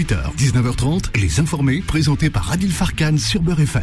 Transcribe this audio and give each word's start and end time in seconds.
18h, 0.00 0.34
19h30, 0.34 1.20
Les 1.20 1.40
Informés, 1.40 1.82
présentés 1.86 2.30
par 2.30 2.50
Adil 2.50 2.72
Farkan 2.72 3.18
sur 3.18 3.42
Beurre 3.42 3.60
FM. 3.60 3.82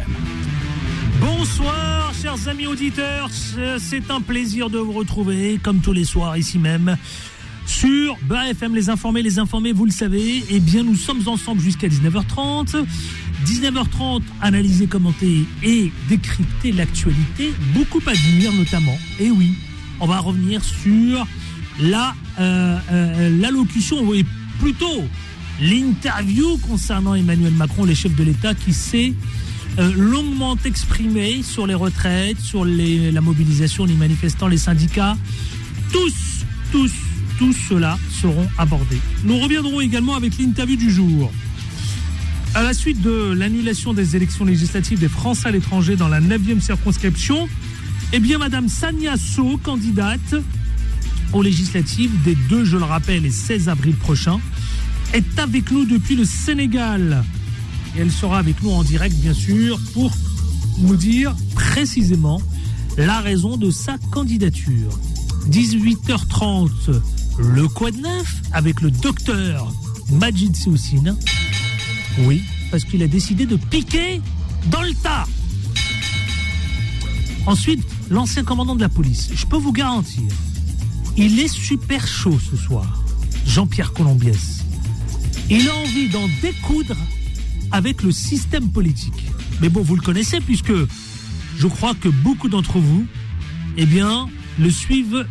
Bonsoir, 1.20 2.12
chers 2.20 2.48
amis 2.48 2.66
auditeurs. 2.66 3.30
C'est 3.78 4.10
un 4.10 4.20
plaisir 4.20 4.68
de 4.68 4.80
vous 4.80 4.90
retrouver, 4.90 5.60
comme 5.62 5.78
tous 5.78 5.92
les 5.92 6.04
soirs, 6.04 6.36
ici 6.36 6.58
même, 6.58 6.96
sur 7.66 8.16
Beurre 8.22 8.46
FM, 8.46 8.74
Les 8.74 8.88
Informés. 8.88 9.22
Les 9.22 9.38
Informés, 9.38 9.70
vous 9.70 9.84
le 9.84 9.92
savez, 9.92 10.42
eh 10.50 10.58
bien, 10.58 10.82
nous 10.82 10.96
sommes 10.96 11.22
ensemble 11.28 11.60
jusqu'à 11.60 11.86
19h30. 11.86 12.84
19h30, 13.46 14.22
analyser, 14.42 14.88
commenter 14.88 15.44
et 15.62 15.92
décrypter 16.08 16.72
l'actualité. 16.72 17.52
Beaucoup 17.74 18.02
à 18.08 18.14
dire, 18.14 18.52
notamment. 18.54 18.98
Et 19.20 19.30
oui, 19.30 19.54
on 20.00 20.06
va 20.08 20.18
revenir 20.18 20.64
sur 20.64 21.28
la 21.78 22.16
euh, 22.40 22.76
euh, 22.90 23.40
l'allocution, 23.40 24.12
et 24.14 24.24
plutôt 24.58 25.04
l'interview 25.60 26.58
concernant 26.58 27.14
Emmanuel 27.14 27.52
Macron, 27.52 27.84
les 27.84 27.94
chefs 27.94 28.14
de 28.14 28.24
l'État, 28.24 28.54
qui 28.54 28.72
s'est 28.72 29.14
euh, 29.78 29.92
longuement 29.94 30.56
exprimé 30.64 31.42
sur 31.42 31.66
les 31.66 31.74
retraites, 31.74 32.40
sur 32.40 32.64
les, 32.64 33.12
la 33.12 33.20
mobilisation 33.20 33.86
des 33.86 33.94
manifestants, 33.94 34.48
les 34.48 34.58
syndicats. 34.58 35.16
Tous, 35.92 36.44
tous, 36.72 36.92
tous 37.38 37.52
ceux-là 37.68 37.98
seront 38.20 38.48
abordés. 38.58 39.00
Nous 39.24 39.38
reviendrons 39.38 39.80
également 39.80 40.14
avec 40.14 40.38
l'interview 40.38 40.76
du 40.76 40.90
jour. 40.90 41.32
À 42.54 42.62
la 42.62 42.72
suite 42.72 43.00
de 43.02 43.34
l'annulation 43.36 43.92
des 43.94 44.16
élections 44.16 44.44
législatives 44.44 44.98
des 44.98 45.08
Français 45.08 45.48
à 45.48 45.50
l'étranger 45.50 45.96
dans 45.96 46.08
la 46.08 46.20
9e 46.20 46.60
circonscription, 46.60 47.48
eh 48.12 48.20
bien, 48.20 48.38
Madame 48.38 48.68
Sania 48.68 49.16
So, 49.16 49.58
candidate 49.58 50.34
aux 51.32 51.42
législatives 51.42 52.10
des 52.22 52.34
2, 52.48 52.64
je 52.64 52.76
le 52.76 52.84
rappelle, 52.84 53.26
et 53.26 53.30
16 53.30 53.68
avril 53.68 53.94
prochain, 53.94 54.40
est 55.12 55.38
avec 55.38 55.70
nous 55.70 55.84
depuis 55.84 56.16
le 56.16 56.24
Sénégal. 56.24 57.24
Et 57.96 58.00
elle 58.00 58.10
sera 58.10 58.38
avec 58.38 58.62
nous 58.62 58.70
en 58.70 58.82
direct, 58.82 59.16
bien 59.16 59.34
sûr, 59.34 59.80
pour 59.94 60.10
nous 60.78 60.96
dire 60.96 61.34
précisément 61.54 62.40
la 62.96 63.20
raison 63.20 63.56
de 63.56 63.70
sa 63.70 63.96
candidature. 64.10 64.98
18h30, 65.50 66.70
le 67.38 67.62
de 67.92 68.00
neuf 68.00 68.42
avec 68.52 68.80
le 68.80 68.90
docteur 68.90 69.72
Majid 70.12 70.54
Soussine. 70.56 71.16
Oui, 72.20 72.42
parce 72.70 72.84
qu'il 72.84 73.02
a 73.02 73.08
décidé 73.08 73.46
de 73.46 73.56
piquer 73.56 74.20
dans 74.70 74.82
le 74.82 74.92
tas. 74.94 75.26
Ensuite, 77.46 77.82
l'ancien 78.10 78.44
commandant 78.44 78.74
de 78.74 78.80
la 78.80 78.88
police. 78.88 79.30
Je 79.34 79.46
peux 79.46 79.56
vous 79.56 79.72
garantir, 79.72 80.24
il 81.16 81.40
est 81.40 81.48
super 81.48 82.06
chaud 82.06 82.38
ce 82.50 82.56
soir, 82.56 83.02
Jean-Pierre 83.46 83.92
Colombiès. 83.92 84.64
Il 85.50 85.68
a 85.68 85.74
envie 85.76 86.08
d'en 86.08 86.28
découdre 86.42 86.96
avec 87.70 88.02
le 88.02 88.12
système 88.12 88.70
politique. 88.70 89.24
Mais 89.60 89.68
bon, 89.68 89.82
vous 89.82 89.96
le 89.96 90.02
connaissez 90.02 90.40
puisque 90.40 90.72
je 91.58 91.66
crois 91.66 91.94
que 91.94 92.08
beaucoup 92.08 92.48
d'entre 92.48 92.78
vous, 92.78 93.06
eh 93.76 93.86
bien, 93.86 94.28
le 94.58 94.70
suivent 94.70 95.26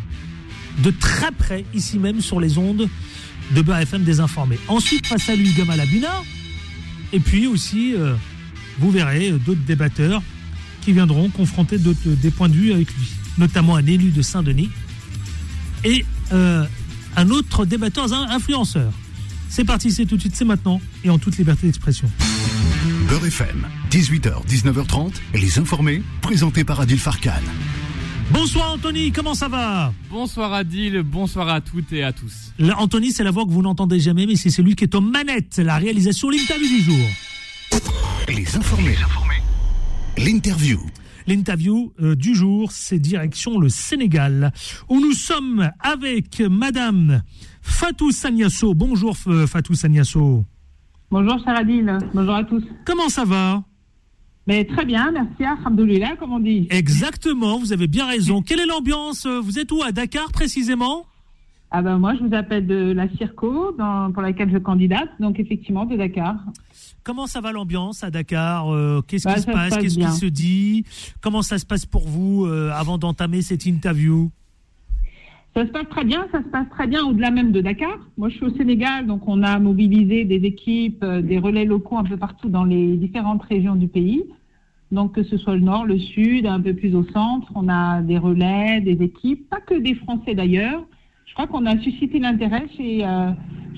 de 0.82 0.90
très 0.90 1.30
près 1.32 1.64
ici 1.74 1.98
même 1.98 2.20
sur 2.20 2.40
les 2.40 2.58
ondes 2.58 2.88
de 3.52 3.62
BFM 3.62 4.02
désinformé. 4.02 4.58
Ensuite, 4.68 5.06
face 5.06 5.28
à 5.28 5.36
lui, 5.36 5.52
Gamal 5.52 5.80
Abina. 5.80 6.22
Et 7.12 7.20
puis 7.20 7.46
aussi, 7.46 7.94
euh, 7.94 8.14
vous 8.78 8.90
verrez 8.90 9.30
euh, 9.30 9.38
d'autres 9.38 9.64
débatteurs 9.64 10.22
qui 10.82 10.92
viendront 10.92 11.28
confronter 11.30 11.78
des 11.78 12.30
points 12.30 12.48
de 12.48 12.54
vue 12.54 12.72
avec 12.72 12.88
lui, 12.94 13.06
notamment 13.38 13.76
un 13.76 13.86
élu 13.86 14.10
de 14.10 14.22
Saint-Denis 14.22 14.70
et 15.84 16.04
euh, 16.32 16.64
un 17.16 17.30
autre 17.30 17.64
débatteur, 17.64 18.12
un 18.12 18.30
influenceur. 18.30 18.92
C'est 19.48 19.64
parti, 19.64 19.90
c'est 19.90 20.06
tout 20.06 20.16
de 20.16 20.20
suite, 20.20 20.36
c'est 20.36 20.44
maintenant 20.44 20.80
et 21.04 21.10
en 21.10 21.18
toute 21.18 21.36
liberté 21.38 21.66
d'expression. 21.66 22.08
Beurre 23.08 23.26
FM, 23.26 23.66
18h, 23.90 24.46
19h30, 24.46 25.12
les 25.34 25.58
informés, 25.58 26.02
présentés 26.20 26.64
par 26.64 26.80
Adil 26.80 26.98
Farkan. 26.98 27.30
Bonsoir 28.30 28.72
Anthony, 28.72 29.10
comment 29.10 29.34
ça 29.34 29.48
va? 29.48 29.92
Bonsoir 30.10 30.52
Adil, 30.52 31.02
bonsoir 31.02 31.48
à 31.48 31.62
toutes 31.62 31.92
et 31.94 32.02
à 32.04 32.12
tous. 32.12 32.52
Anthony, 32.76 33.10
c'est 33.10 33.24
la 33.24 33.30
voix 33.30 33.46
que 33.46 33.50
vous 33.50 33.62
n'entendez 33.62 34.00
jamais, 34.00 34.26
mais 34.26 34.36
c'est 34.36 34.50
celui 34.50 34.76
qui 34.76 34.84
est 34.84 34.94
aux 34.94 35.00
manettes, 35.00 35.56
la 35.56 35.78
réalisation, 35.78 36.28
l'interview 36.28 36.68
du 36.68 36.82
jour. 36.82 37.06
Les 38.28 38.56
informés, 38.56 38.96
l'interview. 40.18 40.78
L'interview 41.28 41.92
euh, 42.00 42.16
du 42.16 42.34
jour, 42.34 42.72
c'est 42.72 42.98
direction 42.98 43.58
le 43.58 43.68
Sénégal, 43.68 44.50
où 44.88 44.98
nous 44.98 45.12
sommes 45.12 45.70
avec 45.78 46.40
Madame 46.40 47.22
Fatou 47.60 48.10
Sagnasso. 48.12 48.72
Bonjour 48.72 49.14
Fatou 49.14 49.74
Sagnasso. 49.74 50.46
Bonjour 51.10 51.38
Saradine, 51.44 51.98
bonjour 52.14 52.34
à 52.34 52.44
tous. 52.44 52.62
Comment 52.86 53.10
ça 53.10 53.26
va? 53.26 53.62
Mais 54.46 54.64
très 54.64 54.86
bien, 54.86 55.12
merci, 55.12 55.44
alhamdoulilah, 55.44 56.16
comme 56.16 56.32
on 56.32 56.40
dit. 56.40 56.66
Exactement, 56.70 57.58
vous 57.58 57.74
avez 57.74 57.88
bien 57.88 58.06
raison. 58.06 58.40
Quelle 58.40 58.60
est 58.60 58.66
l'ambiance? 58.66 59.26
Vous 59.26 59.58
êtes 59.58 59.70
où 59.70 59.82
À 59.82 59.92
Dakar 59.92 60.32
précisément? 60.32 61.04
Ah 61.70 61.82
ben 61.82 61.98
moi, 61.98 62.14
je 62.14 62.24
vous 62.24 62.34
appelle 62.34 62.66
de 62.66 62.92
la 62.92 63.08
Circo, 63.10 63.76
pour 64.14 64.22
laquelle 64.22 64.50
je 64.50 64.56
candidate, 64.56 65.10
donc 65.20 65.38
effectivement 65.38 65.84
de 65.84 65.96
Dakar. 65.96 66.36
Comment 67.04 67.26
ça 67.26 67.40
va 67.40 67.52
l'ambiance 67.52 68.02
à 68.04 68.10
Dakar 68.10 68.72
euh, 68.72 69.02
Qu'est-ce 69.06 69.28
qui 69.28 69.34
bah, 69.34 69.40
se 69.40 69.46
passe, 69.46 69.76
Qu'est-ce 69.76 69.98
qui 69.98 70.06
se 70.06 70.26
dit? 70.26 70.84
Comment 71.20 71.42
ça 71.42 71.58
se 71.58 71.66
passe 71.66 71.84
pour 71.84 72.08
vous 72.08 72.46
euh, 72.46 72.70
avant 72.72 72.96
d'entamer 72.96 73.42
cette 73.42 73.66
interview? 73.66 74.30
Ça 75.54 75.66
se 75.66 75.70
passe 75.70 75.88
très 75.90 76.04
bien, 76.04 76.26
ça 76.32 76.42
se 76.42 76.48
passe 76.48 76.68
très 76.70 76.86
bien 76.86 77.04
au-delà 77.04 77.30
même 77.30 77.52
de 77.52 77.60
Dakar. 77.60 77.98
Moi, 78.16 78.28
je 78.30 78.36
suis 78.36 78.44
au 78.46 78.56
Sénégal, 78.56 79.06
donc 79.06 79.28
on 79.28 79.42
a 79.42 79.58
mobilisé 79.58 80.24
des 80.24 80.46
équipes, 80.46 81.02
euh, 81.02 81.20
des 81.20 81.38
relais 81.38 81.64
locaux 81.66 81.98
un 81.98 82.04
peu 82.04 82.16
partout 82.16 82.48
dans 82.48 82.64
les 82.64 82.96
différentes 82.96 83.42
régions 83.42 83.74
du 83.74 83.88
pays. 83.88 84.24
Donc, 84.90 85.14
que 85.14 85.22
ce 85.22 85.36
soit 85.36 85.54
le 85.54 85.60
nord, 85.60 85.84
le 85.84 85.98
sud, 85.98 86.46
un 86.46 86.60
peu 86.60 86.74
plus 86.74 86.94
au 86.94 87.04
centre, 87.12 87.50
on 87.54 87.68
a 87.68 88.00
des 88.00 88.16
relais, 88.16 88.80
des 88.80 89.02
équipes, 89.02 89.50
pas 89.50 89.60
que 89.60 89.74
des 89.74 89.94
Français 89.94 90.34
d'ailleurs. 90.34 90.82
Je 91.38 91.44
crois 91.44 91.60
qu'on 91.60 91.66
a 91.66 91.80
suscité 91.80 92.18
l'intérêt 92.18 92.66
chez, 92.76 93.06
euh, 93.06 93.30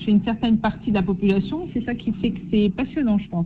chez 0.03 0.09
une 0.09 0.23
certaine 0.23 0.57
partie 0.57 0.89
de 0.89 0.95
la 0.95 1.03
population. 1.03 1.69
C'est 1.71 1.85
ça 1.85 1.93
qui 1.93 2.11
fait 2.13 2.31
que 2.31 2.39
c'est 2.49 2.73
passionnant, 2.75 3.19
je 3.19 3.27
pense. 3.29 3.45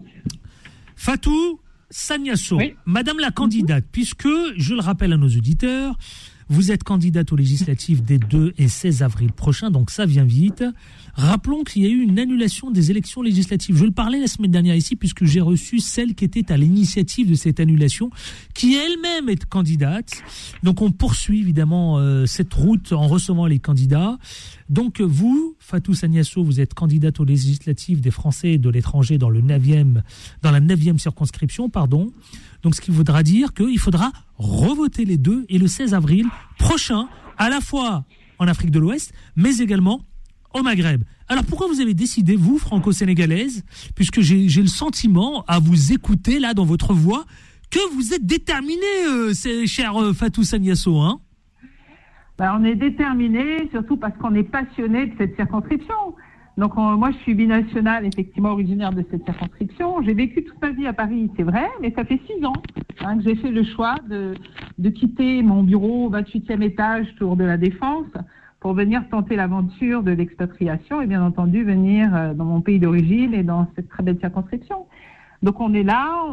Fatou 0.95 1.59
Sagnasso, 1.89 2.57
Madame 2.85 3.19
la 3.19 3.31
candidate, 3.31 3.83
puisque, 3.91 4.29
je 4.55 4.73
le 4.73 4.79
rappelle 4.79 5.11
à 5.11 5.17
nos 5.17 5.27
auditeurs, 5.27 5.97
vous 6.49 6.71
êtes 6.71 6.83
candidate 6.83 7.31
aux 7.31 7.35
législatives 7.35 8.03
des 8.03 8.19
2 8.19 8.53
et 8.57 8.67
16 8.67 9.03
avril 9.03 9.31
prochains, 9.31 9.71
donc 9.71 9.89
ça 9.89 10.05
vient 10.05 10.25
vite. 10.25 10.63
Rappelons 11.15 11.63
qu'il 11.63 11.83
y 11.83 11.85
a 11.85 11.89
eu 11.89 12.01
une 12.01 12.19
annulation 12.19 12.71
des 12.71 12.91
élections 12.91 13.21
législatives. 13.21 13.77
Je 13.77 13.85
le 13.85 13.91
parlais 13.91 14.19
la 14.19 14.27
semaine 14.27 14.51
dernière 14.51 14.75
ici, 14.75 14.95
puisque 14.95 15.23
j'ai 15.25 15.41
reçu 15.41 15.79
celle 15.79 16.13
qui 16.13 16.25
était 16.25 16.51
à 16.51 16.57
l'initiative 16.57 17.29
de 17.29 17.35
cette 17.35 17.59
annulation, 17.59 18.09
qui 18.53 18.75
elle-même 18.75 19.29
est 19.29 19.45
candidate. 19.45 20.11
Donc 20.63 20.81
on 20.81 20.91
poursuit 20.91 21.39
évidemment 21.39 21.97
euh, 21.99 22.25
cette 22.25 22.53
route 22.53 22.91
en 22.91 23.07
recevant 23.07 23.45
les 23.45 23.59
candidats. 23.59 24.17
Donc 24.69 25.01
vous, 25.01 25.55
Fatou 25.59 25.93
Sagnasso, 25.93 26.43
vous 26.43 26.59
êtes 26.59 26.73
candidate 26.73 27.19
aux 27.19 27.25
législatives 27.25 28.01
des 28.01 28.11
Français 28.11 28.53
et 28.53 28.57
de 28.57 28.69
l'étranger 28.69 29.17
dans, 29.17 29.29
le 29.29 29.41
9e, 29.41 30.01
dans 30.41 30.51
la 30.51 30.59
9e 30.59 30.97
circonscription. 30.97 31.69
pardon. 31.69 32.11
Donc 32.65 32.73
ce 32.73 32.81
qui 32.81 32.89
voudra 32.89 33.21
dire 33.21 33.53
qu'il 33.53 33.77
faudra 33.77 34.11
revoter 34.39 35.05
les 35.05 35.19
deux 35.19 35.45
et 35.49 35.59
le 35.59 35.67
16 35.67 35.93
avril 35.93 36.25
prochain, 36.57 37.07
à 37.37 37.47
la 37.47 37.61
fois 37.61 38.05
en 38.39 38.47
Afrique 38.47 38.71
de 38.71 38.79
l'Ouest, 38.79 39.13
mais 39.35 39.57
également 39.57 40.01
au 40.51 40.63
Maghreb. 40.63 41.03
Alors 41.27 41.43
pourquoi 41.43 41.67
vous 41.67 41.79
avez 41.79 41.93
décidé, 41.93 42.35
vous, 42.35 42.57
franco-sénégalaise, 42.57 43.63
puisque 43.93 44.21
j'ai 44.21 44.47
le 44.47 44.67
sentiment, 44.67 45.45
à 45.47 45.59
vous 45.59 45.93
écouter 45.93 46.39
là 46.39 46.55
dans 46.55 46.65
votre 46.65 46.91
voix, 46.93 47.25
que 47.69 47.93
vous 47.93 48.15
êtes 48.15 48.25
déterminée, 48.25 48.81
euh, 49.09 49.33
cher 49.67 50.01
euh, 50.01 50.13
Fatou 50.13 50.43
Sagnasso, 50.43 50.97
hein? 50.97 51.19
Ben, 52.39 52.57
On 52.59 52.63
est 52.65 52.75
déterminé, 52.75 53.69
surtout 53.69 53.97
parce 53.97 54.17
qu'on 54.17 54.33
est 54.33 54.43
passionné 54.43 55.05
de 55.05 55.13
cette 55.19 55.35
circonscription. 55.35 56.15
Donc 56.57 56.75
moi, 56.75 57.11
je 57.11 57.17
suis 57.17 57.33
binationale, 57.33 58.05
effectivement 58.05 58.51
originaire 58.51 58.91
de 58.93 59.03
cette 59.11 59.25
circonscription. 59.25 60.01
J'ai 60.03 60.13
vécu 60.13 60.43
toute 60.43 60.61
ma 60.61 60.71
vie 60.71 60.87
à 60.87 60.93
Paris, 60.93 61.29
c'est 61.35 61.43
vrai, 61.43 61.65
mais 61.81 61.91
ça 61.91 62.05
fait 62.05 62.19
six 62.27 62.45
ans 62.45 62.53
hein, 63.03 63.17
que 63.17 63.23
j'ai 63.23 63.35
fait 63.35 63.51
le 63.51 63.63
choix 63.63 63.95
de, 64.09 64.35
de 64.77 64.89
quitter 64.89 65.41
mon 65.43 65.63
bureau 65.63 66.05
au 66.05 66.11
28e 66.11 66.61
étage, 66.61 67.13
tour 67.17 67.35
de 67.35 67.43
la 67.43 67.57
Défense, 67.57 68.07
pour 68.61 68.73
venir 68.73 69.03
tenter 69.11 69.35
l'aventure 69.35 70.01
de 70.01 70.11
l'expatriation 70.11 71.01
et 71.01 71.07
bien 71.07 71.23
entendu 71.23 71.63
venir 71.65 72.15
euh, 72.15 72.33
dans 72.33 72.45
mon 72.45 72.61
pays 72.61 72.79
d'origine 72.79 73.33
et 73.33 73.43
dans 73.43 73.67
cette 73.75 73.89
très 73.89 74.01
belle 74.01 74.19
circonscription. 74.19 74.85
Donc 75.43 75.59
on 75.59 75.73
est 75.73 75.83
là. 75.83 76.23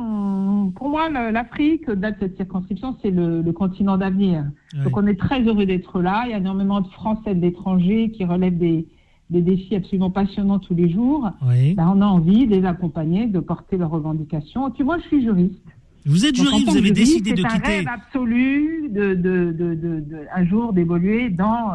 pour 0.76 0.88
moi, 0.88 1.10
l'Afrique, 1.10 1.88
au-delà 1.88 2.12
de 2.12 2.16
cette 2.20 2.36
circonscription, 2.36 2.96
c'est 3.02 3.10
le, 3.10 3.42
continent 3.52 3.98
d'avenir. 3.98 4.44
Donc 4.84 4.96
on 4.96 5.06
est 5.06 5.18
très 5.18 5.42
heureux 5.42 5.66
d'être 5.66 6.00
là. 6.00 6.22
Il 6.24 6.30
y 6.30 6.34
a 6.34 6.38
énormément 6.38 6.80
de 6.80 6.88
Français, 6.88 7.34
d'étrangers 7.34 8.10
qui 8.10 8.24
relèvent 8.24 8.56
des, 8.56 8.86
des 9.32 9.40
défis 9.40 9.74
absolument 9.74 10.10
passionnants 10.10 10.58
tous 10.58 10.74
les 10.74 10.90
jours. 10.90 11.30
Ben, 11.42 11.92
on 11.94 12.00
a 12.00 12.06
envie 12.06 12.46
de 12.46 12.54
les 12.54 12.64
accompagner, 12.64 13.26
de 13.26 13.40
porter 13.40 13.76
leurs 13.76 13.90
revendications. 13.90 14.70
Puis 14.70 14.84
moi, 14.84 14.98
je 14.98 15.04
suis 15.08 15.22
juriste. 15.22 15.64
Vous 16.04 16.26
êtes 16.26 16.36
juriste, 16.36 16.68
vous 16.68 16.76
avez 16.76 16.90
décidé 16.90 17.32
de 17.32 17.42
quitter. 17.42 17.48
C'est 17.64 17.72
un 17.72 17.76
rêve 17.76 17.88
absolu 17.88 18.88
de, 18.90 19.14
de, 19.14 19.52
de, 19.52 19.74
de, 19.74 20.26
un 20.34 20.44
jour 20.44 20.72
d'évoluer 20.72 21.30
dans 21.30 21.72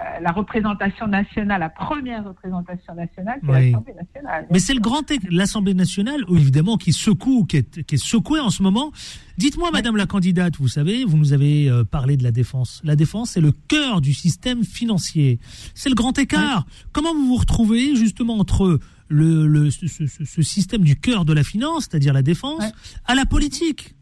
euh, 0.00 0.20
la 0.20 0.30
représentation 0.32 1.06
nationale, 1.08 1.60
la 1.60 1.68
première 1.68 2.24
représentation 2.24 2.94
nationale, 2.94 3.38
c'est 3.42 3.50
Oui. 3.50 3.70
l'Assemblée 3.72 3.94
nationale. 3.94 4.46
Mais 4.50 4.58
c'est 4.58 4.74
le 4.74 4.80
grand 4.80 5.02
l'Assemblée 5.30 5.74
nationale, 5.74 6.24
évidemment, 6.30 6.76
qui 6.76 6.92
secoue, 6.92 7.44
qui 7.44 7.56
est, 7.58 7.82
qui 7.84 7.94
est 7.96 8.04
secouée 8.04 8.40
en 8.40 8.50
ce 8.50 8.62
moment. 8.62 8.92
Dites-moi, 9.38 9.70
Madame 9.72 9.96
la 9.96 10.06
candidate, 10.06 10.56
vous 10.58 10.68
savez, 10.68 11.04
vous 11.04 11.16
nous 11.16 11.32
avez 11.32 11.68
euh, 11.68 11.84
parlé 11.84 12.16
de 12.16 12.22
la 12.24 12.30
défense. 12.32 12.80
La 12.84 12.96
défense, 12.96 13.30
c'est 13.30 13.40
le 13.40 13.52
cœur 13.52 14.00
du 14.00 14.14
système 14.14 14.64
financier. 14.64 15.38
C'est 15.74 15.88
le 15.88 15.94
grand 15.94 16.18
écart. 16.18 16.66
Comment 16.92 17.14
vous 17.14 17.26
vous 17.26 17.36
retrouvez 17.36 17.96
justement 17.96 18.38
entre 18.38 18.78
le, 19.08 19.46
le 19.46 19.70
ce, 19.70 19.86
ce- 20.06 20.42
système 20.42 20.82
du 20.82 20.96
cœur 20.96 21.24
de 21.24 21.32
la 21.32 21.42
finance, 21.42 21.84
c'est-à-dire 21.90 22.12
la 22.12 22.22
défense, 22.22 22.62
à 23.06 23.14
la 23.14 23.24
politique? 23.24 23.94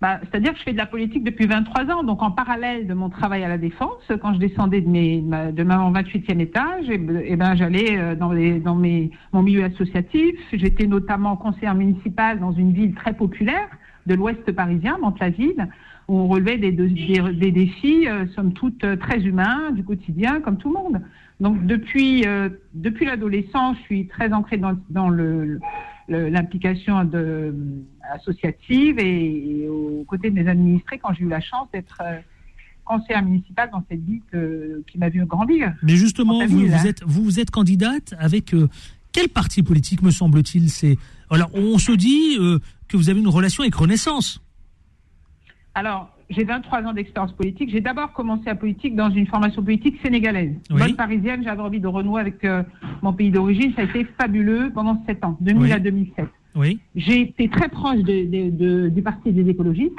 Bah, 0.00 0.20
C'est-à-dire 0.22 0.52
que 0.52 0.58
je 0.58 0.62
fais 0.62 0.72
de 0.72 0.78
la 0.78 0.86
politique 0.86 1.24
depuis 1.24 1.46
23 1.46 1.86
ans, 1.90 2.04
donc 2.04 2.22
en 2.22 2.30
parallèle 2.30 2.86
de 2.86 2.94
mon 2.94 3.08
travail 3.08 3.42
à 3.42 3.48
la 3.48 3.58
Défense, 3.58 4.00
quand 4.22 4.32
je 4.34 4.38
descendais 4.38 4.80
de, 4.80 4.88
mes, 4.88 5.20
de 5.20 5.62
mon 5.64 5.90
28e 5.92 6.38
étage, 6.40 6.88
et, 6.88 6.98
ben- 6.98 7.20
eh 7.24 7.34
ben, 7.34 7.56
j'allais 7.56 7.98
euh, 7.98 8.14
dans, 8.14 8.30
les, 8.30 8.60
dans 8.60 8.76
mes, 8.76 9.10
mon 9.32 9.42
milieu 9.42 9.64
associatif. 9.64 10.36
J'étais 10.52 10.86
notamment 10.86 11.34
conseillère 11.36 11.74
municipale 11.74 12.38
dans 12.38 12.52
une 12.52 12.72
ville 12.72 12.94
très 12.94 13.12
populaire 13.12 13.68
de 14.06 14.14
l'ouest 14.14 14.52
parisien, 14.52 14.98
Mantes-la-Ville, 15.00 15.66
où 16.06 16.16
on 16.16 16.28
relevait 16.28 16.58
des, 16.58 16.70
des, 16.70 16.86
des 17.34 17.50
défis, 17.52 18.06
euh, 18.08 18.26
somme 18.36 18.52
toute, 18.52 18.84
euh, 18.84 18.94
très 18.96 19.20
humains, 19.24 19.72
du 19.72 19.82
quotidien, 19.82 20.40
comme 20.40 20.58
tout 20.58 20.68
le 20.68 20.74
monde. 20.74 21.02
Donc 21.40 21.66
depuis, 21.66 22.24
euh, 22.24 22.48
depuis 22.72 23.04
l'adolescence, 23.04 23.76
je 23.78 23.82
suis 23.82 24.06
très 24.06 24.32
ancrée 24.32 24.56
dans, 24.58 24.76
dans 24.90 25.08
le, 25.08 25.58
le- 26.08 26.28
l'implication 26.30 27.04
de, 27.04 27.52
associative 28.12 28.98
et, 28.98 29.62
et 29.62 29.68
aux 29.68 30.04
côtés 30.06 30.30
de 30.30 30.34
mes 30.34 30.48
administrés 30.48 30.98
quand 30.98 31.12
j'ai 31.14 31.24
eu 31.24 31.28
la 31.28 31.40
chance 31.40 31.68
d'être 31.72 32.00
euh, 32.04 32.18
conseillère 32.84 33.22
municipale 33.22 33.70
dans 33.70 33.84
cette 33.88 34.02
ville 34.04 34.22
que- 34.32 34.82
qui 34.90 34.98
m'a 34.98 35.08
vu 35.08 35.24
grandir. 35.26 35.74
Mais 35.82 35.96
justement, 35.96 36.38
En 36.38 36.46
vous, 36.46 36.66
vous 36.66 36.86
êtes, 36.86 37.02
vous, 37.04 37.22
vous 37.24 37.40
êtes 37.40 37.50
candidate 37.50 38.14
avec 38.18 38.54
euh, 38.54 38.68
quel 39.12 39.28
parti 39.28 39.62
politique, 39.62 40.02
me 40.02 40.10
semble-t-il? 40.10 40.70
C'est 40.70 40.96
alors 41.30 41.50
on 41.54 41.76
se 41.78 41.92
dit 41.92 42.36
euh, 42.40 42.58
que 42.88 42.96
vous 42.96 43.10
avez 43.10 43.20
une 43.20 43.28
relation 43.28 43.62
avec 43.62 43.74
Renaissance. 43.74 44.40
Alors, 45.74 46.10
j'ai 46.30 46.44
23 46.44 46.82
ans 46.82 46.92
d'expérience 46.92 47.32
politique. 47.32 47.70
J'ai 47.70 47.80
d'abord 47.80 48.12
commencé 48.12 48.42
la 48.46 48.54
politique 48.54 48.96
dans 48.96 49.10
une 49.10 49.26
formation 49.26 49.62
politique 49.62 49.96
sénégalaise. 50.02 50.54
Oui. 50.70 50.78
Bonne 50.78 50.96
parisienne, 50.96 51.42
j'avais 51.44 51.62
envie 51.62 51.80
de 51.80 51.86
renouer 51.86 52.20
avec 52.20 52.44
euh, 52.44 52.62
mon 53.02 53.12
pays 53.12 53.30
d'origine. 53.30 53.72
Ça 53.74 53.82
a 53.82 53.84
été 53.84 54.04
fabuleux 54.18 54.70
pendant 54.74 55.02
7 55.06 55.24
ans, 55.24 55.36
2000 55.40 55.62
Oui. 55.62 55.72
à 55.72 55.78
2007. 55.78 56.26
Oui, 56.58 56.78
J'ai 56.96 57.20
été 57.22 57.48
très 57.48 57.68
proche 57.68 57.98
de- 58.00 58.24
de- 58.26 58.50
de- 58.50 58.88
du 58.88 59.02
Parti 59.02 59.32
des 59.32 59.48
écologistes. 59.48 59.94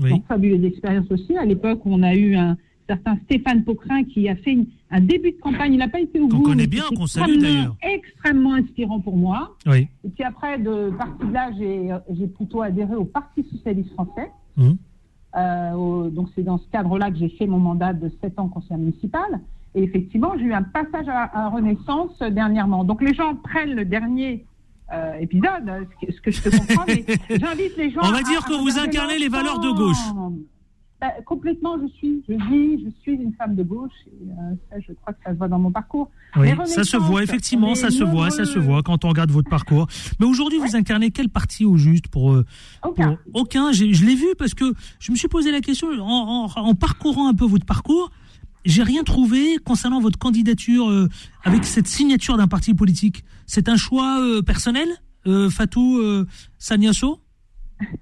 oui. 0.00 0.10
Donc, 0.10 0.24
fabuleuse 0.26 0.64
expérience 0.64 1.10
aussi. 1.10 1.36
À 1.36 1.44
l'époque, 1.44 1.80
on 1.84 2.02
a 2.02 2.14
eu 2.14 2.34
un 2.36 2.56
certain 2.88 3.16
Stéphane 3.24 3.64
Pocrin 3.64 4.04
qui 4.04 4.28
a 4.28 4.36
fait 4.36 4.52
une- 4.52 4.66
un 4.90 5.00
début 5.00 5.32
de 5.32 5.38
campagne. 5.40 5.72
Il 5.72 5.78
n'a 5.78 5.88
pas 5.88 6.00
été 6.00 6.20
au 6.20 6.28
bout. 6.28 6.42
connaît 6.42 6.62
mais 6.64 6.66
bien, 6.66 6.82
qu'on 6.96 7.06
salue, 7.06 7.38
d'ailleurs. 7.38 7.76
Extrêmement 7.82 8.54
inspirant 8.54 9.00
pour 9.00 9.16
moi. 9.16 9.56
oui. 9.66 9.88
Et 10.04 10.08
puis 10.10 10.22
après, 10.24 10.58
de 10.58 10.90
parti 10.96 11.26
de 11.26 11.32
là, 11.32 11.50
j'ai 11.58 12.26
plutôt 12.28 12.60
adhéré 12.62 12.94
au 12.94 13.04
Parti 13.04 13.42
socialiste 13.50 13.90
français. 13.92 14.30
Mhm. 14.56 14.76
Euh, 15.36 15.72
au- 15.72 16.10
donc 16.10 16.28
c'est 16.36 16.44
dans 16.44 16.58
ce 16.58 16.68
cadre-là 16.70 17.10
que 17.10 17.16
j'ai 17.16 17.28
fait 17.30 17.46
mon 17.46 17.58
mandat 17.58 17.92
de 17.92 18.08
7 18.22 18.38
ans 18.38 18.48
conseiller 18.48 18.78
municipal. 18.78 19.40
Et 19.74 19.82
effectivement, 19.82 20.32
j'ai 20.38 20.44
eu 20.44 20.52
un 20.52 20.62
passage 20.62 21.08
à, 21.08 21.46
à 21.46 21.48
Renaissance 21.48 22.16
dernièrement. 22.20 22.84
Donc 22.84 23.02
les 23.02 23.14
gens 23.14 23.34
prennent 23.34 23.74
le 23.74 23.84
dernier 23.84 24.44
euh, 24.94 25.14
épisode, 25.20 25.68
euh, 25.68 25.84
ce 26.02 26.06
que, 26.06 26.12
ce 26.12 26.20
que 26.20 26.30
je 26.30 26.42
peux 26.42 26.50
comprendre, 26.66 26.84
mais 26.88 27.04
j'invite 27.38 27.76
les 27.76 27.90
gens. 27.90 28.00
On 28.02 28.10
va 28.12 28.18
à- 28.18 28.22
dire 28.22 28.42
à 28.44 28.48
que 28.48 28.54
vous 28.54 28.78
incarnez 28.78 29.18
les 29.18 29.28
valeurs 29.28 29.58
de 29.60 29.68
l'ensemble. 29.68 30.38
Bah, 31.00 31.08
complètement, 31.26 31.76
je 31.82 31.88
suis, 31.98 32.22
je 32.26 32.32
vis, 32.34 32.82
je 32.82 32.88
suis 33.02 33.12
une 33.12 33.34
femme 33.34 33.56
de 33.56 33.62
gauche. 33.62 33.90
Et, 34.06 34.30
euh, 34.30 34.54
ça, 34.70 34.76
je 34.86 34.92
crois 34.94 35.12
que 35.12 35.18
ça 35.24 35.32
se 35.32 35.36
voit 35.36 35.48
dans 35.48 35.58
mon 35.58 35.70
parcours. 35.70 36.08
Oui, 36.36 36.48
ça 36.66 36.84
se 36.84 36.96
voit, 36.96 37.22
effectivement, 37.22 37.74
ça 37.74 37.90
se 37.90 38.04
voit, 38.04 38.30
ça 38.30 38.44
se 38.46 38.58
voit 38.58 38.82
quand 38.82 39.04
on 39.04 39.08
regarde 39.10 39.30
votre 39.30 39.50
parcours. 39.50 39.86
Mais 40.18 40.24
aujourd'hui, 40.26 40.58
vous 40.58 40.76
incarnez 40.76 41.10
quel 41.10 41.28
parti 41.28 41.64
au 41.66 41.76
juste 41.76 42.08
pour, 42.08 42.32
euh, 42.32 42.46
Aucun. 42.84 43.18
pour- 43.32 43.42
aucun 43.42 43.72
Je 43.72 43.84
l'ai 43.84 44.14
vu 44.14 44.28
parce 44.38 44.54
que 44.54 44.72
je 44.98 45.12
me 45.12 45.16
suis 45.16 45.28
posé 45.28 45.50
la 45.50 45.60
question 45.60 45.88
en, 46.00 46.46
en- 46.56 46.60
en 46.68 46.74
parcourant 46.74 47.28
un 47.28 47.34
peu 47.34 47.44
votre 47.44 47.66
parcours. 47.66 48.10
J'ai 48.64 48.82
rien 48.82 49.02
trouvé 49.02 49.58
concernant 49.64 50.00
votre 50.00 50.18
candidature 50.18 50.88
euh, 50.88 51.08
avec 51.44 51.64
cette 51.64 51.86
signature 51.86 52.38
d'un 52.38 52.46
parti 52.48 52.72
politique. 52.72 53.22
C'est 53.46 53.68
un 53.68 53.76
choix 53.76 54.20
euh, 54.20 54.40
personnel, 54.40 54.88
euh, 55.26 55.50
Fatou 55.50 56.00
Sagnasso 56.58 57.18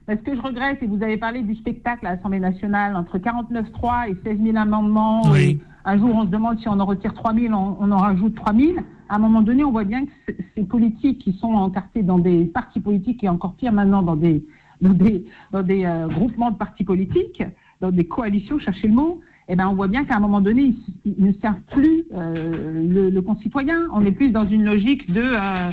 Ce 0.08 0.14
que 0.14 0.36
je 0.36 0.40
regrette, 0.40 0.80
et 0.82 0.86
vous 0.86 1.02
avez 1.02 1.16
parlé 1.16 1.42
du 1.42 1.56
spectacle 1.56 2.06
à 2.06 2.14
l'Assemblée 2.14 2.38
nationale, 2.38 2.94
entre 2.94 3.18
49.3 3.18 4.10
et 4.10 4.16
16 4.22 4.38
000 4.40 4.56
amendements, 4.56 5.22
Oui. 5.32 5.40
et 5.40 5.58
un 5.84 5.98
jour 5.98 6.14
on 6.14 6.22
se 6.22 6.30
demande 6.30 6.60
si 6.60 6.68
on 6.68 6.78
en 6.78 6.86
retire 6.86 7.12
3 7.12 7.34
000, 7.34 7.52
on, 7.52 7.76
on 7.80 7.90
en 7.90 7.98
rajoute 7.98 8.36
3 8.36 8.54
000. 8.54 8.74
À 9.08 9.16
un 9.16 9.18
moment 9.18 9.42
donné, 9.42 9.64
on 9.64 9.72
voit 9.72 9.82
bien 9.84 10.06
que 10.06 10.12
ces 10.54 10.62
politiques 10.62 11.18
qui 11.18 11.32
sont 11.40 11.52
encartés 11.54 12.04
dans 12.04 12.20
des 12.20 12.44
partis 12.44 12.78
politiques, 12.80 13.24
et 13.24 13.28
encore 13.28 13.54
pire 13.56 13.72
maintenant 13.72 14.02
dans 14.02 14.16
des, 14.16 14.44
dans 14.80 14.92
des, 14.94 15.26
dans 15.50 15.62
des 15.62 15.90
groupements 16.08 16.52
de 16.52 16.56
partis 16.56 16.84
politiques, 16.84 17.42
dans 17.80 17.90
des 17.90 18.06
coalitions, 18.06 18.60
cherchez 18.60 18.86
le 18.86 18.94
mot, 18.94 19.20
eh 19.48 19.56
ben, 19.56 19.68
on 19.68 19.74
voit 19.74 19.88
bien 19.88 20.04
qu'à 20.04 20.16
un 20.16 20.20
moment 20.20 20.40
donné, 20.40 20.74
ils, 21.04 21.14
ne 21.24 21.32
servent 21.34 21.60
plus 21.72 22.04
euh, 22.14 22.86
le, 22.88 23.10
le 23.10 23.22
concitoyen. 23.22 23.88
On 23.92 24.04
est 24.06 24.12
plus 24.12 24.30
dans 24.30 24.46
une 24.48 24.64
logique 24.64 25.10
de... 25.12 25.22
euh, 25.22 25.70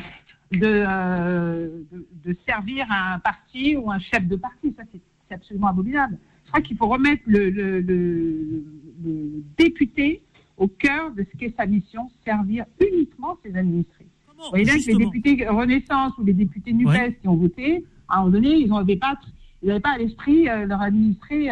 de, 0.51 0.59
euh, 0.65 1.67
de, 1.91 2.07
de 2.25 2.35
servir 2.47 2.87
un 2.89 3.19
parti 3.19 3.75
ou 3.77 3.91
un 3.91 3.99
chef 3.99 4.27
de 4.27 4.35
parti. 4.35 4.73
Ça, 4.75 4.81
c'est 5.27 5.35
absolument 5.35 5.67
abominable. 5.67 6.17
Je 6.45 6.49
crois 6.49 6.61
qu'il 6.61 6.75
faut 6.75 6.87
remettre 6.87 7.21
le, 7.27 7.51
le, 7.51 7.81
le- 7.81 8.63
le 9.05 9.43
député 9.59 10.23
au 10.57 10.67
cœur 10.67 11.11
de 11.11 11.23
ce 11.31 11.37
qu'est 11.37 11.53
sa 11.55 11.67
mission, 11.67 12.09
servir 12.25 12.65
uniquement 12.81 13.37
ses 13.45 13.55
administrés. 13.55 14.07
Vous 14.39 14.43
voyez 14.49 14.65
bien 14.65 14.77
que 14.79 14.87
les 14.87 15.05
députés 15.05 15.45
Renaissance 15.47 16.13
ou 16.17 16.23
les 16.25 16.33
députés 16.33 16.73
NUPES 16.73 16.87
Ouais. 16.89 17.17
qui 17.21 17.27
ont 17.27 17.35
voté, 17.35 17.85
à 18.07 18.15
un 18.15 18.19
moment 18.21 18.31
donné, 18.31 18.55
ils 18.57 18.69
n'avaient 18.71 18.95
pas, 18.95 19.19
ils 19.61 19.79
pas 19.81 19.91
à 19.91 19.97
l'esprit 19.99 20.45
leur 20.45 20.81
administrer 20.81 21.49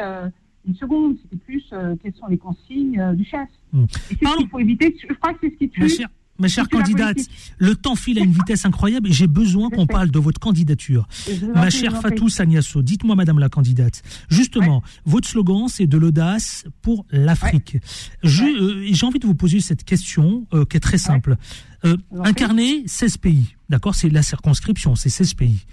une 0.67 0.75
seconde. 0.75 1.17
C'était 1.21 1.37
plus 1.37 1.63
euh, 1.73 1.95
quelles 2.01 2.15
sont 2.15 2.27
les 2.27 2.37
consignes 2.37 2.99
euh, 2.99 3.13
du 3.13 3.25
chef. 3.25 3.47
Hmm. 3.73 3.85
Et 4.11 4.15
ce 4.15 4.37
qu'il 4.37 4.49
faut 4.49 4.59
éviter. 4.59 4.95
Je 5.07 5.13
crois 5.13 5.33
que 5.33 5.39
c'est 5.43 5.49
ce 5.51 5.55
qui 5.55 5.69
tue. 5.69 5.81
Ma 5.81 5.87
chère, 5.87 6.09
ma 6.39 6.47
chère 6.47 6.69
candidate, 6.69 7.17
le 7.57 7.75
temps 7.75 7.95
file 7.95 8.19
à 8.19 8.23
une 8.23 8.31
vitesse 8.31 8.65
incroyable 8.65 9.09
et 9.09 9.11
j'ai 9.11 9.27
besoin 9.27 9.69
qu'on 9.69 9.87
parle 9.87 10.11
de 10.11 10.19
votre 10.19 10.39
candidature. 10.39 11.07
Ma 11.53 11.69
chère. 11.69 12.01
Fatou 12.01 12.29
Sagnasso, 12.29 12.81
dites-moi, 12.81 13.15
Madame 13.15 13.39
la 13.39 13.49
candidate, 13.49 14.03
justement, 14.29 14.83
votre 15.05 15.27
slogan, 15.27 15.67
c'est 15.67 15.87
de 15.87 15.97
l'audace 15.97 16.65
pour 16.81 17.05
l'Afrique. 17.09 17.77
Euh, 18.23 18.83
J'ai 18.91 19.05
envie 19.05 19.19
de 19.19 19.25
vous 19.25 19.35
poser 19.35 19.61
cette 19.61 19.83
question 19.83 20.45
euh, 20.53 20.65
qui 20.65 20.77
est 20.77 20.81
très 20.81 20.97
simple. 20.97 21.37
Euh, 21.85 21.97
incarner 22.23 22.83
16 22.85 23.17
pays, 23.17 23.55
d'accord 23.69 23.95
C'est 23.95 24.09
la 24.09 24.21
circonscription, 24.21 24.95
c'est 24.95 25.09
16 25.09 25.33
pays. 25.33 25.65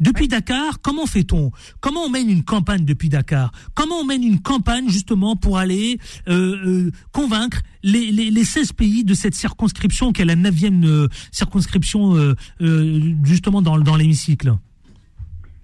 Depuis 0.00 0.28
Dakar, 0.28 0.80
comment 0.82 1.06
fait-on? 1.06 1.50
Comment 1.80 2.00
on 2.06 2.10
mène 2.10 2.30
une 2.30 2.42
campagne 2.42 2.84
depuis 2.84 3.08
Dakar? 3.08 3.52
Comment 3.74 3.96
on 4.00 4.04
mène 4.04 4.22
une 4.22 4.40
campagne 4.40 4.88
justement 4.88 5.36
pour 5.36 5.58
aller 5.58 5.98
euh, 6.28 6.86
euh, 6.86 6.90
convaincre 7.12 7.60
les, 7.82 8.10
les, 8.10 8.30
les 8.30 8.44
16 8.44 8.72
pays 8.72 9.04
de 9.04 9.14
cette 9.14 9.34
circonscription 9.34 10.12
qui 10.12 10.22
est 10.22 10.24
la 10.24 10.36
9e 10.36 10.84
euh, 10.84 11.08
circonscription 11.30 12.14
justement 13.24 13.62
dans, 13.62 13.96
l'hémicycle? 13.96 14.54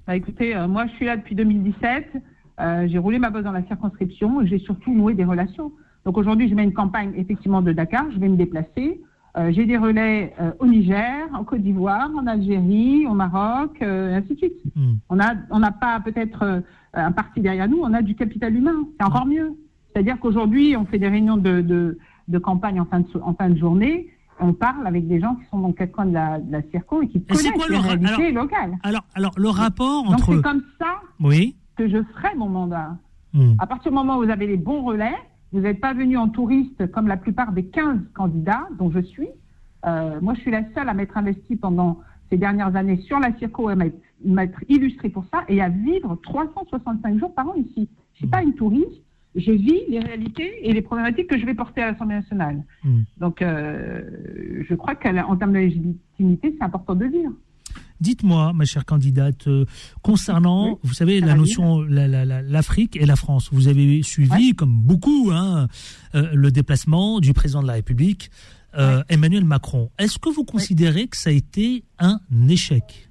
Bah, 0.07 0.15
écoutez, 0.15 0.55
moi 0.69 0.87
je 0.87 0.93
suis 0.97 1.07
là 1.07 1.17
depuis 1.17 1.35
2017. 1.35 2.13
Euh, 2.61 2.89
j'ai 2.89 2.99
roulé 2.99 3.19
ma 3.19 3.31
bosse 3.31 3.45
dans 3.45 3.53
la 3.53 3.65
circonscription 3.67 4.41
et 4.41 4.47
j'ai 4.47 4.59
surtout 4.59 4.95
noué 4.95 5.15
des 5.15 5.25
relations. 5.25 5.73
Donc 6.05 6.17
aujourd'hui, 6.17 6.49
je 6.49 6.55
mets 6.55 6.65
une 6.65 6.73
campagne 6.73 7.13
effectivement 7.17 7.63
de 7.63 7.73
Dakar. 7.73 8.07
Je 8.13 8.19
vais 8.19 8.29
me 8.29 8.37
déplacer. 8.37 9.01
Euh, 9.39 9.53
j'ai 9.53 9.67
des 9.67 9.77
relais 9.77 10.33
euh, 10.41 10.53
au 10.61 10.67
Niger, 10.67 11.29
en 11.35 11.45
Côte 11.45 11.61
d'Ivoire, 11.61 12.09
en 12.17 12.27
Algérie, 12.27 13.07
au 13.07 13.13
Maroc, 13.13 13.77
euh, 13.83 14.13
et 14.13 14.15
ainsi 14.15 14.33
de 14.33 14.39
suite. 14.39 14.55
Hmm. 14.75 14.95
On 15.11 15.21
a, 15.21 15.35
on 15.51 15.59
n'a 15.59 15.73
pas 15.73 16.01
peut-être 16.01 16.43
euh, 16.43 16.61
un 16.95 17.13
parti 17.13 17.41
derrière 17.41 17.69
nous, 17.69 17.81
on 17.83 17.93
a 17.93 18.01
du 18.01 18.15
capital 18.15 18.55
humain. 18.57 18.87
C'est 18.99 19.05
encore 19.07 19.27
mieux. 19.27 19.53
C'est-à-dire 19.93 20.19
qu'aujourd'hui, 20.21 20.75
on 20.77 20.87
fait 20.87 20.99
des 20.99 21.09
réunions 21.09 21.37
de, 21.37 21.61
de, 21.61 21.99
de 22.29 22.39
campagne 22.39 22.81
en 22.81 22.87
fin 22.87 23.01
de, 23.01 23.07
en 23.23 23.35
fin 23.35 23.51
de 23.51 23.59
journée. 23.59 24.09
On 24.41 24.53
parle 24.55 24.87
avec 24.87 25.07
des 25.07 25.21
gens 25.21 25.35
qui 25.35 25.45
sont 25.51 25.59
dans 25.59 25.73
quatre 25.73 25.93
coins 25.93 26.07
de 26.07 26.15
la, 26.15 26.39
de 26.39 26.53
la 26.53 26.63
circo 26.71 27.03
et 27.03 27.09
qui 27.09 27.23
connaissent 27.23 27.51
quoi 27.53 27.67
les 27.69 27.77
le 27.77 27.81
ra- 27.81 27.89
réalités 27.89 28.33
locales. 28.33 28.77
Alors, 28.83 29.03
alors 29.15 29.33
le 29.37 29.49
rapport 29.49 30.05
Donc 30.05 30.15
entre... 30.15 30.35
c'est 30.35 30.43
comme 30.43 30.63
ça 30.81 30.97
Oui 31.21 31.57
que 31.77 31.89
je 31.89 32.03
ferai 32.15 32.35
mon 32.37 32.49
mandat. 32.49 32.97
Hmm. 33.35 33.53
À 33.59 33.67
partir 33.67 33.91
du 33.93 33.97
moment 33.97 34.17
où 34.17 34.25
vous 34.25 34.31
avez 34.31 34.47
les 34.47 34.57
bons 34.57 34.83
relais, 34.83 35.15
vous 35.57 35.63
n'êtes 35.63 35.81
pas 35.81 35.95
venu 35.95 36.19
en 36.19 36.29
touriste 36.29 36.87
comme 36.91 37.09
la 37.09 37.17
plupart 37.17 37.53
des 37.53 37.65
15 37.65 37.99
candidats 38.15 38.69
dont 38.79 38.91
je 38.91 39.01
suis. 39.01 39.29
Euh, 39.87 40.21
moi, 40.21 40.35
je 40.35 40.41
suis 40.41 40.51
la 40.51 40.63
seule 40.75 40.89
à 40.89 40.93
m'être 40.93 41.17
investie 41.17 41.57
pendant 41.57 41.99
ces 42.29 42.37
dernières 42.37 42.77
années 42.77 42.99
sur 42.99 43.19
la 43.19 43.33
circo 43.39 43.71
et 43.71 43.73
à 43.73 43.77
m'être- 43.77 44.61
illustrée 44.69 45.09
pour 45.09 45.25
ça 45.33 45.45
et 45.49 45.63
à 45.63 45.71
vivre 45.71 46.19
365 46.23 47.19
jours 47.19 47.35
par 47.35 47.49
an 47.49 47.55
ici. 47.55 47.73
Je 47.77 47.81
ne 47.81 48.17
suis 48.17 48.27
pas 48.27 48.43
une 48.43 48.53
touriste, 48.55 49.01
je 49.35 49.51
vis 49.53 49.81
les 49.89 50.01
réalités 50.01 50.69
et 50.69 50.73
les 50.75 50.83
problématiques 50.83 51.29
que 51.29 51.39
je 51.39 51.47
vais 51.47 51.55
porter 51.55 51.81
à 51.83 51.93
l'Assemblée 51.93 52.17
nationale. 52.17 52.63
Hmm. 52.85 53.03
Donc, 53.19 53.41
euh, 53.41 54.03
je 54.69 54.75
crois 54.75 54.95
qu'en 54.95 55.37
termes 55.37 55.53
de 55.53 55.59
légitimité, 55.59 56.55
c'est 56.59 56.65
important 56.65 56.95
de 56.95 57.07
dire. 57.07 57.31
Dites-moi, 58.01 58.53
ma 58.53 58.65
chère 58.65 58.85
candidate, 58.85 59.47
euh, 59.49 59.65
concernant, 60.03 60.79
vous 60.83 60.93
savez, 60.93 61.21
la 61.21 61.35
notion, 61.35 61.81
l'Afrique 61.83 62.97
et 62.97 63.07
la 63.07 63.17
France. 63.17 63.49
Vous 63.53 63.69
avez 63.69 64.03
suivi, 64.03 64.55
comme 64.55 64.81
beaucoup, 64.81 65.31
hein, 65.33 65.69
euh, 66.15 66.31
le 66.35 66.51
déplacement 66.51 67.21
du 67.21 67.33
président 67.33 67.63
de 67.63 67.67
la 67.67 67.75
République, 67.75 68.31
euh, 68.77 69.03
Emmanuel 69.09 69.45
Macron. 69.45 69.91
Est-ce 69.99 70.19
que 70.19 70.29
vous 70.29 70.45
considérez 70.45 71.07
que 71.09 71.17
ça 71.17 71.31
a 71.31 71.33
été 71.33 71.85
un 71.99 72.21
échec? 72.49 73.09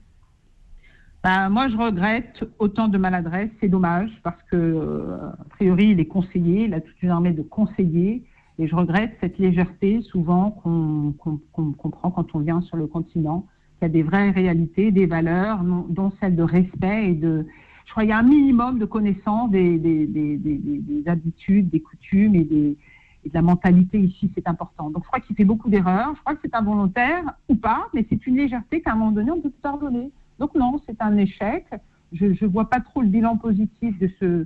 Bah, 1.23 1.49
moi, 1.49 1.67
je 1.69 1.77
regrette 1.77 2.43
autant 2.59 2.87
de 2.87 2.99
maladresse. 2.99 3.49
C'est 3.59 3.69
dommage 3.69 4.11
parce 4.21 4.41
que, 4.51 5.17
a 5.39 5.43
priori, 5.49 5.89
il 5.89 5.99
est 5.99 6.05
conseiller, 6.05 6.65
il 6.65 6.73
a 6.75 6.81
toute 6.81 7.01
une 7.01 7.09
armée 7.09 7.31
de 7.31 7.41
conseillers. 7.41 8.23
Et 8.59 8.67
je 8.67 8.75
regrette 8.75 9.17
cette 9.19 9.37
légèreté 9.39 10.01
souvent 10.03 10.51
qu'on 10.51 11.13
comprend 11.51 12.11
quand 12.11 12.27
on 12.35 12.39
vient 12.39 12.61
sur 12.61 12.77
le 12.77 12.87
continent, 12.87 13.47
qu'il 13.75 13.83
y 13.83 13.85
a 13.85 13.89
des 13.89 14.03
vraies 14.03 14.31
réalités, 14.31 14.91
des 14.91 15.05
valeurs, 15.05 15.59
dont 15.63 16.11
celle 16.19 16.35
de 16.35 16.43
respect 16.43 17.11
et 17.11 17.13
de... 17.13 17.45
Je 17.85 17.91
crois 17.91 18.03
qu'il 18.03 18.09
y 18.09 18.13
a 18.13 18.17
un 18.17 18.23
minimum 18.23 18.79
de 18.79 18.85
connaissance 18.85 19.51
des, 19.51 19.77
des, 19.77 20.07
des, 20.07 20.37
des 20.37 21.07
habitudes, 21.07 21.69
des 21.69 21.79
coutumes 21.79 22.35
et, 22.35 22.43
de 22.43 23.33
la 23.33 23.41
mentalité 23.41 23.99
ici, 23.99 24.31
c'est 24.35 24.47
important. 24.47 24.89
Donc 24.91 25.03
je 25.03 25.07
crois 25.07 25.19
qu'il 25.19 25.35
fait 25.35 25.45
beaucoup 25.45 25.69
d'erreurs, 25.69 26.13
je 26.15 26.19
crois 26.21 26.35
que 26.35 26.41
c'est 26.43 26.53
involontaire 26.53 27.23
ou 27.49 27.55
pas, 27.55 27.87
mais 27.93 28.05
c'est 28.09 28.25
une 28.27 28.35
légèreté 28.37 28.81
qu'à 28.81 28.91
un 28.91 28.95
moment 28.95 29.11
donné, 29.11 29.31
on 29.31 29.41
peut 29.41 29.49
se 29.49 29.61
pardonner. 29.61 30.11
Donc 30.37 30.53
non, 30.53 30.79
c'est 30.87 31.01
un 31.01 31.17
échec. 31.17 31.65
Je 32.11 32.25
ne 32.25 32.47
vois 32.47 32.69
pas 32.69 32.79
trop 32.79 33.01
le 33.01 33.07
bilan 33.07 33.37
positif 33.37 33.97
de 33.97 34.09
ce, 34.19 34.45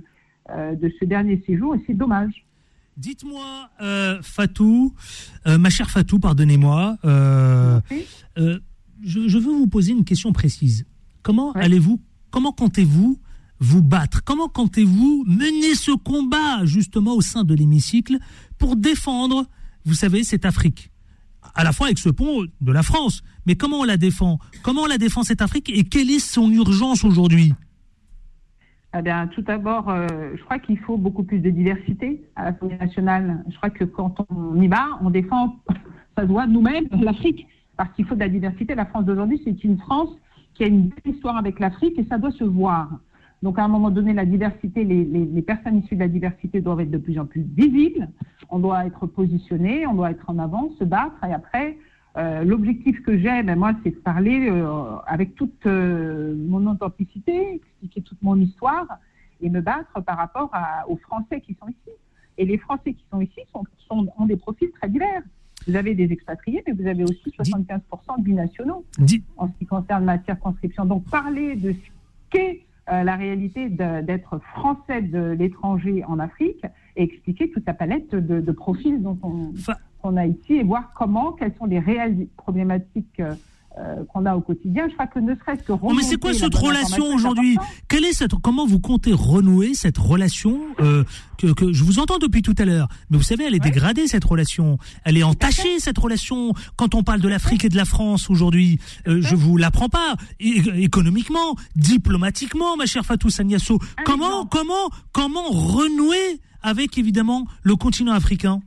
euh, 0.50 0.74
de 0.74 0.90
ce 0.98 1.04
dernier 1.04 1.42
séjour 1.46 1.74
et 1.74 1.80
c'est 1.86 1.94
dommage. 1.94 2.46
Dites-moi, 2.96 3.68
euh, 3.80 4.18
Fatou, 4.22 4.94
euh, 5.46 5.58
ma 5.58 5.70
chère 5.70 5.90
Fatou, 5.90 6.18
pardonnez-moi, 6.18 6.96
je, 9.02 9.38
veux 9.38 9.52
vous 9.52 9.66
poser 9.66 9.92
une 9.92 10.04
question 10.04 10.32
précise. 10.32 10.86
Comment 11.22 11.52
allez-vous, 11.52 12.00
comment 12.30 12.52
comptez-vous 12.52 13.18
vous 13.58 13.82
battre? 13.82 14.24
Comment 14.24 14.48
comptez-vous 14.48 15.24
mener 15.26 15.74
ce 15.74 15.92
combat 15.92 16.64
justement 16.64 17.14
au 17.14 17.20
sein 17.20 17.44
de 17.44 17.54
l'hémicycle 17.54 18.16
pour 18.58 18.76
défendre, 18.76 19.46
vous 19.84 19.94
savez, 19.94 20.24
cette 20.24 20.44
Afrique? 20.44 20.90
À 21.54 21.64
la 21.64 21.72
fois 21.72 21.86
avec 21.86 21.98
ce 21.98 22.08
pont 22.08 22.46
de 22.60 22.72
la 22.72 22.82
France, 22.82 23.22
mais 23.46 23.56
comment 23.56 23.80
on 23.80 23.84
la 23.84 23.96
défend? 23.96 24.38
Comment 24.62 24.82
on 24.82 24.86
la 24.86 24.98
défend 24.98 25.22
cette 25.22 25.42
Afrique? 25.42 25.70
Et 25.70 25.84
quelle 25.84 26.10
est 26.10 26.20
son 26.20 26.50
urgence 26.50 27.04
aujourd'hui? 27.04 27.52
Eh 28.96 29.02
bien, 29.02 29.28
tout 29.28 29.42
d'abord, 29.42 29.88
euh, 29.88 30.06
je 30.34 30.42
crois 30.42 30.58
qu'il 30.58 30.78
faut 30.78 30.96
beaucoup 30.96 31.22
plus 31.22 31.38
de 31.38 31.50
diversité 31.50 32.22
à 32.34 32.44
l'Assemblée 32.44 32.76
nationale. 32.76 33.44
Je 33.48 33.56
crois 33.56 33.70
que 33.70 33.84
quand 33.84 34.16
on 34.30 34.60
y 34.60 34.66
va, 34.66 34.84
on 35.00 35.10
défend, 35.10 35.56
ça 36.16 36.22
se 36.22 36.26
voit 36.26 36.46
nous-mêmes, 36.46 36.88
l'Afrique, 37.00 37.46
parce 37.80 37.90
qu'il 37.94 38.04
faut 38.04 38.14
de 38.14 38.20
la 38.20 38.28
diversité. 38.28 38.74
La 38.74 38.84
France 38.84 39.06
d'aujourd'hui, 39.06 39.40
c'est 39.42 39.64
une 39.64 39.78
France 39.78 40.10
qui 40.52 40.64
a 40.64 40.66
une 40.66 40.88
belle 40.88 41.14
histoire 41.14 41.38
avec 41.38 41.58
l'Afrique 41.58 41.98
et 41.98 42.04
ça 42.04 42.18
doit 42.18 42.30
se 42.30 42.44
voir. 42.44 42.90
Donc, 43.42 43.58
à 43.58 43.64
un 43.64 43.68
moment 43.68 43.88
donné, 43.88 44.12
la 44.12 44.26
diversité, 44.26 44.84
les, 44.84 45.40
personnes 45.40 45.78
issues 45.78 45.94
de 45.94 46.00
la 46.00 46.08
diversité 46.08 46.60
doivent 46.60 46.80
être 46.80 46.90
de 46.90 46.98
plus 46.98 47.18
en 47.18 47.24
plus 47.24 47.40
visibles. 47.40 48.10
On 48.50 48.58
doit 48.58 48.84
être 48.84 49.06
positionné, 49.06 49.86
on 49.86 49.94
doit 49.94 50.10
être 50.10 50.28
en 50.28 50.38
avant, 50.38 50.70
se 50.78 50.84
battre. 50.84 51.24
Et 51.24 51.32
après, 51.32 51.78
euh, 52.18 52.44
l'objectif 52.44 53.02
que 53.02 53.16
j'ai, 53.16 53.42
ben 53.42 53.58
moi, 53.58 53.72
c'est 53.82 53.92
de 53.92 53.96
parler 53.96 54.50
euh, 54.50 54.96
avec 55.06 55.34
toute 55.34 55.64
euh, 55.64 56.34
mon 56.36 56.66
authenticité, 56.66 57.54
expliquer 57.54 58.02
toute 58.02 58.22
mon 58.22 58.36
histoire 58.36 58.88
et 59.40 59.48
me 59.48 59.62
battre 59.62 60.02
par 60.02 60.18
rapport 60.18 60.50
aux 60.86 60.98
Français 60.98 61.40
qui 61.40 61.56
sont 61.58 61.68
ici. 61.68 61.96
Et 62.36 62.44
les 62.44 62.58
Français 62.58 62.92
qui 62.92 63.06
sont 63.10 63.22
ici 63.22 63.40
ont 63.90 64.26
des 64.26 64.36
profils 64.36 64.70
très 64.72 64.90
divers. 64.90 65.22
Vous 65.66 65.76
avez 65.76 65.94
des 65.94 66.12
expatriés, 66.12 66.62
mais 66.66 66.72
vous 66.72 66.86
avez 66.86 67.04
aussi 67.04 67.30
75% 67.38 67.80
de 68.18 68.22
binationaux. 68.22 68.84
En 69.36 69.48
ce 69.48 69.52
qui 69.58 69.66
concerne 69.66 70.04
ma 70.04 70.22
circonscription. 70.22 70.84
Donc, 70.84 71.04
parler 71.10 71.56
de 71.56 71.72
ce 71.72 71.78
qu'est 72.30 72.60
la 72.86 73.14
réalité 73.14 73.68
d'être 73.68 74.40
français 74.52 75.00
de 75.00 75.30
l'étranger 75.30 76.02
en 76.06 76.18
Afrique 76.18 76.64
et 76.96 77.04
expliquer 77.04 77.48
toute 77.50 77.64
la 77.64 77.74
palette 77.74 78.14
de, 78.14 78.40
de 78.40 78.52
profils 78.52 79.00
dont 79.00 79.16
on 80.02 80.16
a 80.16 80.26
ici 80.26 80.54
et 80.54 80.62
voir 80.62 80.92
comment, 80.94 81.32
quelles 81.32 81.54
sont 81.56 81.66
les 81.66 81.78
réelles 81.78 82.26
problématiques 82.36 83.20
euh, 83.20 83.34
euh, 83.78 84.04
qu'on 84.12 84.26
a 84.26 84.34
au 84.34 84.40
quotidien. 84.40 84.88
Je 84.88 84.94
crois 84.94 85.06
que 85.06 85.20
ne 85.20 85.32
serait-ce 85.36 85.62
que 85.62 85.72
oh, 85.72 85.92
mais 85.94 86.02
c'est 86.02 86.16
quoi 86.16 86.34
cette 86.34 86.54
relation 86.54 87.06
aujourd'hui? 87.14 87.56
Quelle 87.88 88.04
est 88.04 88.12
cette 88.12 88.34
Comment 88.42 88.66
vous 88.66 88.80
comptez 88.80 89.12
renouer 89.12 89.74
cette 89.74 89.96
relation 89.96 90.60
euh, 90.80 91.04
que, 91.38 91.52
que, 91.52 91.72
je 91.72 91.84
vous 91.84 92.00
entends 92.00 92.18
depuis 92.18 92.42
tout 92.42 92.54
à 92.58 92.64
l'heure 92.64 92.88
Mais 93.10 93.16
vous 93.16 93.22
savez, 93.22 93.44
elle 93.44 93.54
est 93.54 93.60
dégradée 93.60 94.08
cette 94.08 94.24
relation. 94.24 94.78
Elle 95.04 95.16
est 95.16 95.22
entachée 95.22 95.78
cette 95.78 95.98
relation. 95.98 96.52
Quand 96.74 96.96
on 96.96 97.04
parle 97.04 97.20
de 97.20 97.28
l'Afrique 97.28 97.64
et 97.64 97.68
de 97.68 97.76
la 97.76 97.84
France 97.84 98.28
aujourd'hui, 98.28 98.80
euh, 99.06 99.20
je 99.22 99.36
vous 99.36 99.56
l'apprends 99.56 99.88
pas. 99.88 100.16
économiquement, 100.40 101.54
diplomatiquement, 101.76 102.76
ma 102.76 102.86
chère 102.86 103.06
Fatou 103.06 103.30
Sagnasso, 103.30 103.78
comment, 104.04 104.46
comment, 104.46 104.90
comment 105.12 105.48
renouer 105.48 106.40
avec 106.62 106.98
évidemment 106.98 107.46
le 107.62 107.76
continent 107.76 108.12
africain? 108.12 108.60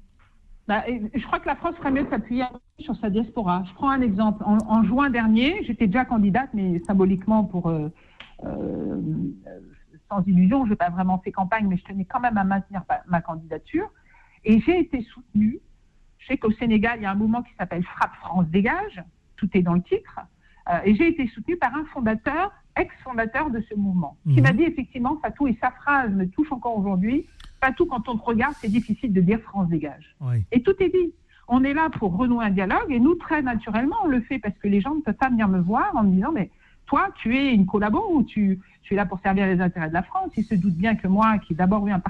Bah, 0.68 0.84
je 0.88 1.26
crois 1.26 1.40
que 1.40 1.48
la 1.48 1.56
France 1.56 1.76
ferait 1.76 1.92
mieux 1.92 2.04
de 2.04 2.10
s'appuyer 2.10 2.46
sur 2.80 2.96
sa 2.98 3.10
diaspora. 3.10 3.64
Je 3.68 3.74
prends 3.74 3.90
un 3.90 4.02
exemple. 4.02 4.44
En, 4.46 4.84
juin 4.84 5.10
dernier, 5.10 5.64
j'étais 5.64 5.88
déjà 5.88 6.06
candidate, 6.06 6.50
mais 6.54 6.80
symboliquement 6.88 7.44
pour 7.44 7.70
euh, 7.70 7.90
euh, 8.46 9.02
sans 10.10 10.26
illusion, 10.26 10.66
je 10.66 10.72
n'ai 10.72 10.76
pas 10.76 10.90
vraiment 10.90 11.20
fait 11.20 11.32
campagne, 11.32 11.68
mais 11.68 11.78
je 11.78 11.84
tenais 11.84 12.06
quand 12.06 12.22
même 12.22 12.38
à 12.38 12.46
maintenir 12.46 12.84
ma, 13.08 13.22
candidature. 13.22 13.90
Et 14.46 14.60
j'ai 14.62 14.80
été 14.80 15.02
soutenue. 15.04 15.60
Je 16.20 16.28
sais 16.28 16.38
qu'au 16.38 16.52
Sénégal, 16.52 17.00
il 17.00 17.04
y 17.04 17.06
a 17.06 17.12
un 17.12 17.16
mouvement 17.16 17.44
qui 17.44 17.54
s'appelle 17.60 17.84
Frappe 17.84 18.16
France 18.22 18.48
Dégage. 18.48 19.04
Tout 19.36 19.50
est 19.54 19.62
dans 19.62 19.74
le 19.74 19.82
titre. 19.82 20.20
Euh, 20.70 20.80
et 20.86 20.96
j'ai 20.96 21.10
été 21.10 21.28
soutenue 21.28 21.58
par 21.58 21.76
un 21.76 21.84
fondateur, 21.86 22.54
ex-fondateur 22.78 23.50
de 23.50 23.62
ce 23.70 23.76
mouvement, 23.76 24.18
qui 24.24 24.38
mhm. 24.38 24.44
m'a 24.44 24.54
dit 24.54 24.64
effectivement, 24.64 25.18
Fatou, 25.22 25.48
et 25.48 25.58
sa 25.60 25.72
phrase 25.72 26.12
me 26.12 26.30
touche 26.30 26.52
encore 26.54 26.78
aujourd'hui, 26.78 27.28
tout 27.72 27.86
quand 27.86 28.08
on 28.10 28.18
te 28.18 28.24
regarde, 28.24 28.54
c'est 28.60 28.70
difficile 28.70 29.14
de 29.14 29.22
dire 29.22 29.40
France 29.40 29.70
dégage. 29.70 30.16
Et 30.52 30.62
tout 30.62 30.76
est 30.80 30.90
dit. 30.90 31.14
On 31.48 31.64
est 31.64 31.74
là 31.74 31.90
pour 31.90 32.16
renouer 32.16 32.46
un 32.46 32.50
dialogue 32.50 32.90
et 32.90 33.00
nous, 33.00 33.16
très 33.16 33.42
naturellement, 33.42 33.98
on 34.04 34.08
le 34.08 34.22
fait 34.22 34.40
parce 34.40 34.58
que 34.58 34.68
les 34.68 34.82
gens 34.82 34.96
ne 34.96 35.02
peuvent 35.02 35.14
pas 35.14 35.30
venir 35.30 35.48
me 35.48 35.60
voir 35.60 35.92
en 35.96 36.04
me 36.04 36.12
disant, 36.12 36.32
mais 36.34 36.50
toi, 36.86 37.10
tu 37.16 37.36
es 37.38 37.54
une 37.54 37.66
collabo 37.66 38.02
ou 38.12 38.24
tu, 38.24 38.60
es 38.90 38.96
là 38.96 39.06
pour 39.06 39.20
servir 39.20 39.46
les 39.46 39.60
intérêts 39.60 39.90
de 39.90 39.94
la 39.94 40.04
France. 40.04 40.32
Ils 40.38 40.46
se 40.46 40.56
doutent 40.56 40.76
bien 40.76 40.96
que 40.96 41.08
moi, 41.08 41.38
qui 41.40 41.54
ai 41.54 41.56
d'abord 41.56 41.86
eu 41.88 41.92
un, 41.92 42.02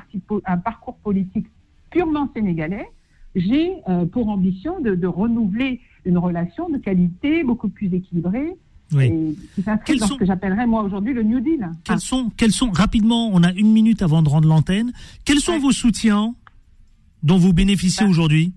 un, 0.46 0.58
parcours 0.58 0.98
politique 0.98 1.48
purement 1.90 2.30
sénégalais, 2.34 2.90
j'ai 3.36 3.74
euh, 3.90 4.06
pour 4.06 4.30
ambition 4.30 4.80
de, 4.80 4.94
de 4.94 5.08
renouveler 5.08 5.82
une 6.06 6.18
relation 6.18 6.70
de 6.70 6.78
qualité 6.78 7.44
beaucoup 7.44 7.70
plus 7.70 7.94
équilibrée 7.94 8.56
oui. 8.96 9.38
s'inscrit 9.64 9.98
dans 9.98 10.08
ce 10.08 10.14
que 10.14 10.26
j'appellerais 10.26 10.68
moi 10.68 10.84
aujourd'hui 10.84 11.14
le 11.14 11.24
New 11.24 11.40
Deal. 11.40 11.70
Quels, 11.84 12.00
sont, 12.00 12.32
quels 12.36 12.52
sont, 12.52 12.72
rapidement, 12.72 13.30
on 13.34 13.44
a 13.44 13.52
une 13.54 13.72
minute 13.72 14.02
avant 14.02 14.22
de 14.22 14.30
rendre 14.30 14.48
l'antenne, 14.48 14.92
quels 15.26 15.40
sont 15.40 15.58
vos 15.60 15.72
soutiens 15.72 16.36
dont 17.24 17.38
vous 17.38 17.54
bénéficiez 17.54 18.06
bah, 18.06 18.10
aujourd'hui? 18.10 18.54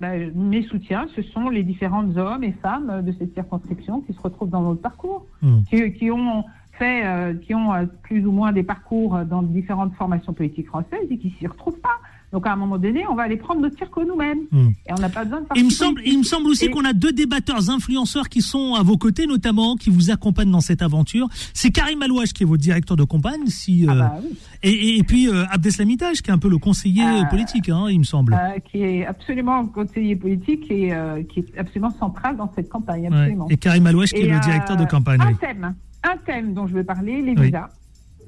Bah, 0.00 0.12
Mes 0.34 0.62
soutiens, 0.64 1.06
ce 1.14 1.22
sont 1.22 1.48
les 1.48 1.62
différents 1.62 2.08
hommes 2.16 2.44
et 2.44 2.52
femmes 2.62 3.02
de 3.02 3.14
cette 3.18 3.34
circonscription 3.34 4.00
qui 4.02 4.12
se 4.12 4.20
retrouvent 4.20 4.50
dans 4.50 4.62
notre 4.62 4.80
parcours, 4.80 5.26
hmm. 5.42 5.62
qui, 5.70 5.92
qui, 5.92 6.10
ont 6.10 6.44
fait, 6.78 7.06
euh, 7.06 7.34
qui 7.34 7.54
ont 7.54 7.72
euh, 7.72 7.86
plus 8.02 8.26
ou 8.26 8.32
moins 8.32 8.52
des 8.52 8.62
parcours 8.62 9.18
dans 9.24 9.42
différentes 9.42 9.94
formations 9.94 10.32
politiques 10.32 10.66
françaises 10.66 11.06
et 11.10 11.18
qui 11.18 11.30
s'y 11.38 11.46
retrouvent 11.46 11.80
pas. 11.80 11.98
Donc 12.34 12.48
à 12.48 12.52
un 12.52 12.56
moment 12.56 12.78
donné, 12.78 13.06
on 13.08 13.14
va 13.14 13.22
aller 13.22 13.36
prendre 13.36 13.60
notre 13.60 13.78
cirque 13.78 13.96
nous-mêmes. 13.96 14.40
Hmm. 14.50 14.70
Et 14.88 14.92
on 14.92 15.00
n'a 15.00 15.08
pas 15.08 15.22
besoin 15.22 15.40
de 15.42 15.46
il 15.54 15.66
me 15.66 15.70
semble, 15.70 16.02
il 16.04 16.18
me 16.18 16.24
semble 16.24 16.48
aussi 16.48 16.68
qu'on 16.68 16.84
a 16.84 16.92
deux 16.92 17.12
débatteurs 17.12 17.70
influenceurs 17.70 18.28
qui 18.28 18.42
sont 18.42 18.74
à 18.74 18.82
vos 18.82 18.96
côtés, 18.96 19.28
notamment, 19.28 19.76
qui 19.76 19.88
vous 19.88 20.10
accompagnent 20.10 20.50
dans 20.50 20.60
cette 20.60 20.82
aventure. 20.82 21.28
C'est 21.52 21.70
Karim 21.70 22.02
Alouache 22.02 22.32
qui 22.32 22.42
est 22.42 22.46
votre 22.46 22.60
directeur 22.60 22.96
de 22.96 23.04
campagne, 23.04 23.46
si, 23.46 23.86
ah 23.88 23.92
euh, 23.92 23.98
bah 24.00 24.18
et, 24.64 24.98
et, 24.98 25.04
puis 25.04 25.28
euh, 25.28 25.44
Abdeslamitage 25.48 26.22
qui 26.22 26.30
est 26.30 26.32
un 26.32 26.38
peu 26.38 26.48
le 26.48 26.58
conseiller 26.58 27.04
ah. 27.04 27.24
politique, 27.26 27.68
hein, 27.68 27.86
il 27.88 28.00
me 28.00 28.04
semble. 28.04 28.34
Euh, 28.34 28.58
qui 28.58 28.82
est 28.82 29.06
absolument 29.06 29.64
conseiller 29.66 30.16
politique 30.16 30.68
et 30.72 30.92
qui 31.28 31.38
est 31.38 31.56
absolument 31.58 31.92
central 31.92 32.36
dans 32.36 32.50
cette 32.56 32.68
campagne. 32.68 33.06
Absolument. 33.06 33.46
Et 33.48 33.56
Karim 33.58 33.86
Alouache 33.86 34.10
qui 34.10 34.22
est 34.22 34.28
le 34.28 34.40
directeur 34.40 34.76
de 34.76 34.86
campagne. 34.86 35.20
Un 35.20 35.34
thème, 35.34 35.72
un 36.02 36.16
thème 36.26 36.52
dont 36.52 36.66
je 36.66 36.74
veux 36.74 36.84
parler, 36.84 37.22
les 37.22 37.36
visas 37.36 37.68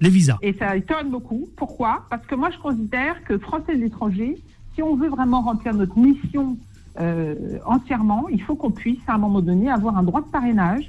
les 0.01 0.11
visas. 0.11 0.39
Et 0.43 0.53
ça 0.55 0.77
étonne 0.77 1.11
beaucoup. 1.11 1.49
Pourquoi? 1.57 2.07
Parce 2.11 2.25
que 2.27 2.35
moi, 2.35 2.51
je 2.51 2.59
considère 2.59 3.23
que 3.25 3.39
Français 3.39 3.75
et 3.75 3.77
l'étranger, 3.77 4.39
si 4.75 4.83
on 4.83 4.97
veut 4.97 5.09
vraiment 5.09 5.41
remplir 5.41 5.75
notre 5.75 5.99
mission 5.99 6.57
euh, 7.01 7.59
entièrement, 7.65 8.29
il 8.31 8.43
faut 8.43 8.57
qu'on 8.57 8.71
puisse, 8.71 9.01
à 9.07 9.15
un 9.15 9.19
moment 9.19 9.41
donné, 9.41 9.71
avoir 9.71 9.97
un 9.99 10.03
droit 10.03 10.23
de 10.23 10.29
parrainage, 10.29 10.89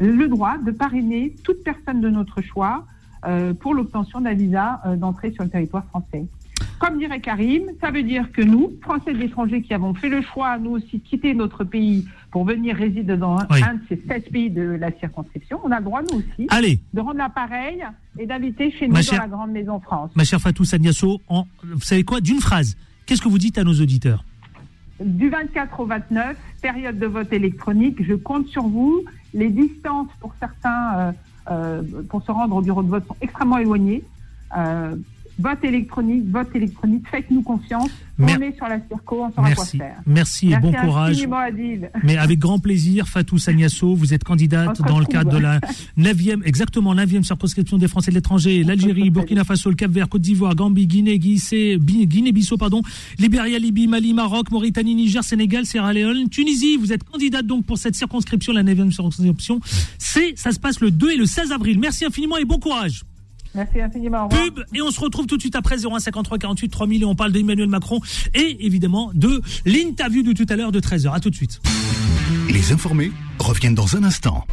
le 0.00 0.26
droit 0.26 0.58
de 0.58 0.70
parrainer 0.70 1.34
toute 1.44 1.62
personne 1.62 2.00
de 2.00 2.08
notre 2.08 2.42
choix 2.42 2.84
euh, 3.26 3.54
pour 3.54 3.74
l'obtention 3.74 4.20
d'un 4.20 4.34
visa 4.34 4.80
euh, 4.86 4.96
d'entrée 4.96 5.32
sur 5.32 5.44
le 5.44 5.50
territoire 5.50 5.84
français. 5.86 6.26
Comme 6.78 6.98
dirait 6.98 7.20
Karim, 7.20 7.70
ça 7.80 7.90
veut 7.90 8.02
dire 8.02 8.30
que 8.32 8.42
nous, 8.42 8.72
Français 8.82 9.12
et 9.12 9.14
l'étranger 9.14 9.62
qui 9.62 9.72
avons 9.72 9.94
fait 9.94 10.08
le 10.08 10.22
choix, 10.22 10.58
nous 10.58 10.72
aussi, 10.72 10.98
de 10.98 11.04
quitter 11.04 11.34
notre 11.34 11.64
pays 11.64 12.06
pour 12.34 12.44
venir 12.44 12.74
résider 12.74 13.16
dans 13.16 13.38
un, 13.38 13.74
de 13.74 13.80
ces 13.88 14.02
16 14.08 14.22
pays 14.32 14.50
de 14.50 14.60
la 14.60 14.90
circonscription, 14.98 15.60
on 15.62 15.70
a 15.70 15.78
le 15.78 15.84
droit, 15.84 16.02
nous 16.02 16.18
aussi, 16.18 16.48
de 16.92 17.00
rendre 17.00 17.18
l'appareil 17.18 17.84
et 18.18 18.26
d'inviter 18.26 18.72
chez 18.72 18.88
nous 18.88 18.94
dans 18.94 19.16
la 19.16 19.28
grande 19.28 19.52
maison 19.52 19.78
France. 19.78 20.10
Ma 20.16 20.24
chère 20.24 20.40
Fatou 20.40 20.64
Sagnasso, 20.64 21.20
vous 21.28 21.80
savez 21.80 22.02
quoi? 22.02 22.20
D'une 22.20 22.40
phrase, 22.40 22.76
qu'est-ce 23.06 23.22
que 23.22 23.28
vous 23.28 23.38
dites 23.38 23.56
à 23.56 23.62
nos 23.62 23.74
auditeurs? 23.74 24.24
Du 24.98 25.30
24 25.30 25.78
au 25.78 25.86
29, 25.86 26.36
période 26.60 26.98
de 26.98 27.06
vote 27.06 27.32
électronique, 27.32 28.02
je 28.04 28.14
compte 28.14 28.48
sur 28.48 28.64
vous. 28.64 29.04
Les 29.32 29.50
distances 29.50 30.08
pour 30.18 30.34
certains, 30.40 31.14
pour 32.08 32.24
se 32.24 32.32
rendre 32.32 32.56
au 32.56 32.62
bureau 32.62 32.82
de 32.82 32.88
vote, 32.88 33.06
sont 33.06 33.16
extrêmement 33.20 33.58
éloignées. 33.58 34.02
Vote 35.38 35.62
électronique, 35.62 36.28
vote 36.30 36.48
électronique, 36.56 37.06
faites-nous 37.08 37.42
confiance. 37.42 37.92
On 38.18 38.26
est 38.26 38.56
sur 38.56 38.66
la 38.66 38.78
circo, 38.88 39.24
on 39.24 39.30
saura 39.30 39.48
Merci. 39.48 39.78
quoi 39.78 39.86
faire. 39.86 39.96
Merci 40.06 40.52
et 40.52 40.56
bon 40.58 40.72
courage. 40.72 41.26
Adil. 41.34 41.90
Mais 42.04 42.16
avec 42.16 42.38
grand 42.38 42.58
plaisir, 42.60 43.08
Fatou 43.08 43.38
Sagnasso, 43.38 43.94
vous 43.94 44.14
êtes 44.14 44.22
candidate 44.22 44.80
dans 44.82 45.00
le 45.00 45.06
cadre 45.06 45.32
de 45.32 45.38
la 45.38 45.58
9e, 45.98 46.42
exactement 46.44 46.94
9e 46.94 47.24
circonscription 47.24 47.76
des 47.76 47.88
Français 47.88 48.10
de 48.10 48.16
l'étranger, 48.16 48.62
l'Algérie, 48.62 49.10
Burkina 49.10 49.42
Faso, 49.42 49.68
le 49.68 49.74
Cap-Vert, 49.76 50.08
Côte 50.08 50.22
d'Ivoire, 50.22 50.54
Gambie, 50.54 50.86
Guinée, 50.86 51.18
Guinée-Bissau, 51.18 52.56
pardon, 52.56 52.82
Libéria, 53.18 53.58
Libye, 53.58 53.88
Mali, 53.88 54.14
Maroc, 54.14 54.50
Mauritanie, 54.50 54.94
Niger, 54.94 55.24
Sénégal, 55.24 55.66
Sierra 55.66 55.92
Leone, 55.92 56.28
Tunisie. 56.28 56.76
Vous 56.76 56.92
êtes 56.92 57.04
candidate 57.04 57.46
donc 57.46 57.66
pour 57.66 57.78
cette 57.78 57.96
circonscription, 57.96 58.52
la 58.52 58.62
9e 58.62 58.90
circonscription. 58.90 59.60
C'est, 59.98 60.34
ça 60.36 60.52
se 60.52 60.60
passe 60.60 60.80
le 60.80 60.90
2 60.90 61.10
et 61.12 61.16
le 61.16 61.26
16 61.26 61.52
avril. 61.52 61.78
Merci 61.80 62.04
infiniment 62.04 62.36
et 62.36 62.44
bon 62.44 62.58
courage. 62.58 63.02
Merci 63.54 63.80
infiniment. 63.80 64.28
Pub 64.28 64.60
et 64.74 64.82
on 64.82 64.90
se 64.90 65.00
retrouve 65.00 65.26
tout 65.26 65.36
de 65.36 65.42
suite 65.42 65.56
après 65.56 65.76
0153 65.78 66.38
48 66.38 66.68
3000 66.68 67.02
et 67.02 67.04
on 67.04 67.14
parle 67.14 67.32
d'Emmanuel 67.32 67.68
Macron 67.68 68.00
et 68.34 68.56
évidemment 68.66 69.10
de 69.14 69.40
l'interview 69.64 70.22
de 70.22 70.32
tout 70.32 70.46
à 70.48 70.56
l'heure 70.56 70.72
de 70.72 70.80
13h. 70.80 71.12
À 71.12 71.20
tout 71.20 71.30
de 71.30 71.36
suite. 71.36 71.60
Les 72.50 72.72
informés 72.72 73.12
reviennent 73.38 73.74
dans 73.74 73.96
un 73.96 74.04
instant. 74.04 74.46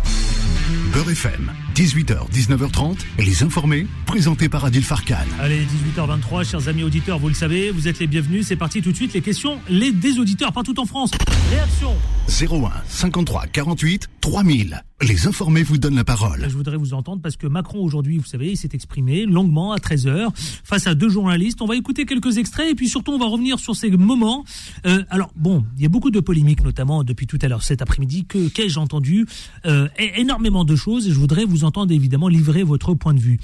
Beurre 0.93 1.11
FM, 1.11 1.51
18h, 1.75 2.29
19h30, 2.31 2.97
les 3.19 3.43
informés, 3.43 3.87
présentés 4.05 4.49
par 4.49 4.65
Adil 4.65 4.83
Farkan. 4.83 5.15
Allez, 5.39 5.65
18h23, 5.95 6.49
chers 6.49 6.67
amis 6.67 6.83
auditeurs, 6.83 7.17
vous 7.17 7.29
le 7.29 7.33
savez, 7.33 7.71
vous 7.71 7.87
êtes 7.87 7.99
les 7.99 8.07
bienvenus. 8.07 8.47
C'est 8.47 8.55
parti 8.57 8.81
tout 8.81 8.91
de 8.91 8.95
suite, 8.95 9.13
les 9.13 9.21
questions 9.21 9.59
les, 9.69 9.91
des 9.91 10.19
auditeurs 10.19 10.51
partout 10.51 10.77
en 10.79 10.85
France. 10.85 11.11
Réaction 11.49 11.95
01 12.27 12.71
53 12.87 13.47
48 13.47 14.09
3000. 14.21 14.83
Les 15.01 15.25
informés 15.25 15.63
vous 15.63 15.79
donnent 15.79 15.95
la 15.95 16.03
parole. 16.03 16.45
Je 16.47 16.55
voudrais 16.55 16.77
vous 16.77 16.93
entendre 16.93 17.21
parce 17.23 17.35
que 17.35 17.47
Macron 17.47 17.79
aujourd'hui, 17.79 18.17
vous 18.19 18.25
savez, 18.25 18.51
il 18.51 18.57
s'est 18.57 18.69
exprimé 18.73 19.25
longuement 19.25 19.71
à 19.71 19.77
13h 19.77 20.29
face 20.63 20.85
à 20.85 20.93
deux 20.93 21.09
journalistes. 21.09 21.61
On 21.61 21.65
va 21.65 21.75
écouter 21.75 22.05
quelques 22.05 22.37
extraits 22.37 22.69
et 22.69 22.75
puis 22.75 22.87
surtout 22.87 23.11
on 23.13 23.17
va 23.17 23.25
revenir 23.25 23.57
sur 23.57 23.75
ces 23.75 23.89
moments. 23.89 24.45
Euh, 24.85 25.03
alors 25.09 25.31
bon, 25.35 25.65
il 25.77 25.83
y 25.83 25.85
a 25.87 25.89
beaucoup 25.89 26.11
de 26.11 26.19
polémiques, 26.19 26.63
notamment 26.63 27.03
depuis 27.03 27.25
tout 27.25 27.39
à 27.41 27.47
l'heure 27.47 27.63
cet 27.63 27.81
après-midi. 27.81 28.25
Que 28.25 28.47
qu'ai-je 28.71 28.79
entendu 28.79 29.25
euh, 29.65 29.87
Énormément 29.97 30.63
de 30.63 30.75
choses 30.75 31.07
et 31.07 31.11
je 31.11 31.19
voudrais 31.19 31.45
vous 31.45 31.63
entendre 31.63 31.91
évidemment 31.91 32.27
livrer 32.27 32.63
votre 32.63 32.93
point 32.93 33.13
de 33.13 33.19
vue, 33.19 33.39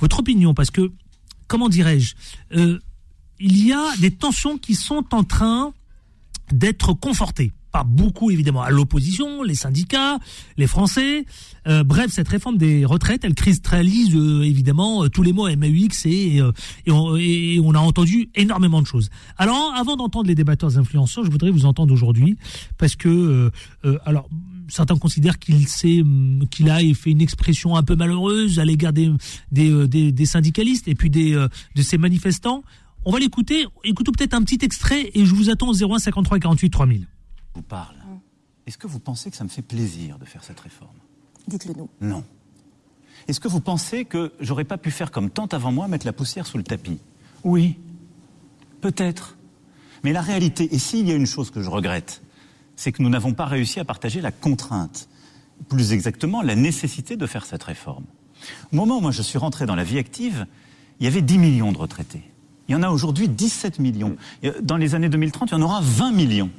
votre 0.00 0.20
opinion, 0.20 0.54
parce 0.54 0.70
que 0.70 0.92
comment 1.46 1.68
dirais-je 1.68 2.14
euh, 2.54 2.78
Il 3.40 3.66
y 3.66 3.72
a 3.72 3.84
des 3.98 4.10
tensions 4.10 4.58
qui 4.58 4.74
sont 4.74 5.04
en 5.12 5.24
train 5.24 5.72
d'être 6.52 6.92
confortées 6.92 7.52
pas 7.70 7.84
beaucoup 7.84 8.30
évidemment 8.30 8.62
à 8.62 8.70
l'opposition, 8.70 9.42
les 9.42 9.54
syndicats, 9.54 10.18
les 10.56 10.66
Français. 10.66 11.26
Euh, 11.66 11.84
bref, 11.84 12.10
cette 12.10 12.28
réforme 12.28 12.56
des 12.56 12.86
retraites, 12.86 13.24
elle 13.24 13.34
cristallise 13.34 14.14
évidemment 14.14 15.06
tous 15.10 15.22
les 15.22 15.34
mots 15.34 15.54
MAUX 15.54 16.06
et, 16.06 16.38
et, 16.86 16.90
on, 16.90 17.14
et, 17.18 17.60
on, 17.62 17.74
a 17.74 17.78
entendu 17.78 18.30
énormément 18.34 18.80
de 18.80 18.86
choses. 18.86 19.10
Alors, 19.36 19.74
avant 19.76 19.96
d'entendre 19.96 20.28
les 20.28 20.34
débatteurs 20.34 20.78
influenceurs, 20.78 21.26
je 21.26 21.30
voudrais 21.30 21.50
vous 21.50 21.66
entendre 21.66 21.92
aujourd'hui 21.92 22.38
parce 22.78 22.96
que, 22.96 23.50
alors, 24.06 24.30
certains 24.68 24.96
considèrent 24.96 25.38
qu'il 25.38 25.68
s'est, 25.68 26.02
qu'il 26.50 26.70
a 26.70 26.78
fait 26.94 27.10
une 27.10 27.20
expression 27.20 27.76
un 27.76 27.82
peu 27.82 27.96
malheureuse 27.96 28.58
à 28.58 28.64
l'égard 28.64 28.92
des, 28.92 29.12
des, 29.50 30.12
des, 30.12 30.26
syndicalistes 30.26 30.88
et 30.88 30.94
puis 30.94 31.10
des, 31.10 31.32
de 31.32 31.82
ces 31.82 31.98
manifestants. 31.98 32.62
On 33.04 33.12
va 33.12 33.18
l'écouter. 33.18 33.66
Écoutons 33.84 34.12
peut-être 34.12 34.34
un 34.34 34.42
petit 34.42 34.64
extrait 34.64 35.10
et 35.14 35.24
je 35.24 35.34
vous 35.34 35.50
attends 35.50 35.68
au 35.68 35.74
01 35.74 35.98
53 35.98 36.38
48 36.38 36.70
3000 36.70 37.06
vous 37.58 37.62
parle, 37.62 37.96
est-ce 38.68 38.78
que 38.78 38.86
vous 38.86 39.00
pensez 39.00 39.32
que 39.32 39.36
ça 39.36 39.42
me 39.42 39.48
fait 39.48 39.62
plaisir 39.62 40.16
de 40.18 40.24
faire 40.24 40.44
cette 40.44 40.60
réforme? 40.60 40.96
Dites-le 41.48 41.74
nous. 41.74 41.88
Non. 42.00 42.22
Est-ce 43.26 43.40
que 43.40 43.48
vous 43.48 43.60
pensez 43.60 44.04
que 44.04 44.32
j'aurais 44.38 44.64
pas 44.64 44.78
pu 44.78 44.92
faire 44.92 45.10
comme 45.10 45.28
tant 45.28 45.46
avant 45.46 45.72
moi, 45.72 45.88
mettre 45.88 46.06
la 46.06 46.12
poussière 46.12 46.46
sous 46.46 46.56
le 46.56 46.62
tapis? 46.62 47.00
Oui, 47.42 47.76
peut-être. 48.80 49.36
Mais 50.04 50.12
la 50.12 50.20
réalité, 50.20 50.72
et 50.72 50.78
s'il 50.78 51.08
y 51.08 51.10
a 51.10 51.16
une 51.16 51.26
chose 51.26 51.50
que 51.50 51.60
je 51.62 51.68
regrette, 51.68 52.22
c'est 52.78 52.92
que 52.92 53.02
nous 53.02 53.08
n'avons 53.08 53.34
pas 53.34 53.44
réussi 53.44 53.80
à 53.80 53.84
partager 53.84 54.20
la 54.20 54.30
contrainte, 54.30 55.08
plus 55.68 55.92
exactement 55.92 56.42
la 56.42 56.54
nécessité 56.54 57.16
de 57.16 57.26
faire 57.26 57.44
cette 57.44 57.64
réforme. 57.64 58.04
Au 58.72 58.76
moment 58.76 58.98
où 58.98 59.00
moi 59.00 59.10
je 59.10 59.20
suis 59.20 59.36
rentré 59.36 59.66
dans 59.66 59.74
la 59.74 59.82
vie 59.82 59.98
active, 59.98 60.46
il 61.00 61.04
y 61.04 61.08
avait 61.08 61.20
10 61.20 61.38
millions 61.38 61.72
de 61.72 61.78
retraités. 61.78 62.22
Il 62.68 62.72
y 62.72 62.74
en 62.76 62.84
a 62.84 62.90
aujourd'hui 62.90 63.28
17 63.28 63.80
millions. 63.80 64.16
Dans 64.62 64.76
les 64.76 64.94
années 64.94 65.08
2030, 65.08 65.50
il 65.50 65.54
y 65.54 65.56
en 65.56 65.62
aura 65.62 65.80
20 65.82 66.12
millions. 66.12 66.50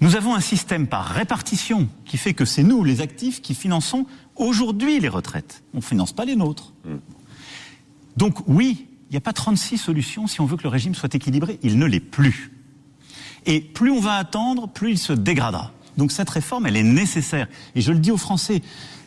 Nous 0.00 0.16
avons 0.16 0.34
un 0.34 0.40
système 0.40 0.88
par 0.88 1.06
répartition 1.06 1.88
qui 2.04 2.16
fait 2.16 2.34
que 2.34 2.44
c'est 2.44 2.64
nous, 2.64 2.82
les 2.82 3.00
actifs, 3.00 3.40
qui 3.40 3.54
finançons 3.54 4.04
aujourd'hui 4.34 4.98
les 4.98 5.08
retraites. 5.08 5.62
On 5.74 5.76
ne 5.76 5.82
finance 5.82 6.12
pas 6.12 6.24
les 6.24 6.34
nôtres. 6.34 6.72
Donc 8.16 8.40
oui, 8.48 8.88
il 9.10 9.12
n'y 9.12 9.18
a 9.18 9.20
pas 9.20 9.32
36 9.32 9.78
solutions 9.78 10.26
si 10.26 10.40
on 10.40 10.46
veut 10.46 10.56
que 10.56 10.64
le 10.64 10.70
régime 10.70 10.96
soit 10.96 11.14
équilibré. 11.14 11.60
Il 11.62 11.78
ne 11.78 11.86
l'est 11.86 12.00
plus. 12.00 12.50
Et 13.46 13.60
plus 13.60 13.90
on 13.90 14.00
va 14.00 14.14
attendre, 14.14 14.68
plus 14.68 14.90
il 14.90 14.98
se 14.98 15.12
dégradera. 15.12 15.72
Donc 15.96 16.12
cette 16.12 16.28
réforme, 16.28 16.66
elle 16.66 16.76
est 16.76 16.82
nécessaire. 16.82 17.46
Et 17.74 17.80
je 17.80 17.92
le 17.92 17.98
dis 17.98 18.10
aux 18.10 18.16
Français, 18.16 18.62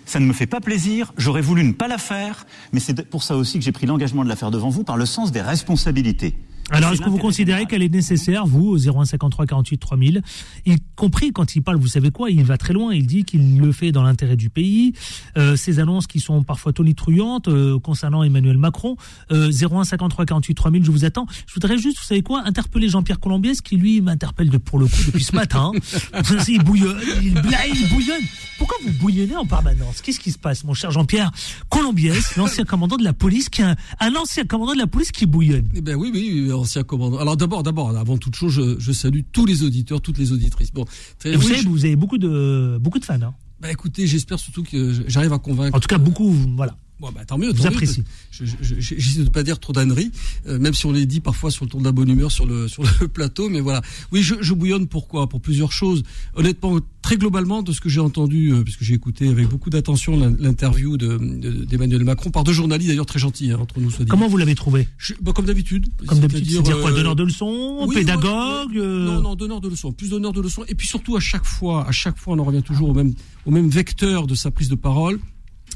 ça 0.05 0.19
ne 0.19 0.25
me 0.25 0.33
fait 0.33 0.47
pas 0.47 0.59
plaisir, 0.59 1.13
j'aurais 1.17 1.41
voulu 1.41 1.63
ne 1.63 1.73
pas 1.73 1.87
la 1.87 1.99
faire, 1.99 2.47
mais 2.73 2.79
c'est 2.79 3.07
pour 3.09 3.21
ça 3.21 3.35
aussi 3.35 3.59
que 3.59 3.65
j'ai 3.65 3.71
pris 3.71 3.85
l'engagement 3.85 4.23
de 4.23 4.29
la 4.29 4.35
faire 4.35 4.49
devant 4.49 4.69
vous 4.69 4.83
par 4.83 4.97
le 4.97 5.05
sens 5.05 5.31
des 5.31 5.41
responsabilités. 5.41 6.35
Alors, 6.71 6.91
est-ce 6.91 7.01
que 7.01 7.09
vous 7.09 7.17
considérez 7.17 7.65
qu'elle 7.65 7.81
est 7.81 7.93
nécessaire, 7.93 8.45
vous, 8.45 8.67
au 8.67 8.77
0153 8.77 9.45
48 9.45 9.77
3000, 9.77 10.21
y 10.65 10.75
compris 10.95 11.31
quand 11.31 11.55
il 11.55 11.61
parle, 11.61 11.77
vous 11.77 11.87
savez 11.87 12.11
quoi, 12.11 12.29
il 12.29 12.43
va 12.43 12.57
très 12.57 12.73
loin, 12.73 12.93
il 12.93 13.07
dit 13.07 13.23
qu'il 13.23 13.59
le 13.59 13.71
fait 13.71 13.91
dans 13.91 14.03
l'intérêt 14.03 14.35
du 14.35 14.49
pays, 14.49 14.93
euh, 15.37 15.55
ces 15.55 15.79
annonces 15.79 16.07
qui 16.07 16.19
sont 16.19 16.43
parfois 16.43 16.73
tonitruantes 16.73 17.47
euh, 17.47 17.79
concernant 17.79 18.23
Emmanuel 18.23 18.57
Macron, 18.57 18.97
euh, 19.31 19.51
0153 19.51 20.25
48 20.25 20.55
3000, 20.55 20.85
je 20.85 20.91
vous 20.91 21.05
attends. 21.05 21.25
Je 21.47 21.53
voudrais 21.53 21.77
juste, 21.77 21.97
vous 21.97 22.05
savez 22.05 22.21
quoi, 22.21 22.43
interpeller 22.45 22.89
Jean-Pierre 22.89 23.19
Colombiès, 23.19 23.61
qui 23.61 23.77
lui 23.77 24.01
m'interpelle 24.01 24.49
de, 24.49 24.57
pour 24.57 24.79
le 24.79 24.85
coup 24.85 25.03
depuis 25.05 25.23
ce 25.23 25.35
matin. 25.35 25.71
il 26.47 26.63
bouillonne, 26.63 26.99
il, 27.21 27.27
il 27.27 27.89
bouillonne. 27.89 28.23
Pourquoi 28.59 28.77
vous 28.83 28.91
bouillonnez 28.91 29.37
en 29.37 29.45
permanence? 29.45 30.01
Qu'est-ce 30.01 30.19
qui 30.19 30.31
se 30.31 30.37
passe, 30.37 30.65
mon 30.65 30.73
cher 30.73 30.91
Jean-Pierre 30.91 31.31
Colombiès, 31.69 32.35
l'ancien 32.35 32.65
commandant 32.65 32.97
de 32.97 33.05
la 33.05 33.13
police, 33.13 33.47
qui 33.47 33.61
a 33.61 33.75
un, 34.01 34.15
ancien 34.15 34.43
commandant 34.43 34.73
de 34.73 34.79
la 34.79 34.87
police 34.87 35.11
qui 35.11 35.25
bouillonne? 35.25 35.67
Eh 35.73 35.81
ben 35.81 35.95
oui, 35.95 36.11
oui, 36.13 36.51
ancien 36.59 36.83
commandant. 36.83 37.17
Alors 37.17 37.37
d'abord, 37.37 37.63
d'abord, 37.63 37.95
avant 37.97 38.17
toute 38.17 38.35
chose, 38.35 38.53
je, 38.53 38.79
je, 38.79 38.91
salue 38.91 39.21
tous 39.31 39.45
les 39.45 39.63
auditeurs, 39.63 40.01
toutes 40.01 40.17
les 40.17 40.31
auditrices. 40.31 40.71
Bon, 40.71 40.85
très, 41.17 41.35
vous 41.35 41.47
savez, 41.47 41.61
vous 41.61 41.85
avez 41.85 41.95
beaucoup 41.95 42.17
de 42.17 42.77
beaucoup 42.79 42.99
de 42.99 43.05
fans. 43.05 43.21
Hein. 43.21 43.33
Bah 43.61 43.71
écoutez, 43.71 44.07
j'espère 44.07 44.39
surtout 44.39 44.63
que 44.63 44.93
j'arrive 45.07 45.33
à 45.33 45.39
convaincre. 45.39 45.75
En 45.75 45.79
tout 45.79 45.87
cas, 45.87 45.97
beaucoup, 45.97 46.31
voilà. 46.55 46.75
Bon, 46.99 47.09
bah, 47.13 47.23
tant 47.25 47.37
mieux. 47.37 47.51
Vous 47.51 47.65
appréciez. 47.65 48.03
J'essaie 48.31 49.19
de 49.19 49.23
ne 49.25 49.29
pas 49.29 49.43
dire 49.43 49.59
trop 49.59 49.71
d'âneries, 49.71 50.11
euh, 50.47 50.59
même 50.59 50.73
si 50.73 50.85
on 50.85 50.91
les 50.91 51.05
dit 51.05 51.21
parfois 51.21 51.49
sur 51.49 51.63
le 51.63 51.71
ton 51.71 51.79
de 51.79 51.85
la 51.85 51.93
bonne 51.93 52.09
humeur 52.09 52.31
sur 52.31 52.45
le, 52.45 52.67
sur 52.67 52.83
le 52.83 53.07
plateau. 53.07 53.47
Mais 53.49 53.61
voilà. 53.61 53.81
Oui, 54.11 54.21
je, 54.21 54.35
je 54.41 54.53
bouillonne 54.53 54.87
pourquoi 54.87 55.29
Pour 55.29 55.39
plusieurs 55.39 55.71
choses. 55.71 56.03
Honnêtement, 56.35 56.79
très 57.01 57.15
globalement, 57.15 57.63
de 57.63 57.71
ce 57.71 57.79
que 57.79 57.87
j'ai 57.87 58.01
entendu, 58.01 58.51
euh, 58.51 58.63
puisque 58.63 58.83
j'ai 58.83 58.93
écouté 58.93 59.29
avec 59.29 59.47
beaucoup 59.47 59.69
d'attention 59.69 60.17
l'interview 60.39 60.97
d'Emmanuel 60.97 61.99
de, 61.99 62.03
Macron 62.03 62.31
par 62.31 62.43
deux 62.43 62.51
journalistes 62.51 62.89
d'ailleurs 62.89 63.05
très 63.05 63.19
gentils 63.19 63.51
hein, 63.51 63.59
entre 63.61 63.79
nous. 63.79 63.89
Soit 63.89 64.05
dit. 64.05 64.11
Comment 64.11 64.27
vous 64.27 64.37
l'avez 64.37 64.55
trouvé? 64.55 64.87
Bah, 65.21 65.31
Comme 65.33 65.45
d'habitude. 65.45 65.87
Comme 66.05 66.19
d'habitude. 66.19 66.51
C'est-à-dire 66.51 66.81
quoi 66.81 66.91
Donneur 66.91 67.15
de 67.15 67.23
leçons 67.23 67.85
oui, 67.87 67.95
Pédagogue 67.95 68.77
euh... 68.77 69.05
Non, 69.05 69.21
non, 69.21 69.35
donneur 69.35 69.61
de 69.61 69.69
leçons. 69.69 69.93
Plus 69.93 70.09
donneur 70.09 70.33
de 70.33 70.41
leçons. 70.41 70.63
Et 70.67 70.75
puis 70.75 70.87
surtout, 70.87 71.15
à 71.15 71.21
chaque 71.21 71.45
fois, 71.45 71.87
à 71.87 71.91
chaque 71.91 72.17
fois, 72.17 72.35
on 72.35 72.39
en 72.39 72.43
revient 72.43 72.63
toujours 72.63 72.89
au 72.89 72.93
même, 72.93 73.13
au 73.45 73.51
même 73.51 73.69
vecteur 73.69 74.27
de 74.27 74.35
sa 74.35 74.51
prise 74.51 74.67
de 74.67 74.75
parole 74.75 75.19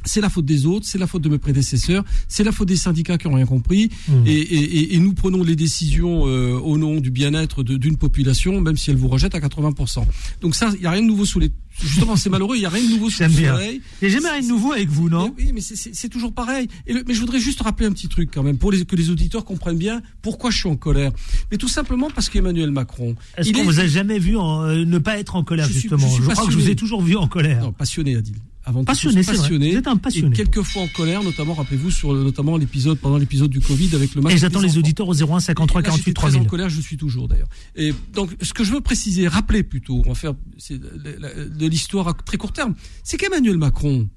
c'est 0.06 0.22
la 0.22 0.30
faute 0.30 0.46
des 0.46 0.66
autres, 0.66 0.86
c'est 0.86 0.98
la 0.98 1.08
faute 1.08 1.22
de 1.22 1.30
mes 1.30 1.38
prédécesseurs, 1.38 2.04
c'est 2.28 2.44
la 2.44 2.52
faute 2.52 2.68
des 2.68 2.76
syndicats 2.76 3.18
qui 3.18 3.28
n'ont 3.28 3.36
rien 3.36 3.46
compris, 3.46 3.90
mmh. 4.08 4.14
et, 4.26 4.32
et, 4.32 4.96
et, 4.96 5.00
nous 5.00 5.14
prenons 5.14 5.44
les 5.44 5.56
décisions 5.56 6.28
euh, 6.28 6.58
au 6.58 6.78
nom 6.78 7.00
du 7.00 7.12
bien-être 7.12 7.64
d'une 7.64 7.98
population, 7.98 8.60
même 8.62 8.78
si 8.78 8.90
elle 8.90 8.98
vous 8.98 9.08
rejette 9.08 9.36
à 9.36 9.40
80%. 9.40 10.04
Donc 10.42 10.56
ça, 10.56 10.72
il 10.74 10.82
n'y 10.82 10.86
a 10.86 10.92
rien 10.92 11.02
de 11.02 11.08
nouveau 11.08 11.26
sous 11.26 11.40
les... 11.40 11.52
Justement, 11.82 12.16
c'est 12.16 12.30
malheureux, 12.30 12.56
il 12.56 12.60
n'y 12.60 12.66
a 12.66 12.70
rien 12.70 12.84
de 12.84 12.90
nouveau 12.90 13.10
sous 13.10 13.24
le 13.24 13.30
soleil. 13.30 13.82
Il 14.02 14.08
n'y 14.08 14.14
a 14.14 14.18
jamais 14.18 14.30
rien 14.30 14.42
de 14.42 14.48
nouveau 14.48 14.74
avec 14.74 14.90
vous, 14.90 15.10
non 15.10 15.34
Oui, 15.36 15.52
mais 15.54 15.62
c'est 15.62 16.10
toujours 16.10 16.32
pareil. 16.32 16.68
Et 16.86 16.94
le, 16.94 17.04
mais 17.08 17.16
je 17.16 17.20
voudrais 17.20 17.40
juste 17.40 17.62
rappeler 17.62 17.88
un 17.88 17.92
petit 17.92 18.08
truc 18.08 18.30
quand 18.32 18.44
même, 18.44 18.58
pour 18.58 18.72
les, 18.72 18.86
que 18.86 18.96
les 18.96 19.10
auditeurs 19.10 19.44
comprennent 19.44 19.78
bien 19.78 20.02
pourquoi 20.22 20.52
je 20.52 20.60
suis 20.60 20.70
en 20.70 20.76
colère. 20.76 21.12
Mais 21.52 21.58
tout 21.58 21.68
simplement 21.68 22.10
parce 22.14 22.30
qu'Emmanuel 22.30 22.72
Macron... 22.72 23.16
Est-ce 23.38 23.52
qu'on 23.52 23.62
est... 23.62 23.64
vous 23.64 23.80
a 23.80 23.88
jamais 23.88 24.20
vu 24.20 24.38
en, 24.38 24.62
euh, 24.64 24.86
ne 24.86 24.98
pas 25.00 25.18
être 25.18 25.36
en 25.36 25.44
colère, 25.44 25.68
je 25.68 25.74
justement 25.74 26.08
suis, 26.08 26.22
je, 26.22 26.30
je 26.30 26.34
crois 26.34 26.46
que 26.46 26.52
je 26.52 26.58
vous 26.58 26.70
ai 26.70 26.76
toujours 26.76 27.02
vu 27.02 27.16
en 27.16 27.28
colère. 27.28 27.64
Non, 27.64 27.72
passionné, 27.72 28.16
Adil 28.16 28.36
avant 28.66 28.84
passionné, 28.84 29.22
tout, 29.22 29.32
passionné, 29.32 29.72
Vous 29.72 29.78
êtes 29.78 29.88
un 29.88 29.98
passionné. 29.98 30.34
Et 30.34 30.38
quelquefois 30.38 30.84
en 30.84 30.88
colère, 30.88 31.24
notamment, 31.24 31.54
rappelez-vous, 31.54 31.92
sur 31.92 32.14
notamment 32.14 32.58
l'épisode, 32.58 32.98
pendant 32.98 33.18
l'épisode 33.18 33.50
du 33.50 33.60
Covid 33.60 33.90
avec 33.94 34.16
le 34.16 34.22
match. 34.22 34.34
Et 34.34 34.38
j'attends 34.38 34.62
les 34.62 34.78
auditeurs 34.78 35.08
au 35.08 35.14
01 35.14 35.40
53 35.42 35.82
48 35.82 36.14
3000. 36.14 36.40
Très 36.40 36.46
en 36.46 36.50
colère, 36.50 36.70
je 36.70 36.80
suis 36.80 36.98
toujours 36.98 37.28
d'ailleurs. 37.28 37.50
Et 37.76 37.94
donc, 38.14 38.36
ce 38.42 38.54
que 38.54 38.64
je 38.64 38.72
veux 38.72 38.82
préciser, 38.82 39.28
rappeler 39.28 39.64
plutôt, 39.64 40.02
on 40.06 40.10
va 40.10 40.16
faire 40.16 40.34
de 40.34 41.68
l'histoire 41.68 42.08
à 42.08 42.14
très 42.14 42.38
court 42.38 42.54
terme, 42.54 42.76
c'est 43.04 43.18
qu'Emmanuel 43.18 43.58
Macron 43.58 44.08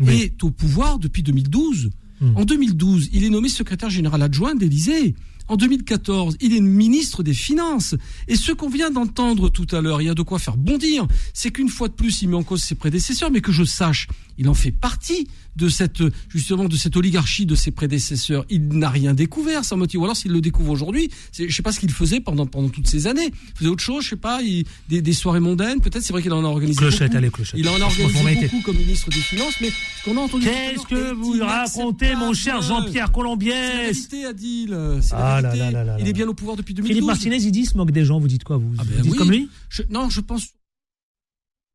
oui. 0.00 0.14
est 0.14 0.44
au 0.44 0.50
pouvoir 0.50 0.98
depuis 0.98 1.22
2012. 1.22 1.90
Mmh. 2.20 2.36
En 2.36 2.44
2012, 2.44 3.10
il 3.12 3.24
est 3.24 3.30
nommé 3.30 3.48
secrétaire 3.48 3.90
général 3.90 4.22
adjoint 4.22 4.54
d'Élysée. 4.54 5.14
En 5.50 5.56
2014, 5.56 6.36
il 6.40 6.54
est 6.54 6.60
ministre 6.60 7.24
des 7.24 7.34
Finances. 7.34 7.96
Et 8.28 8.36
ce 8.36 8.52
qu'on 8.52 8.68
vient 8.68 8.92
d'entendre 8.92 9.48
tout 9.48 9.66
à 9.72 9.80
l'heure, 9.80 10.00
il 10.00 10.04
y 10.04 10.08
a 10.08 10.14
de 10.14 10.22
quoi 10.22 10.38
faire 10.38 10.56
bondir. 10.56 11.08
C'est 11.34 11.50
qu'une 11.50 11.68
fois 11.68 11.88
de 11.88 11.92
plus, 11.92 12.22
il 12.22 12.28
met 12.28 12.36
en 12.36 12.44
cause 12.44 12.62
ses 12.62 12.76
prédécesseurs, 12.76 13.32
mais 13.32 13.40
que 13.40 13.50
je 13.50 13.64
sache, 13.64 14.06
il 14.40 14.48
en 14.48 14.54
fait 14.54 14.72
partie 14.72 15.28
de 15.54 15.68
cette 15.68 16.02
justement 16.30 16.64
de 16.64 16.76
cette 16.76 16.96
oligarchie 16.96 17.44
de 17.44 17.54
ses 17.54 17.70
prédécesseurs. 17.70 18.46
Il 18.48 18.68
n'a 18.68 18.88
rien 18.88 19.12
découvert, 19.12 19.64
sans 19.66 19.76
motif. 19.76 20.00
Ou 20.00 20.04
alors 20.04 20.16
s'il 20.16 20.32
le 20.32 20.40
découvre 20.40 20.70
aujourd'hui, 20.70 21.10
je 21.38 21.54
sais 21.54 21.62
pas 21.62 21.72
ce 21.72 21.78
qu'il 21.80 21.90
faisait 21.92 22.20
pendant 22.20 22.46
pendant 22.46 22.70
toutes 22.70 22.86
ces 22.86 23.06
années. 23.06 23.26
Il 23.26 23.56
faisait 23.58 23.68
autre 23.70 23.82
chose, 23.82 24.02
je 24.04 24.10
sais 24.10 24.16
pas, 24.16 24.40
il, 24.42 24.64
des, 24.88 25.02
des 25.02 25.12
soirées 25.12 25.40
mondaines. 25.40 25.80
Peut-être 25.80 26.02
c'est 26.02 26.14
vrai 26.14 26.22
qu'il 26.22 26.32
en 26.32 26.42
a 26.42 26.48
organisé 26.48 26.78
Clochette, 26.78 27.14
allez, 27.14 27.30
clochette. 27.30 27.60
Il 27.60 27.68
en 27.68 27.74
a 27.80 27.84
organisé 27.84 28.48
beaucoup 28.48 28.62
comme 28.62 28.76
ministre 28.78 29.10
des 29.10 29.16
Finances, 29.20 29.54
mais 29.60 29.68
ce 29.68 30.04
qu'on 30.04 30.16
a 30.16 30.20
entendu. 30.20 30.46
Qu'est-ce 30.46 30.86
que 30.86 31.12
vous 31.12 31.38
racontez, 31.40 32.14
mon 32.16 32.32
cher 32.32 32.54
inacceptable. 32.56 32.84
Jean-Pierre 32.86 32.92
C'est 32.92 33.00
la 33.00 33.08
Colombiès 33.08 33.86
vérité, 34.08 34.24
Adil. 34.24 34.78
C'est 35.02 35.14
Ah 35.14 35.40
là 35.42 35.96
Il 36.00 36.08
est 36.08 36.12
bien 36.14 36.26
au 36.28 36.32
pouvoir 36.34 36.56
depuis 36.56 36.72
2012. 36.72 36.88
Philippe 36.94 37.06
Martinez, 37.06 37.36
il 37.36 37.52
dit, 37.52 37.60
il 37.60 37.66
se 37.66 37.76
moque 37.76 37.90
des 37.90 38.06
gens. 38.06 38.18
Vous 38.18 38.28
dites 38.28 38.44
quoi 38.44 38.56
Vous, 38.56 38.72
Ah 38.78 38.84
vous 38.84 38.90
ben 38.94 39.02
dites 39.02 39.12
oui. 39.12 39.18
comme 39.18 39.30
lui 39.30 39.48
Je- 39.68 39.82
non, 39.90 40.08
je 40.08 40.20
pense 40.22 40.46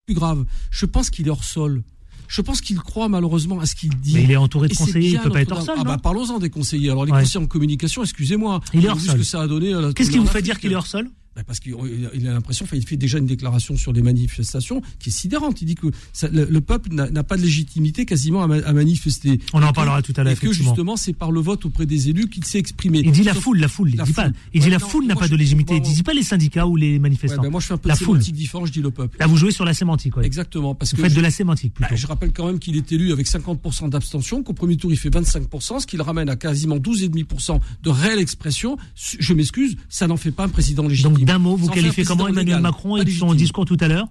plus 0.08 0.16
grave. 0.16 0.46
Je 0.72 0.86
pense 0.86 1.10
qu'il 1.12 1.28
est 1.28 1.32
hors 1.32 1.44
sol. 1.44 1.84
Je 2.28 2.42
pense 2.42 2.62
qu'il 2.62 2.78
croit 2.80 3.10
malheureusement 3.10 3.60
à 3.60 3.66
ce 3.66 3.76
qu'il 3.76 3.90
dit. 3.98 4.14
Mais 4.16 4.24
il 4.24 4.32
est 4.32 4.36
entouré 4.38 4.68
de 4.68 4.74
Et 4.74 4.76
conseillers, 4.78 5.10
il 5.12 5.20
peut 5.20 5.30
pas 5.30 5.42
être 5.42 5.52
hors 5.52 5.62
sol, 5.62 5.76
Ah 5.80 5.84
bah 5.84 5.98
parlons-en 6.02 6.40
des 6.40 6.50
conseillers. 6.50 6.90
Alors 6.92 7.06
les 7.06 7.12
Ouais. 7.12 7.22
conseillers 7.22 7.44
en 7.44 7.48
communication, 7.48 8.04
excusez-moi. 8.04 8.62
Il 8.74 8.86
est 8.86 8.90
hors 8.90 9.00
sol. 9.00 9.12
ce 9.14 9.18
que 9.18 9.24
ça 9.24 9.42
a 9.42 9.48
donné. 9.48 9.74
à 9.74 9.82
la- 9.82 9.94
Qu'est-ce 9.94 10.12
qui 10.12 10.18
vous 10.18 10.26
fait 10.28 10.42
dire 10.42 10.60
qu'il 10.60 10.72
est 10.72 10.76
hors 10.76 10.88
sol 10.88 11.10
parce 11.44 11.60
qu'il 11.60 11.74
il 12.14 12.28
a 12.28 12.34
l'impression, 12.34 12.66
enfin, 12.66 12.78
il 12.78 12.86
fait 12.86 12.98
déjà 12.98 13.18
une 13.18 13.26
déclaration 13.26 13.76
sur 13.78 13.92
des 13.94 14.02
manifestations 14.02 14.82
qui 15.00 15.10
est 15.10 15.12
sidérante. 15.12 15.62
Il 15.62 15.66
dit 15.66 15.76
que 15.76 15.88
ça- 16.14 16.30
le, 16.30 16.46
le 16.46 16.62
peuple 16.62 16.94
n'a 16.94 17.24
pas 17.24 17.38
de 17.38 17.42
légitimité 17.42 18.06
quasiment 18.06 18.44
à, 18.44 18.48
ma- 18.48 18.58
à 18.58 18.74
manifester. 18.74 19.40
On 19.54 19.62
en 19.64 19.74
parlera 19.74 20.02
tout 20.02 20.14
à 20.18 20.24
l'heure, 20.24 20.34
Et 20.34 20.36
que 20.36 20.54
justement, 20.54 20.96
c'est 20.98 21.14
par 21.14 21.32
le 21.32 21.42
vote 21.42 21.66
auprès 21.66 21.86
des 21.86 22.10
élus 22.10 22.30
qu'il 22.30 22.46
s'est 22.46 22.60
exprimé. 22.60 23.02
Il 23.04 23.12
dit 23.12 23.24
la 23.24 23.34
foule, 23.34 23.60
la 23.60 23.68
foule. 23.68 23.90
Il 23.92 23.98
La 23.98 24.04
dit 24.06 24.14
pas. 24.14 24.26
foule. 24.26 24.34
Il 24.54 24.62
dit 24.62 24.70
la 24.70 24.80
foule 24.80 25.06
n'a 25.08 25.16
pas 25.16 25.26
je- 25.26 25.32
de 25.32 25.36
légitimité. 25.36 25.74
moi, 25.80 25.84
Il 25.86 25.94
dit 25.94 26.04
pas 26.04 26.14
les 26.14 26.24
syndicats 26.24 26.68
ou 26.68 26.76
les 26.76 26.94
Ouais, 26.94 27.00
manifestants. 27.00 27.42
bah, 27.42 27.50
moi, 27.50 27.60
je 27.60 27.68
fais 27.68 27.74
un 27.74 27.78
peu 27.78 27.90
La 27.90 27.96
de 27.96 28.00
foule. 28.00 28.16
sémantique 28.18 28.36
différente, 28.36 28.68
je 28.68 28.72
dis 28.72 28.82
le 28.82 28.92
peuple. 28.92 29.18
Là, 29.20 29.28
vous 29.28 29.38
jouez 29.38 29.52
sur 29.52 29.66
la 29.66 29.74
sémantique. 29.74 30.16
ouais. 30.18 30.26
Exactement. 30.26 30.76
Parce 30.76 30.92
Vous 30.92 30.98
que 30.98 31.02
faites 31.04 31.12
je- 31.12 31.18
de 31.18 31.22
la 31.22 31.32
sémantique 31.32 31.74
Bah, 31.80 31.88
plutôt. 31.88 32.02
je 32.02 32.08
rappelle 32.08 32.32
quand 32.32 32.46
même 32.48 32.60
qu'il 32.60 32.76
est 32.78 32.92
élu 32.92 33.12
avec 33.12 33.28
50% 33.28 33.90
d'abstention, 33.90 34.44
qu'au 34.44 34.54
premier 34.54 34.78
tour 34.78 34.92
il 34.92 34.98
fait 34.98 35.10
25%, 35.10 35.80
ce 35.80 35.88
qui 35.88 35.98
le 35.98 36.04
ramène 36.04 36.30
à 36.30 36.36
quasiment 36.36 36.78
12,5% 36.78 37.60
de 37.84 37.90
réelle 37.90 38.20
expression. 38.20 38.78
Je 38.96 39.34
m'excuse, 39.34 39.76
ça 39.90 40.08
n'en 40.08 40.18
fait 40.18 40.32
pas 40.32 40.44
un 40.46 40.50
président 40.50 40.88
légitime. 40.88 41.12
Donc 41.14 41.25
d'un 41.26 41.40
mot, 41.40 41.56
vous 41.56 41.68
qualifiez 41.68 42.06
comment 42.06 42.28
Emmanuel 42.28 42.46
légal, 42.46 42.62
Macron 42.62 42.98
et 42.98 43.12
son 43.12 43.34
discours 43.34 43.66
tout 43.66 43.78
à 43.80 43.88
l'heure? 43.88 44.08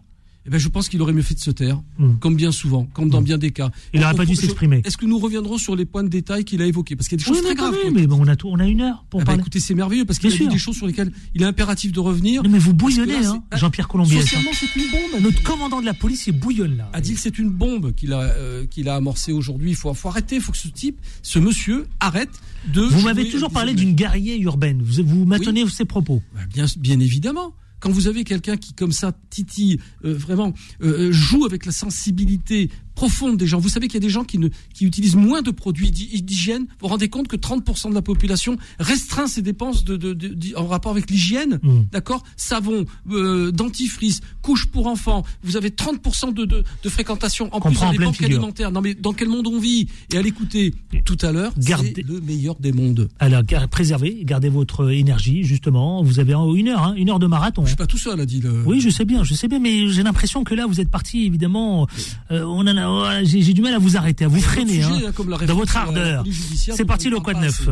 Eh 0.46 0.50
ben, 0.50 0.58
je 0.58 0.68
pense 0.68 0.88
qu'il 0.90 1.00
aurait 1.00 1.14
mieux 1.14 1.22
fait 1.22 1.34
de 1.34 1.40
se 1.40 1.50
taire, 1.50 1.80
Hmm. 1.98 2.16
comme 2.20 2.36
bien 2.36 2.52
souvent, 2.52 2.84
comme 2.92 3.08
dans 3.08 3.22
bien 3.22 3.38
des 3.38 3.50
cas. 3.50 3.70
Il 3.94 4.00
n'aurait 4.00 4.14
pas 4.14 4.26
dû 4.26 4.36
s'exprimer. 4.36 4.82
Est-ce 4.84 4.96
que 4.98 5.06
nous 5.06 5.18
reviendrons 5.18 5.56
sur 5.56 5.74
les 5.74 5.86
points 5.86 6.02
de 6.04 6.08
détail 6.08 6.44
qu'il 6.44 6.60
a 6.60 6.66
évoqués? 6.66 6.96
Parce 6.96 7.08
qu'il 7.08 7.18
y 7.18 7.22
a 7.22 7.24
des 7.24 7.30
Oui, 7.30 7.36
choses 7.38 7.44
très 7.46 7.54
graves. 7.54 7.74
même, 7.84 7.94
mais 7.94 8.06
bon, 8.06 8.18
on 8.20 8.28
a 8.28 8.36
tout, 8.36 8.48
on 8.50 8.58
a 8.58 8.66
une 8.66 8.82
heure 8.82 9.06
pour 9.08 9.20
Eh 9.20 9.22
ben, 9.22 9.26
parler. 9.26 9.40
écoutez, 9.40 9.58
c'est 9.60 9.74
merveilleux 9.74 10.04
parce 10.04 10.18
qu'il 10.18 10.28
Bien 10.36 10.48
a 10.48 10.52
des 10.52 10.58
choses 10.58 10.76
sur 10.76 10.86
lesquelles 10.86 11.12
il 11.34 11.42
est 11.42 11.46
impératif 11.46 11.92
de 11.92 12.00
revenir. 12.00 12.42
Non, 12.42 12.50
mais 12.50 12.58
vous 12.58 12.74
bouillonnez, 12.74 13.24
hein, 13.24 13.42
Jean-Pierre 13.54 13.88
Colombier. 13.88 14.20
Socialement, 14.20 14.50
c'est 14.52 14.76
une 14.76 14.90
bombe. 14.90 15.22
Notre 15.22 15.42
commandant 15.42 15.80
de 15.80 15.86
la 15.86 15.94
police, 15.94 16.26
il 16.26 16.38
bouillonne 16.38 16.76
là. 16.76 16.90
Adil, 16.92 17.16
c'est 17.16 17.38
une 17.38 17.48
bombe 17.50 17.94
qu'il 17.94 18.12
a, 18.12 18.20
euh, 18.20 18.66
qu'il 18.66 18.88
a 18.90 18.96
amorcée 18.96 19.32
aujourd'hui. 19.32 19.70
Il 19.70 19.76
faut, 19.76 19.94
faut 19.94 20.08
arrêter, 20.08 20.36
il 20.36 20.42
faut 20.42 20.52
que 20.52 20.58
ce 20.58 20.68
type, 20.68 20.98
ce 21.22 21.38
monsieur, 21.38 21.86
arrête 22.00 22.28
de. 22.72 22.82
Vous 22.82 23.00
m'avez 23.02 23.28
toujours 23.30 23.50
parlé 23.50 23.72
d'une 23.72 23.94
guerrier 23.94 24.38
urbaine. 24.40 24.82
Vous, 24.82 25.02
vous 25.04 25.24
maintenez 25.24 25.66
ces 25.70 25.84
propos. 25.86 26.22
Bah, 26.34 26.40
bien, 26.52 26.66
bien 26.78 27.00
évidemment. 27.00 27.54
Quand 27.84 27.90
vous 27.90 28.08
avez 28.08 28.24
quelqu'un 28.24 28.56
qui, 28.56 28.72
comme 28.72 28.92
ça, 28.92 29.12
titille, 29.28 29.78
euh, 30.06 30.14
vraiment, 30.14 30.54
euh, 30.80 31.12
joue 31.12 31.44
avec 31.44 31.66
la 31.66 31.72
sensibilité 31.72 32.70
profonde 32.94 33.36
des 33.36 33.46
gens. 33.46 33.58
Vous 33.58 33.68
savez 33.68 33.86
qu'il 33.88 33.94
y 33.94 34.04
a 34.04 34.06
des 34.06 34.10
gens 34.12 34.24
qui, 34.24 34.38
ne, 34.38 34.48
qui 34.72 34.84
utilisent 34.84 35.16
moins 35.16 35.42
de 35.42 35.50
produits 35.50 35.90
d'hy- 35.90 36.22
d'hygiène. 36.22 36.62
Vous 36.62 36.66
vous 36.82 36.88
rendez 36.88 37.08
compte 37.08 37.28
que 37.28 37.36
30% 37.36 37.90
de 37.90 37.94
la 37.94 38.02
population 38.02 38.56
restreint 38.78 39.26
ses 39.26 39.42
dépenses 39.42 39.84
de, 39.84 39.96
de, 39.96 40.12
de- 40.12 40.28
d'hy- 40.28 40.54
en 40.56 40.66
rapport 40.66 40.92
avec 40.92 41.10
l'hygiène. 41.10 41.58
Mm. 41.62 41.80
D'accord? 41.92 42.22
Savon, 42.36 42.84
euh, 43.10 43.50
dentifrice, 43.52 44.20
couche 44.42 44.66
pour 44.66 44.86
enfants. 44.86 45.24
Vous 45.42 45.56
avez 45.56 45.70
30% 45.70 46.32
de, 46.34 46.64
fréquentation. 46.88 47.48
En 47.52 47.60
Qu'on 47.60 47.70
plus, 47.70 47.78
pleine 47.78 48.04
banques 48.04 48.22
alimentaires. 48.22 48.70
Non 48.70 48.80
mais 48.80 48.94
dans 48.94 49.12
quel 49.12 49.28
monde 49.28 49.46
on 49.46 49.58
vit? 49.58 49.88
Et 50.12 50.16
à 50.18 50.22
l'écouter 50.22 50.74
tout 51.04 51.18
à 51.22 51.32
l'heure, 51.32 51.52
Gardez- 51.58 51.92
c'est 51.96 52.02
le 52.02 52.20
meilleur 52.20 52.56
des 52.60 52.72
mondes. 52.72 53.08
Alors, 53.18 53.42
préservez, 53.70 54.20
gardez 54.24 54.48
votre 54.48 54.90
énergie, 54.92 55.42
justement. 55.44 56.02
Vous 56.02 56.20
avez 56.20 56.34
une 56.34 56.68
heure, 56.68 56.82
hein, 56.82 56.94
une 56.96 57.10
heure 57.10 57.18
de 57.18 57.26
marathon. 57.26 57.62
Je 57.62 57.68
suis 57.68 57.76
pas 57.76 57.86
tout 57.86 57.98
seul, 57.98 58.20
a 58.20 58.26
dit 58.26 58.40
le. 58.40 58.62
Oui, 58.66 58.80
je 58.80 58.90
sais 58.90 59.04
bien, 59.04 59.24
je 59.24 59.34
sais 59.34 59.48
bien, 59.48 59.58
mais 59.58 59.88
j'ai 59.88 60.02
l'impression 60.02 60.44
que 60.44 60.54
là, 60.54 60.66
vous 60.66 60.80
êtes 60.80 60.90
parti, 60.90 61.24
évidemment. 61.26 61.86
euh, 62.30 62.44
on 62.44 62.60
en 62.60 62.76
a, 62.76 62.83
voilà, 62.86 63.24
j'ai 63.24 63.42
j'ai 63.42 63.52
du 63.52 63.62
mal 63.62 63.74
à 63.74 63.78
vous 63.78 63.96
arrêter, 63.96 64.24
à 64.24 64.28
vous 64.28 64.40
freiner, 64.40 64.82
Sujet, 64.82 65.06
hein, 65.06 65.12
la 65.28 65.46
dans 65.46 65.54
votre 65.54 65.76
ardeur. 65.76 66.24
C'est 66.54 66.84
parti 66.84 67.08
le 67.10 67.20
quoi 67.20 67.34
de 67.34 67.40
neuf. 67.40 67.68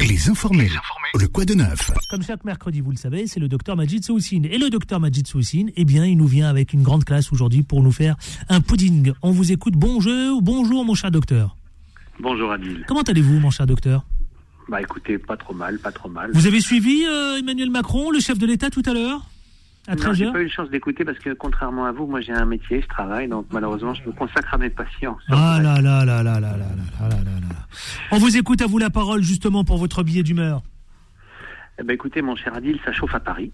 Les 0.00 0.28
informés. 0.28 0.70
Le 1.14 1.26
quoi 1.26 1.44
de 1.44 1.54
neuf 1.54 1.90
Comme 2.10 2.22
chaque 2.22 2.44
mercredi, 2.44 2.80
vous 2.80 2.90
le 2.90 2.96
savez, 2.96 3.26
c'est 3.26 3.40
le 3.40 3.48
docteur 3.48 3.76
Majid 3.76 4.04
Soussine. 4.04 4.44
Et 4.44 4.58
le 4.58 4.70
docteur 4.70 5.00
Majid 5.00 5.26
Soussine, 5.26 5.70
eh 5.76 5.84
bien, 5.84 6.04
il 6.04 6.16
nous 6.16 6.26
vient 6.26 6.48
avec 6.48 6.72
une 6.72 6.82
grande 6.82 7.04
classe 7.04 7.32
aujourd'hui 7.32 7.62
pour 7.62 7.82
nous 7.82 7.92
faire 7.92 8.16
un 8.48 8.60
pudding. 8.60 9.12
On 9.22 9.30
vous 9.30 9.52
écoute. 9.52 9.74
Bonjour, 9.76 10.42
bonjour, 10.42 10.84
mon 10.84 10.94
cher 10.94 11.10
docteur? 11.10 11.56
Bonjour 12.20 12.52
Adil. 12.52 12.84
Comment 12.86 13.02
allez-vous, 13.02 13.38
mon 13.38 13.50
cher 13.50 13.66
docteur? 13.66 14.04
Bah 14.68 14.82
écoutez, 14.82 15.18
pas 15.18 15.36
trop 15.36 15.54
mal, 15.54 15.78
pas 15.78 15.92
trop 15.92 16.08
mal. 16.08 16.30
Vous 16.34 16.46
avez 16.46 16.60
suivi 16.60 17.04
euh, 17.06 17.38
Emmanuel 17.38 17.70
Macron, 17.70 18.10
le 18.10 18.20
chef 18.20 18.38
de 18.38 18.46
l'État, 18.46 18.70
tout 18.70 18.82
à 18.84 18.92
l'heure? 18.92 19.22
À 19.88 19.94
non, 19.94 20.12
j'ai 20.12 20.26
13h 20.26 20.32
pas 20.32 20.40
eu 20.42 20.44
de 20.44 20.50
chance 20.50 20.68
d'écouter 20.68 21.02
parce 21.02 21.18
que 21.18 21.30
contrairement 21.30 21.86
à 21.86 21.92
vous, 21.92 22.06
moi 22.06 22.20
j'ai 22.20 22.32
un 22.32 22.44
métier, 22.44 22.82
je 22.82 22.86
travaille, 22.88 23.26
donc 23.26 23.46
malheureusement 23.50 23.94
je 23.94 24.02
me 24.06 24.12
consacre 24.12 24.52
à 24.52 24.58
mes 24.58 24.68
patients. 24.68 25.16
Ah 25.30 25.58
là 25.62 25.80
là 25.80 26.04
là 26.04 26.22
là 26.22 26.38
là 26.38 26.40
là 26.40 26.56
là 26.58 26.66
là 27.00 27.08
là 27.08 27.08
là 27.08 27.40
là. 27.40 27.56
On 28.12 28.18
vous 28.18 28.36
écoute 28.36 28.60
à 28.60 28.66
vous 28.66 28.76
la 28.76 28.90
parole 28.90 29.22
justement 29.22 29.64
pour 29.64 29.78
votre 29.78 30.02
billet 30.02 30.22
d'humeur. 30.22 30.60
Eh 31.80 31.84
ben 31.84 31.94
écoutez 31.94 32.20
mon 32.20 32.36
cher 32.36 32.54
Adil, 32.54 32.78
ça 32.84 32.92
chauffe 32.92 33.14
à 33.14 33.20
Paris. 33.20 33.50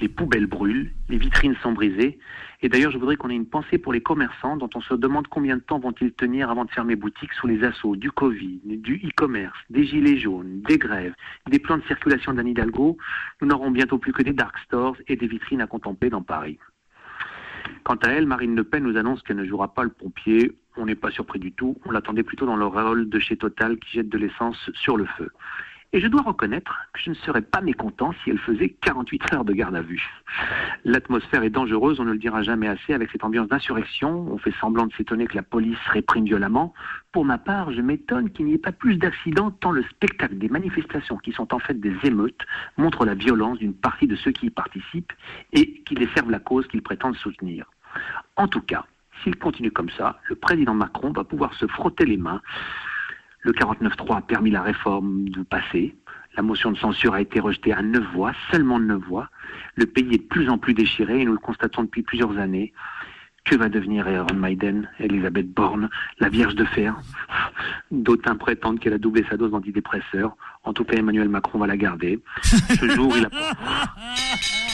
Les 0.00 0.08
poubelles 0.08 0.46
brûlent, 0.46 0.92
les 1.08 1.18
vitrines 1.18 1.56
sont 1.64 1.72
brisées. 1.72 2.20
Et 2.64 2.68
d'ailleurs, 2.68 2.92
je 2.92 2.98
voudrais 2.98 3.16
qu'on 3.16 3.28
ait 3.28 3.34
une 3.34 3.48
pensée 3.48 3.76
pour 3.76 3.92
les 3.92 4.00
commerçants 4.00 4.56
dont 4.56 4.70
on 4.76 4.80
se 4.80 4.94
demande 4.94 5.26
combien 5.26 5.56
de 5.56 5.62
temps 5.62 5.80
vont-ils 5.80 6.12
tenir 6.12 6.48
avant 6.48 6.64
de 6.64 6.70
fermer 6.70 6.94
boutique 6.94 7.32
sous 7.32 7.48
les 7.48 7.64
assauts 7.64 7.96
du 7.96 8.12
Covid, 8.12 8.60
du 8.64 9.02
e-commerce, 9.04 9.58
des 9.68 9.84
gilets 9.84 10.16
jaunes, 10.16 10.62
des 10.62 10.78
grèves, 10.78 11.14
des 11.50 11.58
plans 11.58 11.78
de 11.78 11.82
circulation 11.82 12.32
d'Anne 12.32 12.46
Hidalgo. 12.46 12.96
Nous 13.40 13.48
n'aurons 13.48 13.72
bientôt 13.72 13.98
plus 13.98 14.12
que 14.12 14.22
des 14.22 14.32
dark 14.32 14.56
stores 14.58 14.96
et 15.08 15.16
des 15.16 15.26
vitrines 15.26 15.60
à 15.60 15.66
contempler 15.66 16.08
dans 16.08 16.22
Paris. 16.22 16.58
Quant 17.82 17.96
à 17.96 18.10
elle, 18.10 18.26
Marine 18.26 18.54
Le 18.54 18.62
Pen 18.62 18.84
nous 18.84 18.96
annonce 18.96 19.22
qu'elle 19.22 19.36
ne 19.36 19.44
jouera 19.44 19.74
pas 19.74 19.82
le 19.82 19.90
pompier. 19.90 20.52
On 20.76 20.86
n'est 20.86 20.94
pas 20.94 21.10
surpris 21.10 21.40
du 21.40 21.52
tout. 21.52 21.76
On 21.84 21.90
l'attendait 21.90 22.22
plutôt 22.22 22.46
dans 22.46 22.56
le 22.56 22.66
rôle 22.66 23.08
de 23.08 23.18
chez 23.18 23.36
Total 23.36 23.76
qui 23.78 23.96
jette 23.96 24.08
de 24.08 24.18
l'essence 24.18 24.70
sur 24.74 24.96
le 24.96 25.06
feu. 25.06 25.30
Et 25.94 26.00
je 26.00 26.06
dois 26.06 26.22
reconnaître 26.22 26.88
que 26.94 27.00
je 27.00 27.10
ne 27.10 27.14
serais 27.14 27.42
pas 27.42 27.60
mécontent 27.60 28.14
si 28.24 28.30
elle 28.30 28.38
faisait 28.38 28.70
48 28.70 29.34
heures 29.34 29.44
de 29.44 29.52
garde 29.52 29.76
à 29.76 29.82
vue. 29.82 30.02
L'atmosphère 30.86 31.42
est 31.42 31.50
dangereuse, 31.50 32.00
on 32.00 32.04
ne 32.04 32.12
le 32.12 32.18
dira 32.18 32.42
jamais 32.42 32.66
assez, 32.66 32.94
avec 32.94 33.10
cette 33.10 33.24
ambiance 33.24 33.48
d'insurrection. 33.48 34.26
On 34.32 34.38
fait 34.38 34.54
semblant 34.58 34.86
de 34.86 34.92
s'étonner 34.94 35.26
que 35.26 35.34
la 35.34 35.42
police 35.42 35.76
réprime 35.88 36.24
violemment. 36.24 36.72
Pour 37.12 37.26
ma 37.26 37.36
part, 37.36 37.72
je 37.72 37.82
m'étonne 37.82 38.30
qu'il 38.30 38.46
n'y 38.46 38.54
ait 38.54 38.58
pas 38.58 38.72
plus 38.72 38.96
d'accidents 38.96 39.50
tant 39.50 39.70
le 39.70 39.82
spectacle 39.84 40.38
des 40.38 40.48
manifestations, 40.48 41.18
qui 41.18 41.32
sont 41.32 41.52
en 41.52 41.58
fait 41.58 41.78
des 41.78 41.94
émeutes, 42.04 42.40
montre 42.78 43.04
la 43.04 43.14
violence 43.14 43.58
d'une 43.58 43.74
partie 43.74 44.06
de 44.06 44.16
ceux 44.16 44.32
qui 44.32 44.46
y 44.46 44.50
participent 44.50 45.12
et 45.52 45.82
qui 45.82 45.94
desservent 45.94 46.30
la 46.30 46.40
cause 46.40 46.66
qu'ils 46.68 46.82
prétendent 46.82 47.16
soutenir. 47.16 47.66
En 48.36 48.48
tout 48.48 48.62
cas, 48.62 48.86
s'il 49.22 49.36
continue 49.36 49.70
comme 49.70 49.90
ça, 49.90 50.20
le 50.30 50.36
président 50.36 50.74
Macron 50.74 51.12
va 51.12 51.24
pouvoir 51.24 51.52
se 51.54 51.66
frotter 51.66 52.06
les 52.06 52.16
mains 52.16 52.40
le 53.42 53.52
49.3 53.52 54.18
a 54.18 54.20
permis 54.22 54.50
la 54.50 54.62
réforme 54.62 55.28
de 55.28 55.42
passer. 55.42 55.94
La 56.36 56.42
motion 56.42 56.72
de 56.72 56.78
censure 56.78 57.14
a 57.14 57.20
été 57.20 57.40
rejetée 57.40 57.72
à 57.72 57.82
neuf 57.82 58.04
voix, 58.14 58.32
seulement 58.50 58.80
neuf 58.80 59.02
voix. 59.02 59.28
Le 59.74 59.86
pays 59.86 60.14
est 60.14 60.18
de 60.18 60.28
plus 60.28 60.48
en 60.48 60.58
plus 60.58 60.74
déchiré 60.74 61.20
et 61.20 61.24
nous 61.24 61.32
le 61.32 61.38
constatons 61.38 61.82
depuis 61.82 62.02
plusieurs 62.02 62.38
années. 62.38 62.72
Que 63.44 63.56
va 63.56 63.68
devenir 63.68 64.06
Aaron 64.06 64.36
Maiden, 64.36 64.88
Elisabeth 65.00 65.52
Borne, 65.52 65.90
la 66.20 66.28
Vierge 66.28 66.54
de 66.54 66.64
Fer? 66.64 66.96
D'autres 67.90 68.32
prétendent 68.34 68.78
qu'elle 68.78 68.92
a 68.92 68.98
doublé 68.98 69.24
sa 69.28 69.36
dose 69.36 69.50
d'antidépresseurs. 69.50 70.36
En 70.62 70.72
tout 70.72 70.84
cas, 70.84 70.96
Emmanuel 70.96 71.28
Macron 71.28 71.58
va 71.58 71.66
la 71.66 71.76
garder. 71.76 72.20
Ce 72.42 72.88
jour, 72.88 73.12
il 73.16 73.26
a... 73.26 73.30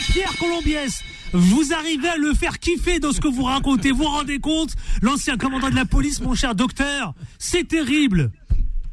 Jean-Pierre 0.00 0.36
Colombiès, 0.38 1.02
vous 1.32 1.72
arrivez 1.72 2.08
à 2.08 2.16
le 2.16 2.34
faire 2.34 2.58
kiffer 2.58 2.98
dans 2.98 3.12
ce 3.12 3.20
que 3.20 3.28
vous 3.28 3.44
racontez. 3.44 3.90
Vous 3.92 3.98
vous 3.98 4.04
rendez 4.04 4.38
compte 4.38 4.74
L'ancien 5.02 5.36
commandant 5.36 5.70
de 5.70 5.74
la 5.76 5.84
police, 5.84 6.20
mon 6.20 6.34
cher 6.34 6.54
docteur, 6.54 7.14
c'est 7.38 7.66
terrible. 7.68 8.32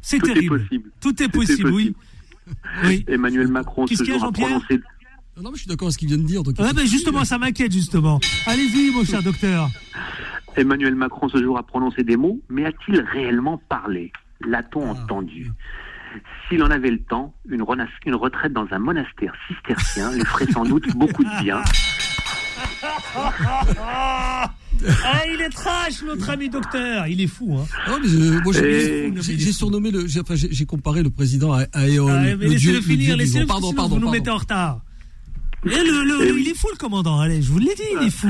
C'est 0.00 0.18
Tout 0.18 0.30
est 0.30 0.34
terrible. 0.34 0.58
possible. 0.64 0.90
Tout 1.00 1.22
est 1.22 1.24
est 1.24 1.28
possible, 1.28 1.70
oui. 1.72 1.94
Oui. 2.84 3.04
Emmanuel 3.08 3.48
Macron 3.48 3.84
Qu'est-ce 3.86 4.00
ce 4.00 4.04
qu'il 4.04 4.12
y 4.12 4.16
a, 4.16 4.18
jour 4.18 4.24
a 4.24 4.26
Jean-Pierre 4.28 4.48
prononcé 4.48 4.80
Non, 5.36 5.42
non, 5.44 5.50
mais 5.50 5.56
je 5.56 5.60
suis 5.62 5.68
d'accord 5.68 5.86
avec 5.86 5.94
ce 5.94 5.98
qu'il 5.98 6.08
vient 6.08 6.18
de 6.18 6.22
dire. 6.24 6.42
donc- 6.42 6.58
Ouais, 6.58 6.72
ben 6.72 6.86
justement, 6.86 7.24
ça 7.24 7.38
m'inquiète, 7.38 7.72
justement. 7.72 8.20
Allez-y, 8.46 8.90
mon 8.92 9.04
cher 9.04 9.22
docteur. 9.22 9.68
Emmanuel 10.56 10.94
Macron 10.94 11.28
ce 11.28 11.38
jour 11.42 11.58
a 11.58 11.62
prononcé 11.64 12.04
des 12.04 12.16
mots, 12.16 12.40
mais 12.48 12.64
a-t-il 12.66 13.00
réellement 13.00 13.60
parlé? 13.68 14.12
L'a-t-on 14.46 14.90
entendu? 14.90 15.50
S'il 16.48 16.62
en 16.62 16.70
avait 16.70 16.90
le 16.90 16.98
temps, 17.02 17.34
une, 17.48 17.62
retraite 17.62 18.52
dans 18.52 18.66
un 18.70 18.78
monastère 18.78 19.32
cistercien 19.48 20.12
lui 20.12 20.24
ferait 20.24 20.50
sans 20.52 20.64
doute 20.64 20.94
beaucoup 20.96 21.24
de 21.24 21.42
bien. 21.42 21.60
Ah, 25.04 25.22
il 25.32 25.40
est 25.40 25.50
trash, 25.50 26.02
notre 26.02 26.28
ami 26.30 26.48
docteur. 26.48 27.06
Il 27.06 27.20
est 27.20 27.26
fou, 27.28 27.56
hein. 27.56 27.64
Non, 27.88 27.98
mais, 28.02 28.08
euh, 28.08 28.40
moi, 28.42 28.52
j'ai- 28.52 29.52
surnommé 29.52 29.90
le, 29.92 30.08
j'ai 30.08 30.20
enfin, 30.20 30.34
j'ai- 30.34 30.52
j'ai 30.52 30.66
comparé 30.66 31.02
le 31.04 31.10
président 31.10 31.52
à, 31.52 31.64
à 31.72 31.86
Éole, 31.86 32.10
Ah, 32.10 32.34
laissez-le 32.34 32.76
le 32.78 32.80
finir, 32.80 33.16
laissez-le. 33.16 33.46
Pardon, 33.46 33.68
sinon 33.68 33.76
pardon, 33.76 33.94
vous 33.94 34.00
nous 34.00 34.06
pardon. 34.06 34.18
mettez 34.18 34.30
en 34.30 34.36
retard. 34.38 34.80
Et 35.64 35.68
le- 35.68 36.04
le- 36.04 36.26
Eh 36.26 36.32
oui. 36.32 36.42
Il 36.44 36.50
est 36.50 36.54
fou, 36.58 36.66
le 36.72 36.78
commandant. 36.78 37.20
Allez, 37.20 37.42
je 37.42 37.52
vous 37.52 37.60
l'ai 37.60 37.74
dit, 37.76 37.82
il 38.00 38.06
est 38.08 38.10
fou. 38.10 38.28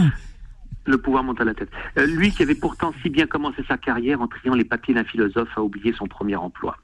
Le 0.84 0.98
pouvoir 0.98 1.22
monte 1.24 1.40
à 1.40 1.44
la 1.44 1.54
tête. 1.54 1.70
Euh, 1.96 2.04
lui 2.06 2.32
qui 2.32 2.42
avait 2.42 2.56
pourtant 2.56 2.92
si 3.02 3.08
bien 3.08 3.26
commencé 3.26 3.62
sa 3.68 3.78
carrière 3.78 4.20
en 4.20 4.26
triant 4.28 4.54
les 4.54 4.64
papiers 4.64 4.92
d'un 4.94 5.04
philosophe 5.04 5.48
a 5.56 5.62
oublié 5.62 5.94
son 5.96 6.06
premier 6.06 6.36
emploi. 6.36 6.76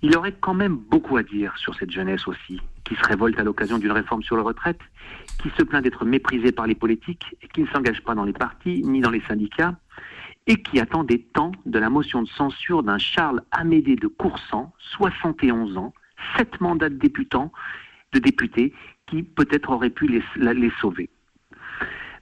Il 0.00 0.16
aurait 0.16 0.34
quand 0.40 0.54
même 0.54 0.76
beaucoup 0.76 1.16
à 1.16 1.22
dire 1.22 1.56
sur 1.58 1.74
cette 1.74 1.90
jeunesse 1.90 2.28
aussi, 2.28 2.60
qui 2.84 2.94
se 2.94 3.04
révolte 3.04 3.38
à 3.38 3.44
l'occasion 3.44 3.78
d'une 3.78 3.90
réforme 3.90 4.22
sur 4.22 4.36
la 4.36 4.42
retraite, 4.42 4.80
qui 5.42 5.50
se 5.50 5.62
plaint 5.62 5.82
d'être 5.82 6.04
méprisée 6.04 6.52
par 6.52 6.66
les 6.66 6.76
politiques 6.76 7.36
qui 7.52 7.62
ne 7.62 7.66
s'engage 7.68 8.02
pas 8.02 8.14
dans 8.14 8.24
les 8.24 8.32
partis 8.32 8.82
ni 8.84 9.00
dans 9.00 9.10
les 9.10 9.22
syndicats, 9.22 9.74
et 10.46 10.62
qui 10.62 10.80
attend 10.80 11.04
des 11.04 11.20
temps 11.20 11.52
de 11.66 11.78
la 11.78 11.90
motion 11.90 12.22
de 12.22 12.28
censure 12.28 12.82
d'un 12.82 12.98
Charles 12.98 13.42
Amédée 13.50 13.96
de 13.96 14.06
Coursan, 14.06 14.72
71 14.78 15.76
ans, 15.76 15.92
sept 16.36 16.60
mandats 16.60 16.88
de 16.88 16.96
députant, 16.96 17.52
de 18.12 18.20
député, 18.20 18.72
qui 19.06 19.22
peut-être 19.22 19.70
aurait 19.70 19.90
pu 19.90 20.06
les 20.06 20.72
sauver. 20.80 21.10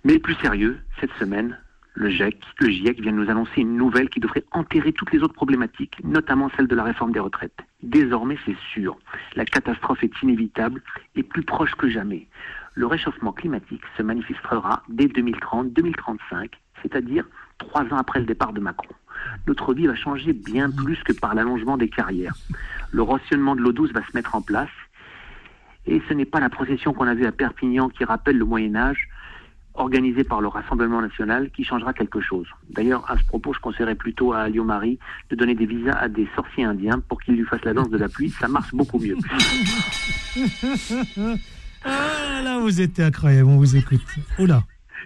Mais 0.04 0.18
plus 0.18 0.34
sérieux, 0.36 0.78
cette 1.00 1.12
semaine, 1.14 1.58
le 1.96 2.10
GIEC, 2.10 2.38
le 2.60 2.68
GIEC 2.68 3.00
vient 3.00 3.12
de 3.12 3.16
nous 3.16 3.30
annoncer 3.30 3.62
une 3.62 3.76
nouvelle 3.76 4.10
qui 4.10 4.20
devrait 4.20 4.44
enterrer 4.52 4.92
toutes 4.92 5.12
les 5.12 5.22
autres 5.22 5.34
problématiques, 5.34 5.98
notamment 6.04 6.50
celle 6.54 6.68
de 6.68 6.74
la 6.74 6.84
réforme 6.84 7.10
des 7.10 7.20
retraites. 7.20 7.58
Désormais, 7.82 8.36
c'est 8.44 8.56
sûr, 8.72 8.98
la 9.34 9.46
catastrophe 9.46 10.04
est 10.04 10.22
inévitable 10.22 10.82
et 11.14 11.22
plus 11.22 11.42
proche 11.42 11.74
que 11.74 11.88
jamais. 11.88 12.28
Le 12.74 12.86
réchauffement 12.86 13.32
climatique 13.32 13.82
se 13.96 14.02
manifestera 14.02 14.82
dès 14.90 15.06
2030-2035, 15.06 16.50
c'est-à-dire 16.82 17.24
trois 17.56 17.84
ans 17.84 17.96
après 17.96 18.20
le 18.20 18.26
départ 18.26 18.52
de 18.52 18.60
Macron. 18.60 18.94
Notre 19.46 19.72
vie 19.72 19.86
va 19.86 19.94
changer 19.94 20.34
bien 20.34 20.70
plus 20.70 21.02
que 21.02 21.14
par 21.14 21.34
l'allongement 21.34 21.78
des 21.78 21.88
carrières. 21.88 22.34
Le 22.92 23.02
rationnement 23.02 23.56
de 23.56 23.62
l'eau 23.62 23.72
douce 23.72 23.92
va 23.92 24.02
se 24.02 24.14
mettre 24.14 24.34
en 24.34 24.42
place 24.42 24.68
et 25.86 26.02
ce 26.08 26.14
n'est 26.14 26.24
pas 26.24 26.40
la 26.40 26.50
procession 26.50 26.92
qu'on 26.92 27.06
a 27.06 27.14
vue 27.14 27.26
à 27.26 27.32
Perpignan 27.32 27.88
qui 27.88 28.04
rappelle 28.04 28.36
le 28.36 28.44
Moyen 28.44 28.74
Âge, 28.74 29.08
organisée 29.76 30.24
par 30.24 30.40
le 30.40 30.48
Rassemblement 30.48 31.00
national, 31.00 31.50
qui 31.50 31.64
changera 31.64 31.92
quelque 31.92 32.20
chose. 32.20 32.46
D'ailleurs, 32.70 33.08
à 33.10 33.18
ce 33.18 33.24
propos, 33.24 33.52
je 33.52 33.60
conseillerais 33.60 33.94
plutôt 33.94 34.32
à 34.32 34.40
Alio 34.40 34.64
Marie 34.64 34.98
de 35.30 35.36
donner 35.36 35.54
des 35.54 35.66
visas 35.66 35.92
à 35.92 36.08
des 36.08 36.28
sorciers 36.34 36.64
indiens 36.64 37.00
pour 37.08 37.20
qu'ils 37.20 37.36
lui 37.36 37.44
fassent 37.44 37.64
la 37.64 37.74
danse 37.74 37.90
de 37.90 37.98
la 37.98 38.08
pluie. 38.08 38.30
Ça 38.30 38.48
marche 38.48 38.74
beaucoup 38.74 38.98
mieux. 38.98 39.16
Ah, 41.88 42.42
là, 42.42 42.58
vous 42.58 42.80
êtes 42.80 42.98
incroyable, 42.98 43.48
on 43.48 43.58
vous 43.58 43.76
écoute. 43.76 44.00
Oula. 44.40 44.64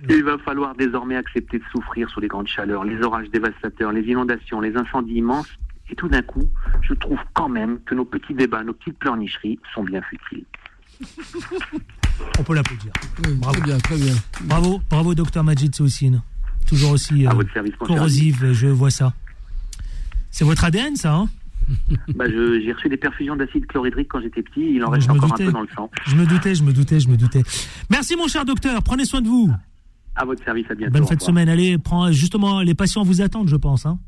Il 0.08 0.24
va 0.24 0.38
falloir 0.38 0.74
désormais 0.74 1.16
accepter 1.16 1.58
de 1.58 1.64
souffrir 1.70 2.08
sous 2.08 2.20
les 2.20 2.28
grandes 2.28 2.46
chaleurs, 2.46 2.84
les 2.84 3.02
orages 3.02 3.28
dévastateurs, 3.28 3.92
les 3.92 4.02
inondations, 4.02 4.62
les 4.62 4.74
incendies 4.76 5.16
immenses. 5.16 5.52
Et 5.90 5.94
tout 5.94 6.08
d'un 6.08 6.22
coup, 6.22 6.48
je 6.80 6.94
trouve 6.94 7.18
quand 7.34 7.50
même 7.50 7.80
que 7.84 7.94
nos 7.94 8.06
petits 8.06 8.32
débats, 8.32 8.64
nos 8.64 8.72
petites 8.72 8.98
pleurnicheries 8.98 9.58
sont 9.74 9.84
bien 9.84 10.00
futiles. 10.00 10.46
On 12.38 12.42
peut 12.42 12.54
l'applaudir. 12.54 12.92
Oui, 13.26 13.40
Très 13.40 13.60
bien, 13.60 13.78
très 13.78 13.96
bien. 13.96 14.14
Bravo, 14.44 14.80
bravo, 14.88 15.14
docteur 15.14 15.44
Majid 15.44 15.74
Soussine. 15.74 16.22
Toujours 16.66 16.92
aussi 16.92 17.26
euh, 17.26 17.30
service, 17.52 17.74
corrosive, 17.76 18.52
je 18.52 18.66
vois 18.68 18.90
ça. 18.90 19.12
C'est 20.30 20.44
votre 20.44 20.64
ADN, 20.64 20.96
ça, 20.96 21.14
hein? 21.14 21.28
Bah, 22.14 22.26
J'ai 22.28 22.72
reçu 22.72 22.88
des 22.88 22.96
perfusions 22.96 23.36
d'acide 23.36 23.66
chlorhydrique 23.66 24.08
quand 24.08 24.20
j'étais 24.20 24.42
petit. 24.42 24.74
Il 24.74 24.84
en 24.84 24.90
reste 24.90 25.10
encore 25.10 25.30
doutais. 25.30 25.44
un 25.44 25.46
peu 25.46 25.52
dans 25.52 25.62
le 25.62 25.68
sang. 25.74 25.90
Je 26.06 26.16
me 26.16 26.26
doutais, 26.26 26.54
je 26.54 26.62
me 26.62 26.72
doutais, 26.72 27.00
je 27.00 27.08
me 27.08 27.16
doutais. 27.16 27.42
Merci, 27.90 28.16
mon 28.16 28.28
cher 28.28 28.44
docteur. 28.44 28.82
Prenez 28.82 29.04
soin 29.04 29.20
de 29.20 29.28
vous. 29.28 29.50
À 30.16 30.24
votre 30.24 30.42
service, 30.44 30.66
à 30.70 30.74
bientôt. 30.74 30.92
Bonne 30.92 31.06
fête 31.06 31.18
de 31.18 31.24
semaine. 31.24 31.48
Allez, 31.48 31.78
prends, 31.78 32.10
justement, 32.12 32.60
les 32.60 32.74
patients 32.74 33.02
vous 33.02 33.20
attendent, 33.20 33.48
je 33.48 33.56
pense. 33.56 33.86
Hein. 33.86 33.98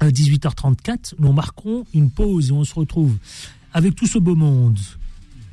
À 0.00 0.08
18h34, 0.08 1.14
nous 1.18 1.32
marquerons 1.32 1.86
une 1.94 2.10
pause 2.10 2.50
et 2.50 2.52
on 2.52 2.64
se 2.64 2.74
retrouve 2.74 3.16
avec 3.72 3.94
tout 3.94 4.06
ce 4.06 4.18
beau 4.18 4.34
monde. 4.34 4.78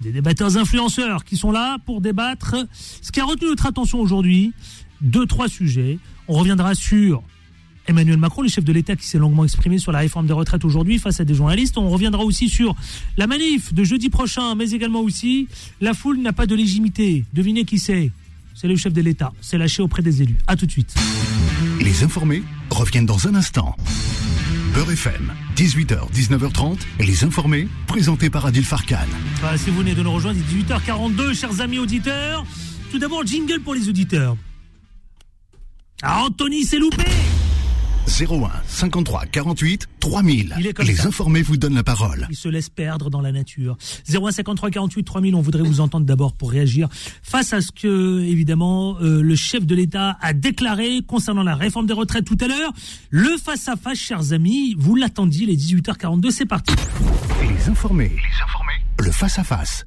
Des 0.01 0.11
débatteurs 0.11 0.57
influenceurs 0.57 1.23
qui 1.23 1.37
sont 1.37 1.51
là 1.51 1.77
pour 1.85 2.01
débattre. 2.01 2.55
Ce 3.01 3.11
qui 3.11 3.19
a 3.19 3.25
retenu 3.25 3.47
notre 3.47 3.67
attention 3.67 3.99
aujourd'hui, 3.99 4.53
deux, 5.01 5.27
trois 5.27 5.47
sujets. 5.47 5.99
On 6.27 6.33
reviendra 6.33 6.73
sur 6.73 7.21
Emmanuel 7.87 8.17
Macron, 8.17 8.41
le 8.41 8.47
chef 8.47 8.63
de 8.63 8.73
l'État 8.73 8.95
qui 8.95 9.05
s'est 9.05 9.17
longuement 9.17 9.43
exprimé 9.43 9.77
sur 9.77 9.91
la 9.91 9.99
réforme 9.99 10.27
des 10.27 10.33
retraites 10.33 10.65
aujourd'hui 10.65 10.97
face 10.97 11.19
à 11.19 11.25
des 11.25 11.35
journalistes. 11.35 11.77
On 11.77 11.89
reviendra 11.89 12.23
aussi 12.23 12.49
sur 12.49 12.75
la 13.17 13.27
manif 13.27 13.73
de 13.73 13.83
jeudi 13.83 14.09
prochain, 14.09 14.55
mais 14.55 14.71
également 14.71 15.01
aussi 15.01 15.47
la 15.81 15.93
foule 15.93 16.19
n'a 16.19 16.33
pas 16.33 16.47
de 16.47 16.55
légitimité. 16.55 17.25
Devinez 17.33 17.65
qui 17.65 17.77
c'est? 17.77 18.11
C'est 18.55 18.67
le 18.67 18.75
chef 18.75 18.93
de 18.93 19.01
l'État. 19.01 19.33
C'est 19.41 19.57
lâché 19.57 19.81
auprès 19.81 20.01
des 20.01 20.21
élus. 20.21 20.37
À 20.47 20.55
tout 20.55 20.65
de 20.65 20.71
suite. 20.71 20.93
Les 21.79 22.03
informés 22.03 22.43
reviennent 22.69 23.05
dans 23.05 23.27
un 23.27 23.35
instant. 23.35 23.75
Beurre 24.73 24.91
FM, 24.91 25.33
18h, 25.55 26.11
19h30, 26.13 26.79
et 26.99 27.05
les 27.05 27.25
informés, 27.25 27.67
présentés 27.87 28.29
par 28.29 28.45
Adil 28.45 28.63
Farkan. 28.63 28.95
Voilà, 29.41 29.57
si 29.57 29.69
vous 29.69 29.79
venez 29.79 29.93
de 29.93 30.01
nous 30.01 30.13
rejoindre, 30.13 30.39
il 30.39 30.59
est 30.59 30.63
18h42, 30.63 31.33
chers 31.33 31.59
amis 31.59 31.77
auditeurs. 31.77 32.45
Tout 32.89 32.97
d'abord, 32.97 33.25
jingle 33.25 33.59
pour 33.59 33.73
les 33.73 33.89
auditeurs. 33.89 34.37
Anthony 36.03 36.63
s'est 36.63 36.79
loupé 36.79 37.03
01 38.07 38.49
53 38.67 39.25
48 39.27 39.87
3000. 39.99 40.55
Il 40.59 40.67
est 40.67 40.73
comme 40.73 40.85
Les 40.85 40.95
ça. 40.95 41.07
informés 41.07 41.41
vous 41.41 41.57
donnent 41.57 41.75
la 41.75 41.83
parole. 41.83 42.27
Il 42.29 42.35
se 42.35 42.49
laisse 42.49 42.69
perdre 42.69 43.09
dans 43.09 43.21
la 43.21 43.31
nature. 43.31 43.77
0153 44.09 44.69
48 44.71 45.03
3000, 45.03 45.35
on 45.35 45.41
voudrait 45.41 45.63
vous 45.63 45.79
entendre 45.79 46.05
d'abord 46.05 46.33
pour 46.33 46.51
réagir 46.51 46.89
face 47.23 47.53
à 47.53 47.61
ce 47.61 47.71
que, 47.71 48.21
évidemment, 48.21 48.97
euh, 49.01 49.21
le 49.21 49.35
chef 49.35 49.65
de 49.65 49.75
l'État 49.75 50.17
a 50.21 50.33
déclaré 50.33 51.01
concernant 51.07 51.43
la 51.43 51.55
réforme 51.55 51.85
des 51.85 51.93
retraites 51.93 52.25
tout 52.25 52.37
à 52.41 52.47
l'heure. 52.47 52.71
Le 53.09 53.37
face-à-face, 53.37 53.97
chers 53.97 54.33
amis, 54.33 54.75
vous 54.77 54.95
l'attendiez, 54.95 55.45
les 55.45 55.55
18h42, 55.57 56.31
c'est 56.31 56.45
parti. 56.45 56.73
Les 57.41 57.69
informés. 57.69 58.09
Les 58.09 58.43
informés. 58.43 58.73
Le 58.99 59.11
face-à-face. 59.11 59.85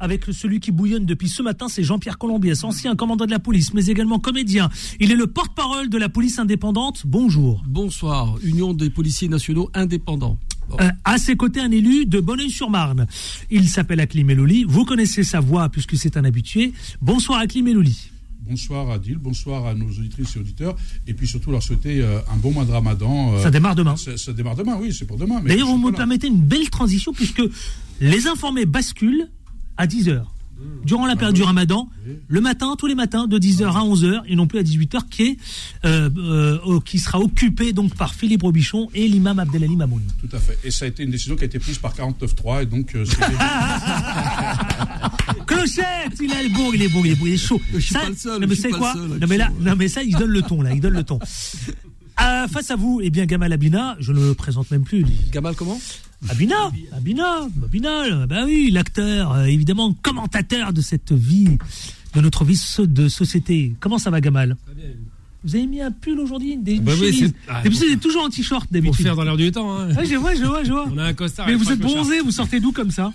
Avec 0.00 0.24
celui 0.32 0.60
qui 0.60 0.70
bouillonne 0.72 1.06
depuis 1.06 1.28
ce 1.28 1.42
matin, 1.42 1.68
c'est 1.68 1.82
Jean-Pierre 1.84 2.18
Colombiès, 2.18 2.64
ancien 2.64 2.94
commandant 2.96 3.26
de 3.26 3.30
la 3.30 3.38
police, 3.38 3.74
mais 3.74 3.86
également 3.86 4.18
comédien. 4.18 4.68
Il 5.00 5.10
est 5.10 5.16
le 5.16 5.26
porte-parole 5.26 5.88
de 5.88 5.98
la 5.98 6.08
police 6.08 6.38
indépendante. 6.38 7.02
Bonjour. 7.06 7.62
Bonsoir, 7.66 8.36
Union 8.42 8.72
des 8.74 8.90
policiers 8.90 9.28
nationaux 9.28 9.70
indépendants. 9.74 10.38
Bon. 10.68 10.76
Euh, 10.80 10.88
à 11.04 11.18
ses 11.18 11.36
côtés, 11.36 11.60
un 11.60 11.70
élu 11.70 12.06
de 12.06 12.20
Bonneuil-sur-Marne. 12.20 13.06
Il 13.50 13.68
s'appelle 13.68 14.00
Aklim 14.00 14.30
Elouli. 14.30 14.64
Vous 14.66 14.84
connaissez 14.84 15.22
sa 15.22 15.40
voix 15.40 15.68
puisque 15.68 15.96
c'est 15.96 16.16
un 16.16 16.24
habitué. 16.24 16.72
Bonsoir 17.02 17.40
Aklim 17.40 17.68
Elouli. 17.68 18.10
Bonsoir 18.46 18.90
Adil, 18.90 19.16
bonsoir 19.16 19.66
à 19.66 19.72
nos 19.74 19.86
auditrices 19.88 20.36
et 20.36 20.38
auditeurs, 20.38 20.76
et 21.06 21.14
puis 21.14 21.26
surtout 21.26 21.50
leur 21.50 21.62
souhaiter 21.62 22.02
euh, 22.02 22.18
un 22.30 22.36
bon 22.36 22.52
mois 22.52 22.66
de 22.66 22.72
ramadan. 22.72 23.32
euh, 23.32 23.42
Ça 23.42 23.50
démarre 23.50 23.74
demain. 23.74 23.96
Ça, 23.96 24.18
ça 24.18 24.34
démarre 24.34 24.54
demain, 24.54 24.76
oui, 24.78 24.92
c'est 24.92 25.06
pour 25.06 25.16
demain. 25.16 25.40
D'ailleurs, 25.40 25.66
vous 25.68 25.78
me 25.78 25.90
permettez 25.92 26.26
une 26.26 26.42
belle 26.42 26.68
transition 26.68 27.14
puisque 27.14 27.42
les 28.02 28.26
informés 28.26 28.66
basculent 28.66 29.30
à 29.76 29.86
10h. 29.86 30.22
Durant 30.84 31.06
la 31.06 31.16
période 31.16 31.34
du 31.34 31.42
ramadan, 31.42 31.88
le 32.28 32.40
matin, 32.40 32.74
tous 32.78 32.86
les 32.86 32.94
matins, 32.94 33.26
de 33.26 33.38
10h 33.38 33.64
à 33.66 33.80
11h, 33.82 34.22
et 34.28 34.36
non 34.36 34.46
plus 34.46 34.58
à 34.58 34.62
18h, 34.62 35.00
qui, 35.10 35.22
est, 35.24 35.36
euh, 35.84 36.08
euh, 36.16 36.80
qui 36.84 36.98
sera 36.98 37.18
occupé 37.18 37.72
donc 37.72 37.94
par 37.96 38.14
Philippe 38.14 38.42
Robichon 38.42 38.88
et 38.94 39.06
l'imam 39.08 39.38
Abdelali 39.38 39.76
Mamoun. 39.76 40.02
Tout 40.20 40.34
à 40.34 40.38
fait. 40.38 40.58
Et 40.64 40.70
ça 40.70 40.84
a 40.84 40.88
été 40.88 41.02
une 41.02 41.10
décision 41.10 41.36
qui 41.36 41.42
a 41.42 41.46
été 41.46 41.58
prise 41.58 41.78
par 41.78 41.94
49.3, 41.94 42.62
et 42.62 42.66
donc 42.66 42.94
euh, 42.94 43.04
Clochette, 45.46 46.18
il 46.20 46.32
est 46.32 46.48
bon, 46.48 46.72
il 46.72 46.82
est 46.82 46.88
bon, 46.88 47.04
il 47.04 47.12
est 47.12 47.16
bon, 47.16 47.26
il 47.26 47.34
est 47.34 47.38
chaud. 47.38 47.60
Je 47.74 47.78
suis 47.80 47.92
Ça- 47.94 48.00
pas 48.00 48.08
le 48.08 48.16
seul, 48.16 48.40
Non 48.40 48.46
mais 48.46 48.54
c'est 48.54 48.70
quoi 48.70 48.92
seul, 48.94 49.18
Non 49.20 49.26
mais 49.28 49.36
là, 49.36 49.50
non 49.60 49.74
mais 49.76 49.88
ça, 49.88 50.02
il 50.02 50.14
donne 50.14 50.30
le 50.30 50.42
ton 50.42 50.62
là, 50.62 50.72
il 50.72 50.80
donne 50.80 50.94
le 50.94 51.04
ton. 51.04 51.18
Euh, 52.22 52.48
face 52.52 52.70
à 52.70 52.76
vous, 52.76 53.00
eh 53.02 53.10
bien 53.10 53.26
Gamal 53.26 53.52
Abina, 53.52 53.96
je 54.00 54.12
ne 54.12 54.20
le 54.28 54.34
présente 54.34 54.70
même 54.70 54.84
plus. 54.84 55.02
lui. 55.02 55.16
Gamal, 55.32 55.54
comment? 55.54 55.78
Abina, 56.28 56.70
Abina, 56.96 57.48
Abina, 57.64 58.26
bah 58.26 58.42
oui, 58.44 58.70
l'acteur, 58.72 59.32
euh, 59.32 59.44
évidemment, 59.44 59.92
commentateur 60.02 60.72
de 60.72 60.80
cette 60.80 61.12
vie, 61.12 61.58
de 62.14 62.20
notre 62.20 62.44
vie 62.44 62.58
de 62.78 63.08
société. 63.08 63.74
Comment 63.80 63.98
ça 63.98 64.10
va, 64.10 64.20
Gamal? 64.20 64.56
Vous 65.46 65.54
avez 65.56 65.66
mis 65.66 65.82
un 65.82 65.90
pull 65.90 66.18
aujourd'hui, 66.20 66.56
des 66.56 66.78
Bah 66.80 66.92
oui, 66.98 67.12
chemises. 67.12 67.20
c'est- 67.28 67.34
ah, 67.48 67.60
pour- 67.62 67.82
êtes 67.90 68.00
toujours 68.00 68.24
en 68.24 68.30
t-shirt 68.30 68.64
Pour 68.64 68.72
d'habitude. 68.72 69.04
faire 69.04 69.14
dans 69.16 69.24
l'air 69.24 69.36
du 69.36 69.52
temps. 69.52 69.78
Hein. 69.78 69.94
Ouais, 69.94 70.06
je 70.06 70.14
vois, 70.16 70.34
je 70.34 70.44
vois, 70.44 70.64
je 70.64 70.70
vois. 70.72 70.88
On 70.90 70.96
a 70.96 71.04
un 71.04 71.12
costard. 71.12 71.46
Mais 71.46 71.54
vous 71.54 71.70
êtes 71.70 71.78
bronzé, 71.80 72.20
vous 72.20 72.30
sortez 72.30 72.60
d'où 72.60 72.72
comme 72.72 72.90
ça? 72.90 73.12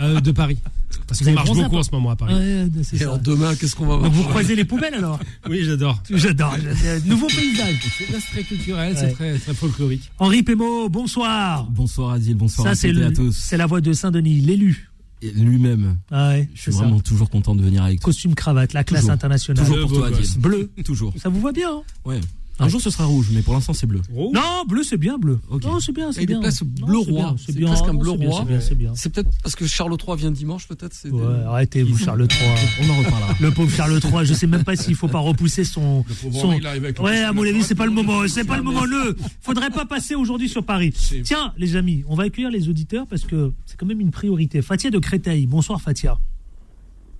Euh, 0.00 0.20
De 0.20 0.32
Paris. 0.32 0.58
Parce 1.06 1.20
qu'on 1.20 1.26
avez 1.26 1.34
marche 1.34 1.50
beaucoup 1.50 1.76
en 1.76 1.82
ce 1.82 1.90
moment 1.92 2.10
à 2.10 2.16
Paris. 2.16 2.34
Ouais, 2.34 2.68
Et 2.92 2.96
ça. 2.98 3.04
alors 3.04 3.18
demain, 3.18 3.54
qu'est-ce 3.54 3.74
qu'on 3.76 3.86
va 3.86 3.96
voir 3.96 4.10
vous 4.10 4.22
croisez 4.24 4.54
les 4.54 4.64
poubelles 4.64 4.94
alors 4.94 5.18
Oui, 5.48 5.62
j'adore. 5.64 6.02
J'adore. 6.10 6.56
Nouveau 7.06 7.26
paysage. 7.26 7.76
C'est 7.98 8.20
très 8.32 8.42
culturel, 8.44 8.94
Ouais. 8.94 8.98
c'est 9.00 9.12
très, 9.12 9.38
très 9.38 9.54
folklorique. 9.54 10.10
Henri 10.18 10.42
Pémo, 10.42 10.88
bonsoir. 10.88 11.64
Bonsoir 11.70 12.12
Adil, 12.12 12.34
bonsoir 12.34 12.66
Ça, 12.66 12.70
à 12.72 12.74
c'est 12.74 12.92
le- 12.92 13.12
tous. 13.12 13.32
c'est 13.36 13.56
la 13.56 13.66
voix 13.66 13.80
de 13.80 13.92
Saint-Denis, 13.92 14.40
l'élu. 14.40 14.86
Et 15.22 15.32
Lui-même, 15.32 15.96
Ah 16.10 16.30
ouais, 16.30 16.48
je 16.54 16.62
suis 16.62 16.72
ça. 16.72 16.78
vraiment 16.78 16.98
toujours 17.00 17.28
content 17.28 17.54
de 17.54 17.62
venir 17.62 17.82
avec 17.82 18.00
toi. 18.00 18.06
Costume 18.06 18.34
cravate, 18.34 18.72
la 18.72 18.84
classe 18.84 19.02
Toujours. 19.02 19.12
internationale. 19.14 19.66
Toujours 19.66 19.86
pour 19.88 19.98
toi. 19.98 20.06
Adil. 20.08 20.38
Bleu. 20.38 20.70
Toujours. 20.82 21.12
Ça 21.18 21.28
vous 21.28 21.40
va 21.42 21.52
bien 21.52 21.68
hein 21.70 21.82
Ouais. 22.06 22.20
Un 22.60 22.68
jour, 22.68 22.80
ce 22.80 22.90
sera 22.90 23.04
rouge, 23.04 23.28
mais 23.32 23.42
pour 23.42 23.54
l'instant, 23.54 23.72
c'est 23.72 23.86
bleu. 23.86 24.00
Non, 24.14 24.64
bleu, 24.66 24.82
c'est 24.82 24.96
bien, 24.96 25.18
bleu. 25.18 25.38
Ok. 25.50 25.64
Non, 25.64 25.80
c'est 25.80 25.92
bien, 25.92 26.12
c'est 26.12 26.24
bien. 26.26 26.40
Non, 26.40 26.48
bleu 26.86 26.98
c'est 27.04 27.10
roi. 27.10 27.22
bien, 27.22 27.36
C'est 27.38 27.54
bien. 27.56 27.66
presque 27.68 27.88
un 27.88 27.94
bleu 27.94 28.10
c'est 28.12 28.18
bien, 28.18 28.28
roi. 28.30 28.38
C'est 28.40 28.48
bien, 28.48 28.60
c'est 28.60 28.74
bien. 28.74 28.92
C'est 28.94 29.12
peut-être 29.12 29.30
parce 29.42 29.56
que 29.56 29.66
Charles 29.66 29.96
III 30.06 30.16
vient 30.16 30.30
dimanche, 30.30 30.66
peut-être. 30.68 30.96
Ouais, 31.10 31.44
arrêtez, 31.46 31.82
vous, 31.82 31.98
Charles 31.98 32.22
III. 32.30 32.38
On 32.88 32.90
en 32.90 32.96
reparlera. 32.98 33.34
Le 33.40 33.50
pauvre 33.50 33.70
Charles 33.70 34.00
III, 34.02 34.24
je 34.24 34.34
sais 34.34 34.46
même 34.46 34.64
pas 34.64 34.76
s'il 34.76 34.94
faut 34.94 35.08
pas 35.08 35.18
repousser 35.18 35.64
son. 35.64 36.04
Le 36.08 36.14
pauvre 36.14 36.40
son... 36.40 36.46
Henri, 36.48 36.58
il 36.60 36.66
arrive 36.66 36.84
avec 36.84 36.98
le 36.98 37.04
Ouais, 37.04 37.18
à 37.20 37.32
mon 37.32 37.42
avis, 37.42 37.62
c'est 37.62 37.74
pas 37.74 37.84
le 37.86 37.90
le 37.90 38.02
moment. 38.02 38.26
C'est 38.28 38.44
pas 38.44 38.56
le 38.56 38.62
moment. 38.62 38.86
Ne, 38.86 39.14
faudrait 39.40 39.70
pas 39.70 39.84
passer 39.84 40.14
aujourd'hui 40.14 40.48
sur 40.48 40.64
Paris. 40.64 40.92
Tiens, 41.24 41.52
les 41.56 41.76
amis, 41.76 42.04
on 42.08 42.14
va 42.14 42.24
accueillir 42.24 42.50
les 42.50 42.68
auditeurs 42.68 43.06
parce 43.06 43.22
que 43.22 43.52
c'est 43.66 43.76
quand 43.76 43.86
même 43.86 44.00
une 44.00 44.10
priorité. 44.10 44.62
Fatia 44.62 44.90
de 44.90 44.98
Créteil. 44.98 45.46
Bonsoir, 45.46 45.80
Fatia. 45.80 46.18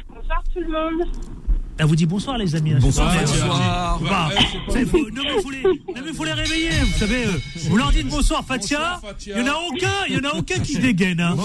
Bonsoir 0.08 0.42
tout 0.52 0.60
le 0.60 0.66
monde. 0.68 1.08
Elle 1.80 1.86
vous 1.86 1.96
dit 1.96 2.04
bonsoir, 2.04 2.36
les 2.36 2.54
amis. 2.54 2.74
Bonsoir, 2.78 3.10
Fatia. 3.10 3.46
Bonsoir. 3.46 4.00
Bah, 4.02 4.28
faux. 4.84 5.10
Non, 5.14 5.22
mais 5.24 5.42
faut 5.42 5.50
les, 5.50 5.62
non, 5.62 6.02
mais 6.04 6.12
faut 6.12 6.24
les 6.24 6.32
réveiller. 6.34 6.68
Vous 6.84 6.98
savez, 6.98 7.24
euh, 7.24 7.40
vous 7.70 7.76
leur 7.78 7.90
dites 7.90 8.06
bonsoir, 8.06 8.44
Fatia. 8.44 8.98
Bonsoir, 9.00 9.00
Fatia. 9.00 9.34
Il 9.38 9.46
y 9.46 9.48
en 9.48 9.52
a 9.54 9.56
aucun, 9.66 9.88
il 10.06 10.14
y 10.14 10.18
en 10.18 10.28
a 10.30 10.34
aucun 10.36 10.58
qui 10.58 10.74
se 10.74 10.80
dégaine. 10.80 11.20
Hein. 11.20 11.36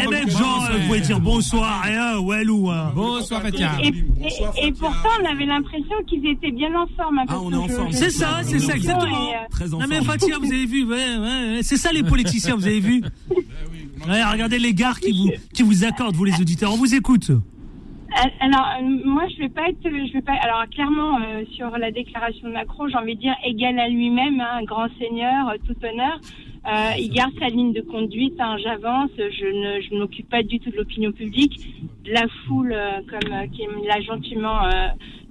Les 0.00 0.06
mecs, 0.06 0.30
genre, 0.30 0.66
euh, 0.70 0.78
vous 0.78 0.86
pouvez 0.86 1.00
dire 1.02 1.20
bonsoir, 1.20 1.82
rien, 1.82 2.18
ouais, 2.18 2.48
ou 2.48 2.70
hein. 2.70 2.92
Bonsoir 2.94 3.42
Fatia. 3.42 3.72
Et, 3.82 3.92
Bonsoir, 3.92 4.54
et, 4.56 4.68
et 4.68 4.72
Fatia. 4.72 4.72
pourtant, 4.80 5.08
on 5.20 5.30
avait 5.30 5.44
l'impression 5.44 5.96
qu'ils 6.06 6.26
étaient 6.28 6.52
bien 6.52 6.74
en 6.74 6.86
forme. 6.96 7.20
Ah, 7.28 7.38
on 7.42 7.52
est 7.52 7.56
en 7.56 7.68
forme. 7.68 7.92
C'est 7.92 8.08
ça, 8.08 8.40
c'est 8.42 8.60
ça, 8.60 8.76
exactement. 8.76 9.32
Très 9.50 9.74
en 9.74 9.80
Non 9.80 9.86
mais. 9.86 10.02
Fatia, 10.02 10.38
vous 10.38 10.46
avez 10.46 10.64
vu, 10.64 10.84
ouais, 10.86 10.96
ouais, 10.96 11.18
ouais, 11.18 11.60
c'est 11.62 11.76
ça 11.76 11.92
les 11.92 12.02
politiciens, 12.02 12.56
vous 12.56 12.66
avez 12.66 12.80
vu 12.80 13.02
Ouais, 14.08 14.24
Regardez 14.24 14.58
les 14.58 14.72
gars 14.72 14.94
qui 14.98 15.12
vous, 15.12 15.30
qui 15.52 15.62
vous 15.62 15.84
accordent, 15.84 16.16
vous 16.16 16.24
les 16.24 16.40
auditeurs, 16.40 16.72
on 16.72 16.76
vous 16.78 16.94
écoute. 16.94 17.30
Alors, 18.40 18.68
euh, 18.78 18.82
moi, 19.04 19.24
je 19.28 19.40
vais 19.42 19.48
pas 19.48 19.68
être, 19.68 19.82
je 19.82 20.12
vais 20.12 20.22
pas. 20.22 20.34
Alors, 20.34 20.64
clairement, 20.70 21.18
euh, 21.20 21.44
sur 21.56 21.70
la 21.76 21.90
déclaration 21.90 22.46
de 22.48 22.52
Macron, 22.52 22.86
j'ai 22.88 22.96
envie 22.96 23.16
de 23.16 23.20
dire 23.20 23.34
égal 23.44 23.78
à 23.78 23.88
lui-même, 23.88 24.40
hein, 24.40 24.58
un 24.60 24.62
grand 24.64 24.86
seigneur, 25.00 25.48
euh, 25.48 25.56
tout 25.66 25.74
honneur. 25.84 26.20
Euh, 26.66 26.92
il 26.98 27.10
garde 27.10 27.32
sa 27.40 27.48
ligne 27.48 27.72
de 27.72 27.80
conduite. 27.80 28.34
hein, 28.38 28.56
J'avance. 28.62 29.10
Je 29.18 29.46
ne, 29.46 29.80
je 29.80 29.94
m'occupe 29.96 30.28
pas 30.30 30.42
du 30.44 30.60
tout 30.60 30.70
de 30.70 30.76
l'opinion 30.76 31.10
publique, 31.10 31.58
de 32.04 32.12
la 32.12 32.26
foule, 32.46 32.72
euh, 32.72 33.00
comme 33.10 33.32
euh, 33.32 33.46
qui 33.48 33.62
l'a 33.86 34.00
gentiment, 34.00 34.64
euh, 34.64 34.88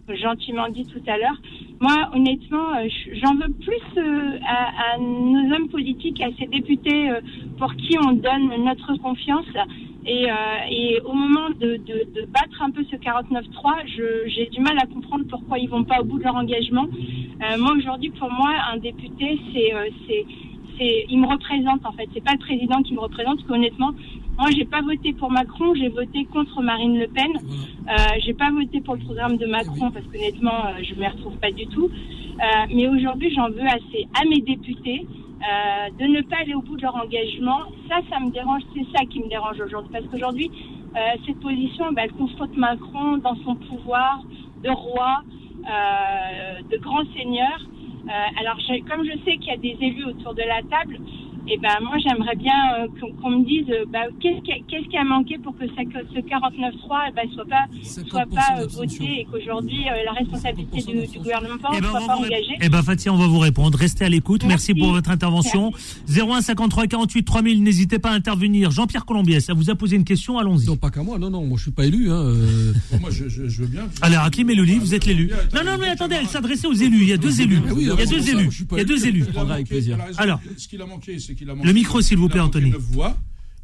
gentiment 0.10 0.68
dit 0.70 0.86
tout 0.86 1.02
à 1.08 1.18
l'heure. 1.18 1.38
Moi, 1.80 1.94
honnêtement, 2.14 2.76
euh, 2.76 2.88
je- 2.90 3.16
j'en 3.20 3.36
veux 3.36 3.52
plus 3.54 4.02
euh, 4.02 4.38
à, 4.46 4.98
nos 5.00 5.54
hommes 5.56 5.70
politiques, 5.70 6.22
à 6.22 6.28
ces 6.38 6.48
députés 6.48 7.10
euh, 7.10 7.22
pour 7.58 7.74
qui 7.76 7.98
on 8.06 8.12
donne 8.12 8.50
notre 8.66 8.94
confiance. 9.02 9.46
Et, 10.06 10.28
au 11.06 11.14
moment 11.14 11.50
de, 11.62 11.78
battre 12.28 12.62
un 12.62 12.72
peu 12.72 12.84
ce 12.92 12.98
49-3, 12.98 13.76
je- 13.96 14.28
j'ai 14.28 14.48
du 14.48 14.60
mal 14.60 14.78
à 14.78 14.86
comprendre 14.86 15.24
pourquoi 15.30 15.58
ils 15.60 15.70
vont 15.70 15.86
pas 15.86 16.02
au 16.02 16.04
bout 16.04 16.20
de 16.20 16.24
leur 16.24 16.36
engagement. 16.36 16.88
Moi, 17.58 17.74
aujourd'hui, 17.78 18.10
pour 18.20 18.30
moi, 18.32 18.52
un 18.74 18.78
député, 18.78 19.40
c'est, 20.78 21.06
il 21.10 21.20
me 21.20 21.28
représente 21.28 21.86
en 21.86 21.94
fait. 21.94 22.10
C'est 22.14 22.24
pas 22.24 22.34
le 22.34 22.40
président 22.40 22.82
qui 22.84 22.94
me 22.94 23.00
représente, 23.00 23.38
parce 23.38 23.48
qu'honnêtement, 23.48 23.92
moi, 24.38 24.50
j'ai 24.56 24.66
pas 24.66 24.82
voté 24.82 25.14
pour 25.14 25.32
Macron, 25.32 25.74
j'ai 25.76 25.90
voté 25.90 26.26
contre 26.26 26.62
Marine 26.62 26.98
Le 27.00 27.08
Pen. 27.08 27.32
Euh, 27.88 27.94
j'ai 28.26 28.34
pas 28.34 28.50
voté 28.52 28.82
pour 28.82 28.96
le 28.96 29.02
programme 29.02 29.38
de 29.38 29.46
Macron 29.46 29.92
parce 29.92 30.06
qu'honnêtement, 30.08 30.66
euh, 30.68 30.82
je 30.84 30.96
me 30.96 31.06
retrouve 31.08 31.38
pas 31.38 31.52
du 31.52 31.68
tout. 31.68 31.90
Euh, 31.90 32.46
mais 32.74 32.88
aujourd'hui, 32.88 33.32
j'en 33.36 33.50
veux 33.50 33.62
assez 33.68 34.08
à 34.20 34.26
mes 34.26 34.42
députés 34.42 35.06
euh, 35.08 35.90
de 36.00 36.06
ne 36.08 36.22
pas 36.22 36.38
aller 36.42 36.54
au 36.56 36.62
bout 36.62 36.78
de 36.78 36.82
leur 36.82 36.96
engagement. 36.96 37.60
Ça, 37.90 37.98
ça 38.10 38.20
me 38.20 38.32
dérange. 38.32 38.62
C'est 38.74 38.86
ça 38.98 39.06
qui 39.06 39.20
me 39.20 39.28
dérange 39.30 39.60
aujourd'hui, 39.60 39.92
parce 39.92 40.06
qu'aujourd'hui, 40.08 40.50
euh, 40.96 41.00
cette 41.28 41.40
position, 41.40 41.92
bah, 41.94 42.04
elle 42.06 42.14
confronte 42.14 42.56
Macron 42.58 43.18
dans 43.18 43.36
son 43.44 43.56
pouvoir 43.56 44.24
de 44.64 44.70
roi, 44.70 45.22
euh, 45.70 46.62
de 46.72 46.78
grand 46.82 47.04
seigneur. 47.16 47.58
Euh, 48.08 48.40
alors, 48.40 48.58
je- 48.60 48.82
comme 48.90 49.06
je 49.06 49.12
sais 49.26 49.38
qu'il 49.38 49.48
y 49.48 49.52
a 49.52 49.58
des 49.58 49.78
élus 49.80 50.06
autour 50.06 50.34
de 50.34 50.42
la 50.42 50.62
table, 50.70 51.00
et 51.48 51.58
ben 51.58 51.76
moi 51.84 51.96
j'aimerais 52.04 52.36
bien 52.36 52.54
euh, 52.80 53.10
qu'on 53.22 53.30
me 53.32 53.46
dise 53.46 53.70
euh, 53.70 53.86
bah, 53.92 54.00
qu'est-ce 54.22 54.42
qui, 54.44 54.52
a- 54.52 54.60
qu'est-ce 54.68 54.88
qui 54.90 54.98
a 54.98 55.04
manqué 55.04 55.38
pour 55.38 55.56
que 55.58 55.66
ça- 55.68 55.84
que 55.86 56.00
ce 56.14 56.20
49.3 56.20 57.00
eh 57.10 57.12
ben, 57.14 57.24
soit 57.34 57.46
pas 57.46 57.66
soit 57.84 58.26
50% 58.26 58.30
pas 58.36 58.62
euh, 58.62 58.68
voté 58.68 59.22
et 59.22 59.28
qu'aujourd'hui 59.32 59.88
euh, 59.90 60.04
la 60.06 60.12
responsabilité 60.14 60.82
du, 60.82 61.08
du 61.08 61.18
gouvernement 61.20 61.56
Eh 61.76 61.82
ben, 61.82 61.90
soit 61.90 62.00
pas 62.08 62.16
vous 62.18 62.24
engagée. 62.26 62.56
eh 62.62 62.70
ben, 62.70 62.82
Fatia, 62.82 63.14
on 63.14 63.18
va 63.18 63.28
vous 63.28 63.40
répondre. 63.40 63.78
Restez 63.78 64.06
à 64.06 64.10
l'écoute. 64.10 64.44
Merci, 64.46 64.72
Merci. 64.74 64.82
pour 64.82 64.92
votre 64.94 65.10
intervention. 65.10 65.72
01 66.10 66.42
53 66.42 66.88
48 66.88 67.24
3000, 67.24 67.64
n'hésitez 67.64 68.00
pas 68.00 68.12
à 68.12 68.14
intervenir. 68.14 68.72
Jean-Pierre 68.72 69.06
Colombier, 69.06 69.40
ça 69.40 69.54
vous 69.54 69.70
a 69.70 69.76
posé 69.76 69.96
une 69.96 70.04
question, 70.06 70.38
allons-y. 70.38 70.66
Non, 70.68 70.78
pas 70.78 70.90
qu'à 70.90 71.04
moi. 71.04 71.18
Non, 71.20 71.30
non, 71.30 71.46
moi 71.46 71.58
je 71.58 71.64
suis 71.64 71.72
pas 71.72 71.86
élu. 71.86 72.10
Hein. 72.12 72.34
Moi, 73.02 73.10
je, 73.12 73.28
je, 73.28 73.48
je 73.48 73.62
veux 73.62 73.68
bien. 73.68 73.84
Alors, 74.02 74.24
Hakim 74.24 74.50
et 74.50 74.56
Loli, 74.56 74.76
vous 74.78 74.94
êtes 74.94 75.06
l'élu. 75.06 75.30
Non, 75.54 75.62
non, 75.66 75.78
mais 75.80 75.88
attendez, 75.90 76.16
elle 76.20 76.28
s'adressait 76.28 76.68
aux 76.68 76.74
élus. 76.74 77.02
Il 77.02 77.10
y 77.10 77.14
a 77.14 77.18
deux 77.18 77.42
élus. 77.42 77.60
Il 77.78 77.88
y 77.88 77.92
a 77.92 77.96
deux 78.06 78.30
élus. 78.30 78.50
je 78.52 78.64
Il 78.72 78.78
y 78.78 78.82
a 78.82 78.84
deux 78.84 79.06
élu. 79.08 79.24
élus. 79.24 79.26
Alors. 80.18 80.40
ce 80.58 80.68
qu'il 80.68 80.82
a 80.82 80.86
manqué, 80.86 81.20
c'est 81.20 81.33
qu'il 81.36 81.50
a 81.50 81.56
manqué. 81.56 81.68
Le 81.68 81.74
micro, 81.74 82.02
s'il 82.02 82.18
vous 82.18 82.30
plaît, 82.30 82.40
Anthony. 82.40 82.72
voix. 82.78 83.16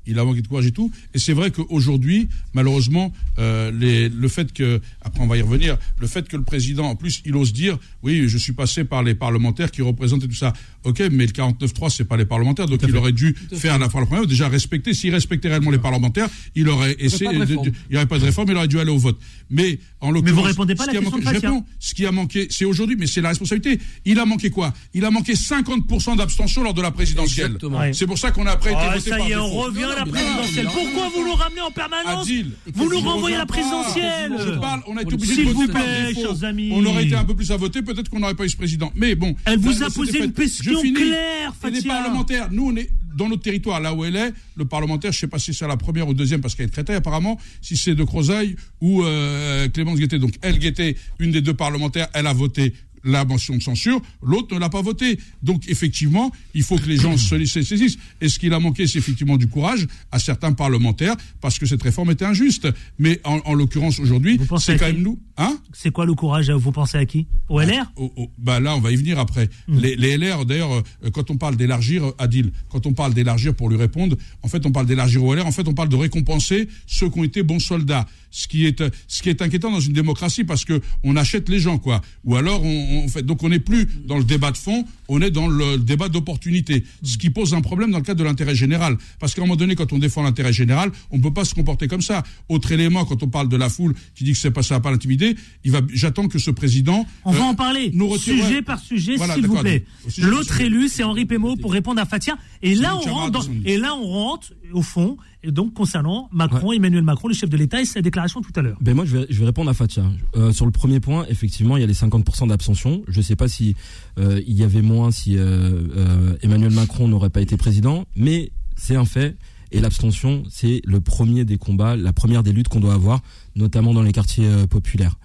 Il 0.10 0.19
a 0.19 0.26
manqué 0.26 0.41
de 0.41 0.48
courage 0.48 0.65
et 0.65 0.72
tout. 0.72 0.91
Et 1.13 1.19
c'est 1.19 1.34
vrai 1.34 1.52
qu'aujourd'hui, 1.52 2.28
malheureusement, 2.54 3.13
euh, 3.38 3.72
les, 3.72 4.10
le 4.10 4.28
fait 4.28 4.52
que, 4.52 4.82
après 5.02 5.22
on 5.22 5.28
va 5.28 5.38
y 5.38 5.41
revenir, 5.41 5.78
le 6.00 6.08
fait 6.08 6.28
que 6.28 6.36
le 6.36 6.43
président, 6.43 6.86
en 6.88 6.95
plus, 6.95 7.22
il 7.26 7.36
ose 7.36 7.54
dire, 7.54 7.78
oui, 8.04 8.28
je 8.28 8.38
suis 8.38 8.54
passé 8.54 8.84
par 8.84 9.04
les 9.04 9.15
parlementaires 9.15 9.72
qui 9.72 9.82
représentaient 9.82 10.28
tout 10.28 10.34
ça. 10.34 10.54
Ok, 10.84 11.00
mais 11.12 11.26
le 11.26 11.32
49.3, 11.32 11.89
c'est 11.89 12.06
pas 12.06 12.17
les 12.17 12.26
parlementaires, 12.26 12.65
donc 12.67 12.82
il 12.88 12.95
aurait 12.95 13.12
dû 13.12 13.36
faire 13.54 13.78
la 13.78 13.89
fois 13.89 14.02
la 14.02 14.08
première, 14.08 14.26
déjà 14.26 14.48
respecter, 14.50 14.93
s'il 14.93 15.13
respectait 15.13 15.50
réellement 15.50 15.72
les 15.72 15.78
parlementaires, 15.78 16.28
il 16.56 16.67
aurait 16.69 16.95
essayé, 17.00 17.30
il 17.34 17.72
n'y 17.91 17.95
aurait 17.98 18.06
pas 18.06 18.17
de 18.19 18.24
réforme, 18.26 18.50
il 18.52 18.56
aurait 18.58 18.67
dû 18.67 18.80
aller 18.80 18.91
au 18.91 18.98
vote. 18.98 19.19
Mais 19.50 19.80
en 20.02 20.12
l'occurrence, 20.12 20.36
vous 20.39 20.41
répondez 20.48 20.76
pas 20.76 20.84
à 20.84 20.86
ce 20.88 20.91
la 20.91 20.93
qui 20.93 20.98
a 20.98 21.02
question 21.02 21.17
manqué- 21.19 21.26
de 21.26 21.30
je 21.30 21.34
Fatia. 21.36 21.50
réponds. 21.50 21.65
ce 21.80 21.93
qui 21.93 22.06
a 22.06 22.12
manqué, 22.12 22.48
c'est 22.50 22.65
aujourd'hui, 22.65 22.95
mais 22.98 23.08
c'est 23.08 23.22
la 23.22 23.30
responsabilité. 23.30 23.80
Il 24.06 24.19
a 24.19 24.26
manqué 24.26 24.50
quoi? 24.50 24.74
Il 24.93 25.04
a 25.06 25.12
manqué 25.12 25.34
50% 25.36 26.15
d'abstention 26.17 26.63
lors 26.63 26.74
de 26.74 26.82
la 26.82 26.91
présidentielle. 26.91 27.58
C'est 27.93 28.08
pour 28.08 28.17
ça 28.17 28.32
qu'on 28.32 28.45
a 28.45 28.52
après 28.52 28.72
été 28.72 28.80
Ah, 28.82 28.95
voté 28.95 29.10
ça 29.10 29.17
par 29.17 29.28
y 29.28 29.32
est, 29.32 29.36
défaut. 29.36 29.41
on 29.43 29.58
revient 29.63 29.84
à 29.84 29.99
la 30.00 30.06
présidentielle. 30.06 30.68
Pourquoi 30.74 31.10
vous 31.16 31.26
nous 31.26 31.34
ramenez 31.34 31.62
en 31.62 31.72
permanence 31.72 32.24
Adil, 32.24 32.52
Vous 32.74 32.90
nous 32.90 33.00
renvoyez 33.00 33.36
à 33.36 33.40
la 33.40 33.46
présidentielle 33.46 34.34
Je 34.40 34.60
parle, 34.60 34.82
on 34.88 34.98
a 34.98 35.02
été 35.02 35.14
obligé 35.14 35.46
de 35.46 35.50
vous 35.52 35.62
voter 35.62 35.74
par 35.74 35.84
plaît, 35.84 36.08
défaut. 36.14 36.22
chers 36.22 36.44
amis. 36.44 36.70
On 36.74 36.86
aurait 36.86 37.06
été 37.06 37.16
un 37.16 37.26
peu 37.26 37.36
plus 37.36 37.52
à 37.52 37.58
voter, 37.58 37.82
peut-être 37.82 38.10
qu'on 38.10 38.20
n'aurait 38.20 38.36
pas 38.36 38.46
eu 38.46 38.50
ce 38.50 38.58
président. 38.58 38.92
Mais 38.96 39.16
bon. 39.16 39.36
Elle 39.46 39.60
vous 39.60 39.84
a 39.84 39.90
posé 39.90 40.24
une 40.24 40.34
question 40.34 40.82
claire, 40.82 41.54
Et 41.64 41.70
les 41.70 41.76
Fatia. 41.78 41.94
parlementaires, 41.94 42.50
nous, 42.52 42.68
on 42.72 42.76
est 42.76 42.90
dans 43.16 43.28
notre 43.28 43.42
territoire, 43.42 43.80
là 43.82 43.94
où 43.94 44.06
elle 44.06 44.16
est, 44.16 44.34
le 44.56 44.66
parlementaire, 44.66 45.12
je 45.12 45.20
sais 45.20 45.28
pas 45.28 45.40
si 45.40 45.54
c'est 45.54 45.68
la 45.68 45.78
première 45.78 46.08
ou 46.08 46.14
deuxième, 46.14 46.42
parce 46.42 46.56
qu'elle 46.56 46.68
est 46.68 46.70
traitée 46.70 46.94
apparemment, 46.94 47.40
si 47.62 47.76
c'est 47.76 47.96
de 47.96 48.04
Crozaille 48.04 48.56
ou 48.82 49.04
euh, 49.04 49.68
Clémence 49.70 50.00
Guettet. 50.00 50.20
Donc, 50.20 50.36
elle, 50.42 50.58
Guettet, 50.60 50.96
une 51.20 51.32
des 51.32 51.42
deux 51.42 51.54
parlementaires, 51.54 52.08
elle 52.14 52.28
a 52.28 52.34
voté 52.34 52.74
la 53.04 53.26
motion 53.26 53.56
de 53.56 53.62
censure, 53.62 54.02
l'autre 54.22 54.54
ne 54.54 54.60
l'a 54.60 54.70
pas 54.70 54.82
voté. 54.82 55.20
Donc 55.44 55.68
effectivement, 55.68 56.32
il 56.54 56.64
faut 56.64 56.78
que 56.78 56.88
les 56.88 56.98
gens 56.98 57.18
se 57.18 57.46
se 57.46 57.62
saisissent. 57.62 57.98
Et 58.22 58.30
ce 58.30 58.40
qu'il 58.40 58.54
a 58.54 58.60
manqué, 58.60 58.88
c'est 58.88 59.00
effectivement 59.00 59.38
du 59.38 59.48
courage 59.48 59.88
à 60.12 60.20
certains 60.20 60.54
parlementaires, 60.54 61.16
parce 61.42 61.60
que 61.60 61.66
cette 61.66 61.82
réforme 61.84 62.12
était 62.12 62.26
injuste. 62.26 62.68
Mais 62.98 63.20
en, 63.24 63.40
en 63.46 63.54
l'occurrence 63.54 64.00
aujourd'hui, 64.00 64.40
c'est 64.60 64.78
quand 64.78 64.88
même 64.88 65.02
nous. 65.02 65.20
Hein 65.38 65.58
C'est 65.74 65.92
quoi 65.92 66.06
le 66.06 66.14
courage 66.14 66.50
Vous 66.52 66.72
pensez 66.72 66.98
à 66.98 67.06
qui 67.06 67.28
Au 67.48 67.62
LR 67.62 67.92
Oh, 67.96 68.12
oh, 68.18 68.30
bah 68.38 68.60
là, 68.60 68.76
on 68.76 68.80
va 68.80 68.92
y 68.92 68.96
venir 68.96 69.20
après. 69.20 69.50
Hmm. 69.68 69.78
Les, 69.80 69.96
les 69.96 70.18
LR, 70.18 70.46
d'ailleurs, 70.46 70.72
euh, 70.74 71.10
quand 71.12 71.32
on 71.32 71.38
parle 71.38 71.56
d'élargir, 71.56 72.04
euh, 72.04 72.16
Adil, 72.18 72.52
quand 72.70 72.86
on 72.86 72.94
parle 72.94 73.14
d'élargir 73.14 73.56
pour 73.56 73.70
lui 73.70 73.78
répondre, 73.78 74.18
en 74.42 74.48
fait, 74.48 74.66
on 74.66 74.72
parle 74.72 74.86
d'élargir 74.86 75.24
aux 75.24 75.34
LR, 75.34 75.46
en 75.46 75.52
fait, 75.52 75.68
on 75.68 75.74
parle 75.74 75.90
de 75.90 75.96
récompenser 75.96 76.68
ceux 76.88 77.10
qui 77.10 77.20
ont 77.20 77.24
été 77.24 77.44
bons 77.44 77.60
soldats. 77.60 78.06
Ce 78.32 78.48
qui 78.48 78.65
est, 78.65 78.84
ce 79.08 79.22
qui 79.22 79.30
est 79.30 79.42
inquiétant 79.42 79.72
dans 79.72 79.80
une 79.80 79.94
démocratie 79.94 80.44
parce 80.44 80.65
que 80.65 80.82
on 81.04 81.15
achète 81.15 81.50
les 81.50 81.60
gens, 81.60 81.78
quoi. 81.80 82.02
Ou 82.26 82.36
alors, 82.36 82.63
on, 82.63 83.02
on 83.04 83.08
fait, 83.08 83.24
donc 83.24 83.42
on 83.44 83.50
n'est 83.50 83.60
plus 83.60 83.88
dans 84.06 84.18
le 84.18 84.24
débat 84.24 84.52
de 84.52 84.58
fond, 84.58 84.86
on 85.08 85.22
est 85.22 85.32
dans 85.32 85.48
le 85.48 85.78
débat 85.78 86.10
d'opportunité. 86.10 86.84
Ce 87.04 87.18
qui 87.18 87.30
pose 87.30 87.54
un 87.54 87.62
problème 87.62 87.92
dans 87.92 87.98
le 87.98 88.04
cadre 88.04 88.20
de 88.20 88.24
l'intérêt 88.24 88.56
général. 88.56 88.98
Parce 89.20 89.34
qu'à 89.34 89.42
un 89.42 89.46
moment 89.46 89.56
donné, 89.56 89.76
quand 89.76 89.92
on 89.94 89.98
défend 89.98 90.22
l'intérêt 90.24 90.54
général, 90.54 90.92
on 91.12 91.18
ne 91.18 91.22
peut 91.24 91.34
pas 91.34 91.46
se 91.46 91.56
comporter 91.56 91.88
comme 91.88 92.02
ça. 92.02 92.24
Autre 92.50 92.72
élément, 92.72 93.06
quand 93.06 93.24
on 93.24 93.28
parle 93.28 93.50
de 93.50 93.58
la 93.58 93.70
foule 93.70 93.96
qui 94.15 94.24
dit 94.24 94.34
que 94.34 94.38
c'est 94.38 94.52
pas, 94.52 94.62
ça 94.63 94.76
va 94.76 94.80
pas 94.80 94.92
l'intimider, 94.92 95.36
il 95.63 95.72
va, 95.72 95.82
j'attends 95.94 96.28
que 96.28 96.38
ce 96.39 96.52
président. 96.52 97.06
On 97.26 97.32
va 97.32 97.39
euh, 97.39 97.44
en 97.44 97.56
parler, 97.56 97.89
nous 97.94 98.08
retire- 98.08 98.36
sujet 98.44 98.56
ouais. 98.58 98.62
par 98.62 98.80
sujet, 98.80 99.15
Voilà, 99.15 99.36
s'il 99.36 99.48
vous 99.48 99.58
plaît. 99.58 99.86
L'autre 100.20 100.62
élu, 100.62 100.88
c'est 100.88 101.04
Henri 101.04 101.26
Pémo 101.26 101.56
pour 101.56 101.72
répondre 101.74 102.00
à 102.02 102.06
Fatia. 102.06 102.38
Là, 102.62 102.96
on 102.96 103.12
rentre, 103.13 103.32
dans- 103.32 103.54
et 103.65 103.78
là, 103.78 103.96
on 103.96 104.06
rentre 104.08 104.54
au 104.74 104.82
fond. 104.82 105.18
Et 105.44 105.52
donc, 105.52 105.74
concernant 105.74 106.30
Macron, 106.32 106.72
Emmanuel 106.74 107.04
Macron, 107.04 107.28
le 107.28 107.34
chef 107.34 107.50
de 107.50 107.58
l'État, 107.58 107.82
et 107.82 107.86
sa 107.86 108.02
déclaration 108.02 108.42
tout 108.42 108.52
à 108.56 108.62
l'heure. 108.62 108.78
Ben 108.82 108.94
moi, 108.96 109.06
je 109.06 109.18
vais, 109.18 109.26
je 109.30 109.40
vais 109.40 109.46
répondre 109.46 109.70
à 109.70 109.74
Fatia. 109.74 110.04
Euh, 110.36 110.52
sur 110.52 110.66
le 110.66 110.72
premier 110.72 111.00
point, 111.00 111.26
effectivement, 111.30 111.78
il 111.78 111.82
y 111.82 111.84
a 111.84 111.88
les 111.88 111.94
50% 111.94 112.48
d'abstention. 112.50 113.02
Je 113.08 113.18
ne 113.20 113.24
sais 113.24 113.36
pas 113.36 113.48
si 113.48 113.76
euh, 114.20 114.42
il 114.46 114.54
y 114.56 114.64
avait 114.64 114.82
moins 114.82 115.12
si 115.12 115.36
euh, 115.38 116.36
Emmanuel 116.42 116.72
Macron 116.72 117.08
n'aurait 117.08 117.30
pas 117.30 117.42
été 117.42 117.56
président, 117.58 118.06
mais 118.16 118.52
c'est 118.76 118.96
un 118.96 119.06
fait. 119.06 119.36
Et 119.72 119.80
l'abstention, 119.80 120.44
c'est 120.50 120.82
le 120.86 121.00
premier 121.00 121.46
des 121.46 121.58
combats, 121.58 121.96
la 121.96 122.12
première 122.14 122.42
des 122.44 122.52
luttes 122.52 122.68
qu'on 122.70 122.80
doit 122.80 122.94
avoir, 122.96 123.22
notamment 123.56 123.94
dans 123.94 124.02
les 124.02 124.12
quartiers 124.12 124.50
populaires. 124.70 125.16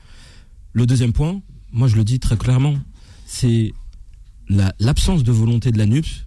Le 0.74 0.86
deuxième 0.86 1.12
point, 1.12 1.40
moi 1.72 1.88
je 1.88 1.96
le 1.96 2.04
dis 2.04 2.18
très 2.20 2.36
clairement, 2.36 2.74
c'est 3.26 3.72
la- 4.48 4.74
l'absence 4.78 5.22
de 5.24 5.32
volonté 5.32 5.70
de 5.72 5.78
la 5.78 5.86
NUPS 5.86 6.26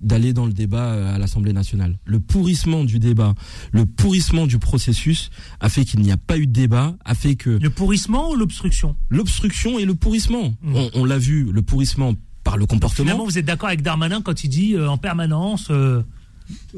d'aller 0.00 0.32
dans 0.32 0.46
le 0.46 0.52
débat 0.52 0.92
euh, 0.92 1.14
à 1.14 1.18
l'Assemblée 1.18 1.52
nationale. 1.52 1.98
Le 2.04 2.20
pourrissement 2.20 2.84
du 2.84 2.98
débat, 2.98 3.34
le 3.72 3.86
pourrissement 3.86 4.46
du 4.46 4.58
processus 4.58 5.30
a 5.60 5.68
fait 5.68 5.84
qu'il 5.84 6.00
n'y 6.00 6.12
a 6.12 6.16
pas 6.16 6.36
eu 6.38 6.46
de 6.46 6.52
débat, 6.52 6.96
a 7.04 7.14
fait 7.14 7.34
que 7.34 7.50
Le 7.50 7.70
pourrissement 7.70 8.30
ou 8.30 8.36
l'obstruction? 8.36 8.94
L'obstruction 9.10 9.78
et 9.78 9.84
le 9.84 9.94
pourrissement, 9.94 10.54
Mmh. 10.62 10.74
on, 10.76 10.90
on 10.94 11.04
l'a 11.04 11.18
vu, 11.18 11.50
le 11.52 11.62
pourrissement 11.62 12.14
par 12.44 12.56
le 12.56 12.66
comportement. 12.66 13.04
Finalement, 13.06 13.24
vous 13.24 13.38
êtes 13.38 13.44
d'accord 13.46 13.68
avec 13.68 13.82
Darmanin 13.82 14.20
quand 14.22 14.44
il 14.44 14.48
dit 14.48 14.74
euh, 14.74 14.88
en 14.88 14.98
permanence 14.98 15.68
euh, 15.70 16.02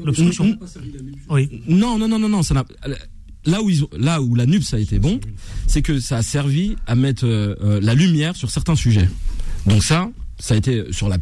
l'obstruction? 0.03 0.57
Oui. 1.29 1.61
Non, 1.67 1.97
non, 1.97 2.07
non, 2.07 2.19
non, 2.19 2.29
non. 2.29 2.43
Ça 2.43 2.53
n'a- 2.55 2.65
là 3.45 3.61
où 3.61 3.69
ils 3.69 3.83
ont- 3.83 3.89
là 3.97 4.21
où 4.21 4.33
la 4.35 4.45
NUPS 4.45 4.73
a 4.73 4.79
été 4.79 4.99
bon, 4.99 5.19
c'est 5.67 5.81
que 5.81 5.99
ça 5.99 6.17
a 6.17 6.21
servi 6.23 6.75
à 6.87 6.95
mettre 6.95 7.25
euh, 7.25 7.79
la 7.81 7.93
lumière 7.93 8.35
sur 8.35 8.49
certains 8.49 8.75
sujets. 8.75 9.09
Donc 9.65 9.83
ça, 9.83 10.09
ça 10.39 10.53
a 10.55 10.57
été 10.57 10.83
sur 10.91 11.09
la 11.09 11.17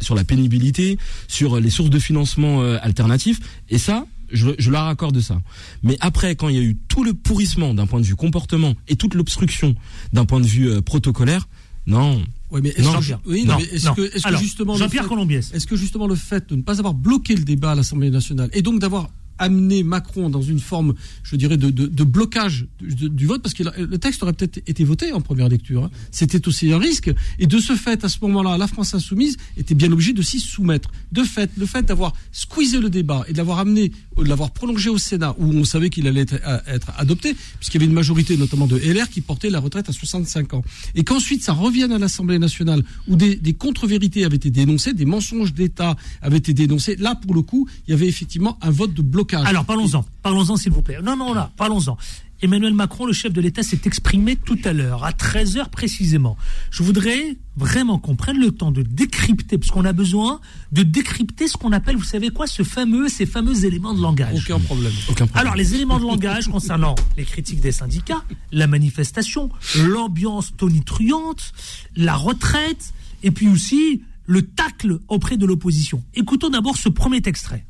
sur 0.00 0.14
la 0.14 0.24
pénibilité, 0.24 0.98
sur 1.28 1.60
les 1.60 1.70
sources 1.70 1.90
de 1.90 1.98
financement 1.98 2.62
euh, 2.62 2.78
alternatifs, 2.82 3.40
et 3.68 3.78
ça. 3.78 4.06
Je, 4.34 4.48
je 4.58 4.70
leur 4.70 4.84
accorde 4.86 5.20
ça. 5.20 5.42
Mais 5.82 5.98
après, 6.00 6.36
quand 6.36 6.48
il 6.48 6.56
y 6.56 6.58
a 6.58 6.62
eu 6.62 6.74
tout 6.88 7.04
le 7.04 7.12
pourrissement 7.12 7.74
d'un 7.74 7.86
point 7.86 8.00
de 8.00 8.06
vue 8.06 8.16
comportement 8.16 8.74
et 8.88 8.96
toute 8.96 9.12
l'obstruction 9.12 9.76
d'un 10.14 10.24
point 10.24 10.40
de 10.40 10.46
vue 10.46 10.70
euh, 10.70 10.80
protocolaire, 10.80 11.46
non. 11.86 12.22
Oui, 12.50 12.60
mais 12.62 12.70
est-ce 12.70 13.08
que, 13.08 13.28
oui, 13.28 13.44
que, 13.46 14.30
que 14.30 14.36
justement, 14.38 14.78
le 14.78 14.88
fait- 14.88 15.06
Colombiès. 15.06 15.52
est-ce 15.52 15.66
que 15.66 15.76
justement 15.76 16.06
le 16.06 16.14
fait 16.14 16.48
de 16.48 16.56
ne 16.56 16.62
pas 16.62 16.78
avoir 16.78 16.94
bloqué 16.94 17.36
le 17.36 17.44
débat 17.44 17.72
à 17.72 17.74
l'Assemblée 17.74 18.08
nationale 18.08 18.48
et 18.54 18.62
donc 18.62 18.78
d'avoir 18.80 19.10
amené 19.42 19.82
Macron 19.82 20.30
dans 20.30 20.42
une 20.42 20.60
forme, 20.60 20.94
je 21.22 21.36
dirais, 21.36 21.56
de, 21.56 22.04
blocage 22.04 22.66
du, 22.80 23.26
vote, 23.26 23.42
parce 23.42 23.54
que 23.54 23.64
le 23.78 23.98
texte 23.98 24.22
aurait 24.22 24.32
peut-être 24.32 24.58
été 24.66 24.84
voté 24.84 25.12
en 25.12 25.20
première 25.20 25.48
lecture. 25.48 25.84
hein. 25.84 25.90
C'était 26.10 26.46
aussi 26.48 26.72
un 26.72 26.78
risque. 26.78 27.10
Et 27.38 27.46
de 27.46 27.58
ce 27.58 27.74
fait, 27.74 28.04
à 28.04 28.08
ce 28.08 28.18
moment-là, 28.22 28.56
la 28.56 28.66
France 28.66 28.94
insoumise 28.94 29.36
était 29.56 29.74
bien 29.74 29.90
obligée 29.90 30.12
de 30.12 30.22
s'y 30.22 30.40
soumettre. 30.40 30.90
De 31.10 31.24
fait, 31.24 31.50
le 31.56 31.66
fait 31.66 31.84
d'avoir 31.84 32.12
squeezé 32.30 32.80
le 32.80 32.88
débat 32.88 33.24
et 33.28 33.32
de 33.32 33.38
l'avoir 33.38 33.58
amené, 33.58 33.92
de 34.16 34.24
l'avoir 34.24 34.52
prolongé 34.52 34.90
au 34.90 34.98
Sénat, 34.98 35.34
où 35.38 35.46
on 35.46 35.64
savait 35.64 35.90
qu'il 35.90 36.06
allait 36.06 36.22
être, 36.22 36.36
être 36.66 36.92
adopté, 36.96 37.34
puisqu'il 37.58 37.80
y 37.80 37.84
avait 37.84 37.90
une 37.90 37.94
majorité 37.94 38.36
notamment 38.36 38.66
de 38.66 38.76
LR 38.76 39.08
qui 39.08 39.20
portait 39.20 39.50
la 39.50 39.58
retraite 39.58 39.88
à 39.88 39.92
65 39.92 40.54
ans. 40.54 40.64
Et 40.94 41.04
qu'ensuite 41.04 41.42
ça 41.42 41.52
revienne 41.52 41.92
à 41.92 41.98
l'Assemblée 41.98 42.38
nationale, 42.38 42.82
où 43.08 43.16
des 43.16 43.54
contre-vérités 43.54 44.24
avaient 44.24 44.36
été 44.36 44.50
dénoncées, 44.50 44.92
des 44.94 45.04
mensonges 45.04 45.52
d'État 45.52 45.96
avaient 46.20 46.38
été 46.38 46.54
dénoncés. 46.54 46.96
Là, 46.96 47.14
pour 47.14 47.34
le 47.34 47.42
coup, 47.42 47.68
il 47.86 47.90
y 47.90 47.94
avait 47.94 48.06
effectivement 48.06 48.58
un 48.62 48.70
vote 48.70 48.94
de 48.94 49.02
blocage. 49.02 49.31
Alors 49.34 49.64
parlons-en, 49.64 50.04
parlons-en 50.22 50.56
s'il 50.56 50.72
vous 50.72 50.82
plaît. 50.82 50.98
Non, 51.02 51.16
non, 51.16 51.32
là, 51.32 51.50
parlons-en. 51.56 51.96
Emmanuel 52.42 52.74
Macron, 52.74 53.06
le 53.06 53.12
chef 53.12 53.32
de 53.32 53.40
l'État, 53.40 53.62
s'est 53.62 53.82
exprimé 53.84 54.34
tout 54.34 54.58
à 54.64 54.72
l'heure, 54.72 55.04
à 55.04 55.12
13h 55.12 55.70
précisément. 55.70 56.36
Je 56.72 56.82
voudrais 56.82 57.36
vraiment 57.56 58.00
qu'on 58.00 58.16
prenne 58.16 58.38
le 58.38 58.50
temps 58.50 58.72
de 58.72 58.82
décrypter, 58.82 59.58
parce 59.58 59.70
qu'on 59.70 59.84
a 59.84 59.92
besoin 59.92 60.40
de 60.72 60.82
décrypter 60.82 61.46
ce 61.46 61.56
qu'on 61.56 61.70
appelle, 61.70 61.96
vous 61.96 62.02
savez 62.02 62.30
quoi, 62.30 62.48
ce 62.48 62.64
fameux, 62.64 63.08
ces 63.08 63.26
fameux 63.26 63.64
éléments 63.64 63.94
de 63.94 64.02
langage. 64.02 64.42
Aucun 64.44 64.58
problème. 64.58 64.92
Aucun 65.08 65.26
problème. 65.26 65.46
Alors, 65.46 65.54
les 65.54 65.76
éléments 65.76 66.00
de 66.00 66.04
langage 66.04 66.48
concernant 66.48 66.96
les 67.16 67.24
critiques 67.24 67.60
des 67.60 67.70
syndicats, 67.70 68.24
la 68.50 68.66
manifestation, 68.66 69.48
l'ambiance 69.78 70.52
tonitruante, 70.56 71.52
la 71.94 72.16
retraite, 72.16 72.92
et 73.22 73.30
puis 73.30 73.48
aussi 73.48 74.02
le 74.26 74.42
tacle 74.42 74.98
auprès 75.06 75.36
de 75.36 75.46
l'opposition. 75.46 76.02
Écoutons 76.14 76.48
d'abord 76.48 76.76
ce 76.76 76.88
premier 76.88 77.20
extrait. 77.24 77.64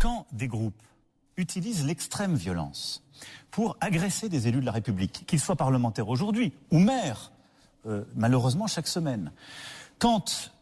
Quand 0.00 0.26
des 0.32 0.48
groupes 0.48 0.82
utilisent 1.36 1.84
l'extrême 1.86 2.34
violence 2.34 3.02
pour 3.50 3.76
agresser 3.80 4.28
des 4.28 4.48
élus 4.48 4.60
de 4.60 4.66
la 4.66 4.72
République, 4.72 5.24
qu'ils 5.26 5.40
soient 5.40 5.56
parlementaires 5.56 6.08
aujourd'hui 6.08 6.52
ou 6.70 6.78
maires, 6.78 7.30
euh, 7.86 8.04
malheureusement 8.16 8.66
chaque 8.66 8.88
semaine, 8.88 9.30
quand 9.98 10.52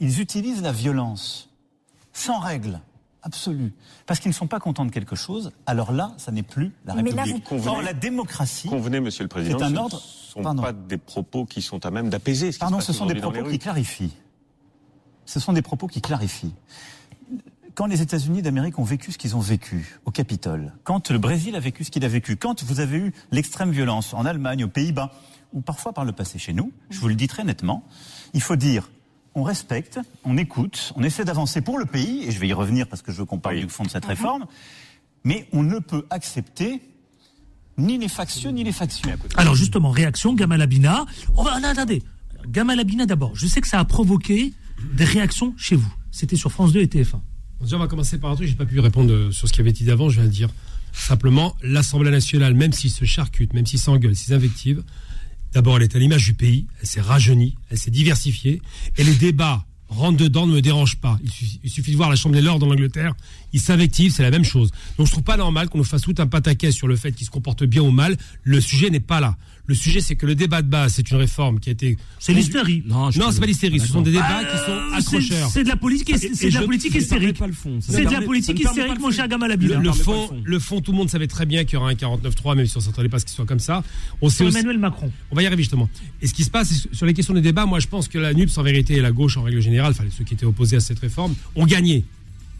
ils 0.00 0.20
utilisent 0.20 0.62
la 0.62 0.72
violence 0.72 1.48
sans 2.12 2.38
règle 2.40 2.80
absolue, 3.22 3.72
parce 4.06 4.20
qu'ils 4.20 4.30
ne 4.30 4.34
sont 4.34 4.46
pas 4.46 4.58
contents 4.60 4.84
de 4.84 4.90
quelque 4.90 5.16
chose, 5.16 5.52
alors 5.66 5.92
là, 5.92 6.12
ça 6.18 6.32
n'est 6.32 6.42
plus 6.42 6.72
la 6.84 6.94
Mais 6.94 7.10
là, 7.10 7.22
République. 7.22 7.46
vous 7.52 7.68
Or, 7.68 7.82
la 7.82 7.92
démocratie, 7.92 8.68
Convenez, 8.68 9.00
Monsieur 9.00 9.22
le 9.24 9.28
Président, 9.28 9.58
C'est 9.58 9.64
un 9.64 9.70
ce 9.70 9.76
ordre- 9.76 9.96
ne 9.96 10.32
sont 10.32 10.42
Pardon. 10.42 10.62
pas 10.62 10.72
des 10.72 10.98
propos 10.98 11.44
qui 11.44 11.62
sont 11.62 11.84
à 11.86 11.90
même 11.90 12.10
d'apaiser. 12.10 12.50
ce 12.52 12.56
qui 12.58 12.60
Pardon, 12.60 12.80
se 12.80 12.86
ce 12.86 12.92
sont 12.92 13.06
des 13.06 13.14
propos 13.16 13.44
qui 13.44 13.58
clarifient. 13.58 14.14
Ce 15.26 15.38
sont 15.40 15.52
des 15.52 15.62
propos 15.62 15.86
qui 15.88 16.00
clarifient. 16.00 16.54
Quand 17.78 17.86
les 17.86 18.02
États-Unis 18.02 18.42
d'Amérique 18.42 18.80
ont 18.80 18.84
vécu 18.84 19.12
ce 19.12 19.18
qu'ils 19.18 19.36
ont 19.36 19.40
vécu 19.40 20.00
au 20.04 20.10
Capitole, 20.10 20.72
quand 20.82 21.12
le 21.12 21.18
Brésil 21.18 21.54
a 21.54 21.60
vécu 21.60 21.84
ce 21.84 21.92
qu'il 21.92 22.04
a 22.04 22.08
vécu, 22.08 22.34
quand 22.34 22.64
vous 22.64 22.80
avez 22.80 22.98
eu 22.98 23.12
l'extrême 23.30 23.70
violence 23.70 24.14
en 24.14 24.26
Allemagne, 24.26 24.64
aux 24.64 24.68
Pays-Bas, 24.68 25.12
ou 25.52 25.60
parfois 25.60 25.92
par 25.92 26.04
le 26.04 26.10
passé 26.10 26.40
chez 26.40 26.52
nous, 26.52 26.72
je 26.90 26.98
vous 26.98 27.06
le 27.06 27.14
dis 27.14 27.28
très 27.28 27.44
nettement, 27.44 27.86
il 28.34 28.42
faut 28.42 28.56
dire 28.56 28.90
on 29.36 29.44
respecte, 29.44 30.00
on 30.24 30.36
écoute, 30.36 30.92
on 30.96 31.04
essaie 31.04 31.24
d'avancer 31.24 31.60
pour 31.60 31.78
le 31.78 31.86
pays, 31.86 32.24
et 32.24 32.32
je 32.32 32.40
vais 32.40 32.48
y 32.48 32.52
revenir 32.52 32.88
parce 32.88 33.00
que 33.00 33.12
je 33.12 33.18
veux 33.18 33.26
qu'on 33.26 33.38
parle 33.38 33.60
du 33.60 33.68
fond 33.68 33.84
de 33.84 33.90
cette 33.90 34.06
réforme, 34.06 34.46
mais 35.22 35.46
on 35.52 35.62
ne 35.62 35.78
peut 35.78 36.04
accepter 36.10 36.82
ni 37.76 37.96
les 37.96 38.08
factieux 38.08 38.50
ni 38.50 38.64
les 38.64 38.72
factieux. 38.72 39.12
Alors 39.36 39.54
justement, 39.54 39.90
réaction, 39.90 40.34
Gamal 40.34 40.62
Abina. 40.62 41.06
On 41.36 41.44
va, 41.44 41.60
non, 41.60 41.68
attendez, 41.68 42.02
Gamal 42.48 42.80
Abina 42.80 43.06
d'abord. 43.06 43.36
Je 43.36 43.46
sais 43.46 43.60
que 43.60 43.68
ça 43.68 43.78
a 43.78 43.84
provoqué 43.84 44.52
des 44.94 45.04
réactions 45.04 45.54
chez 45.56 45.76
vous. 45.76 45.94
C'était 46.10 46.34
sur 46.34 46.50
France 46.50 46.72
2 46.72 46.80
et 46.80 46.86
TF1. 46.86 47.20
On 47.60 47.78
va 47.78 47.88
commencer 47.88 48.18
par 48.18 48.30
un 48.30 48.36
truc. 48.36 48.48
J'ai 48.48 48.54
pas 48.54 48.66
pu 48.66 48.78
répondre 48.80 49.12
euh, 49.12 49.30
sur 49.32 49.48
ce 49.48 49.52
qui 49.52 49.60
avait 49.60 49.72
dit 49.72 49.90
avant. 49.90 50.08
Je 50.08 50.20
viens 50.20 50.28
de 50.28 50.32
dire 50.32 50.48
simplement 50.92 51.56
l'Assemblée 51.62 52.10
nationale, 52.10 52.54
même 52.54 52.72
s'il 52.72 52.90
se 52.90 53.04
charcute, 53.04 53.52
même 53.52 53.66
s'il 53.66 53.78
s'engueule, 53.78 54.14
s'il 54.14 54.34
invective, 54.34 54.82
d'abord, 55.52 55.76
elle 55.76 55.82
est 55.84 55.96
à 55.96 55.98
l'image 55.98 56.24
du 56.24 56.34
pays. 56.34 56.66
Elle 56.80 56.86
s'est 56.86 57.00
rajeunie, 57.00 57.56
elle 57.70 57.78
s'est 57.78 57.90
diversifiée, 57.90 58.62
et 58.96 59.04
les 59.04 59.14
débats 59.14 59.64
rentrent 59.88 60.18
dedans 60.18 60.46
ne 60.46 60.52
me 60.52 60.60
dérangent 60.60 61.00
pas. 61.00 61.18
Il 61.64 61.70
suffit, 61.70 61.92
de 61.92 61.96
voir 61.96 62.10
la 62.10 62.16
Chambre 62.16 62.34
des 62.34 62.42
Lords 62.42 62.62
en 62.62 62.70
Angleterre. 62.70 63.14
Ils 63.52 63.60
s'invectivent, 63.60 64.12
c'est 64.12 64.22
la 64.22 64.30
même 64.30 64.44
chose. 64.44 64.70
Donc 64.98 65.06
je 65.06 65.12
trouve 65.12 65.24
pas 65.24 65.36
normal 65.36 65.68
qu'on 65.68 65.78
nous 65.78 65.84
fasse 65.84 66.02
tout 66.02 66.14
un 66.18 66.26
pataquès 66.26 66.74
sur 66.74 66.88
le 66.88 66.96
fait 66.96 67.12
qu'il 67.12 67.26
se 67.26 67.30
comporte 67.30 67.64
bien 67.64 67.82
ou 67.82 67.90
mal. 67.90 68.16
Le 68.42 68.60
sujet 68.60 68.90
n'est 68.90 69.00
pas 69.00 69.20
là. 69.20 69.36
Le 69.68 69.74
sujet, 69.74 70.00
c'est 70.00 70.16
que 70.16 70.24
le 70.24 70.34
débat 70.34 70.62
de 70.62 70.68
base, 70.68 70.94
c'est 70.94 71.10
une 71.10 71.18
réforme 71.18 71.60
qui 71.60 71.68
a 71.68 71.72
été. 71.72 71.98
C'est 72.18 72.32
l'hystérie. 72.32 72.82
Non, 72.86 73.10
Non, 73.16 73.30
c'est 73.30 73.38
pas 73.38 73.44
l'hystérie. 73.46 73.78
Ce 73.78 73.86
sont 73.86 74.00
des 74.00 74.12
débats 74.12 74.40
Euh, 74.40 74.44
qui 74.44 74.56
sont 74.56 74.64
c'est- 74.64 74.96
accrocheurs. 74.96 75.50
C'est 75.50 75.62
de 75.64 75.68
la 75.68 75.76
politique, 75.76 76.08
Et- 76.08 76.16
c'est 76.34 76.46
et 76.46 76.50
de 76.50 76.54
la 76.54 76.62
politique 76.62 76.94
hystérique. 76.94 77.36
C'est 77.80 78.04
de 78.06 78.10
la 78.10 78.22
politique 78.22 78.58
hystérique, 78.58 78.98
mon 78.98 79.10
cher. 79.10 79.28
Gamal 79.28 79.58
Le, 79.60 79.92
fond, 79.92 80.30
le 80.42 80.58
fond, 80.58 80.80
tout 80.80 80.92
le 80.92 80.96
monde 80.96 81.10
savait 81.10 81.26
très 81.26 81.44
bien 81.44 81.64
qu'il 81.64 81.74
y 81.74 81.76
aura 81.76 81.90
un 81.90 81.94
49-3, 81.94 82.54
même 82.54 82.64
si 82.66 82.76
on 82.78 82.80
s'attendait 82.80 83.10
pas 83.10 83.18
ce 83.18 83.26
qu'il 83.26 83.34
soit 83.34 83.44
comme 83.44 83.58
ça. 83.60 83.84
On 84.22 84.30
sait 84.30 84.46
Emmanuel 84.46 84.78
Macron. 84.78 85.12
on 85.30 85.36
va 85.36 85.42
y 85.42 85.46
arriver 85.46 85.62
justement. 85.62 85.88
Et 86.22 86.26
ce 86.26 86.32
qui 86.32 86.44
se 86.44 86.50
passe 86.50 86.68
c'est 86.68 86.94
sur 86.94 87.04
les 87.04 87.12
questions 87.12 87.34
de 87.34 87.40
débat, 87.40 87.66
moi 87.66 87.78
je 87.78 87.88
pense 87.88 88.08
que 88.08 88.18
la 88.18 88.32
NUPS 88.32 88.56
en 88.56 88.62
vérité 88.62 88.94
et 88.94 89.00
la 89.02 89.12
gauche 89.12 89.36
en 89.36 89.42
règle 89.42 89.60
générale, 89.60 89.90
enfin 89.92 90.04
ceux 90.16 90.24
qui 90.24 90.32
étaient 90.34 90.46
opposés 90.46 90.76
à 90.76 90.80
cette 90.80 90.98
réforme, 90.98 91.34
ont 91.56 91.66
gagné. 91.66 92.04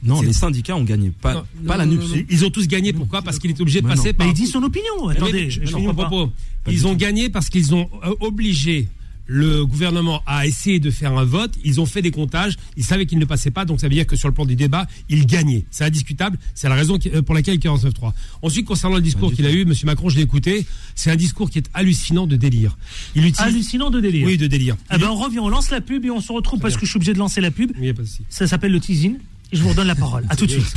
Non, 0.03 0.22
les 0.22 0.32
syndicats 0.32 0.76
ont 0.76 0.84
gagné, 0.84 1.11
pas, 1.11 1.34
Non, 1.34 1.44
pas 1.66 1.72
non, 1.74 1.78
la 1.78 1.86
NUPS. 1.86 2.09
non. 2.16 2.22
Ils 2.30 2.44
ont 2.44 2.51
tous 2.51 2.66
gagné. 2.68 2.92
Pourquoi 2.92 3.22
Parce 3.22 3.38
qu'il 3.38 3.51
est 3.51 3.61
obligé 3.61 3.80
de 3.80 3.86
Mais 3.86 3.94
passer 3.94 4.09
non. 4.09 4.14
par. 4.14 4.26
Mais 4.26 4.32
il 4.32 4.36
dit 4.36 4.46
son 4.46 4.62
opinion. 4.62 5.09
Mais 5.09 5.16
Attendez, 5.16 5.51
je 5.51 5.64
je 5.64 5.72
pas. 5.72 5.92
propos. 5.92 6.32
Ils 6.70 6.86
ont 6.86 6.94
gagné 6.94 7.28
parce 7.30 7.49
qu'ils 7.49 7.74
ont 7.74 7.88
euh, 8.05 8.14
obligé 8.20 8.88
le 9.30 9.66
gouvernement 9.66 10.22
à 10.26 10.46
essayer 10.46 10.80
de 10.80 10.90
faire 10.90 11.16
un 11.16 11.24
vote. 11.24 11.53
Ils 11.62 11.80
ont 11.80 11.86
fait 11.86 12.01
des 12.01 12.11
comptages. 12.11 12.57
Ils 12.78 12.84
savaient 12.84 13.05
qu'ils 13.07 13.18
ne 13.18 13.24
passaient 13.26 13.51
pas. 13.51 13.64
Donc 13.66 13.78
ça 13.80 13.86
veut 13.86 13.94
dire 13.94 14.07
que 14.07 14.16
sur 14.16 14.26
le 14.28 14.34
plan 14.34 14.46
du 14.46 14.57
débat, 14.57 14.86
ils 15.11 15.26
gagnaient. 15.26 15.64
C'est 15.70 15.84
indiscutable. 15.84 16.38
C'est 16.55 16.68
la 16.68 16.74
raison 16.74 16.99
euh, 17.12 17.20
pour 17.22 17.34
laquelle 17.34 17.55
il 17.57 17.61
49.3. 17.61 18.12
Ensuite, 18.42 18.64
concernant 18.66 18.96
le 18.96 19.03
discours 19.03 19.32
qu'il 19.32 19.44
a 19.46 19.53
eu, 19.53 19.64
Monsieur 19.66 19.84
Macron, 19.86 20.09
je 20.09 20.16
l'ai 20.16 20.22
écouté. 20.22 20.66
C'est 20.94 21.11
un 21.11 21.16
discours 21.16 21.51
qui 21.51 21.59
est 21.59 21.68
hallucinant 21.74 22.26
de 22.26 22.36
délire. 22.36 22.78
Il 23.14 23.22
utilise. 23.26 23.40
Hallucinant 23.40 23.90
de 23.90 24.01
délire. 24.01 24.26
Oui, 24.26 24.38
de 24.38 24.46
délire. 24.46 24.76
Eh 24.94 24.96
ben, 24.99 25.09
on 25.09 25.16
revient, 25.16 25.40
on 25.40 25.49
lance 25.51 25.70
la 25.70 25.82
pub 25.82 26.05
et 26.07 26.11
on 26.11 26.20
se 26.22 26.32
retrouve 26.32 26.61
parce 26.61 26.76
que 26.76 26.86
je 26.86 26.90
suis 26.90 26.96
obligé 26.96 27.12
de 27.12 27.18
lancer 27.18 27.40
la 27.42 27.51
pub. 27.51 27.72
A 27.72 27.92
pas 27.94 28.03
de. 28.03 28.09
Ça 28.30 28.46
s'appelle 28.46 28.72
le 28.72 28.80
teasing. 28.80 29.16
Je 29.53 29.62
vous 29.62 29.70
redonne 29.70 29.86
la 29.86 29.94
parole. 29.94 30.24
À 30.28 30.36
tout 30.36 30.46
de 30.46 30.51
suite. 30.51 30.74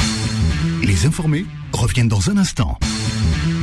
Les 0.84 1.06
informés 1.06 1.46
reviennent 1.74 2.08
dans 2.08 2.30
un 2.30 2.38
instant. 2.38 2.78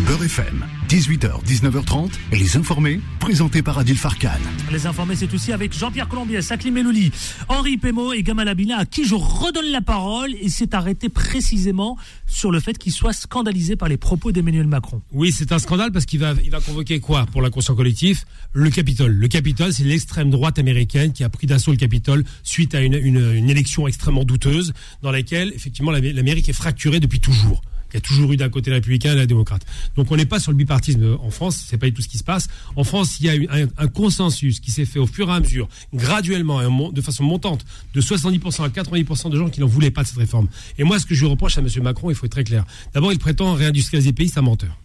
Beurre 0.06 0.24
FM, 0.24 0.64
18h, 0.88 1.44
19h30, 1.44 2.10
les 2.32 2.56
informés, 2.56 2.98
présentés 3.20 3.60
par 3.62 3.76
Adil 3.78 3.96
Farkan. 3.98 4.30
Les 4.72 4.86
informés, 4.86 5.14
c'est 5.16 5.32
aussi 5.34 5.52
avec 5.52 5.76
Jean-Pierre 5.76 6.08
Colombier, 6.08 6.40
Saklim 6.40 6.72
Melouli, 6.74 7.10
Henri 7.48 7.76
Pémo 7.76 8.14
et 8.14 8.22
Gamal 8.22 8.48
Abina, 8.48 8.78
à 8.78 8.86
qui 8.86 9.04
je 9.04 9.14
redonne 9.14 9.70
la 9.70 9.82
parole 9.82 10.34
et 10.40 10.48
s'est 10.48 10.74
arrêté 10.74 11.10
précisément 11.10 11.98
sur 12.26 12.50
le 12.50 12.58
fait 12.60 12.78
qu'il 12.78 12.92
soit 12.92 13.12
scandalisé 13.12 13.76
par 13.76 13.88
les 13.90 13.98
propos 13.98 14.32
d'Emmanuel 14.32 14.66
Macron. 14.66 15.02
Oui, 15.12 15.30
c'est 15.30 15.52
un 15.52 15.58
scandale 15.58 15.92
parce 15.92 16.06
qu'il 16.06 16.20
va, 16.20 16.32
il 16.42 16.50
va 16.50 16.60
convoquer 16.60 17.00
quoi 17.00 17.26
pour 17.26 17.42
l'inconscient 17.42 17.74
collectif 17.74 18.24
Le 18.54 18.70
Capitole. 18.70 19.12
Le 19.12 19.28
Capitole, 19.28 19.74
c'est 19.74 19.84
l'extrême 19.84 20.30
droite 20.30 20.58
américaine 20.58 21.12
qui 21.12 21.22
a 21.22 21.28
pris 21.28 21.46
d'assaut 21.46 21.72
le 21.72 21.76
Capitole 21.76 22.24
suite 22.42 22.74
à 22.74 22.80
une, 22.80 22.94
une- 22.94 23.34
une 23.34 23.50
élection 23.50 23.86
extrêmement 23.88 24.24
douteuse 24.24 24.72
dans 25.02 25.10
laquelle, 25.10 25.52
effectivement, 25.54 25.90
l'Amé- 25.90 26.14
l'Amérique 26.14 26.48
est 26.48 26.54
fracturée 26.54 26.98
depuis 27.00 27.07
toujours. 27.16 27.62
Il 27.90 27.94
y 27.94 27.96
a 27.96 28.00
toujours 28.00 28.32
eu 28.32 28.36
d'un 28.36 28.50
côté 28.50 28.70
les 28.70 28.76
républicains 28.76 29.12
et 29.12 29.16
la 29.16 29.26
démocrate. 29.26 29.64
Donc 29.96 30.10
on 30.10 30.16
n'est 30.16 30.26
pas 30.26 30.38
sur 30.38 30.52
le 30.52 30.58
bipartisme 30.58 31.16
en 31.22 31.30
France, 31.30 31.64
c'est 31.66 31.78
pas 31.78 31.86
du 31.86 31.94
tout 31.94 32.02
ce 32.02 32.08
qui 32.08 32.18
se 32.18 32.24
passe. 32.24 32.48
En 32.76 32.84
France, 32.84 33.18
il 33.20 33.26
y 33.26 33.30
a 33.30 33.54
un, 33.54 33.68
un 33.78 33.88
consensus 33.88 34.60
qui 34.60 34.70
s'est 34.70 34.84
fait 34.84 34.98
au 34.98 35.06
fur 35.06 35.30
et 35.30 35.32
à 35.32 35.40
mesure, 35.40 35.68
graduellement 35.94 36.60
et 36.60 36.92
de 36.92 37.00
façon 37.00 37.24
montante, 37.24 37.64
de 37.94 38.00
70% 38.02 38.64
à 38.64 38.68
90% 38.68 39.30
de 39.30 39.38
gens 39.38 39.48
qui 39.48 39.60
n'en 39.60 39.66
voulaient 39.66 39.90
pas 39.90 40.02
de 40.02 40.08
cette 40.08 40.18
réforme. 40.18 40.48
Et 40.76 40.84
moi, 40.84 40.98
ce 40.98 41.06
que 41.06 41.14
je 41.14 41.24
reproche 41.24 41.56
à 41.56 41.62
M. 41.62 41.68
Macron, 41.82 42.10
il 42.10 42.14
faut 42.14 42.26
être 42.26 42.32
très 42.32 42.44
clair. 42.44 42.66
D'abord, 42.92 43.12
il 43.12 43.18
prétend 43.18 43.54
réindustrialiser 43.54 44.10
le 44.10 44.14
pays, 44.14 44.28
c'est 44.28 44.38
un 44.38 44.42
menteur. 44.42 44.76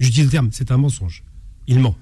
J'utilise 0.00 0.26
le 0.26 0.30
terme, 0.30 0.48
c'est 0.50 0.72
un 0.72 0.76
mensonge. 0.78 1.22
Il 1.68 1.78
ment. 1.78 1.96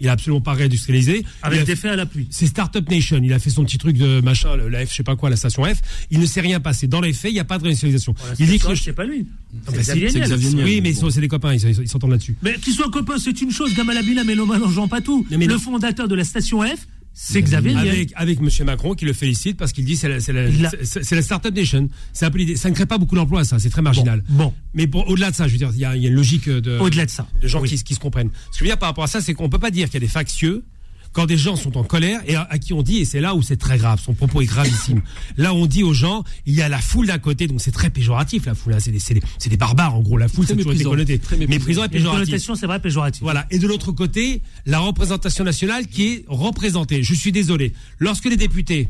Il 0.00 0.08
a 0.08 0.12
absolument 0.12 0.40
pas 0.40 0.54
réindustrialisé. 0.54 1.24
Avec 1.42 1.58
Il 1.58 1.62
a- 1.62 1.64
des 1.66 1.76
faits 1.76 1.90
à 1.92 1.96
l'appui. 1.96 2.26
c'est 2.30 2.46
Startup 2.46 2.88
Nation. 2.90 3.20
Il 3.22 3.32
a 3.32 3.38
fait 3.38 3.50
son 3.50 3.64
petit 3.64 3.78
truc 3.78 3.96
de 3.98 4.20
machin, 4.20 4.56
le- 4.56 4.68
la 4.68 4.84
F, 4.86 4.90
je 4.90 4.96
sais 4.96 5.02
pas 5.02 5.16
quoi, 5.16 5.28
la 5.30 5.36
station 5.36 5.64
F. 5.64 5.80
Il 6.10 6.18
ne 6.20 6.26
s'est 6.26 6.40
rien 6.40 6.60
passé. 6.60 6.86
Dans 6.86 7.00
les 7.00 7.12
faits, 7.12 7.30
il 7.30 7.34
n'y 7.34 7.40
a 7.40 7.44
pas 7.44 7.58
de 7.58 7.64
réindustrialisation. 7.64 8.14
Voilà, 8.18 8.34
il 8.38 8.46
dit 8.46 8.58
que 8.58 8.74
c'est 8.74 8.92
pas 8.92 9.04
lui. 9.04 9.26
Ah, 9.66 9.70
C'est 9.70 9.72
bah, 9.76 9.80
Xavier 10.22 10.50
Niel. 10.54 10.64
Oui, 10.64 10.80
mais 10.82 10.92
c'est 10.94 11.20
des 11.20 11.28
copains, 11.28 11.54
ils 11.54 11.88
s'entendent 11.88 12.10
là-dessus. 12.12 12.36
Mais 12.42 12.54
qu'ils 12.54 12.72
soient 12.74 12.90
copains, 12.90 13.18
c'est 13.18 13.40
une 13.42 13.50
chose. 13.50 13.74
Gamal 13.74 13.96
Abina, 13.98 14.24
mélomane 14.24 14.62
en 14.62 14.70
Jean 14.70 14.88
Patou, 14.88 15.26
le 15.30 15.58
fondateur 15.58 16.08
de 16.08 16.14
la 16.14 16.24
station 16.24 16.62
F, 16.62 16.86
C'est 17.12 17.42
Xavier 17.42 17.74
Niel. 17.74 17.88
Avec, 17.88 18.12
avec 18.14 18.40
Monsieur 18.40 18.64
Macron 18.64 18.94
qui 18.94 19.04
le 19.04 19.12
félicite 19.12 19.56
parce 19.56 19.72
qu'il 19.72 19.84
dit 19.84 19.96
c'est 19.96 20.08
la, 20.08 20.20
c'est 20.20 20.32
la, 20.32 20.48
c'est- 20.82 21.14
la 21.14 21.22
Startup 21.22 21.54
Nation. 21.54 21.88
C'est 22.12 22.24
un 22.24 22.30
peu 22.30 22.38
l'idée. 22.38 22.56
Ça 22.56 22.70
ne 22.70 22.74
crée 22.74 22.86
pas 22.86 22.98
beaucoup 22.98 23.14
d'emplois, 23.16 23.44
ça. 23.44 23.58
C'est 23.58 23.68
très 23.70 23.82
marginal. 23.82 24.22
Bon. 24.28 24.54
Mais 24.74 24.86
pour- 24.86 25.06
au-delà 25.08 25.30
de 25.30 25.36
ça, 25.36 25.46
je 25.46 25.52
veux 25.52 25.58
dire, 25.58 25.70
il 25.74 25.80
y 25.80 25.84
a, 25.84 25.96
il 25.96 26.02
y 26.02 26.06
a 26.06 26.08
une 26.08 26.14
logique 26.14 26.48
de. 26.48 26.78
Au-delà 26.78 27.04
de 27.06 27.10
ça. 27.10 27.26
De 27.42 27.48
gens 27.48 27.60
Oui. 27.60 27.68
qui, 27.68 27.78
se- 27.78 27.84
qui 27.84 27.94
se 27.94 28.00
comprennent. 28.00 28.30
Ce 28.30 28.50
que 28.52 28.58
je 28.58 28.64
veux 28.64 28.68
dire 28.70 28.78
par 28.78 28.88
rapport 28.88 29.04
à 29.04 29.08
ça, 29.08 29.20
c'est 29.20 29.34
qu'on 29.34 29.48
peut 29.50 29.58
pas 29.58 29.70
dire 29.70 29.86
qu'il 29.88 29.94
y 29.94 29.96
a 30.02 30.06
des 30.06 30.12
factieux 30.12 30.64
quand 31.12 31.26
des 31.26 31.36
gens 31.36 31.56
sont 31.56 31.76
en 31.76 31.84
colère 31.84 32.20
et 32.26 32.36
à, 32.36 32.42
à 32.42 32.58
qui 32.58 32.72
on 32.72 32.82
dit, 32.82 32.98
et 32.98 33.04
c'est 33.04 33.20
là 33.20 33.34
où 33.34 33.42
c'est 33.42 33.56
très 33.56 33.78
grave, 33.78 34.00
son 34.00 34.14
propos 34.14 34.42
est 34.42 34.46
gravissime. 34.46 35.02
là, 35.36 35.54
on 35.54 35.66
dit 35.66 35.82
aux 35.82 35.92
gens, 35.92 36.24
il 36.46 36.54
y 36.54 36.62
a 36.62 36.68
la 36.68 36.78
foule 36.78 37.06
d'un 37.06 37.18
côté, 37.18 37.46
donc 37.46 37.60
c'est 37.60 37.72
très 37.72 37.90
péjoratif, 37.90 38.46
la 38.46 38.54
foule, 38.54 38.74
hein, 38.74 38.78
c'est 38.80 38.92
des, 38.92 39.00
c'est 39.00 39.14
des, 39.14 39.22
c'est 39.38 39.50
des 39.50 39.56
barbares, 39.56 39.94
en 39.94 40.00
gros, 40.00 40.18
la 40.18 40.28
foule, 40.28 40.46
c'est 40.46 40.56
toujours 40.56 40.72
été 40.72 40.84
connoté. 40.84 41.18
Très 41.18 41.36
méprisant. 41.36 41.82
Et 41.82 41.86
a 41.86 41.88
péjoratif. 41.88 42.52
c'est 42.54 42.66
vrai, 42.66 42.80
péjorative. 42.80 43.22
Voilà. 43.22 43.46
Et 43.50 43.58
de 43.58 43.66
l'autre 43.66 43.92
côté, 43.92 44.42
la 44.66 44.78
représentation 44.78 45.44
nationale 45.44 45.86
qui 45.86 46.06
est 46.06 46.24
représentée. 46.28 47.02
Je 47.02 47.14
suis 47.14 47.32
désolé. 47.32 47.72
Lorsque 47.98 48.26
les 48.26 48.36
députés, 48.36 48.88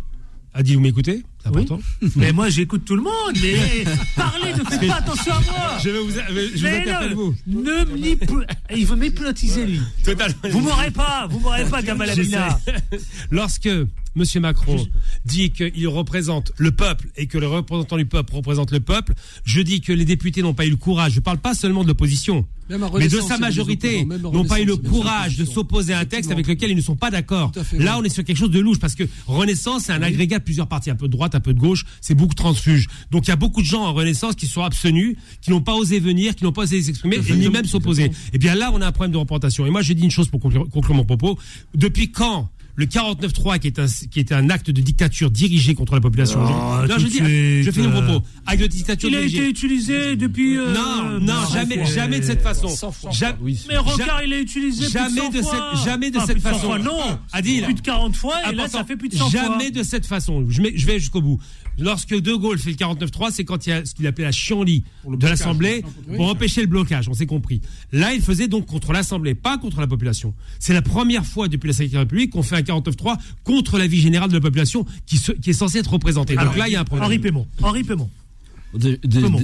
Adil, 0.54 0.76
vous 0.76 0.82
m'écoutez? 0.82 1.22
Oui. 1.54 1.66
Mais 2.16 2.32
moi, 2.32 2.48
j'écoute 2.50 2.84
tout 2.84 2.96
le 2.96 3.02
monde. 3.02 3.12
Mais 3.42 3.84
parlez, 4.16 4.52
ne 4.52 4.64
faites 4.64 4.86
pas 4.88 4.96
attention 4.96 5.32
à 5.32 5.40
moi. 5.40 5.78
Je 5.82 5.90
vais 5.90 5.98
vous, 6.00 6.10
je 6.10 6.56
vous 6.58 6.62
Mais 6.62 6.80
interpelle, 6.82 7.10
non, 7.10 7.16
vous. 7.16 7.34
ne 7.46 7.84
m'hyp- 7.96 8.46
Il 8.76 8.86
veut 8.86 8.96
m'hypnotiser, 8.96 9.66
lui. 9.66 9.80
Totalement. 10.04 10.34
Vous 10.50 10.60
m'aurez 10.60 10.90
pas, 10.90 11.26
vous 11.30 11.40
m'aurez 11.40 11.64
pas, 11.64 11.82
Gamal 11.82 12.10
Abina. 12.10 12.58
J'essaie. 12.66 13.04
Lorsque 13.30 13.66
M. 13.66 14.24
Macron 14.40 14.86
dit 15.24 15.50
qu'il 15.50 15.88
représente 15.88 16.52
le 16.56 16.72
peuple 16.72 17.08
et 17.16 17.26
que 17.26 17.38
le 17.38 17.46
représentant 17.46 17.96
du 17.96 18.06
peuple 18.06 18.34
représente 18.34 18.72
le 18.72 18.80
peuple, 18.80 19.14
je 19.44 19.60
dis 19.60 19.80
que 19.80 19.92
les 19.92 20.04
députés 20.04 20.42
n'ont 20.42 20.54
pas 20.54 20.66
eu 20.66 20.70
le 20.70 20.76
courage. 20.76 21.12
Je 21.12 21.16
ne 21.20 21.22
parle 21.24 21.38
pas 21.38 21.54
seulement 21.54 21.82
de 21.82 21.88
l'opposition. 21.88 22.44
Mais 22.98 23.08
de 23.08 23.20
sa 23.20 23.36
majorité 23.38 24.04
n'ont 24.04 24.44
pas 24.44 24.60
eu 24.60 24.64
le 24.64 24.76
courage 24.76 25.36
de 25.36 25.44
s'opposer 25.44 25.92
à 25.92 25.98
un 26.00 26.04
texte 26.04 26.30
avec 26.30 26.46
lequel 26.46 26.70
ils 26.70 26.76
ne 26.76 26.80
sont 26.80 26.94
pas 26.96 27.10
d'accord. 27.10 27.50
Là, 27.72 27.98
on 27.98 28.04
est 28.04 28.08
sur 28.08 28.22
quelque 28.22 28.36
chose 28.36 28.50
de 28.52 28.60
louche 28.60 28.78
parce 28.78 28.94
que 28.94 29.02
Renaissance, 29.26 29.84
c'est 29.86 29.92
un 29.92 30.02
agrégat 30.02 30.38
de 30.38 30.44
plusieurs 30.44 30.68
partis, 30.68 30.88
un 30.90 30.94
peu 30.94 31.06
de 31.08 31.12
droite, 31.12 31.29
un 31.34 31.40
peu 31.40 31.54
de 31.54 31.58
gauche, 31.58 31.84
c'est 32.00 32.14
beaucoup 32.14 32.34
transfuge. 32.34 32.88
Donc 33.10 33.26
il 33.26 33.30
y 33.30 33.32
a 33.32 33.36
beaucoup 33.36 33.60
de 33.62 33.66
gens 33.66 33.84
en 33.84 33.92
Renaissance 33.92 34.34
qui 34.34 34.46
sont 34.46 34.62
abstenus, 34.62 35.16
qui 35.40 35.50
n'ont 35.50 35.60
pas 35.60 35.74
osé 35.74 36.00
venir, 36.00 36.34
qui 36.34 36.44
n'ont 36.44 36.52
pas 36.52 36.62
osé 36.62 36.82
s'exprimer 36.82 37.16
et 37.16 37.32
ni 37.34 37.48
même 37.48 37.66
s'opposer. 37.66 38.10
Et 38.32 38.38
bien 38.38 38.54
là, 38.54 38.70
on 38.72 38.80
a 38.80 38.86
un 38.86 38.92
problème 38.92 39.12
de 39.12 39.18
représentation. 39.18 39.66
Et 39.66 39.70
moi, 39.70 39.82
je 39.82 39.92
dis 39.92 40.04
une 40.04 40.10
chose 40.10 40.28
pour 40.28 40.40
conclure, 40.40 40.68
conclure 40.70 40.94
mon 40.94 41.04
propos. 41.04 41.38
Depuis 41.74 42.10
quand 42.10 42.50
le 42.80 42.86
49-3, 42.86 43.58
qui 43.58 43.66
est 43.66 43.78
un, 43.78 43.86
qui 43.86 44.18
est 44.20 44.32
un 44.32 44.48
acte 44.48 44.70
de 44.70 44.80
dictature 44.80 45.30
dirigé 45.30 45.74
contre 45.74 45.94
la 45.94 46.00
population. 46.00 46.40
Oh, 46.42 46.86
non, 46.88 46.94
je 46.98 47.06
dis, 47.06 47.16
suite, 47.16 47.24
je 47.64 47.70
finis 47.70 47.88
mon 47.88 47.98
euh, 48.02 48.06
propos. 48.06 48.26
Acte 48.46 48.62
de 48.62 48.66
dictature 48.66 49.08
Il 49.10 49.16
a 49.16 49.20
été 49.20 49.46
utilisé 49.48 50.16
depuis. 50.16 50.56
euh, 50.56 50.72
Non, 50.72 51.20
non, 51.20 51.34
jamais, 51.52 51.76
fois. 51.76 51.84
jamais 51.94 52.20
de 52.20 52.24
cette 52.24 52.42
façon. 52.42 52.68
Ja- 53.12 53.36
Mais 53.68 53.76
Rocard, 53.76 54.22
il 54.24 54.32
a 54.32 54.38
utilisé 54.40 54.84
plus 54.84 54.92
jamais 54.92 55.10
de 55.10 55.20
100 55.20 55.30
de 55.30 55.42
fois. 55.42 55.70
cette, 55.74 55.84
jamais 55.84 56.10
de 56.10 56.16
Ah, 56.18 56.24
cette 56.26 56.36
plus 56.38 56.42
de 56.42 56.48
100 56.48 56.54
façon. 56.54 56.66
fois, 56.66 56.78
non. 56.78 57.18
Adil, 57.32 57.64
Plus 57.64 57.74
de 57.74 57.80
40 57.82 58.16
fois, 58.16 58.34
et 58.50 58.54
là, 58.54 58.66
ça 58.68 58.82
fait 58.84 58.96
plus 58.96 59.08
de 59.10 59.16
100 59.16 59.28
fois. 59.30 59.40
Jamais 59.40 59.70
de 59.70 59.82
cette 59.82 60.06
façon. 60.06 60.46
Je, 60.48 60.62
mets- 60.62 60.72
je 60.74 60.86
vais 60.86 60.98
jusqu'au 60.98 61.20
bout. 61.20 61.38
Lorsque 61.80 62.14
De 62.14 62.34
Gaulle 62.34 62.58
fait 62.58 62.70
le 62.70 62.76
49-3, 62.76 63.30
c'est 63.32 63.44
quand 63.44 63.66
il 63.66 63.70
y 63.70 63.72
a 63.72 63.84
ce 63.84 63.94
qu'il 63.94 64.06
appelait 64.06 64.24
la 64.24 64.32
chienlit 64.32 64.84
de 65.08 65.26
l'Assemblée 65.26 65.82
pour 66.16 66.28
empêcher 66.28 66.60
le 66.60 66.66
blocage, 66.66 67.08
on 67.08 67.14
s'est 67.14 67.26
compris. 67.26 67.60
Là, 67.92 68.12
il 68.14 68.20
faisait 68.20 68.48
donc 68.48 68.66
contre 68.66 68.92
l'Assemblée, 68.92 69.34
pas 69.34 69.58
contre 69.58 69.80
la 69.80 69.86
population. 69.86 70.34
C'est 70.58 70.74
la 70.74 70.82
première 70.82 71.24
fois 71.26 71.48
depuis 71.48 71.68
la 71.68 71.72
5 71.72 71.90
République 71.92 72.30
qu'on 72.32 72.42
fait 72.42 72.56
un 72.56 72.60
49-3 72.60 73.16
contre 73.44 73.78
la 73.78 73.86
vie 73.86 74.00
générale 74.00 74.28
de 74.28 74.34
la 74.34 74.40
population 74.40 74.84
qui, 75.06 75.16
se- 75.16 75.32
qui 75.32 75.50
est 75.50 75.54
censée 75.54 75.78
être 75.78 75.90
représentée. 75.92 76.34
Donc 76.34 76.42
Alors, 76.42 76.56
là, 76.56 76.68
il 76.68 76.72
y 76.72 76.76
a 76.76 76.80
un 76.80 76.84
problème. 76.84 77.06
Henri 77.06 77.18
Pémon. 77.18 77.46
Henri 77.62 77.82
Pémon. 77.84 78.10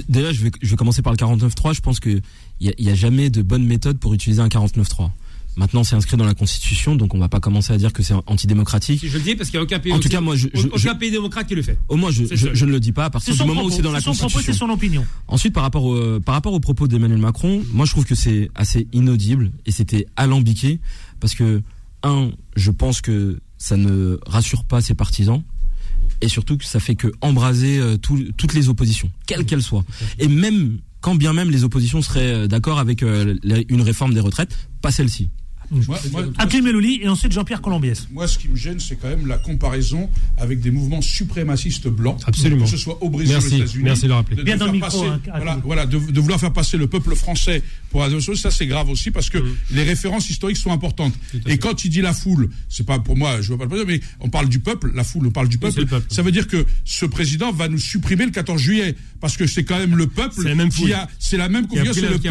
Déjà, 0.07 0.31
je 0.31 0.43
vais, 0.43 0.51
je 0.61 0.69
vais 0.69 0.75
commencer 0.77 1.01
par 1.01 1.11
le 1.13 1.17
49.3. 1.17 1.75
Je 1.75 1.81
pense 1.81 1.99
qu'il 1.99 2.21
n'y 2.61 2.69
a, 2.89 2.91
a 2.91 2.95
jamais 2.95 3.29
de 3.29 3.41
bonne 3.41 3.65
méthode 3.65 3.97
pour 3.99 4.13
utiliser 4.13 4.41
un 4.41 4.47
49.3. 4.47 5.09
Maintenant, 5.57 5.83
c'est 5.83 5.95
inscrit 5.95 6.15
dans 6.17 6.25
la 6.25 6.35
Constitution, 6.35 6.95
donc 6.95 7.15
on 7.15 7.19
va 7.19 7.29
pas 7.29 7.39
commencer 7.39 7.73
à 7.73 7.77
dire 7.77 7.91
que 7.91 8.03
c'est 8.03 8.13
antidémocratique. 8.27 9.03
Je 9.05 9.17
le 9.17 9.23
dis 9.23 9.35
parce 9.35 9.49
qu'il 9.49 9.57
n'y 9.59 9.61
a 9.61 9.63
aucun 9.63 9.79
pays, 9.79 9.91
En 9.91 9.99
tout 9.99 10.07
cas, 10.07 10.21
moi, 10.21 10.35
je- 10.35 10.47
je- 10.53 10.67
aucun 10.67 10.77
je- 10.77 10.97
pays 10.99 11.09
démocrate 11.11 11.47
qui 11.47 11.55
le 11.55 11.63
fait. 11.63 11.77
Au 11.89 11.95
moins, 11.97 12.11
je, 12.11 12.23
ne 12.65 12.71
le 12.71 12.79
dis 12.79 12.91
pas 12.91 13.05
à 13.05 13.09
partir 13.09 13.33
C'est 13.33 13.41
du 13.41 13.47
moment 13.47 13.61
où 13.61 13.63
propos, 13.65 13.75
c'est 13.77 13.81
dans 13.81 13.91
la 13.91 13.99
son 13.99 14.11
Constitution. 14.11 14.41
c'est 14.53 14.53
son 14.57 14.69
opinion. 14.69 15.05
Ensuite, 15.27 15.53
par 15.53 15.63
rapport 15.63 15.83
au, 15.83 16.19
par 16.19 16.35
rapport 16.35 16.53
aux 16.53 16.59
propos 16.59 16.87
d'Emmanuel 16.87 17.19
Macron, 17.19 17.63
moi 17.73 17.85
je 17.85 17.91
trouve 17.91 18.05
que 18.05 18.13
c'est 18.15 18.49
assez 18.55 18.87
inaudible 18.93 19.51
et 19.65 19.71
c'était 19.71 20.05
alambiqué 20.15 20.79
parce 21.19 21.33
que 21.33 21.61
un, 22.03 22.29
je 22.55 22.69
pense 22.71 23.01
que 23.01 23.39
ça 23.57 23.75
ne 23.77 24.19
rassure 24.27 24.63
pas 24.63 24.81
ses 24.81 24.93
partisans 24.93 25.41
et 26.21 26.27
surtout 26.29 26.57
que 26.57 26.65
ça 26.65 26.79
fait 26.79 26.93
que 26.95 27.07
embraser 27.21 27.79
euh, 27.79 27.97
tout- 27.97 28.31
toutes 28.37 28.53
les 28.53 28.69
oppositions, 28.69 29.09
quelles 29.25 29.45
qu'elles 29.45 29.63
soient. 29.63 29.83
Et 30.19 30.27
même 30.27 30.77
quand 31.01 31.15
bien 31.15 31.33
même 31.33 31.49
les 31.49 31.63
oppositions 31.63 32.01
seraient 32.03 32.33
euh, 32.33 32.47
d'accord 32.47 32.77
avec 32.77 33.01
euh, 33.01 33.35
une 33.69 33.81
réforme 33.81 34.13
des 34.13 34.19
retraites, 34.19 34.55
pas 34.81 34.91
celle-ci. 34.91 35.29
Moi, 35.71 35.99
moi- 36.11 36.23
Akim 36.37 36.63
Melouli 36.63 36.99
et 37.01 37.07
ensuite 37.09 37.31
Jean-Pierre 37.33 37.61
Colombiès. 37.61 38.07
Moi, 38.11 38.27
ce 38.27 38.37
qui 38.37 38.47
me 38.47 38.55
gêne, 38.55 38.79
c'est 38.79 38.95
quand 38.95 39.09
même 39.09 39.27
la 39.27 39.37
comparaison 39.37 40.09
avec 40.37 40.59
des 40.61 40.71
mouvements 40.71 41.01
suprémacistes 41.01 41.87
blancs. 41.87 42.21
Absolument. 42.25 42.65
Que 42.65 42.71
ce 42.71 42.77
soit 42.77 43.01
au 43.03 43.09
Brésil, 43.09 43.33
Merci, 43.33 43.53
aux 43.53 43.57
États-Unis. 43.57 43.83
merci 43.83 44.03
de 44.03 44.07
le 44.07 44.13
rappeler. 44.13 44.43
Bien 44.43 44.55
dans 44.55 44.65
faire 44.65 44.73
le 44.73 44.79
micro, 44.79 45.01
passer- 45.03 45.09
hein, 45.09 45.19
voilà, 45.35 45.59
voilà, 45.63 45.85
de, 45.85 45.97
de 45.99 46.19
vouloir 46.21 46.39
faire 46.39 46.53
passer 46.53 46.77
le 46.77 46.87
peuple 46.87 47.15
français 47.15 47.61
pour 47.91 48.01
la 48.01 48.19
chose, 48.19 48.39
ça 48.39 48.51
c'est 48.51 48.65
grave 48.67 48.89
aussi 48.89 49.11
parce 49.11 49.29
que 49.29 49.37
les 49.71 49.83
références 49.83 50.29
historiques 50.29 50.57
sont 50.57 50.71
importantes. 50.71 51.13
Et 51.47 51.57
quand 51.57 51.83
il 51.85 51.89
dit 51.89 52.01
la 52.01 52.13
foule, 52.13 52.49
c'est 52.69 52.85
pas 52.85 52.99
pour 52.99 53.17
moi, 53.17 53.41
je 53.41 53.51
veux 53.51 53.57
pas 53.57 53.65
le 53.65 53.71
dire, 53.77 53.85
mais 53.87 53.99
on 54.19 54.29
parle 54.29 54.49
du 54.49 54.59
peuple, 54.59 54.91
la 54.95 55.03
foule, 55.03 55.27
on 55.27 55.31
parle 55.31 55.47
du 55.49 55.55
c'est 55.55 55.59
peuple. 55.67 55.79
le 55.81 55.85
peuple. 55.85 56.07
Ça 56.13 56.21
veut 56.21 56.31
dire 56.31 56.47
que 56.47 56.65
ce 56.85 57.05
président 57.05 57.51
va 57.51 57.67
nous 57.67 57.77
supprimer 57.79 58.25
le 58.25 58.31
14 58.31 58.61
juillet 58.61 58.95
parce 59.19 59.35
que 59.37 59.47
c'est 59.47 59.63
quand 59.63 59.77
même 59.77 59.95
le 59.97 60.07
peuple 60.07 60.35
C'est 60.37 60.49
la 60.49 60.55
même 60.55 60.69
qui 60.69 60.81
foule. 60.83 60.93
a, 60.93 61.07
c'est 61.19 61.37
la 61.37 61.49
même 61.49 61.67
pris 61.67 61.77
c'est 61.93 62.01
le- 62.01 62.07
peuple 62.09 62.19
qui 62.21 62.27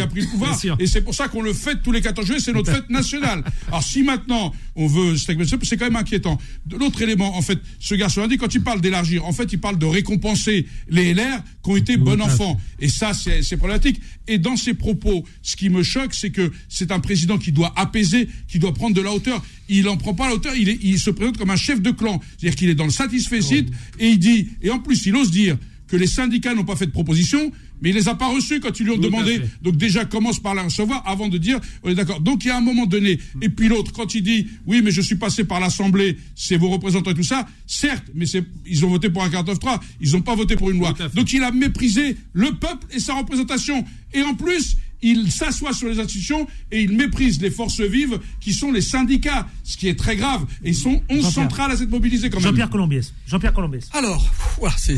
a, 0.00 0.06
pris 0.06 0.20
le 0.22 0.26
pouvoir. 0.26 0.58
Et 0.78 0.86
c'est 0.86 1.02
pour 1.02 1.14
ça 1.14 1.28
qu'on 1.28 1.42
le 1.42 1.52
fête 1.52 1.82
tous 1.82 1.92
les 1.92 2.00
14 2.00 2.26
juillet, 2.26 2.31
c'est 2.40 2.52
notre 2.52 2.72
fête 2.72 2.90
nationale. 2.90 3.44
Alors 3.68 3.82
si 3.82 4.02
maintenant 4.02 4.52
on 4.74 4.86
veut, 4.86 5.16
c'est 5.16 5.34
quand 5.76 5.84
même 5.84 5.96
inquiétant. 5.96 6.38
L'autre 6.70 7.02
élément, 7.02 7.36
en 7.36 7.42
fait, 7.42 7.58
ce 7.78 7.94
garçon 7.94 8.26
dit 8.26 8.38
quand 8.38 8.54
il 8.54 8.62
parle 8.62 8.80
d'élargir, 8.80 9.24
en 9.26 9.32
fait, 9.32 9.52
il 9.52 9.58
parle 9.60 9.78
de 9.78 9.84
récompenser 9.86 10.66
les 10.88 11.12
LR 11.14 11.42
qui 11.62 11.70
ont 11.70 11.76
été 11.76 11.96
bons 11.96 12.16
enfants. 12.24 12.60
Et 12.80 12.88
ça, 12.88 13.12
c'est 13.14 13.56
problématique. 13.56 14.00
Et 14.28 14.38
dans 14.38 14.56
ses 14.56 14.74
propos, 14.74 15.24
ce 15.42 15.56
qui 15.56 15.68
me 15.68 15.82
choque, 15.82 16.14
c'est 16.14 16.30
que 16.30 16.50
c'est 16.68 16.90
un 16.92 17.00
président 17.00 17.36
qui 17.38 17.52
doit 17.52 17.72
apaiser, 17.76 18.28
qui 18.48 18.58
doit 18.58 18.72
prendre 18.72 18.94
de 18.96 19.00
la 19.02 19.12
hauteur. 19.12 19.44
Il 19.68 19.88
en 19.88 19.96
prend 19.96 20.14
pas 20.14 20.28
la 20.28 20.34
hauteur. 20.34 20.54
Il, 20.56 20.68
est- 20.68 20.78
il 20.82 20.98
se 20.98 21.10
présente 21.10 21.36
comme 21.38 21.50
un 21.50 21.56
chef 21.56 21.80
de 21.82 21.90
clan, 21.90 22.20
c'est-à-dire 22.38 22.56
qu'il 22.56 22.68
est 22.70 22.74
dans 22.74 22.84
le 22.84 22.90
satisfecit 22.90 23.66
et 23.98 24.08
il 24.08 24.18
dit, 24.18 24.48
et 24.62 24.70
en 24.70 24.78
plus, 24.78 25.04
il 25.06 25.14
ose 25.16 25.30
dire 25.30 25.56
que 25.92 25.96
les 25.98 26.06
syndicats 26.06 26.54
n'ont 26.54 26.64
pas 26.64 26.74
fait 26.74 26.86
de 26.86 26.90
proposition, 26.90 27.52
mais 27.82 27.90
il 27.90 27.94
les 27.94 28.08
a 28.08 28.14
pas 28.14 28.28
reçus 28.28 28.60
quand 28.60 28.80
ils 28.80 28.84
lui 28.84 28.92
ont 28.92 28.96
Tout 28.96 29.02
demandé. 29.02 29.42
Donc 29.60 29.76
déjà 29.76 30.06
commence 30.06 30.40
par 30.40 30.54
la 30.54 30.62
recevoir 30.62 31.02
avant 31.06 31.28
de 31.28 31.36
dire 31.36 31.60
on 31.82 31.90
est 31.90 31.94
d'accord. 31.94 32.20
Donc 32.20 32.46
il 32.46 32.48
y 32.48 32.50
a 32.50 32.56
un 32.56 32.62
moment 32.62 32.86
donné. 32.86 33.18
Et 33.42 33.50
puis 33.50 33.68
l'autre 33.68 33.92
quand 33.92 34.14
il 34.14 34.22
dit 34.22 34.46
oui 34.66 34.80
mais 34.82 34.90
je 34.90 35.02
suis 35.02 35.16
passé 35.16 35.44
par 35.44 35.60
l'Assemblée, 35.60 36.16
c'est 36.34 36.56
vos 36.56 36.70
représentants 36.70 37.10
et 37.10 37.14
tout 37.14 37.22
ça. 37.22 37.46
Certes, 37.66 38.06
mais 38.14 38.24
c'est 38.24 38.42
ils 38.64 38.86
ont 38.86 38.88
voté 38.88 39.10
pour 39.10 39.22
un 39.22 39.28
49.3, 39.28 39.80
ils 40.00 40.12
n'ont 40.12 40.22
pas 40.22 40.34
voté 40.34 40.56
pour 40.56 40.70
une 40.70 40.78
loi. 40.78 40.94
Donc 41.12 41.30
il 41.34 41.42
a 41.42 41.50
méprisé 41.50 42.16
le 42.32 42.52
peuple 42.52 42.86
et 42.92 42.98
sa 42.98 43.12
représentation. 43.12 43.84
Et 44.14 44.22
en 44.22 44.32
plus 44.32 44.78
il 45.02 45.30
s'assoit 45.32 45.72
sur 45.72 45.88
les 45.88 45.98
institutions 46.00 46.46
et 46.70 46.82
il 46.82 46.92
méprise 46.96 47.40
les 47.40 47.50
forces 47.50 47.80
vives 47.80 48.18
qui 48.40 48.52
sont 48.52 48.70
les 48.72 48.80
syndicats, 48.80 49.46
ce 49.64 49.76
qui 49.76 49.88
est 49.88 49.98
très 49.98 50.16
grave. 50.16 50.44
Et 50.64 50.70
ils 50.70 50.74
sont 50.74 50.90
11 51.10 51.22
Jean-Pierre. 51.22 51.32
centrales 51.32 51.70
à 51.72 51.76
s'être 51.76 51.90
mobilisées 51.90 52.30
quand 52.30 52.38
même. 52.38 52.48
Jean-Pierre 52.48 52.70
Colombiès. 52.70 53.12
Jean-Pierre 53.26 53.52
Colombiès. 53.52 53.88
Alors, 53.92 54.24
voilà, 54.58 54.74
c'est 54.78 54.94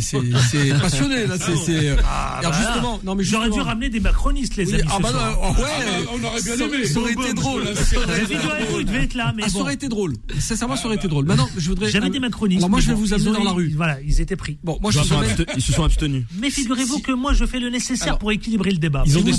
passionné 0.81 1.27
là. 1.27 1.35
C'est 1.39 1.57
c'est. 1.57 1.89
euh, 1.89 1.97
alors 2.39 2.53
bah 2.53 2.59
justement, 2.59 3.01
non 3.05 3.15
mais 3.15 3.25
J'aurais 3.25 3.51
dû 3.51 3.61
ramener 3.61 3.89
des 3.89 4.01
macronistes, 4.01 4.57
les 4.57 4.67
Oui, 4.67 4.75
amis. 4.75 4.83
ah 4.91 4.95
ce 4.99 5.03
bah 5.03 5.09
soir. 5.11 5.31
non, 5.33 5.39
oh, 5.43 5.61
ouais. 5.61 5.69
Ah 5.69 5.81
bah, 6.05 6.11
on 6.15 6.25
aurait 6.25 6.43
bien 6.43 6.55
aimé. 6.67 6.85
Ça 6.87 7.01
aurait 7.01 7.13
été 7.13 7.33
drôle. 7.35 7.63
Mais 7.65 7.75
Figurez-vous, 7.75 8.81
il 8.81 8.87
devait 8.87 9.05
être 9.05 9.15
là, 9.15 9.33
mais 9.37 9.43
Ah, 9.47 9.49
ça 9.49 9.59
aurait 9.59 9.75
été 9.75 9.89
drôle. 9.89 10.15
Sincèrement, 10.39 10.77
ça 10.77 10.87
aurait 10.87 10.97
été 10.97 11.09
drôle. 11.09 11.25
Maintenant, 11.27 11.49
je 11.57 11.69
voudrais. 11.69 11.91
J'avais 11.91 12.11
des 12.11 12.21
macronistes. 12.21 12.61
Alors 12.61 12.71
moi, 12.71 12.81
je 12.81 12.89
vais 12.89 12.95
vous 12.95 13.07
ils 13.07 13.15
amener 13.15 13.33
dans 13.33 13.45
la 13.45 13.51
rue. 13.53 13.73
Voilà, 13.77 13.99
ils 14.03 14.21
étaient 14.21 14.37
pris. 14.37 14.59
Bon, 14.63 14.79
moi, 14.81 14.91
Ils 14.93 14.99
je 14.99 15.03
se 15.03 15.09
sont 15.09 15.15
emmène. 15.17 15.31
abste- 15.31 15.47
ils 15.57 15.63
se 15.63 15.73
sont 15.73 15.85
abstenus. 15.85 16.25
Mais 16.39 16.51
figurez-vous 16.51 17.01
que 17.01 17.13
moi, 17.13 17.33
je 17.33 17.45
fais 17.45 17.59
le 17.61 17.71
nécessaire 17.71 18.19
pour 18.19 18.33
équilibrer 18.33 18.71
le 18.71 18.79
débat. 18.79 19.03
ils 19.07 19.19
ont 19.19 19.23
des 19.23 19.33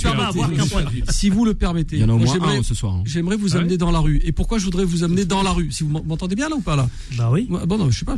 point 0.64 0.84
de 0.84 0.90
vue. 0.90 1.04
Si 1.10 1.30
vous 1.30 1.44
le 1.46 1.54
permettez, 1.54 1.98
Il 1.98 2.02
y 2.02 2.06
en 2.06 2.10
a 2.10 2.14
au 2.14 2.18
moi, 2.18 2.26
moins 2.26 2.34
j'aimerais- 2.34 2.58
un 2.58 2.64
ce 2.64 2.74
soir. 2.74 2.94
hein. 2.96 3.04
J'aimerais 3.06 3.36
vous 3.36 3.56
Ah 3.56 3.60
amener 3.60 3.78
dans 3.78 3.92
la 3.92 4.00
rue. 4.00 4.22
Et 4.24 4.32
pourquoi 4.32 4.58
je 4.58 4.66
voudrais 4.66 4.86
vous 4.86 5.04
amener 5.04 5.26
dans 5.26 5.44
la 5.44 5.52
rue 5.52 5.72
Si 5.72 5.84
vous 5.84 5.90
m'entendez 5.90 6.36
bien 6.36 6.50
là 6.50 6.56
ou 6.56 6.62
pas 6.62 6.76
là? 6.76 6.90
Bah 7.18 7.30
oui. 7.32 7.48
Bon 7.50 7.78
non, 7.78 7.92
je 7.92 8.00
sais 8.00 8.06
pas. 8.06 8.18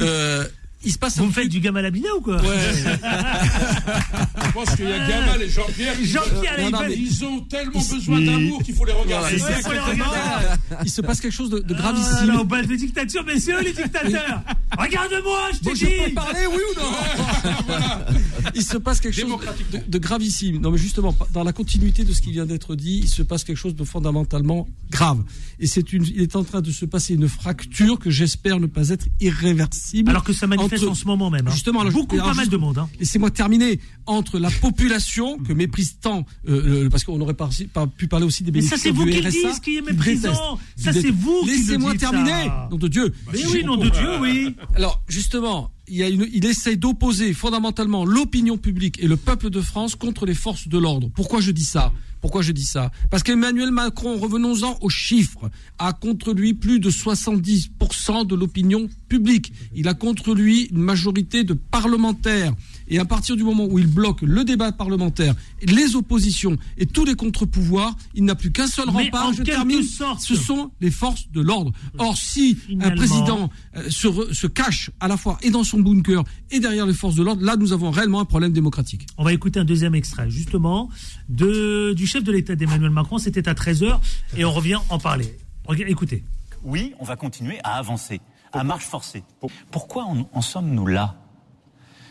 Euh, 0.00 0.44
il 0.84 0.92
se 0.92 0.98
passe 0.98 1.18
Vous 1.18 1.26
me 1.26 1.32
faites 1.32 1.48
du 1.48 1.60
Gamal 1.60 1.84
Abina 1.84 2.08
ou 2.16 2.20
quoi 2.20 2.36
Ouais. 2.40 2.48
Je 4.46 4.52
pense 4.52 4.74
qu'il 4.76 4.88
y 4.88 4.92
a 4.92 4.98
Gamal 5.08 5.42
et 5.42 5.48
Jean-Pierre. 5.48 5.96
qui- 5.96 6.06
Jean-Pierre, 6.06 6.58
Non, 6.58 6.66
il 6.66 6.70
non, 6.72 6.78
fait- 6.78 6.88
mais- 6.88 6.94
Ils 6.96 7.24
ont 7.24 7.40
tellement 7.40 7.80
besoin 7.80 8.20
d'amour 8.20 8.62
qu'il 8.62 8.74
faut 8.74 8.84
les 8.84 8.92
regarder. 8.92 9.36
Voilà, 9.36 9.58
il 9.58 9.62
faut 9.62 9.72
les 9.72 9.78
regarder. 9.78 10.46
Il 10.84 10.90
se 10.90 11.00
passe 11.00 11.20
quelque 11.20 11.32
chose 11.32 11.50
de, 11.50 11.58
de 11.60 11.74
Ah, 11.74 11.78
gravissime. 11.78 12.26
là, 12.28 12.38
on 12.40 12.46
parle 12.46 12.66
de 12.66 12.76
dictature, 12.76 13.24
messieurs 13.24 13.60
les 13.62 13.72
dictateurs. 13.72 14.42
Regarde-moi, 14.78 15.50
je 15.52 15.58
Bon, 15.64 15.70
te 15.72 15.76
je 15.78 15.84
peux 15.86 16.08
dis. 16.08 16.14
parler, 16.14 16.46
oui 16.48 16.56
ou 16.76 16.80
non 16.80 16.90
il 18.54 18.62
se 18.62 18.76
passe 18.76 19.00
quelque 19.00 19.20
chose 19.20 19.30
de, 19.72 19.78
de 19.86 19.98
gravissime. 19.98 20.60
Non, 20.60 20.70
mais 20.70 20.78
justement, 20.78 21.14
dans 21.32 21.44
la 21.44 21.52
continuité 21.52 22.04
de 22.04 22.12
ce 22.12 22.20
qui 22.20 22.30
vient 22.30 22.46
d'être 22.46 22.74
dit, 22.76 23.00
il 23.02 23.08
se 23.08 23.22
passe 23.22 23.44
quelque 23.44 23.56
chose 23.56 23.74
de 23.74 23.84
fondamentalement 23.84 24.68
grave. 24.90 25.18
Et 25.58 25.66
c'est 25.66 25.92
une, 25.92 26.04
il 26.06 26.22
est 26.22 26.36
en 26.36 26.44
train 26.44 26.60
de 26.60 26.70
se 26.70 26.84
passer 26.84 27.14
une 27.14 27.28
fracture 27.28 27.98
que 27.98 28.10
j'espère 28.10 28.60
ne 28.60 28.66
pas 28.66 28.88
être 28.90 29.06
irréversible. 29.20 30.10
Alors 30.10 30.24
que 30.24 30.32
ça 30.32 30.46
manifeste 30.46 30.69
entre- 30.76 30.88
en 30.90 30.94
ce 30.94 31.04
moment 31.04 31.30
même. 31.30 31.46
hein. 31.46 31.50
Justement, 31.52 31.80
alors, 31.80 31.92
beaucoup, 31.92 32.14
alors, 32.16 32.28
pas 32.28 32.34
mal 32.34 32.48
de 32.48 32.56
monde. 32.56 32.78
hein. 32.78 32.88
Laissez-moi 32.98 33.30
terminer 33.30 33.80
entre 34.06 34.38
la 34.38 34.50
population 34.50 35.38
que 35.38 35.52
méprise 35.52 35.98
tant, 36.00 36.24
euh, 36.48 36.88
parce 36.90 37.04
qu'on 37.04 37.18
n'aurait 37.18 37.34
pas, 37.34 37.48
pas 37.72 37.86
pu 37.86 38.08
parler 38.08 38.26
aussi 38.26 38.42
des 38.42 38.52
Mais 38.52 38.60
ça, 38.62 38.76
bénéficiaires 38.76 38.94
c'est 38.94 38.98
vous 38.98 39.04
du 39.04 39.10
qui 39.12 39.20
RSA, 39.20 39.52
dites, 39.54 39.62
qui 39.62 39.76
est 39.76 39.80
du 39.82 39.86
méprisant. 39.92 40.58
Ça, 40.76 40.92
Du 40.92 41.00
c'est 41.00 41.10
vous 41.10 41.42
Laissez-moi 41.46 41.94
terminer, 41.94 42.30
ça. 42.46 42.68
nom 42.70 42.76
de 42.78 42.88
Dieu. 42.88 43.12
Mais 43.32 43.46
oui, 43.46 43.64
nom 43.64 43.76
de 43.76 43.88
Dieu, 43.88 44.08
oui. 44.20 44.54
Alors, 44.74 45.02
justement, 45.08 45.70
il, 45.88 45.96
y 45.96 46.02
a 46.02 46.08
une, 46.08 46.26
il 46.32 46.44
essaye 46.44 46.76
d'opposer 46.76 47.32
fondamentalement 47.32 48.04
l'opinion 48.04 48.56
publique 48.58 49.02
et 49.02 49.08
le 49.08 49.16
peuple 49.16 49.50
de 49.50 49.60
France 49.60 49.96
contre 49.96 50.26
les 50.26 50.34
forces 50.34 50.68
de 50.68 50.78
l'ordre. 50.78 51.10
Pourquoi 51.14 51.40
je 51.40 51.50
dis 51.50 51.64
ça? 51.64 51.92
Pourquoi 52.20 52.42
je 52.42 52.52
dis 52.52 52.64
ça? 52.64 52.90
Parce 53.10 53.22
qu'Emmanuel 53.22 53.70
Macron, 53.70 54.18
revenons-en 54.18 54.76
aux 54.82 54.88
chiffres, 54.90 55.50
a 55.78 55.92
contre 55.92 56.32
lui 56.34 56.52
plus 56.54 56.78
de 56.80 56.90
70% 56.90 58.26
de 58.26 58.34
l'opinion 58.34 58.88
publique. 59.08 59.52
Il 59.74 59.88
a 59.88 59.94
contre 59.94 60.34
lui 60.34 60.64
une 60.70 60.78
majorité 60.82 61.44
de 61.44 61.54
parlementaires. 61.54 62.52
Et 62.88 62.98
à 62.98 63.04
partir 63.04 63.36
du 63.36 63.44
moment 63.44 63.66
où 63.66 63.78
il 63.78 63.86
bloque 63.86 64.22
le 64.22 64.44
débat 64.44 64.72
parlementaire, 64.72 65.34
les 65.62 65.94
oppositions 65.96 66.56
et 66.76 66.86
tous 66.86 67.04
les 67.04 67.14
contre-pouvoirs, 67.14 67.96
il 68.14 68.24
n'a 68.24 68.34
plus 68.34 68.50
qu'un 68.50 68.66
seul 68.66 68.86
Mais 68.92 69.04
rempart. 69.04 69.28
en 69.28 69.32
Je 69.32 69.42
termine. 69.44 69.82
sorte. 69.82 70.20
Ce 70.20 70.34
sont 70.34 70.72
les 70.80 70.90
forces 70.90 71.30
de 71.32 71.40
l'ordre. 71.40 71.72
Or, 71.98 72.16
si 72.16 72.58
un 72.80 72.90
président 72.90 73.48
euh, 73.76 73.88
se, 73.88 74.08
re- 74.08 74.32
se 74.34 74.46
cache 74.48 74.90
à 74.98 75.06
la 75.08 75.16
fois 75.16 75.38
et 75.42 75.50
dans 75.50 75.62
son 75.64 75.78
bunker 75.80 76.24
et 76.50 76.58
derrière 76.58 76.84
les 76.86 76.94
forces 76.94 77.14
de 77.14 77.22
l'ordre, 77.22 77.42
là, 77.44 77.56
nous 77.56 77.72
avons 77.72 77.90
réellement 77.92 78.20
un 78.20 78.24
problème 78.24 78.52
démocratique. 78.52 79.06
On 79.18 79.24
va 79.24 79.32
écouter 79.32 79.60
un 79.60 79.64
deuxième 79.64 79.94
extrait, 79.94 80.28
justement, 80.28 80.88
de, 81.28 81.92
du 81.94 82.08
chef 82.10 82.24
de 82.24 82.32
l'État 82.32 82.56
d'Emmanuel 82.56 82.90
Macron. 82.90 83.18
C'était 83.18 83.48
à 83.48 83.54
13h 83.54 84.00
et 84.36 84.44
on 84.44 84.50
revient 84.50 84.78
en 84.88 84.98
parler. 84.98 85.38
Écoutez. 85.86 86.24
Oui, 86.64 86.92
on 86.98 87.04
va 87.04 87.14
continuer 87.14 87.60
à 87.62 87.76
avancer, 87.76 88.20
à 88.52 88.64
marche 88.64 88.84
forcée. 88.84 89.22
Pourquoi 89.70 90.04
en, 90.04 90.28
en 90.32 90.42
sommes-nous 90.42 90.86
là? 90.86 91.14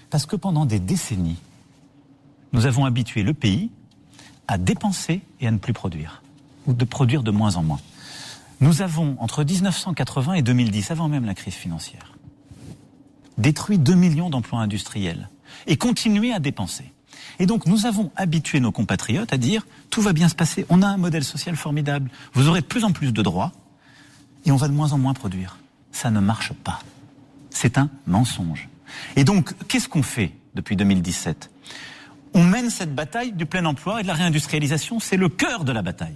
Parce 0.09 0.25
que 0.25 0.37
pendant 0.37 0.65
des 0.65 0.79
décennies, 0.79 1.37
nous 2.53 2.65
avons 2.65 2.85
habitué 2.85 3.23
le 3.23 3.33
pays 3.33 3.71
à 4.47 4.57
dépenser 4.57 5.21
et 5.41 5.47
à 5.47 5.51
ne 5.51 5.57
plus 5.57 5.73
produire, 5.73 6.23
ou 6.65 6.73
de 6.73 6.85
produire 6.85 7.21
de 7.21 7.31
moins 7.31 7.57
en 7.57 7.63
moins. 7.63 7.81
Nous 8.61 8.81
avons, 8.81 9.17
entre 9.19 9.43
1980 9.43 10.33
et 10.33 10.41
2010, 10.41 10.91
avant 10.91 11.09
même 11.09 11.25
la 11.25 11.35
crise 11.35 11.53
financière, 11.53 12.17
détruit 13.37 13.77
2 13.77 13.93
millions 13.93 14.29
d'emplois 14.29 14.61
industriels 14.61 15.29
et 15.67 15.77
continué 15.77 16.33
à 16.33 16.39
dépenser. 16.39 16.91
Et 17.39 17.45
donc 17.45 17.65
nous 17.65 17.85
avons 17.85 18.11
habitué 18.15 18.59
nos 18.59 18.71
compatriotes 18.71 19.33
à 19.33 19.37
dire 19.37 19.65
tout 19.89 20.01
va 20.01 20.13
bien 20.13 20.29
se 20.29 20.35
passer, 20.35 20.65
on 20.69 20.81
a 20.81 20.87
un 20.87 20.97
modèle 20.97 21.23
social 21.23 21.55
formidable, 21.55 22.09
vous 22.33 22.47
aurez 22.47 22.61
de 22.61 22.65
plus 22.65 22.83
en 22.83 22.91
plus 22.91 23.11
de 23.11 23.21
droits 23.21 23.51
et 24.45 24.51
on 24.51 24.55
va 24.55 24.67
de 24.67 24.73
moins 24.73 24.93
en 24.93 24.97
moins 24.97 25.13
produire. 25.13 25.57
Ça 25.91 26.11
ne 26.11 26.19
marche 26.19 26.53
pas. 26.53 26.81
C'est 27.49 27.77
un 27.77 27.89
mensonge. 28.07 28.69
Et 29.15 29.23
donc, 29.23 29.53
qu'est-ce 29.67 29.89
qu'on 29.89 30.03
fait 30.03 30.31
depuis 30.55 30.75
2017 30.75 31.49
On 32.33 32.43
mène 32.43 32.69
cette 32.69 32.93
bataille 32.93 33.31
du 33.31 33.45
plein 33.45 33.65
emploi 33.65 33.99
et 33.99 34.03
de 34.03 34.07
la 34.07 34.13
réindustrialisation. 34.13 34.99
C'est 34.99 35.17
le 35.17 35.29
cœur 35.29 35.63
de 35.63 35.71
la 35.71 35.81
bataille. 35.81 36.15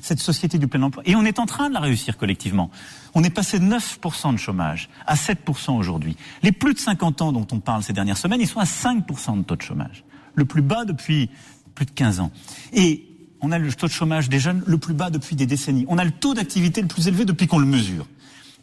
Cette 0.00 0.18
société 0.18 0.58
du 0.58 0.66
plein 0.66 0.82
emploi. 0.82 1.02
Et 1.06 1.14
on 1.14 1.24
est 1.24 1.38
en 1.38 1.46
train 1.46 1.68
de 1.68 1.74
la 1.74 1.80
réussir 1.80 2.16
collectivement. 2.16 2.70
On 3.14 3.22
est 3.22 3.30
passé 3.30 3.58
de 3.58 3.64
9% 3.66 4.32
de 4.32 4.38
chômage 4.38 4.88
à 5.06 5.14
7% 5.14 5.76
aujourd'hui. 5.76 6.16
Les 6.42 6.52
plus 6.52 6.72
de 6.72 6.78
50 6.78 7.20
ans 7.20 7.32
dont 7.32 7.46
on 7.52 7.60
parle 7.60 7.82
ces 7.82 7.92
dernières 7.92 8.16
semaines, 8.16 8.40
ils 8.40 8.48
sont 8.48 8.60
à 8.60 8.64
5% 8.64 9.38
de 9.38 9.42
taux 9.42 9.56
de 9.56 9.62
chômage. 9.62 10.04
Le 10.40 10.46
plus 10.46 10.62
bas 10.62 10.86
depuis 10.86 11.28
plus 11.74 11.84
de 11.84 11.90
15 11.90 12.20
ans. 12.20 12.30
Et 12.72 13.06
on 13.42 13.52
a 13.52 13.58
le 13.58 13.70
taux 13.74 13.88
de 13.88 13.92
chômage 13.92 14.30
des 14.30 14.38
jeunes 14.38 14.62
le 14.66 14.78
plus 14.78 14.94
bas 14.94 15.10
depuis 15.10 15.36
des 15.36 15.44
décennies. 15.44 15.84
On 15.86 15.98
a 15.98 16.04
le 16.04 16.12
taux 16.12 16.32
d'activité 16.32 16.80
le 16.80 16.88
plus 16.88 17.08
élevé 17.08 17.26
depuis 17.26 17.46
qu'on 17.46 17.58
le 17.58 17.66
mesure. 17.66 18.06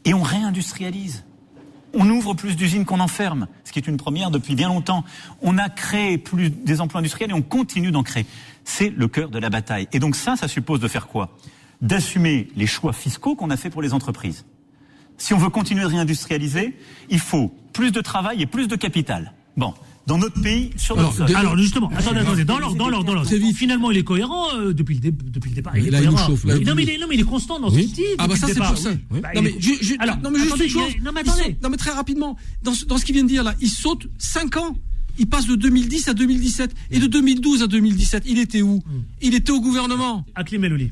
Et 0.03 0.15
on 0.15 0.23
réindustrialise. 0.23 1.23
On 1.93 2.09
ouvre 2.09 2.33
plus 2.33 2.55
d'usines 2.55 2.83
qu'on 2.83 2.99
en 2.99 3.07
ferme, 3.07 3.47
ce 3.63 3.71
qui 3.71 3.77
est 3.77 3.85
une 3.85 3.97
première 3.97 4.31
depuis 4.31 4.55
bien 4.55 4.69
longtemps. 4.69 5.03
On 5.43 5.59
a 5.59 5.69
créé 5.69 6.17
plus 6.17 6.49
des 6.49 6.81
emplois 6.81 6.99
industriels 6.99 7.29
et 7.29 7.35
on 7.35 7.43
continue 7.43 7.91
d'en 7.91 8.01
créer. 8.01 8.25
C'est 8.65 8.89
le 8.89 9.07
cœur 9.07 9.29
de 9.29 9.37
la 9.37 9.51
bataille. 9.51 9.87
Et 9.93 9.99
donc 9.99 10.15
ça, 10.15 10.35
ça 10.35 10.47
suppose 10.47 10.79
de 10.79 10.87
faire 10.87 11.07
quoi? 11.07 11.37
D'assumer 11.81 12.47
les 12.55 12.65
choix 12.65 12.91
fiscaux 12.91 13.35
qu'on 13.35 13.51
a 13.51 13.57
fait 13.57 13.69
pour 13.69 13.83
les 13.83 13.93
entreprises. 13.93 14.45
Si 15.19 15.35
on 15.35 15.37
veut 15.37 15.49
continuer 15.49 15.83
de 15.83 15.89
réindustrialiser, 15.89 16.75
il 17.11 17.19
faut 17.19 17.53
plus 17.71 17.91
de 17.91 18.01
travail 18.01 18.41
et 18.41 18.47
plus 18.47 18.67
de 18.67 18.75
capital. 18.75 19.33
Bon, 19.55 19.75
dans 20.07 20.17
notre 20.17 20.41
pays, 20.41 20.71
sur 20.77 20.95
notre 20.95 21.13
sol. 21.13 21.35
Alors 21.35 21.57
justement, 21.57 21.89
attendez, 21.95 22.19
attendez, 22.21 22.45
dans 22.45 22.57
l'ordre, 22.59 22.77
dans 22.77 22.89
l'ordre, 22.89 23.05
dans 23.05 23.13
l'ordre. 23.13 23.29
Finalement, 23.53 23.91
il 23.91 23.97
est 23.97 24.03
cohérent 24.03 24.47
euh, 24.55 24.73
depuis, 24.73 24.95
le 24.95 25.01
dé- 25.01 25.11
depuis 25.11 25.49
le 25.49 25.55
départ. 25.55 25.77
Il 25.77 25.87
est 25.87 25.91
là, 25.91 25.99
il 25.99 26.05
nous 26.05 26.11
cohérent. 26.11 26.27
chauffe, 26.29 26.45
là, 26.45 26.55
non, 26.55 26.59
il 26.61 26.65
mais 26.65 26.73
nous- 26.73 26.79
il 26.79 26.89
est, 26.89 26.97
non, 26.97 27.05
mais 27.09 27.15
il 27.15 27.21
est 27.21 27.23
constant 27.23 27.59
dans 27.59 27.69
Oui. 27.69 27.83
ce 27.83 27.87
qu'il 27.87 27.95
dit. 27.95 28.03
Ah 28.17 28.27
bah 28.27 28.35
ça 28.35 28.47
c'est 28.47 28.55
pour 28.55 28.77
ça. 28.77 28.91
Oui. 29.11 29.19
Bah, 29.21 29.29
non, 29.35 29.41
il 29.41 29.43
mais 29.43 29.95
Alors, 29.99 30.17
non 30.21 30.33
juste 30.39 30.57
une 30.63 30.69
chose. 30.69 30.81
a- 30.97 31.03
Non 31.03 31.11
mais 31.13 31.21
attendez. 31.21 31.43
saute- 31.43 31.61
non 31.63 31.69
mais 31.69 31.77
très 31.77 31.91
rapidement. 31.91 32.37
Dans 32.63 32.73
ce, 32.73 32.85
dans 32.85 32.97
ce 32.97 33.05
qu'il 33.05 33.13
vient 33.15 33.23
de 33.23 33.29
dire 33.29 33.43
là, 33.43 33.53
il 33.61 33.69
saute 33.69 34.07
5 34.17 34.57
ans. 34.57 34.77
Il 35.19 35.25
passe 35.27 35.47
de 35.47 35.55
2010 35.55 36.07
à 36.09 36.13
2017 36.13 36.73
et 36.91 36.99
de 36.99 37.07
2012 37.07 37.63
à 37.63 37.67
2017. 37.67 38.23
Il 38.27 38.37
était 38.37 38.61
où? 38.61 38.83
Il 39.21 39.33
était 39.33 39.51
au 39.51 39.59
gouvernement. 39.59 40.25
Aklim 40.35 40.63
Elouli. 40.63 40.91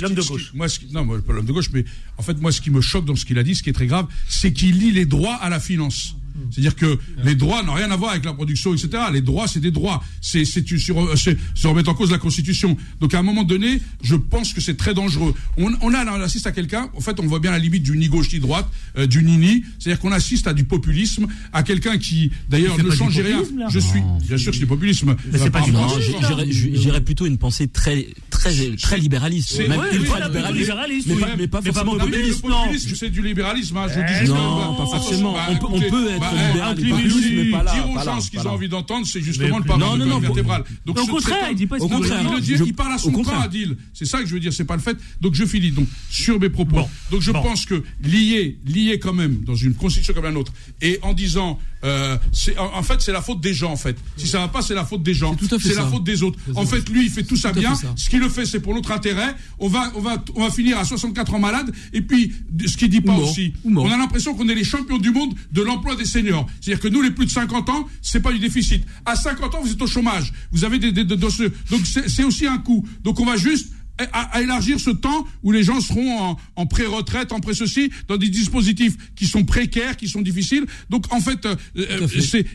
L'homme 0.00 0.14
de 0.14 0.22
gauche. 0.22 0.52
Moi, 0.54 0.68
ce 0.68 0.78
qui- 0.78 0.92
non, 0.92 1.04
moi, 1.04 1.20
pas 1.20 1.32
l'homme 1.32 1.44
de 1.46 1.52
gauche, 1.52 1.70
mais 1.72 1.84
en 2.16 2.22
fait, 2.22 2.40
moi, 2.40 2.52
ce 2.52 2.60
qui 2.60 2.70
me 2.70 2.80
choque 2.80 3.04
dans 3.06 3.16
ce 3.16 3.24
qu'il 3.26 3.38
a 3.38 3.42
dit, 3.42 3.54
ce 3.54 3.62
qui 3.62 3.70
est 3.70 3.74
très 3.74 3.86
grave, 3.86 4.06
c'est 4.28 4.52
qu'il 4.52 4.78
lie 4.78 4.90
les 4.92 5.04
droits 5.06 5.34
à 5.34 5.48
la 5.50 5.58
finance. 5.60 6.16
C'est-à-dire 6.50 6.76
que 6.76 6.98
les 7.24 7.34
droits 7.34 7.62
n'ont 7.62 7.74
rien 7.74 7.90
à 7.90 7.96
voir 7.96 8.10
avec 8.12 8.24
la 8.24 8.32
production, 8.32 8.72
etc. 8.74 8.88
Les 9.12 9.20
droits, 9.20 9.46
c'est 9.48 9.60
des 9.60 9.70
droits. 9.70 10.02
C'est, 10.20 10.44
c'est, 10.44 10.62
tu- 10.62 10.78
sur, 10.78 11.16
c'est, 11.18 11.36
se 11.54 11.66
remettre 11.66 11.90
en 11.90 11.94
cause 11.94 12.10
la 12.10 12.18
Constitution. 12.18 12.76
Donc, 13.00 13.14
à 13.14 13.18
un 13.18 13.22
moment 13.22 13.44
donné, 13.44 13.80
je 14.02 14.14
pense 14.16 14.52
que 14.52 14.60
c'est 14.60 14.76
très 14.76 14.94
dangereux. 14.94 15.34
On, 15.56 15.72
on 15.80 15.94
a, 15.94 16.04
on 16.06 16.20
assiste 16.20 16.46
à 16.46 16.52
quelqu'un, 16.52 16.90
en 16.96 17.00
fait, 17.00 17.18
on 17.20 17.26
voit 17.26 17.38
bien 17.40 17.50
la 17.50 17.58
limite 17.58 17.82
du 17.82 17.96
ni 17.96 18.08
gauche 18.08 18.32
ni 18.32 18.38
droite, 18.40 18.68
euh, 18.98 19.06
du 19.06 19.22
ni 19.22 19.36
ni. 19.36 19.64
C'est-à-dire 19.78 20.00
qu'on 20.00 20.12
assiste 20.12 20.46
à 20.46 20.52
du 20.54 20.64
populisme, 20.64 21.26
à 21.52 21.62
quelqu'un 21.62 21.98
qui, 21.98 22.30
d'ailleurs, 22.48 22.76
ne 22.78 22.84
pas 22.84 22.94
change 22.94 23.18
rien. 23.18 23.38
populisme, 23.38 23.58
là 23.58 23.66
Je 23.70 23.78
suis, 23.78 24.00
bien 24.26 24.36
sûr, 24.36 24.50
que 24.52 24.56
c'est 24.56 24.60
du 24.60 24.66
populisme. 24.66 25.16
Mais 25.32 25.38
c'est 25.38 25.46
Euh, 25.46 25.50
pas 25.50 25.60
du 25.62 25.72
Non, 25.72 25.86
j'irais- 26.26 26.46
j'irais 26.50 27.00
plutôt 27.00 27.26
une 27.26 27.38
pensée 27.38 27.68
très, 27.68 28.06
très, 28.30 28.52
très 28.76 28.98
libéraliste, 28.98 29.52
C'est- 29.56 29.68
même 29.68 29.80
ouais, 29.80 29.86
oui, 29.92 29.98
ultra 29.98 30.28
voilà, 30.28 30.50
libéraliste. 30.52 31.06
mais, 31.08 31.14
oui. 31.14 31.20
pas, 31.20 31.26
mais 31.36 31.48
pas 31.48 31.60
Mais 31.62 31.70
pas 31.70 31.80
forcément 31.84 31.92
populisme, 31.98 32.40
populiste. 32.40 32.42
populisme, 32.42 32.94
c'est 32.96 33.10
du 33.10 33.22
libéralisme. 33.22 33.76
hein, 33.76 33.86
je 33.88 34.00
dis 34.12 34.18
juste, 34.20 34.32
non, 34.32 34.56
bah, 34.58 34.74
pas 34.78 34.86
forcément. 34.86 35.32
bah, 35.32 35.46
On 35.70 35.80
peut- 35.80 36.10
être 36.10 36.20
bah, 36.30 36.74
libéral, 36.74 36.76
eh, 36.78 37.34
mais 37.36 37.50
pas 37.50 37.62
là, 37.62 37.72
Dire 37.74 37.90
aux 37.90 37.98
gens 37.98 38.20
ce 38.20 38.30
qu'ils 38.30 38.46
ont 38.46 38.52
envie 38.52 38.68
d'entendre, 38.68 39.06
c'est 39.06 39.20
justement 39.20 39.58
le 39.58 39.64
parlement 39.64 39.96
non, 39.96 40.04
non, 40.06 40.10
non, 40.14 40.20
vertébrale. 40.20 40.64
Au 40.86 40.94
contraire, 40.94 41.38
c'est- 41.44 41.52
il 41.52 41.56
dit 41.56 41.66
pas 41.66 41.78
ce 41.78 41.84
qu'il 41.84 41.92
veut 41.92 41.98
contraire, 41.98 42.40
dire. 42.40 42.62
il, 42.66 42.74
parle 42.74 42.92
à 42.92 42.98
son 42.98 43.12
temps, 43.12 43.40
Adil. 43.40 43.76
C'est 43.92 44.04
ça 44.04 44.20
que 44.20 44.26
je 44.26 44.34
veux 44.34 44.40
dire, 44.40 44.52
c'est 44.52 44.64
pas 44.64 44.76
le 44.76 44.82
fait. 44.82 44.96
Donc 45.20 45.34
je 45.34 45.44
finis. 45.44 45.70
Donc 45.70 45.88
sur 46.10 46.38
mes 46.40 46.48
propos. 46.48 46.80
Donc 47.10 47.20
je 47.20 47.30
pense 47.30 47.66
que 47.66 47.82
lié, 48.02 48.58
lié 48.64 48.98
quand 48.98 49.12
même 49.12 49.42
dans 49.44 49.54
une 49.54 49.74
constitution 49.74 50.14
comme 50.14 50.24
la 50.24 50.32
nôtre, 50.32 50.52
et 50.80 50.98
en 51.02 51.12
disant, 51.12 51.58
euh, 51.84 52.16
c'est 52.32 52.56
en, 52.58 52.74
en 52.76 52.82
fait 52.82 53.00
c'est 53.00 53.12
la 53.12 53.22
faute 53.22 53.40
des 53.40 53.54
gens 53.54 53.72
en 53.72 53.76
fait. 53.76 53.96
Si 54.16 54.26
ça 54.26 54.38
va 54.38 54.48
pas, 54.48 54.62
c'est 54.62 54.74
la 54.74 54.84
faute 54.84 55.02
des 55.02 55.14
gens. 55.14 55.34
C'est 55.60 55.74
la 55.74 55.86
faute 55.86 56.04
des 56.04 56.22
autres. 56.22 56.38
En 56.54 56.64
fait, 56.66 56.88
lui, 56.88 57.04
il 57.06 57.10
fait 57.10 57.24
tout 57.24 57.36
ça 57.36 57.50
Tout 57.52 57.60
bien. 57.60 57.74
ça. 57.74 57.92
Ce 57.96 58.08
qu'il 58.08 58.20
le 58.20 58.28
fait, 58.28 58.46
c'est 58.46 58.60
pour 58.60 58.74
notre 58.74 58.92
intérêt. 58.92 59.34
On 59.58 59.68
va, 59.68 59.90
on 59.96 60.00
va, 60.00 60.22
on 60.34 60.44
va 60.44 60.50
finir 60.50 60.78
à 60.78 60.84
64 60.84 61.34
ans 61.34 61.38
malade. 61.38 61.72
Et 61.92 62.02
puis, 62.02 62.32
ce 62.66 62.76
qu'il 62.76 62.88
dit 62.88 63.00
pas 63.00 63.12
Ou 63.14 63.22
aussi, 63.22 63.52
on 63.64 63.90
a 63.90 63.96
l'impression 63.96 64.34
qu'on 64.34 64.48
est 64.48 64.54
les 64.54 64.64
champions 64.64 64.98
du 64.98 65.10
monde 65.10 65.34
de 65.52 65.62
l'emploi 65.62 65.96
des 65.96 66.04
seniors. 66.04 66.46
C'est-à-dire 66.60 66.82
que 66.82 66.88
nous, 66.88 67.02
les 67.02 67.10
plus 67.10 67.26
de 67.26 67.30
50 67.30 67.68
ans, 67.68 67.86
c'est 68.00 68.20
pas 68.20 68.32
du 68.32 68.38
déficit. 68.38 68.84
À 69.04 69.16
50 69.16 69.54
ans, 69.54 69.60
vous 69.62 69.72
êtes 69.72 69.82
au 69.82 69.86
chômage. 69.86 70.32
Vous 70.52 70.64
avez 70.64 70.78
des, 70.78 70.92
des- 70.92 71.04
de- 71.04 71.14
de 71.16 71.28
ce- 71.28 71.42
donc 71.70 71.80
c'est 71.84 72.08
c'est 72.08 72.24
aussi 72.24 72.46
un 72.46 72.58
coût. 72.58 72.86
Donc 73.02 73.18
on 73.20 73.24
va 73.24 73.36
juste 73.36 73.72
à, 73.98 74.36
à 74.36 74.42
élargir 74.42 74.80
ce 74.80 74.90
temps 74.90 75.26
où 75.42 75.52
les 75.52 75.62
gens 75.62 75.80
seront 75.80 76.18
en, 76.20 76.36
en 76.56 76.66
pré-retraite, 76.66 77.32
en 77.32 77.40
pré-ceci, 77.40 77.90
dans 78.08 78.16
des 78.16 78.28
dispositifs 78.28 78.94
qui 79.14 79.26
sont 79.26 79.44
précaires, 79.44 79.96
qui 79.96 80.08
sont 80.08 80.22
difficiles. 80.22 80.64
Donc 80.90 81.12
en 81.12 81.20
fait, 81.20 81.44
euh, 81.46 81.54
euh, 81.76 82.06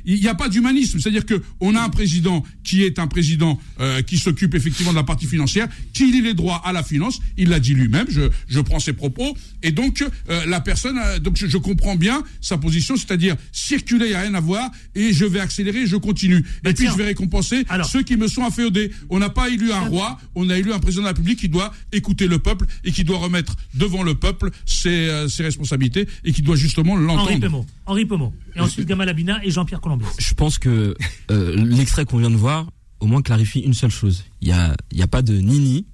il 0.06 0.20
n'y 0.20 0.28
a 0.28 0.36
pas 0.36 0.50
d'humanisme. 0.50 1.00
C'est-à-dire 1.00 1.26
que 1.26 1.42
on 1.60 1.76
a 1.76 1.82
un 1.82 1.90
président 1.90 2.44
qui 2.64 2.84
est 2.84 3.00
un 3.00 3.08
président 3.08 3.60
euh, 3.80 4.02
qui 4.02 4.18
s'occupe 4.18 4.56
effectivement 4.56 4.92
de 4.92 4.98
la 4.98 5.04
partie 5.04 5.28
financière, 5.28 5.68
qui 5.94 6.12
lie 6.12 6.22
les 6.22 6.34
droits 6.34 6.62
à 6.66 6.72
la 6.74 6.84
finance. 6.84 7.20
Il 7.38 7.50
l'a 7.50 7.60
dit 7.60 7.74
lui-même. 7.74 8.08
Je, 8.10 8.22
je 8.48 8.60
prends 8.60 8.80
ses 8.80 8.94
propos. 8.94 9.36
Et 9.64 9.72
donc 9.72 10.04
euh, 10.30 10.46
la 10.46 10.60
personne, 10.60 11.00
donc 11.20 11.38
je, 11.38 11.48
je 11.48 11.58
comprends 11.58 11.96
bien 11.96 12.24
sa 12.42 12.58
position, 12.58 12.96
c'est-à-dire 12.96 13.36
circuler, 13.52 14.06
il 14.06 14.10
n'y 14.10 14.16
a 14.16 14.22
rien 14.22 14.34
à 14.34 14.40
voir, 14.40 14.70
et 14.96 15.14
je 15.14 15.26
vais 15.26 15.40
accélérer, 15.40 15.86
je 15.86 15.96
continue. 15.98 16.38
et 16.38 16.74
puis 16.74 16.86
tiens. 16.86 16.92
je 16.92 16.98
vais 16.98 17.06
récompenser 17.06 17.64
ceux 17.90 18.04
qui 18.04 18.18
me 18.18 18.28
sont 18.28 18.44
inféodés. 18.44 18.92
On 19.10 19.20
n'a 19.20 19.30
pas 19.30 19.50
élu 19.50 19.72
un 19.72 19.82
roi, 19.82 20.20
on 20.36 20.50
a 20.50 20.58
élu 20.58 20.74
un 20.74 20.80
président 20.80 21.04
de 21.04 21.08
la 21.08 21.12
République 21.12 21.27
qui 21.36 21.50
doit 21.50 21.74
écouter 21.92 22.28
le 22.28 22.40
peuple 22.40 22.66
et 22.84 22.92
qui 22.92 23.04
doit 23.04 23.18
remettre 23.18 23.56
devant 23.74 24.04
le 24.04 24.16
peuple 24.16 24.52
ses, 24.66 25.10
euh, 25.10 25.28
ses 25.28 25.44
responsabilités 25.44 26.08
et 26.24 26.32
qui 26.34 26.42
doit 26.42 26.56
justement 26.56 26.94
Henri 26.94 27.06
l'entendre. 27.06 27.40
Pemot. 27.40 27.66
Henri 27.86 28.06
Pemot. 28.06 28.34
Et 28.56 28.60
ensuite 28.60 28.88
Gamal 28.88 29.10
Abina 29.10 29.40
et 29.44 29.52
Jean-Pierre 29.52 29.82
Colombier. 29.82 30.08
Je 30.20 30.34
pense 30.34 30.58
que 30.60 30.96
euh, 31.32 31.56
l'extrait 31.56 32.06
qu'on 32.06 32.18
vient 32.18 32.30
de 32.32 32.36
voir, 32.36 32.68
au 33.00 33.06
moins 33.06 33.22
clarifie 33.22 33.60
une 33.60 33.74
seule 33.74 33.92
chose. 33.92 34.24
Il 34.42 34.48
y 34.48 34.52
a, 34.52 34.76
il 34.92 34.98
y 34.98 35.02
a 35.04 35.08
pas 35.08 35.22
de 35.22 35.34
nini. 35.38 35.86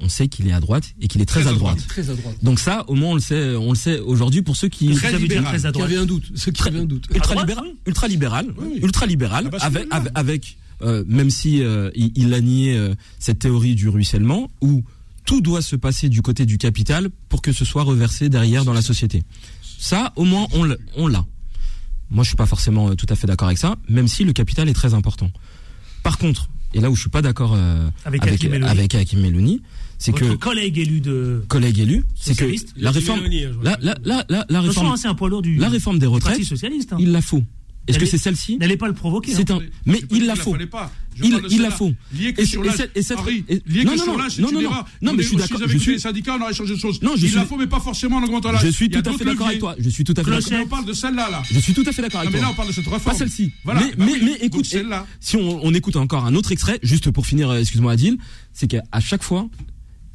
on 0.00 0.08
sait 0.08 0.28
qu'il 0.28 0.46
est 0.48 0.52
à 0.52 0.60
droite 0.60 0.94
et 1.00 1.08
qu'il 1.08 1.20
est 1.22 1.26
très, 1.26 1.46
à 1.46 1.52
droite. 1.52 1.78
Très 1.88 2.10
à 2.10 2.14
droite. 2.14 2.36
Donc 2.42 2.58
ça, 2.58 2.84
au 2.88 2.94
moins, 2.94 3.10
on 3.10 3.14
le 3.14 3.20
sait, 3.20 3.54
on 3.56 3.70
le 3.70 3.76
sait 3.76 3.98
aujourd'hui 4.00 4.42
pour 4.42 4.56
ceux 4.56 4.68
qui 4.68 4.92
Très 4.94 5.16
libéral. 5.18 5.44
très 5.44 5.66
à 5.66 5.72
Qui 5.72 5.82
avait 5.82 5.96
un 5.96 6.06
doute. 6.06 6.24
Ceux 6.34 6.50
qui 6.52 6.62
avaient 6.66 6.80
un 6.80 6.84
doute. 6.84 7.06
ultra 7.14 7.34
libéral, 7.36 7.66
ultra 7.86 8.08
libéral, 8.08 8.46
oui. 8.58 8.80
ultra 8.82 9.06
libéral, 9.06 9.50
Ah 9.60 9.70
bah, 9.70 9.80
avec, 10.14 10.56
euh, 10.82 11.04
même 11.06 11.30
si 11.30 11.62
euh, 11.62 11.90
il, 11.94 12.12
il 12.16 12.34
a 12.34 12.40
nié 12.40 12.76
euh, 12.76 12.94
cette 13.18 13.40
théorie 13.40 13.74
du 13.74 13.88
ruissellement 13.88 14.50
où 14.60 14.82
tout 15.24 15.40
doit 15.40 15.62
se 15.62 15.76
passer 15.76 16.08
du 16.08 16.22
côté 16.22 16.46
du 16.46 16.58
capital 16.58 17.08
pour 17.28 17.42
que 17.42 17.52
ce 17.52 17.64
soit 17.64 17.82
reversé 17.82 18.28
derrière 18.28 18.64
dans 18.64 18.72
la 18.72 18.82
société. 18.82 19.22
Ça, 19.78 20.12
au 20.16 20.24
moins, 20.24 20.46
on 20.52 20.64
l'a-. 20.64 21.24
Moi, 22.10 22.24
je 22.24 22.28
suis 22.28 22.36
pas 22.36 22.46
forcément 22.46 22.94
tout 22.94 23.06
à 23.08 23.16
fait 23.16 23.26
d'accord 23.26 23.48
avec 23.48 23.58
ça, 23.58 23.76
même 23.88 24.08
si 24.08 24.24
le 24.24 24.32
capital 24.32 24.68
est 24.68 24.74
très 24.74 24.94
important. 24.94 25.30
Par 26.02 26.18
contre, 26.18 26.48
et 26.74 26.80
là 26.80 26.90
où 26.90 26.94
je 26.94 27.00
suis 27.02 27.10
pas 27.10 27.22
d'accord 27.22 27.54
euh, 27.54 27.88
Avec 28.04 28.22
avec, 28.22 28.44
avec 28.44 28.94
Hakim 28.94 29.20
Melouni, 29.20 29.62
c'est 29.98 30.12
que 30.12 30.34
collègue 30.34 30.78
élu 30.78 31.00
de. 31.00 31.44
collègue 31.48 31.78
élu, 31.78 32.04
c'est 32.14 32.36
que 32.36 32.44
la 32.76 32.90
réforme, 32.90 33.20
la, 33.62 34.60
réforme, 34.60 34.96
c'est 34.96 35.08
un 35.08 35.14
poids 35.14 35.28
lourd 35.28 35.42
du, 35.42 35.56
la 35.56 35.68
réforme 35.68 35.98
des 35.98 36.06
retraites, 36.06 36.32
Parti 36.32 36.44
socialiste. 36.44 36.92
hein. 36.92 36.96
il 36.98 37.12
la 37.12 37.20
faut. 37.22 37.44
Est-ce 37.88 37.98
que 37.98 38.06
c'est 38.06 38.18
celle-ci 38.18 38.58
N'allez 38.58 38.76
pas 38.76 38.86
le 38.86 38.94
provoquer. 38.94 39.32
C'est 39.34 39.50
hein. 39.50 39.58
un, 39.60 39.66
mais 39.90 40.00
il 40.12 40.26
la 40.26 40.36
faut. 40.36 40.54
Il, 41.22 41.40
il 41.50 41.60
la 41.60 41.70
faut. 41.70 41.92
Lié 42.14 42.32
que 42.32 42.40
Et, 42.42 42.46
sur 42.46 42.62
l'âge. 42.62 42.78
lié 42.78 43.84
non, 43.84 43.92
que 43.92 43.96
non, 43.98 44.02
sur 44.04 44.06
non, 44.12 44.18
l'âge, 44.18 44.32
si 44.36 44.40
non, 44.40 44.50
non, 44.52 44.62
non, 44.62 44.70
non, 44.70 45.12
on 45.12 45.14
mais 45.14 45.22
je 45.22 45.28
suis 45.28 45.36
d'accord. 45.36 45.60
Je 45.66 45.76
suis, 45.78 45.92
les 45.92 45.98
syndicats, 45.98 46.36
on 46.38 46.42
aurait 46.42 46.54
changé 46.54 46.74
de 46.74 46.78
choses. 46.78 47.02
Non, 47.02 47.16
je 47.16 47.24
Il 47.24 47.28
suis- 47.28 47.36
la 47.36 47.44
faut, 47.44 47.56
mais 47.56 47.66
pas 47.66 47.80
forcément 47.80 48.16
en 48.16 48.22
augmentant 48.22 48.52
l'âge. 48.52 48.62
je 48.64 48.70
suis 48.70 48.88
tout 48.88 49.02
à 49.04 49.12
fait 49.12 49.24
d'accord 49.24 49.48
avec 49.48 49.58
toi. 49.58 49.74
Je 49.78 49.88
suis 49.90 50.04
tout 50.04 50.14
à 50.16 50.22
fait 50.24 50.30
d'accord. 50.30 50.48
Mais 50.52 50.58
on 50.60 50.68
parle 50.68 50.86
de 50.86 50.92
celle-là, 50.92 51.28
là. 51.30 51.42
Je 51.50 51.58
suis 51.58 51.74
tout 51.74 51.84
à 51.86 51.92
fait 51.92 52.02
d'accord 52.02 52.20
avec 52.20 52.32
mais 52.32 52.38
toi. 52.38 52.46
là, 52.48 52.52
on 52.52 52.56
parle 52.56 52.68
de 52.68 52.72
cette 52.72 52.84
réforme. 52.86 53.02
Pas 53.02 53.14
celle-ci. 53.14 53.52
Voilà. 53.64 53.80
Mais, 53.80 53.90
Bah 53.96 54.04
mais, 54.06 54.12
mais 54.22 54.30
Donc, 54.30 54.42
écoute, 54.42 54.64
celle-là. 54.66 55.06
si 55.20 55.36
on, 55.36 55.64
on 55.64 55.74
écoute 55.74 55.96
encore 55.96 56.24
un 56.24 56.34
autre 56.34 56.52
extrait, 56.52 56.78
juste 56.82 57.10
pour 57.10 57.26
finir, 57.26 57.50
euh, 57.50 57.58
excuse-moi 57.60 57.92
Adil, 57.92 58.16
c'est 58.52 58.68
qu'à 58.68 58.82
chaque 59.00 59.22
fois, 59.24 59.48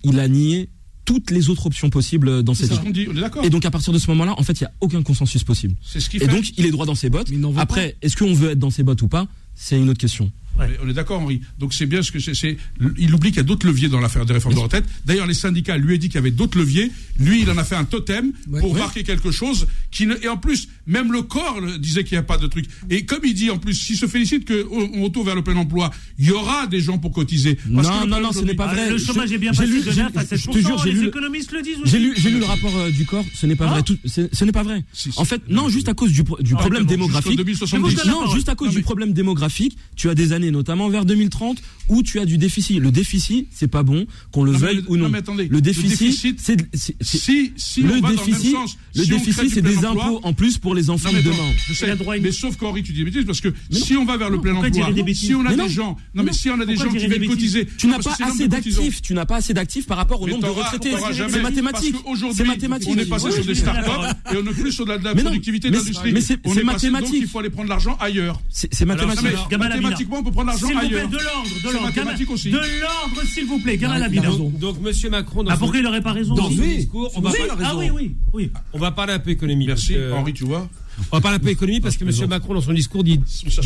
il 0.04 0.20
a 0.20 0.28
nié 0.28 0.70
toutes 1.08 1.32
les 1.32 1.50
autres 1.50 1.66
options 1.66 1.90
possibles 1.90 2.44
dans 2.44 2.54
cette 2.54 2.68
C'est 2.68 2.76
ce 2.76 2.80
vie. 2.82 2.86
qu'on 2.86 2.92
dit, 2.92 3.08
on 3.12 3.16
est 3.18 3.22
d'accord. 3.22 3.44
Et 3.46 3.50
donc 3.50 3.66
à 3.66 3.72
partir 3.72 3.94
de 3.94 3.98
ce 3.98 4.08
moment-là, 4.12 4.36
en 4.38 4.44
fait, 4.44 4.60
il 4.60 4.64
y 4.64 4.68
a 4.68 4.72
aucun 4.82 5.02
consensus 5.02 5.44
possible. 5.44 5.74
C'est 5.82 6.00
ce 6.02 6.10
qui 6.10 6.18
Et 6.18 6.20
fait. 6.20 6.28
donc 6.28 6.46
il 6.58 6.66
est 6.66 6.72
droit 6.72 6.86
dans 6.86 6.96
ses 6.96 7.10
bottes. 7.10 7.30
Après, 7.56 7.96
est-ce 8.04 8.16
qu'on 8.18 8.34
veut 8.34 8.52
être 8.52 8.60
dans 8.60 8.70
ses 8.70 8.84
bottes 8.84 9.02
ou 9.02 9.08
pas? 9.08 9.26
C'est 9.56 9.80
une 9.80 9.90
autre 9.90 10.00
question. 10.00 10.32
Ouais. 10.60 10.70
On 10.84 10.90
est 10.90 10.94
d'accord, 10.94 11.22
Henri. 11.22 11.42
Donc 11.60 11.74
c'est 11.74 11.86
bien 11.86 12.02
ce 12.02 12.12
que 12.12 12.20
c'est. 12.20 12.34
c'est- 12.34 12.58
Il 12.98 13.14
oublie 13.14 13.30
qu'il 13.30 13.38
y 13.38 13.40
a 13.40 13.44
d'autres 13.44 13.66
leviers 13.68 13.90
dans 13.90 14.00
l'affaire 14.00 14.26
des 14.26 14.34
réformes 14.34 14.56
de 14.56 14.60
retraite. 14.60 14.86
D'ailleurs, 15.06 15.28
les 15.28 15.34
syndicats 15.36 15.78
lui 15.78 15.96
ont 15.96 15.98
dit 15.98 16.08
qu'il 16.10 16.16
y 16.16 16.18
avait 16.18 16.32
d'autres 16.32 16.58
leviers. 16.58 16.92
Lui, 17.20 17.42
il 17.44 17.50
en 17.50 17.58
a 17.58 17.64
fait 17.64 17.76
un 17.76 17.86
totem 17.86 18.34
Ouais. 18.50 18.60
pour 18.60 18.72
Ouais. 18.74 18.80
marquer 18.80 19.04
quelque 19.04 19.32
chose. 19.32 19.68
Qui 19.92 20.08
ne... 20.08 20.16
Et 20.24 20.28
en 20.28 20.38
plus, 20.38 20.68
même 20.88 21.12
le 21.12 21.22
corps 21.22 21.60
le- 21.62 21.78
disait 21.78 22.04
qu'il 22.04 22.14
n'y 22.16 22.20
a 22.20 22.24
pas 22.24 22.38
de 22.38 22.48
truc. 22.48 22.66
Et 22.90 23.06
comme 23.06 23.22
il 23.24 23.34
dit, 23.34 23.50
en 23.52 23.58
plus, 23.58 23.74
s'il 23.74 23.98
se 23.98 24.08
félicite 24.08 24.48
qu'on 24.48 24.90
on 24.94 25.04
retourne 25.04 25.26
vers 25.26 25.36
le 25.36 25.44
plein 25.44 25.56
emploi, 25.58 25.92
il 26.18 26.26
y 26.28 26.32
aura 26.32 26.66
des 26.68 26.80
gens 26.82 26.98
pour 26.98 27.12
cotiser. 27.12 27.56
Parce 27.76 27.88
Non, 27.88 28.04
le 28.04 28.10
non, 28.10 28.22
non, 28.22 28.32
ce 28.32 28.40
n'est 28.40 28.54
pas 28.56 28.66
aujourd'hui- 28.66 28.82
Ah, 28.84 28.90
vrai. 28.90 28.92
le 28.94 28.98
chômage 28.98 29.30
Je- 29.30 29.36
est 29.36 29.38
bien 29.38 29.52
passé 29.52 29.68
lu- 29.68 29.82
de 29.84 29.92
j'ai- 29.92 30.02
9 30.02 30.18
à 30.18 30.22
je 30.22 30.26
te 30.28 30.36
7%. 30.36 30.54
jure, 30.68 30.78
j'ai 30.84 30.92
les 30.94 31.00
lu- 31.02 31.08
économistes 31.08 31.52
le 31.52 31.62
disent 31.62 31.78
aussi. 31.82 31.92
J'ai 31.92 32.30
lu, 32.30 32.40
le 32.40 32.46
rapport 32.46 32.76
euh, 32.78 32.90
du 32.92 33.06
corps. 33.06 33.26
Ce 33.34 33.46
n'est 33.46 33.56
pas 33.56 33.66
Ah. 33.68 33.72
vrai. 33.74 33.84
Tout, 33.84 33.98
c'est- 34.06 34.34
ce 34.34 34.46
n'est 34.46 34.52
pas 34.52 34.64
vrai. 34.64 34.84
Si, 34.94 35.12
si. 35.12 35.20
En 35.20 35.26
fait, 35.26 35.42
non, 35.50 35.70
juste 35.70 35.90
à 35.90 35.94
cause 35.94 36.12
du, 36.12 36.24
pro- 36.24 36.42
du 36.42 36.54
Ah, 36.56 36.58
problème 36.60 36.86
démographique. 36.86 37.36
2070. 37.38 37.76
Je 37.78 37.82
vous 37.82 37.96
donne 37.96 38.06
la 38.06 38.12
Non, 38.28 38.34
juste 38.34 38.50
à 38.50 38.56
cause 38.56 38.70
Non, 38.70 38.74
du 38.76 38.82
problème 38.82 39.14
démographique, 39.14 39.78
tu 39.96 40.10
as 40.10 40.16
des 40.16 40.32
années, 40.34 40.52
notamment 40.52 40.90
vers 40.90 41.06
2030, 41.06 41.62
où 41.90 42.04
tu 42.04 42.20
as 42.20 42.26
du 42.26 42.38
déficit. 42.38 42.80
Le 42.80 42.92
déficit, 42.92 43.48
c'est 43.52 43.68
pas 43.68 43.84
bon, 43.84 44.06
qu'on 44.32 44.44
le 44.44 44.52
Non, 44.54 44.58
veuille 44.58 44.76
le- 44.78 44.84
ou 44.92 44.98
non. 44.98 45.06
non, 45.06 45.10
mais 45.10 45.18
attendez, 45.20 45.48
le 45.50 45.62
déficit, 45.62 46.40
c'est, 46.40 46.58
Si, 47.02 47.52
si 47.56 47.82
le 47.82 47.90
on 47.90 47.96
va 47.96 48.02
dans 48.02 48.10
le 48.10 48.16
déficit, 48.16 48.44
même 48.54 48.54
sens, 48.54 48.78
le 48.96 49.04
si 49.04 49.12
on 49.12 49.16
crée 49.16 49.26
déficit, 49.26 49.44
du 49.44 49.50
c'est 49.56 49.62
des 49.62 49.86
impôts 49.86 50.20
en 50.24 50.34
plus 50.34 50.58
pour 50.58 50.76
les 50.78 50.90
enfants 50.90 51.12
de 51.12 51.22
demain. 51.22 51.36
je 51.68 51.74
sais, 51.74 51.96
mais 52.22 52.32
sauf 52.32 52.56
qu'Henri, 52.58 52.84
tu 52.84 52.94
dis 52.94 53.00
des 53.00 53.06
bêtises 53.06 53.26
parce 53.26 53.42
que 53.42 53.50
si 53.72 53.96
on 53.98 54.06
va 54.06 54.18
vers 54.18 54.30
le 54.30 54.40
plein 54.40 54.54
emploi, 54.56 54.70
dire 54.70 54.94
des 54.94 55.04
bêtises 55.04 55.28
si 55.28 55.36
on 55.36 55.46
a 55.46 55.56
des 55.56 55.70
gens, 55.70 55.98
non 56.16 56.24
mais 56.24 56.34
si 56.34 56.50
on 56.50 56.60
a 56.60 56.66
des 56.66 56.76
gens 56.76 56.90
qui 56.90 57.08
bêtises 57.08 57.28
cotiser, 57.28 57.68
Tu 57.78 57.88
n'as 57.88 58.00
pas 58.00 58.16
assez 58.24 58.48
d'actifs, 58.48 59.02
tu 59.02 59.14
n'as 59.14 59.26
pas 59.26 59.38
assez 59.38 59.54
d'actifs 59.54 59.86
par 59.88 59.98
rapport 59.98 60.22
au 60.22 60.28
nombre 60.28 60.44
de 60.44 60.50
retraités. 60.50 60.92
C'est 61.30 61.42
mathématique. 61.42 61.92
Parce 61.94 62.04
qu'aujourd'hui, 62.04 62.38
C'est 62.38 62.44
mathématique. 62.46 62.90
on 62.92 62.98
est 62.98 63.06
passé 63.06 63.32
sur 63.32 63.46
des 63.46 63.56
startups 63.56 63.90
et 64.34 64.38
on 64.38 64.44
n'est 64.44 64.52
plus 64.52 64.72
sur 64.72 64.86
de 64.86 64.92
la, 64.92 65.16
productivité 65.16 65.70
de 65.70 65.76
l'industrie. 65.78 66.12
mais 66.14 66.22
c'est- 66.22 66.42
donc 66.44 66.64
mathématique. 66.64 67.16
il 67.20 67.28
faut 67.28 67.40
aller 67.40 67.50
prendre 67.50 67.70
l'argent 67.70 67.98
ailleurs. 68.00 68.40
C'est 68.50 68.86
mathématique. 68.86 69.28
Mathématiquement, 69.58 70.18
on 70.20 70.24
peut 70.24 70.32
prendre 70.32 70.48
l'argent 70.48 70.68
S'il 70.68 70.76
vous 70.76 70.80
plaît, 70.88 70.98
ailleurs. 70.98 71.10
de 71.10 71.18
l'ordre, 71.18 71.50
de 71.50 71.56
C'est 71.60 71.64
l'ordre. 71.74 71.82
mathématique 71.88 72.28
Gamal- 72.28 72.34
aussi. 72.34 72.50
De 72.52 72.58
l'ordre, 72.58 73.22
s'il 73.34 73.46
vous 73.46 73.60
plaît. 73.60 73.78
Gamal 73.78 73.98
Il 74.00 74.04
a 74.04 74.06
Abina. 74.06 74.30
raison. 74.30 74.50
Donc, 74.50 74.82
Monsieur 74.82 75.10
Macron, 75.10 75.44
dans 75.44 75.50
Ah, 75.52 75.54
son- 75.56 75.60
pourquoi 75.60 75.80
il 75.80 75.84
n'aurait 75.84 76.02
pas 76.02 76.12
raison 76.14 76.36
dans 76.36 76.50
son 76.50 76.58
oui. 76.58 76.78
discours, 76.78 77.12
on 77.16 77.22
va, 77.22 77.30
a 77.30 77.34
Ah 77.64 77.76
oui, 77.76 77.90
oui, 77.94 78.16
oui. 78.34 78.52
on 78.74 78.80
va 78.80 78.92
parler 78.92 79.14
un 79.14 79.20
peu 79.20 79.32
économie. 79.32 79.68
Merci, 79.68 79.96
Henri, 80.14 80.34
tu 80.34 80.46
vois. 80.46 80.67
On 81.12 81.18
va 81.18 81.22
parler 81.22 81.38
un 81.38 81.40
peu 81.40 81.50
économie 81.50 81.80
parce 81.80 81.96
que 81.96 82.04
plaisante. 82.04 82.30
Macron, 82.30 82.54
dans 82.54 82.62
son 82.62 82.74
discours, 82.74 83.04
dit, 83.04 83.20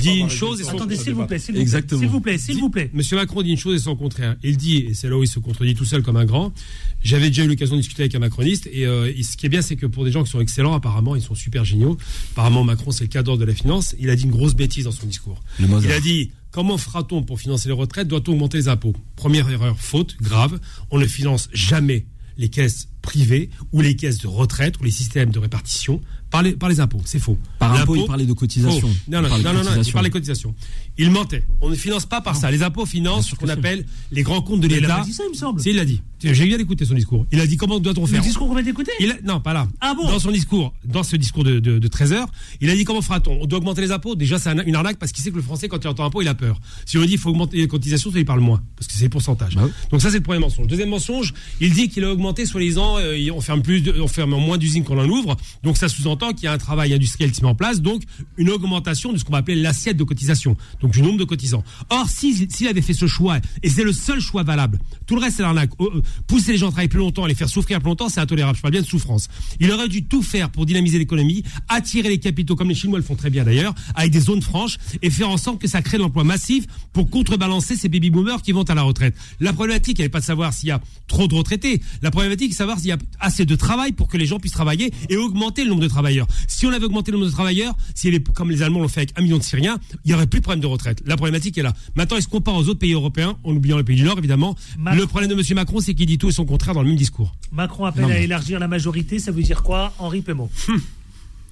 une 0.03 0.29
chose 0.29 0.59
et 0.61 0.63
son 0.63 0.71
Attendez, 0.71 0.97
s'il 0.97 1.13
vous 1.13 1.25
plaît, 1.25 1.39
s'il 1.39 1.53
vous 1.53 1.53
plaît. 1.53 1.61
Exactement. 1.61 2.01
S'il 2.01 2.09
vous 2.09 2.21
plaît, 2.21 2.37
s'il 2.37 2.57
vous 2.57 2.69
plaît. 2.69 2.89
Monsieur 2.93 3.15
Macron 3.15 3.41
dit 3.41 3.51
une 3.51 3.57
chose 3.57 3.75
et 3.75 3.83
son 3.83 3.95
contraire. 3.95 4.35
Il 4.43 4.57
dit, 4.57 4.77
et 4.77 4.93
c'est 4.93 5.09
là 5.09 5.17
où 5.17 5.23
il 5.23 5.27
se 5.27 5.39
contredit 5.39 5.73
tout 5.73 5.85
seul 5.85 6.03
comme 6.03 6.17
un 6.17 6.25
grand, 6.25 6.53
j'avais 7.01 7.27
déjà 7.27 7.43
eu 7.43 7.47
l'occasion 7.47 7.75
de 7.75 7.81
discuter 7.81 8.03
avec 8.03 8.15
un 8.15 8.19
macroniste, 8.19 8.69
et, 8.71 8.85
euh, 8.85 9.11
et 9.15 9.23
ce 9.23 9.37
qui 9.37 9.45
est 9.45 9.49
bien, 9.49 9.61
c'est 9.61 9.75
que 9.75 9.85
pour 9.85 10.03
des 10.05 10.11
gens 10.11 10.23
qui 10.23 10.31
sont 10.31 10.41
excellents, 10.41 10.73
apparemment, 10.73 11.15
ils 11.15 11.21
sont 11.21 11.35
super 11.35 11.65
géniaux. 11.65 11.97
Apparemment, 12.33 12.63
Macron, 12.63 12.91
c'est 12.91 13.05
le 13.05 13.09
cadre 13.09 13.37
de 13.37 13.45
la 13.45 13.53
finance. 13.53 13.95
Il 13.99 14.09
a 14.09 14.15
dit 14.15 14.23
une 14.23 14.31
grosse 14.31 14.53
bêtise 14.53 14.85
dans 14.85 14.91
son 14.91 15.07
discours. 15.07 15.41
Il 15.59 15.91
a 15.91 15.99
dit, 15.99 16.31
comment 16.51 16.77
fera-t-on 16.77 17.23
pour 17.23 17.39
financer 17.39 17.69
les 17.69 17.73
retraites? 17.73 18.07
Doit-on 18.07 18.33
augmenter 18.33 18.57
les 18.57 18.67
impôts? 18.67 18.95
Première 19.15 19.49
erreur, 19.49 19.79
faute, 19.79 20.17
grave. 20.21 20.59
On 20.91 20.99
ne 20.99 21.05
finance 21.05 21.49
jamais 21.53 22.05
les 22.37 22.49
caisses 22.49 22.87
privées 23.01 23.49
ou 23.71 23.81
les 23.81 23.95
caisses 23.95 24.19
de 24.19 24.27
retraite 24.27 24.79
ou 24.79 24.83
les 24.83 24.91
systèmes 24.91 25.31
de 25.31 25.39
répartition 25.39 26.01
par 26.31 26.41
les, 26.41 26.53
par 26.53 26.69
les 26.69 26.79
impôts. 26.79 27.01
C'est 27.05 27.19
faux. 27.19 27.37
Par 27.59 27.71
impôt, 27.73 27.79
L'impôt- 27.79 27.95
il 27.97 28.07
parlait 28.07 28.25
de 28.25 28.33
cotisation. 28.33 28.87
Non, 29.07 29.21
non, 29.21 29.29
non, 29.29 29.63
non, 29.63 29.81
il 29.83 29.91
parlait 29.93 30.09
de 30.09 30.13
cotisation. 30.13 30.55
Il 30.97 31.09
mentait. 31.09 31.43
On 31.61 31.69
ne 31.69 31.75
finance 31.75 32.05
pas 32.05 32.21
par 32.21 32.35
ça. 32.35 32.51
Les 32.51 32.63
impôts 32.63 32.85
financent 32.85 33.29
ce 33.29 33.35
qu'on 33.35 33.47
appelle 33.47 33.85
les 34.11 34.23
grands 34.23 34.41
comptes 34.41 34.59
de 34.61 34.67
Mais 34.67 34.73
il 34.73 34.77
a 34.77 34.81
l'État. 34.81 34.97
pas 34.97 35.03
dit 35.05 35.13
ça, 35.13 35.23
il 35.25 35.31
me 35.31 35.35
semble. 35.35 35.61
Si, 35.61 35.69
il 35.69 35.75
l'a 35.77 35.85
dit. 35.85 36.01
J'ai 36.23 36.45
bien 36.45 36.59
écouté 36.59 36.85
son 36.85 36.93
discours. 36.93 37.25
Il 37.31 37.39
a 37.39 37.47
dit 37.47 37.57
comment 37.57 37.79
doit-on 37.79 38.01
Le 38.01 38.07
faire 38.07 38.21
discours 38.21 38.47
qu'on 38.47 38.53
vient 38.53 38.63
d'écouter 38.63 38.91
non, 39.23 39.39
pas 39.39 39.53
là. 39.53 39.67
Ah 39.79 39.95
bon 39.97 40.05
Dans 40.07 40.19
son 40.19 40.29
discours, 40.31 40.71
dans 40.85 41.01
ce 41.01 41.15
discours 41.15 41.43
de, 41.43 41.59
de, 41.59 41.79
de 41.79 41.87
13 41.87 42.13
heures, 42.13 42.27
il 42.59 42.69
a 42.69 42.75
dit 42.75 42.83
comment 42.83 43.01
fera-t-on? 43.01 43.39
On 43.41 43.45
doit 43.47 43.57
augmenter 43.57 43.81
les 43.81 43.91
impôts? 43.91 44.13
Déjà, 44.15 44.37
c'est 44.37 44.49
un- 44.49 44.63
une 44.63 44.75
arnaque 44.75 44.97
parce 44.99 45.11
qu'il 45.11 45.23
sait 45.23 45.31
que 45.31 45.37
le 45.37 45.41
français, 45.41 45.67
quand 45.67 45.83
il 45.83 45.87
entend 45.87 46.05
impôt, 46.05 46.21
il 46.21 46.27
a 46.27 46.35
peur. 46.35 46.59
Si 46.85 46.97
on 46.97 47.01
lui 47.01 47.07
dit 47.07 47.13
il 47.13 47.19
faut 47.19 47.31
augmenter 47.31 47.57
les 47.57 47.67
cotisations, 47.67 48.11
ça 48.11 48.19
il 48.19 48.25
parle 48.25 48.41
moins 48.41 48.61
parce 48.75 48.85
que 48.87 48.93
c'est 48.93 49.01
les 49.03 49.09
pourcentages. 49.09 49.55
Bah 49.55 49.63
oui. 49.65 49.71
Donc 49.89 50.01
ça, 50.03 50.11
c'est 50.11 50.17
le 50.17 50.23
premier 50.23 50.37
mensonge. 50.39 50.67
Deuxième 50.67 50.89
mensonge, 50.89 51.33
il 51.59 51.73
dit 51.73 51.89
qu'il 51.89 52.03
a 52.03 52.11
augmenté, 52.11 52.45
soi-disant, 52.45 52.97
euh, 52.99 53.17
on 53.33 53.41
ferme 53.41 53.63
plus, 53.63 53.81
de- 53.81 53.99
on 53.99 54.07
ferme 54.07 54.35
moins 54.35 54.59
d'usines 54.59 54.83
qu'on 54.83 54.99
en 54.99 55.09
ouvre. 55.09 55.35
Donc 55.63 55.77
ça 55.77 55.87
sous-entend 55.89 56.33
qu'il 56.33 56.43
y 56.43 56.47
a 56.47 56.53
un 56.53 56.57
travail 56.59 56.93
industriel 56.93 57.31
qui 57.31 57.37
se 57.37 57.41
met 57.41 57.49
en 57.49 57.55
place, 57.55 57.81
donc 57.81 58.03
une 58.37 58.51
augmentation 58.51 59.11
de 59.11 59.17
ce 59.17 59.23
qu'on 59.23 59.31
va 59.31 59.39
appeler 59.39 59.59
l'assiette 59.59 59.97
de 59.97 60.03
cotisation, 60.03 60.55
donc 60.81 60.90
du 60.91 61.01
nombre 61.01 61.17
de 61.17 61.23
cotisants. 61.23 61.63
Or, 61.89 62.07
si- 62.09 62.47
s'il 62.49 62.67
avait 62.67 62.81
fait 62.81 62.93
ce 62.93 63.07
choix, 63.07 63.39
et 63.63 63.69
c'est 63.69 63.83
le 63.83 63.93
seul 63.93 64.19
choix 64.19 64.43
valable, 64.43 64.79
tout 65.07 65.15
le 65.15 65.21
reste 65.21 65.37
c'est 65.37 65.43
l'arnaque. 65.43 65.71
Euh, 65.79 65.85
euh, 65.95 66.01
Pousser 66.27 66.51
les 66.53 66.57
gens 66.57 66.67
à 66.67 66.71
travailler 66.71 66.87
plus 66.89 66.99
longtemps, 66.99 67.25
les 67.25 67.35
faire 67.35 67.49
souffrir 67.49 67.79
plus 67.79 67.89
longtemps, 67.89 68.09
c'est 68.09 68.19
intolérable. 68.19 68.55
Je 68.57 68.61
parle 68.61 68.71
bien 68.73 68.81
de 68.81 68.85
souffrance. 68.87 69.27
Il 69.59 69.71
aurait 69.71 69.87
dû 69.89 70.03
tout 70.03 70.21
faire 70.23 70.49
pour 70.49 70.65
dynamiser 70.65 70.97
l'économie, 70.99 71.43
attirer 71.67 72.09
les 72.09 72.19
capitaux, 72.19 72.55
comme 72.55 72.69
les 72.69 72.75
Chinois 72.75 72.97
le 72.99 73.03
font 73.03 73.15
très 73.15 73.29
bien 73.29 73.43
d'ailleurs, 73.43 73.73
avec 73.95 74.11
des 74.11 74.19
zones 74.19 74.41
franches, 74.41 74.77
et 75.01 75.09
faire 75.09 75.29
en 75.29 75.37
sorte 75.37 75.59
que 75.61 75.67
ça 75.67 75.81
crée 75.81 75.97
de 75.97 76.03
l'emploi 76.03 76.23
massif 76.23 76.65
pour 76.93 77.09
contrebalancer 77.09 77.75
ces 77.75 77.89
baby 77.89 78.09
boomers 78.09 78.41
qui 78.41 78.51
vont 78.51 78.63
à 78.63 78.75
la 78.75 78.83
retraite. 78.83 79.15
La 79.39 79.53
problématique, 79.53 79.99
elle 79.99 80.05
n'est 80.05 80.09
pas 80.09 80.19
de 80.19 80.25
savoir 80.25 80.53
s'il 80.53 80.69
y 80.69 80.71
a 80.71 80.81
trop 81.07 81.27
de 81.27 81.35
retraités. 81.35 81.81
La 82.01 82.11
problématique, 82.11 82.51
c'est 82.51 82.55
de 82.55 82.57
savoir 82.57 82.79
s'il 82.79 82.89
y 82.89 82.91
a 82.91 82.97
assez 83.19 83.45
de 83.45 83.55
travail 83.55 83.91
pour 83.91 84.07
que 84.07 84.17
les 84.17 84.25
gens 84.25 84.39
puissent 84.39 84.51
travailler 84.53 84.91
et 85.09 85.17
augmenter 85.17 85.63
le 85.63 85.69
nombre 85.69 85.81
de 85.81 85.87
travailleurs. 85.87 86.27
Si 86.47 86.65
on 86.65 86.71
avait 86.71 86.85
augmenté 86.85 87.11
le 87.11 87.17
nombre 87.17 87.29
de 87.29 87.33
travailleurs, 87.33 87.75
si 87.95 88.11
comme 88.33 88.51
les 88.51 88.61
Allemands 88.61 88.79
l'ont 88.81 88.87
fait 88.87 89.01
avec 89.01 89.13
un 89.17 89.21
million 89.21 89.37
de 89.37 89.43
Syriens, 89.43 89.79
il 90.05 90.09
n'y 90.09 90.13
aurait 90.13 90.27
plus 90.27 90.39
de 90.39 90.43
problème 90.43 90.61
de 90.61 90.67
retraite. 90.71 91.01
La 91.05 91.15
problématique 91.17 91.57
est 91.57 91.61
là. 91.63 91.73
Maintenant, 91.95 92.17
il 92.17 92.23
se 92.23 92.27
compare 92.27 92.55
aux 92.55 92.67
autres 92.67 92.79
pays 92.79 92.93
européens, 92.93 93.37
en 93.43 93.51
oubliant 93.55 93.77
les 93.77 93.83
pays 93.83 93.95
du 93.97 94.03
Nord, 94.03 94.17
évidemment. 94.17 94.55
Macron- 94.79 94.99
Le 94.99 95.07
problème 95.07 95.29
de 95.29 95.35
M. 95.35 95.41
Macron, 95.55 95.79
c'est 95.79 95.93
qu'il 95.93 96.05
dit 96.07 96.17
tout 96.17 96.29
et 96.29 96.31
son 96.31 96.45
contraire 96.45 96.73
dans 96.73 96.81
le 96.81 96.87
même 96.89 96.97
discours. 96.97 97.35
Macron 97.51 97.85
appelle 97.85 98.03
Non, 98.03 98.09
à 98.09 98.13
mais- 98.13 98.23
élargir 98.23 98.59
la 98.59 98.67
majorité, 98.67 99.19
ça 99.19 99.31
veut 99.31 99.43
dire 99.43 99.61
quoi 99.63 99.93
Henri 99.99 100.21
Pémont. 100.21 100.49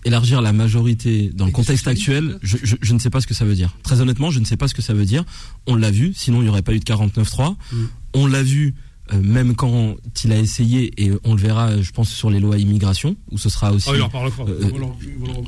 élargir 0.06 0.42
la 0.42 0.54
majorité 0.54 1.30
dans 1.34 1.46
le 1.46 1.52
contexte 1.52 1.88
actuel, 1.88 2.40
je, 2.42 2.58
je, 2.64 2.76
je 2.82 2.94
ne 2.94 3.00
sais 3.00 3.10
pas 3.10 3.20
ce 3.22 3.28
que 3.28 3.34
ça 3.34 3.44
veut 3.46 3.56
dire. 3.56 3.76
Très 3.84 4.00
honnêtement, 4.02 4.32
je 4.32 4.40
ne 4.40 4.46
sais 4.46 4.56
pas 4.58 4.68
ce 4.68 4.74
que 4.74 4.82
ça 4.82 4.94
veut 4.94 5.06
dire. 5.06 5.26
On 5.68 5.76
l'a 5.76 5.92
vu, 5.92 6.14
sinon 6.16 6.40
il 6.40 6.44
n'y 6.44 6.50
aurait 6.50 6.62
pas 6.62 6.74
eu 6.74 6.80
de 6.80 6.86
49-3. 6.86 7.56
On 8.14 8.26
l'a 8.26 8.42
vu 8.42 8.76
euh, 9.14 9.22
même 9.22 9.56
quand 9.56 9.96
il 10.24 10.32
a 10.32 10.38
essayé, 10.40 10.92
et 11.04 11.12
on 11.24 11.34
le 11.36 11.42
verra, 11.42 11.82
je 11.82 11.92
pense, 11.92 12.10
sur 12.14 12.30
les 12.30 12.40
lois 12.40 12.58
immigration, 12.58 13.16
où 13.32 13.38
ce 13.38 13.50
sera 13.50 13.72
aussi... 13.72 13.88
Oh, 13.90 13.96
il 13.96 14.02
en 14.02 14.06
encore. 14.06 14.26
euh, 14.48 14.56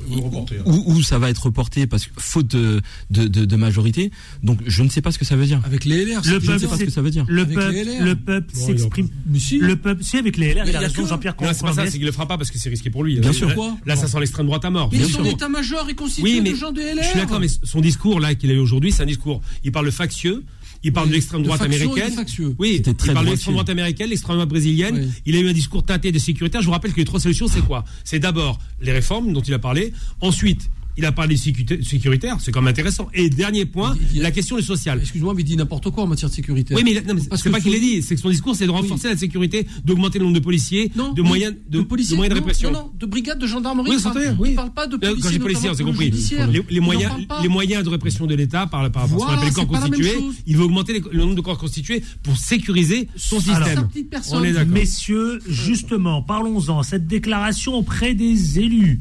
reporter, 0.09 0.57
hein. 0.59 0.64
où, 0.66 0.93
où 0.93 1.01
ça 1.01 1.20
va 1.20 1.30
être 1.30 1.43
reporté 1.45 1.88
parce 1.88 2.05
que 2.07 2.12
faute 2.18 2.47
de, 2.47 2.82
de, 3.09 3.28
de, 3.28 3.45
de 3.45 3.55
majorité. 3.55 4.12
Donc 4.43 4.59
je 4.66 4.84
ne 4.84 4.89
sais 4.89 5.01
pas 5.01 5.12
ce 5.12 5.20
que 5.20 5.26
ça 5.26 5.36
veut 5.36 5.45
dire. 5.45 5.62
Avec 5.66 5.86
les 5.86 6.05
LR, 6.05 6.18
Le 6.18 6.24
c'est- 6.24 6.30
Je 6.30 6.36
ne 6.36 6.39
peuple, 6.39 6.59
sais 6.59 6.68
pas 6.68 6.78
ce 6.78 6.84
que 6.84 6.91
ça 6.91 7.01
veut 7.01 7.09
dire. 7.12 7.26
Le 7.28 7.41
Avec 7.43 7.55
peuple, 7.55 7.72
les 7.74 7.84
LR. 7.84 8.03
le 8.05 8.16
peuple 8.16 8.53
Bon, 8.55 8.66
s'exprime. 8.68 9.09
Si. 9.38 9.57
Le 9.59 9.76
peuple, 9.76 10.03
si 10.03 10.18
avec 10.18 10.38
les 10.38 10.53
LR, 10.53 10.64
Mais 10.66 10.72
il 10.72 10.76
a 10.76 10.80
raison, 10.80 11.05
Jean-Pierre 11.07 11.36
Non, 11.41 11.47
c'est 11.53 11.62
pas 11.62 11.74
ça, 11.74 11.86
c'est 11.86 11.97
qu'il 11.97 12.05
le 12.05 12.12
fera 12.12 12.28
pas 12.28 12.38
parce 12.38 12.51
que 12.51 12.57
c'est 12.57 12.70
risqué 12.70 12.89
pour 12.89 13.03
lui. 13.03 13.20
Bien 13.20 13.30
Là, 13.30 13.34
sûr. 13.34 13.49
Là, 13.49 13.55
Quoi 13.55 13.78
là, 13.86 13.95
ça 13.95 14.07
sent 14.07 14.20
l'extrême 14.20 14.45
droite 14.47 14.66
à 14.66 14.70
mort. 14.70 14.89
Mais 14.91 14.99
Bien 14.99 15.07
son 15.07 15.24
sûr. 15.24 15.28
état-major 15.28 15.89
est 15.89 15.93
constitué 15.95 16.24
Oui, 16.24 16.41
mais 16.41 16.51
de 16.51 16.55
gens 16.55 16.72
de 16.72 16.82
LR. 16.82 17.03
je 17.03 17.07
suis 17.09 17.20
d'accord, 17.20 17.39
mais 17.39 17.47
son 17.64 17.82
discours 17.82 18.20
là 18.20 18.36
qu'il 18.36 18.49
a 18.51 18.53
eu 18.53 18.59
aujourd'hui, 18.59 18.91
c'est 18.91 19.03
un 19.03 19.07
discours. 19.07 19.41
Il 19.64 19.72
parle 19.72 19.91
factieux, 19.91 20.43
il 20.84 20.93
parle 20.93 21.09
de 21.09 21.13
l'extrême 21.13 21.43
droite 21.43 21.61
américaine. 21.61 22.13
Oui, 22.57 22.82
il 22.86 23.13
parle 23.13 23.25
de 23.25 23.32
l'extrême 23.32 23.53
droite 23.53 23.69
américaine, 23.69 24.09
l'extrême 24.09 24.38
droite 24.38 24.49
brésilienne. 24.49 24.97
Oui. 25.01 25.21
Il 25.25 25.36
a 25.36 25.39
eu 25.39 25.49
un 25.49 25.53
discours 25.53 25.84
teinté 25.84 26.11
de 26.11 26.19
sécuritaire. 26.19 26.61
Je 26.61 26.65
vous 26.65 26.71
rappelle 26.71 26.93
que 26.93 26.97
les 26.97 27.05
trois 27.05 27.19
solutions, 27.19 27.47
c'est 27.47 27.61
quoi? 27.61 27.86
C'est 28.03 28.19
d'abord 28.19 28.59
les 28.82 28.91
réformes 28.91 29.32
dont 29.34 29.41
il 29.41 29.53
a 29.53 29.59
parlé, 29.59 29.93
ensuite 30.21 30.69
Il 30.97 31.05
a 31.05 31.11
parlé 31.11 31.37
sécuritaire, 31.37 32.37
c'est 32.41 32.51
quand 32.51 32.61
même 32.61 32.67
intéressant. 32.71 33.07
Et 33.13 33.29
dernier 33.29 33.65
point, 33.65 33.95
la 34.15 34.29
question 34.31 34.57
est 34.57 34.61
sociale. 34.61 34.99
Excuse-moi, 35.01 35.33
mais 35.33 35.41
il 35.41 35.45
dit 35.45 35.55
n'importe 35.55 35.89
quoi 35.89 36.03
en 36.03 36.07
matière 36.07 36.29
de 36.29 36.35
sécurité. 36.35 36.75
Oui, 36.75 36.81
mais, 36.83 36.91
il 36.91 36.97
a- 36.97 37.01
non, 37.01 37.13
mais 37.13 37.21
Parce 37.29 37.41
c'est 37.41 37.49
que 37.49 37.53
pas 37.53 37.61
qu'il 37.61 37.71
son- 37.71 37.77
l'ait 37.77 37.83
dit, 37.83 38.01
c'est 38.01 38.15
que 38.15 38.21
son 38.21 38.29
discours, 38.29 38.55
c'est 38.55 38.65
de 38.65 38.71
renforcer 38.71 39.07
la 39.07 39.15
sécurité, 39.17 39.65
d'augmenter 39.85 40.19
le 40.19 40.25
nombre 40.25 40.35
de 40.37 40.43
policiers, 40.43 40.91
de 41.15 41.21
moyens 41.21 41.55
de, 41.69 41.79
de 41.79 41.83
policiers, 41.83 42.15
moyens 42.17 42.35
de 42.35 42.39
non, 42.39 42.45
répression. 42.45 42.71
Non, 42.71 42.79
non, 42.79 42.91
de 42.99 43.05
brigades 43.05 43.39
de 43.39 43.47
gendarmerie. 43.47 43.89
Oui, 43.89 43.95
il 43.95 43.99
c'est 43.99 44.03
parle- 44.03 44.17
vrai, 44.17 44.35
oui. 44.39 44.49
Il 44.49 44.55
parle 44.55 44.73
pas 44.73 44.87
de 44.87 44.97
policiers. 44.97 45.21
Quand 45.21 45.29
j'ai 45.29 45.39
c'est 45.75 45.83
compris. 45.83 46.11
Les, 46.69 46.79
moyens, 46.81 47.13
les 47.41 47.47
de 47.83 47.89
répression 47.89 48.27
de 48.27 48.35
l'État 48.35 48.67
par, 48.67 48.91
par 48.91 49.03
rapport 49.03 49.03
à 49.03 49.07
ce 49.07 49.25
qu'on 49.25 49.31
appelle 49.37 49.47
les 49.47 49.53
corps 49.53 49.67
la 49.71 49.79
constitués, 49.79 50.17
il 50.45 50.57
veut 50.57 50.63
augmenter 50.63 50.93
les- 50.93 51.03
le 51.11 51.19
nombre 51.19 51.35
de 51.35 51.41
corps 51.41 51.57
constitués 51.57 52.03
pour 52.23 52.37
sécuriser 52.37 53.07
son 53.15 53.39
Alors, 53.49 53.67
système. 53.67 53.87
On 54.31 54.43
est 54.43 54.51
d'accord. 54.53 54.73
Messieurs, 54.73 55.39
justement, 55.47 56.21
parlons-en. 56.21 56.83
Cette 56.83 57.07
déclaration 57.07 57.75
auprès 57.75 58.13
des 58.13 58.59
élus, 58.59 58.99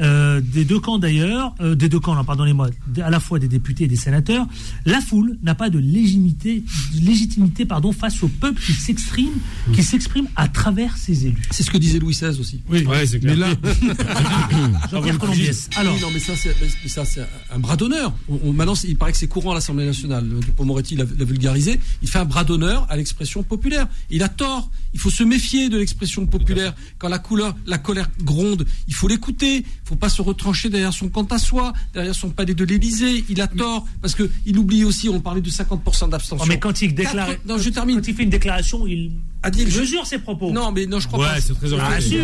euh, 0.00 0.40
des 0.40 0.64
deux 0.64 0.80
camps 0.80 0.98
d'ailleurs, 0.98 1.54
euh, 1.60 1.74
des 1.74 1.88
deux 1.88 2.00
camps, 2.00 2.22
pardonnez-moi, 2.24 2.70
à 3.02 3.10
la 3.10 3.20
fois 3.20 3.38
des 3.38 3.48
députés 3.48 3.84
et 3.84 3.88
des 3.88 3.96
sénateurs, 3.96 4.46
la 4.84 5.00
foule 5.00 5.38
n'a 5.42 5.54
pas 5.54 5.70
de 5.70 5.78
légitimité, 5.78 6.64
légitimité 7.00 7.64
pardon, 7.64 7.92
face 7.92 8.22
au 8.22 8.28
peuple 8.28 8.60
qui 8.60 8.72
s'exprime, 8.72 9.30
qui 9.72 9.82
s'exprime 9.82 10.26
à 10.36 10.48
travers 10.48 10.96
ses 10.96 11.26
élus. 11.26 11.42
C'est 11.50 11.62
ce 11.62 11.70
que 11.70 11.78
disait 11.78 11.98
Louis 11.98 12.14
XVI 12.14 12.38
aussi. 12.40 12.60
Oui, 12.68 12.84
Ouais, 12.84 13.06
c'est 13.06 13.18
clair. 13.20 13.34
mais 13.34 13.40
là, 13.40 13.54
Jean-Pierre 14.90 15.18
Colombiès. 15.18 15.68
Alors, 15.76 15.94
Oui, 15.94 16.00
non, 16.00 16.08
mais 16.12 16.18
ça, 16.18 16.34
c'est, 16.36 16.54
mais 16.82 16.88
ça, 16.88 17.04
c'est 17.04 17.26
un 17.52 17.58
bras 17.58 17.76
d'honneur. 17.76 18.12
On, 18.28 18.38
on- 18.44 18.52
maintenant, 18.52 18.74
il 18.84 18.96
paraît 18.96 19.12
que 19.12 19.18
c'est 19.18 19.26
courant 19.28 19.52
à 19.52 19.54
l'Assemblée 19.54 19.86
nationale. 19.86 20.26
Le 20.28 20.40
Dupond-Moretti 20.40 20.96
l'a, 20.96 21.04
l'a 21.04 21.24
vulgarisé. 21.24 21.78
Il 22.02 22.08
fait 22.08 22.18
un 22.18 22.24
bras 22.24 22.44
d'honneur 22.44 22.86
à 22.90 22.96
l'expression 22.96 23.42
populaire. 23.42 23.86
Il 24.10 24.22
a 24.22 24.28
tort. 24.28 24.70
Il 24.92 25.00
faut 25.00 25.10
se 25.10 25.22
méfier 25.24 25.68
de 25.68 25.76
l'expression 25.78 26.26
populaire. 26.26 26.74
Quand 26.98 27.08
la 27.08 27.18
couleur, 27.18 27.54
la 27.66 27.78
colère 27.78 28.08
gronde, 28.22 28.66
il 28.88 28.94
faut 28.94 29.08
l'écouter. 29.08 29.64
Il 29.84 29.88
faut 29.90 29.96
pas 29.96 30.08
se 30.08 30.22
retrancher 30.22 30.70
derrière 30.70 30.94
son 30.94 31.10
compte 31.10 31.30
à 31.30 31.38
soi, 31.38 31.74
derrière 31.92 32.14
son 32.14 32.30
palais 32.30 32.54
de 32.54 32.64
l'Élysée. 32.64 33.22
Il 33.28 33.40
a 33.42 33.46
tort 33.48 33.86
parce 34.00 34.14
que 34.14 34.30
il 34.46 34.56
oublie 34.58 34.82
aussi. 34.82 35.10
On 35.10 35.20
parlait 35.20 35.42
de 35.42 35.50
50% 35.50 36.08
d'abstention. 36.08 36.42
oh, 36.42 36.48
mais 36.48 36.58
quand 36.58 36.80
il 36.80 36.94
déclare, 36.94 37.26
Quatre- 37.28 37.46
non, 37.46 37.58
je 37.58 37.68
termine. 37.68 37.96
quand 37.96 38.08
il 38.08 38.14
fait 38.14 38.22
une 38.22 38.30
déclaration, 38.30 38.86
il 38.86 39.12
Adil, 39.42 39.70
je- 39.70 39.80
mesure 39.80 40.06
ses 40.06 40.18
propos. 40.18 40.50
Non, 40.52 40.72
mais 40.72 40.86
non, 40.86 41.00
je 41.00 41.06
crois 41.06 41.18
Ouais, 41.20 41.34
pas. 41.34 41.40
c'est 41.42 41.52
très 41.52 41.66
Ah 41.78 42.00
si, 42.00 42.16
Non, 42.16 42.22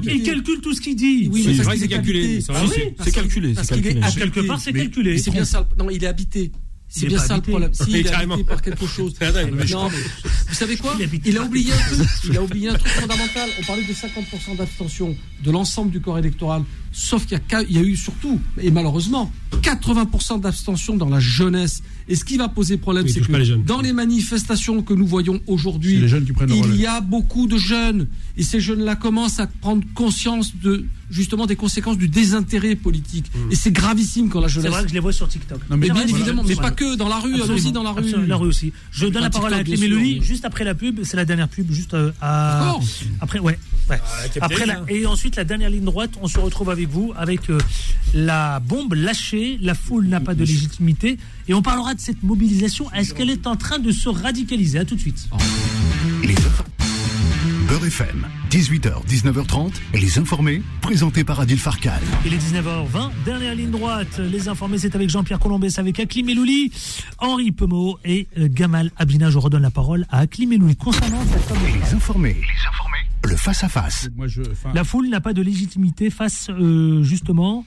très 0.00 0.14
il 0.14 0.22
calcule 0.22 0.60
tout 0.60 0.74
ce 0.74 0.80
qu'il 0.80 0.94
dit. 0.94 1.28
Oui, 1.32 1.42
C'est 1.42 1.48
mais 1.48 1.54
vrai 1.56 1.64
c'est 1.76 1.82
qu'il 1.82 1.92
est 1.92 1.96
calculé, 1.96 2.40
c'est 2.40 2.52
Ah 2.52 2.60
calculé, 2.60 2.94
c'est 3.02 3.10
calculé. 3.10 3.54
Quelque 4.16 4.40
part, 4.46 4.60
c'est 4.60 4.72
Mais- 4.72 4.80
calculé. 4.82 5.10
mais 5.14 5.18
C'est 5.18 5.30
bien 5.32 5.44
ça. 5.44 5.68
Non, 5.76 5.90
il 5.90 6.04
est 6.04 6.06
habité. 6.06 6.52
C'est 6.88 7.06
est 7.06 7.08
bien 7.08 7.18
ça 7.18 7.36
le 7.36 7.42
problème. 7.42 7.70
Si, 7.72 7.84
il 7.88 7.96
est 8.06 8.12
habité 8.12 8.44
par 8.44 8.62
quelque 8.62 8.86
chose. 8.86 9.14
Mais 9.20 9.30
Non, 9.70 9.90
mais 9.90 9.98
vous 10.48 10.54
savez 10.54 10.76
quoi 10.76 10.96
Il 11.24 11.36
a 11.36 11.42
oublié 11.42 11.72
un 11.72 11.76
truc. 11.76 12.08
Il 12.24 12.36
a 12.36 12.42
oublié 12.42 12.68
un 12.68 12.74
truc 12.74 12.92
fondamental. 12.92 13.50
On 13.60 13.64
parlait 13.64 13.82
de 13.84 13.92
50% 13.92 14.56
d'abstention 14.56 15.16
de 15.42 15.50
l'ensemble 15.50 15.90
du 15.90 16.00
corps 16.00 16.18
électoral. 16.18 16.62
Sauf 16.92 17.26
qu'il 17.26 17.38
y 17.38 17.54
a 17.54 17.62
y 17.62 17.78
eu 17.78 17.96
surtout, 17.96 18.40
et 18.58 18.70
malheureusement, 18.70 19.30
80% 19.60 20.40
d'abstention 20.40 20.96
dans 20.96 21.08
la 21.08 21.20
jeunesse. 21.20 21.82
Et 22.08 22.14
ce 22.14 22.24
qui 22.24 22.36
va 22.36 22.48
poser 22.48 22.78
problème, 22.78 23.04
Oui, 23.04 23.12
c'est 23.12 23.20
que 23.20 23.32
les 23.32 23.56
dans 23.56 23.80
les 23.80 23.92
manifestations 23.92 24.82
que 24.82 24.94
nous 24.94 25.06
voyons 25.06 25.40
aujourd'hui, 25.46 26.00
il 26.00 26.76
y 26.76 26.86
a 26.86 27.00
beaucoup 27.00 27.46
de 27.48 27.58
jeunes. 27.58 28.08
Et 28.36 28.42
ces 28.42 28.60
jeunes-là 28.60 28.96
commencent 28.96 29.40
à 29.40 29.46
prendre 29.46 29.84
conscience 29.94 30.54
de 30.56 30.86
justement 31.10 31.46
des 31.46 31.56
conséquences 31.56 31.98
du 31.98 32.08
désintérêt 32.08 32.74
politique. 32.76 33.30
Mmh. 33.34 33.52
Et 33.52 33.54
c'est 33.56 33.70
gravissime 33.70 34.28
quand 34.28 34.40
la 34.40 34.48
C'est 34.48 34.54
jeunesse. 34.54 34.70
vrai 34.72 34.82
que 34.82 34.88
je 34.88 34.94
les 34.94 35.00
vois 35.00 35.12
sur 35.12 35.28
TikTok. 35.28 35.58
Non, 35.70 35.76
mais 35.76 35.76
Mais 35.76 35.86
C'est 35.86 35.92
bien 35.92 36.02
vrai, 36.06 36.10
évidemment, 36.12 36.42
c'est 36.44 36.56
mais 36.56 36.60
pas 36.62 36.70
que 36.70 36.96
dans 36.96 37.08
la 37.08 37.16
rue, 37.16 37.34
Absolument, 37.34 37.54
allons-y 37.54 37.72
dans 37.72 37.82
la 37.82 37.90
rue. 37.92 37.98
absolument, 38.00 38.26
la 38.28 38.36
rue 38.36 38.48
aussi. 38.48 38.72
Je 38.90 39.06
donne 39.06 39.22
la 39.22 39.30
parole 39.30 39.52
à 39.54 39.58
TikTok, 39.58 39.66
Clé 39.66 39.76
bien 39.76 39.86
sûr, 39.88 39.96
Mélodie 39.98 40.18
oui. 40.20 40.26
juste 40.26 40.44
après 40.44 40.64
la 40.64 40.74
pub. 40.74 41.00
C'est 41.04 41.16
la 41.16 41.24
dernière 41.24 41.48
pub, 41.48 41.70
juste 41.70 41.94
euh, 41.94 42.10
à. 42.20 42.60
Encore 42.70 42.84
Après, 43.20 43.38
ouais. 43.38 43.58
ouais. 43.90 43.98
capitaine, 44.34 44.42
Après 44.42 44.66
la- 44.66 44.80
hein. 44.80 44.84
Et 44.88 45.06
ensuite, 45.06 45.36
la 45.36 45.44
dernière 45.44 45.70
ligne 45.70 45.84
droite, 45.84 46.12
on 46.22 46.28
se 46.28 46.38
retrouve 46.38 46.70
avec 46.70 46.88
vous 46.88 47.12
avec 47.16 47.50
euh, 47.50 47.58
la 48.14 48.60
bombe 48.60 48.94
lâchée. 48.94 49.58
La 49.62 49.74
foule 49.74 50.06
n'a 50.06 50.20
pas 50.20 50.34
de 50.34 50.40
légitimité. 50.44 51.18
Et 51.48 51.54
on 51.54 51.62
parlera 51.62 51.94
de 51.94 52.00
cette 52.00 52.22
mobilisation. 52.24 52.90
Est-ce 52.92 53.14
qu'elle 53.14 53.30
est 53.30 53.46
en 53.46 53.56
train 53.56 53.78
de 53.78 53.92
se 53.92 54.08
radicaliser? 54.08 54.78
À 54.80 54.84
tout 54.84 54.96
de 54.96 55.00
suite. 55.00 55.28
Les 56.24 56.34
FM, 57.86 58.26
18h, 58.50 59.06
19h30, 59.06 59.74
les 59.94 60.18
informés, 60.18 60.60
présentés 60.80 61.22
par 61.22 61.38
Adil 61.38 61.58
Farkan. 61.58 61.92
Il 62.24 62.34
est 62.34 62.38
19h20, 62.38 63.10
dernière 63.24 63.54
ligne 63.54 63.70
droite. 63.70 64.18
Les 64.18 64.48
informés, 64.48 64.78
c'est 64.78 64.96
avec 64.96 65.08
Jean-Pierre 65.08 65.38
Colombès, 65.38 65.78
avec 65.78 66.00
Aklim 66.00 66.28
Elouli, 66.28 66.72
Henri 67.18 67.52
Pemeau 67.52 67.98
et 68.04 68.26
euh, 68.38 68.48
Gamal 68.50 68.90
Abina. 68.96 69.30
Je 69.30 69.38
redonne 69.38 69.62
la 69.62 69.70
parole 69.70 70.04
à 70.10 70.18
Aklim 70.18 70.52
Elouli. 70.52 70.74
Concernant 70.74 71.22
cette 71.32 71.42
fameuse 71.42 71.74
Les 71.74 71.94
informés, 71.94 72.34
les 72.34 72.68
informés, 72.68 73.06
le 73.24 73.36
face-à-face. 73.36 74.08
moi, 74.16 74.26
je, 74.26 74.42
enfin, 74.50 74.72
La 74.74 74.82
foule 74.82 75.08
n'a 75.08 75.20
pas 75.20 75.32
de 75.32 75.42
légitimité 75.42 76.10
face, 76.10 76.48
euh, 76.50 77.04
justement, 77.04 77.64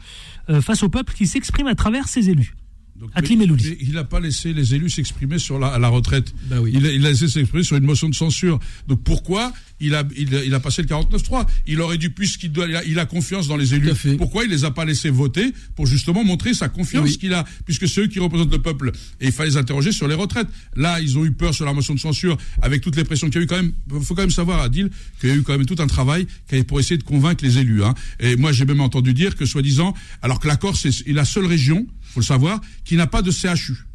euh, 0.49 0.59
face 0.59 0.83
au 0.83 0.89
peuple 0.89 1.13
qui 1.13 1.27
s'exprime 1.27 1.67
à 1.67 1.75
travers 1.75 2.09
ses 2.09 2.29
élus. 2.29 2.55
Donc, 2.99 3.11
Aklim 3.15 3.39
mais- 3.39 3.45
Elouli. 3.45 3.63
mais 3.69 3.77
Il 3.81 3.93
n'a 3.93 4.03
pas 4.03 4.19
laissé 4.19 4.53
les 4.53 4.75
élus 4.75 4.89
s'exprimer 4.89 5.39
sur 5.39 5.57
la, 5.59 5.87
retraite. 5.87 6.33
Bah 6.49 6.57
oui. 6.61 6.71
il, 6.73 6.85
a, 6.85 6.91
il 6.91 7.05
a 7.05 7.09
laissé 7.09 7.27
s'exprimer 7.27 7.63
sur 7.63 7.77
une 7.77 7.85
motion 7.85 8.09
de 8.09 8.15
censure. 8.15 8.59
Donc 8.87 9.03
pourquoi 9.03 9.53
il 9.79 9.95
a, 9.95 10.03
il, 10.17 10.33
il 10.45 10.59
passé 10.59 10.81
le 10.81 10.87
49-3 10.89 11.45
Il 11.67 11.79
aurait 11.79 11.97
dû, 11.97 12.09
puisqu'il 12.09 12.51
doit, 12.51 12.67
il 12.67 12.75
a, 12.75 12.83
il 12.83 12.99
a 12.99 13.05
confiance 13.05 13.47
dans 13.47 13.55
les 13.55 13.73
élus, 13.73 13.91
pourquoi 14.17 14.43
il 14.43 14.49
les 14.49 14.65
a 14.65 14.71
pas 14.71 14.83
laissés 14.83 15.09
voter 15.09 15.53
pour 15.75 15.87
justement 15.87 16.23
montrer 16.25 16.53
sa 16.53 16.67
confiance 16.67 17.05
Oui. 17.11 17.17
qu'il 17.17 17.33
a, 17.33 17.45
puisque 17.65 17.87
c'est 17.87 18.01
eux 18.01 18.07
qui 18.07 18.19
représentent 18.19 18.51
le 18.51 18.61
peuple. 18.61 18.91
Et 19.21 19.27
il 19.27 19.31
fallait 19.31 19.51
les 19.51 19.57
interroger 19.57 19.91
sur 19.93 20.07
les 20.09 20.15
retraites. 20.15 20.47
Là, 20.75 20.99
ils 20.99 21.17
ont 21.17 21.23
eu 21.25 21.31
peur 21.31 21.53
sur 21.53 21.65
la 21.65 21.73
motion 21.73 21.93
de 21.93 21.99
censure 21.99 22.37
avec 22.61 22.81
toutes 22.81 22.97
les 22.97 23.05
pressions 23.05 23.27
qu'il 23.29 23.37
y 23.37 23.39
a 23.39 23.43
eu 23.43 23.47
quand 23.47 23.55
même. 23.55 23.71
faut 24.01 24.15
quand 24.15 24.23
même 24.23 24.29
savoir, 24.31 24.61
Adil, 24.61 24.89
qu'il 25.21 25.29
y 25.29 25.31
a 25.31 25.35
eu 25.35 25.41
quand 25.43 25.57
même 25.57 25.65
tout 25.65 25.77
un 25.81 25.87
travail 25.87 26.27
pour 26.67 26.79
essayer 26.81 26.97
de 26.97 27.03
convaincre 27.03 27.43
les 27.45 27.57
élus. 27.59 27.83
Hein. 27.83 27.93
Et 28.19 28.35
moi, 28.35 28.51
j'ai 28.51 28.65
même 28.65 28.81
entendu 28.81 29.13
dire 29.13 29.37
que 29.37 29.45
soi-disant, 29.45 29.93
alors 30.21 30.39
que 30.41 30.47
la 30.49 30.57
Corse 30.57 30.85
est 30.85 31.07
la 31.13 31.23
seule 31.25 31.45
région, 31.45 31.87
faut 32.19 32.33
le 32.33 32.39
savoir, 32.39 32.59
qui 32.85 32.95
n'a 32.95 33.07
pas 33.07 33.21
de 33.21 33.31
CHU. 33.31 33.88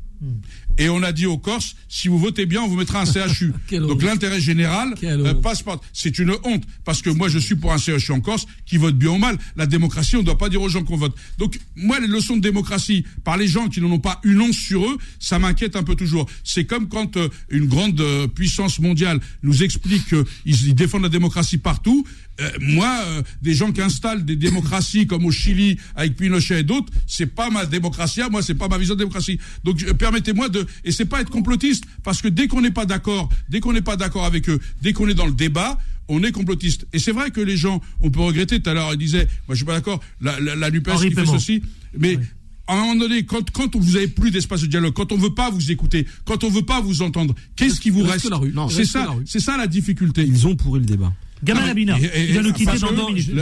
Et 0.78 0.88
on 0.88 1.02
a 1.02 1.12
dit 1.12 1.26
aux 1.26 1.38
Corses, 1.38 1.76
si 1.88 2.08
vous 2.08 2.18
votez 2.18 2.46
bien, 2.46 2.62
on 2.62 2.68
vous 2.68 2.76
mettra 2.76 3.00
un 3.00 3.04
CHU. 3.04 3.52
Donc 3.70 4.02
l'intérêt 4.02 4.40
général 4.40 4.94
euh, 5.02 5.34
passe 5.34 5.62
par. 5.62 5.80
C'est 5.92 6.18
une 6.18 6.32
honte 6.44 6.64
parce 6.84 7.02
que 7.02 7.10
moi 7.10 7.28
je 7.28 7.38
suis 7.38 7.54
pour 7.54 7.72
un 7.72 7.78
CHU 7.78 8.12
en 8.12 8.20
Corse 8.20 8.46
qui 8.66 8.76
vote 8.76 8.96
bien 8.96 9.10
ou 9.10 9.18
mal. 9.18 9.38
La 9.56 9.66
démocratie, 9.66 10.16
on 10.16 10.20
ne 10.20 10.24
doit 10.24 10.38
pas 10.38 10.48
dire 10.48 10.62
aux 10.62 10.68
gens 10.68 10.82
qu'on 10.82 10.96
vote. 10.96 11.14
Donc 11.38 11.58
moi 11.76 12.00
les 12.00 12.06
leçons 12.06 12.36
de 12.36 12.42
démocratie 12.42 13.04
par 13.22 13.36
les 13.36 13.46
gens 13.46 13.68
qui 13.68 13.80
n'en 13.80 13.90
ont 13.90 13.98
pas 13.98 14.20
une 14.24 14.40
once 14.40 14.56
sur 14.56 14.84
eux, 14.84 14.98
ça 15.20 15.38
m'inquiète 15.38 15.76
un 15.76 15.82
peu 15.82 15.94
toujours. 15.94 16.28
C'est 16.42 16.64
comme 16.64 16.88
quand 16.88 17.16
euh, 17.16 17.28
une 17.50 17.66
grande 17.66 18.00
euh, 18.00 18.26
puissance 18.26 18.78
mondiale 18.78 19.20
nous 19.42 19.62
explique 19.62 20.06
qu'ils 20.08 20.24
ils 20.44 20.74
défendent 20.74 21.02
la 21.02 21.08
démocratie 21.08 21.58
partout. 21.58 22.06
Euh, 22.40 22.50
moi, 22.60 23.04
des 23.42 23.54
gens 23.54 23.70
qui 23.70 23.80
installent 23.80 24.24
des 24.24 24.34
démocraties 24.36 25.06
comme 25.06 25.24
au 25.24 25.30
Chili 25.30 25.78
avec 25.94 26.16
Pinochet 26.16 26.60
et 26.60 26.62
d'autres, 26.64 26.92
c'est 27.06 27.26
pas 27.26 27.50
ma 27.50 27.64
démocratie. 27.64 28.20
Moi, 28.30 28.42
c'est 28.42 28.54
pas 28.54 28.68
ma 28.68 28.78
vision 28.78 28.94
de 28.94 29.00
démocratie. 29.00 29.38
Donc, 29.62 29.84
permettez-moi 30.04 30.50
de, 30.50 30.66
et 30.84 30.92
c'est 30.92 31.06
pas 31.06 31.22
être 31.22 31.30
complotiste, 31.30 31.84
parce 32.02 32.20
que 32.20 32.28
dès 32.28 32.46
qu'on 32.46 32.60
n'est 32.60 32.70
pas 32.70 32.84
d'accord, 32.84 33.30
dès 33.48 33.60
qu'on 33.60 33.72
n'est 33.72 33.80
pas 33.80 33.96
d'accord 33.96 34.26
avec 34.26 34.50
eux, 34.50 34.60
dès 34.82 34.92
qu'on 34.92 35.08
est 35.08 35.14
dans 35.14 35.24
le 35.24 35.32
débat, 35.32 35.78
on 36.08 36.22
est 36.22 36.32
complotiste. 36.32 36.86
Et 36.92 36.98
c'est 36.98 37.12
vrai 37.12 37.30
que 37.30 37.40
les 37.40 37.56
gens, 37.56 37.80
on 38.00 38.10
peut 38.10 38.20
regretter. 38.20 38.60
Tout 38.60 38.68
à 38.68 38.74
l'heure, 38.74 38.92
ils 38.92 38.98
disaient, 38.98 39.26
moi, 39.48 39.54
je 39.54 39.56
suis 39.56 39.64
pas 39.64 39.72
d'accord. 39.72 40.00
La, 40.20 40.38
la, 40.40 40.56
la 40.56 40.70
Nupes 40.70 40.90
qui 41.00 41.10
fait 41.12 41.26
ceci, 41.26 41.62
mais. 41.98 42.18
À 42.66 42.72
un 42.72 42.80
moment 42.80 42.96
donné, 42.96 43.26
quand, 43.26 43.50
quand 43.50 43.76
vous 43.76 43.96
avez 43.96 44.08
plus 44.08 44.30
d'espace 44.30 44.62
de 44.62 44.66
dialogue, 44.68 44.94
quand 44.94 45.12
on 45.12 45.18
veut 45.18 45.34
pas 45.34 45.50
vous 45.50 45.70
écouter, 45.70 46.06
quand 46.24 46.44
on 46.44 46.48
veut 46.48 46.62
pas 46.62 46.80
vous 46.80 47.02
entendre, 47.02 47.34
qu'est-ce 47.56 47.78
qui 47.78 47.90
vous 47.90 48.02
reste 48.02 48.26
reste 48.32 48.70
C'est 48.70 48.86
ça, 48.86 49.14
c'est 49.26 49.40
ça 49.40 49.58
la 49.58 49.66
difficulté. 49.66 50.24
Ils 50.26 50.46
ont 50.46 50.56
pourri 50.56 50.80
le 50.80 50.86
débat. 50.86 51.12
Gamal 51.44 51.68
Abina, 51.70 51.96
il 51.98 52.34
va 52.34 52.42
nous 52.42 52.52
quitter 52.52 52.78
dans 52.78 52.92
deux 52.92 53.06
minutes. 53.12 53.34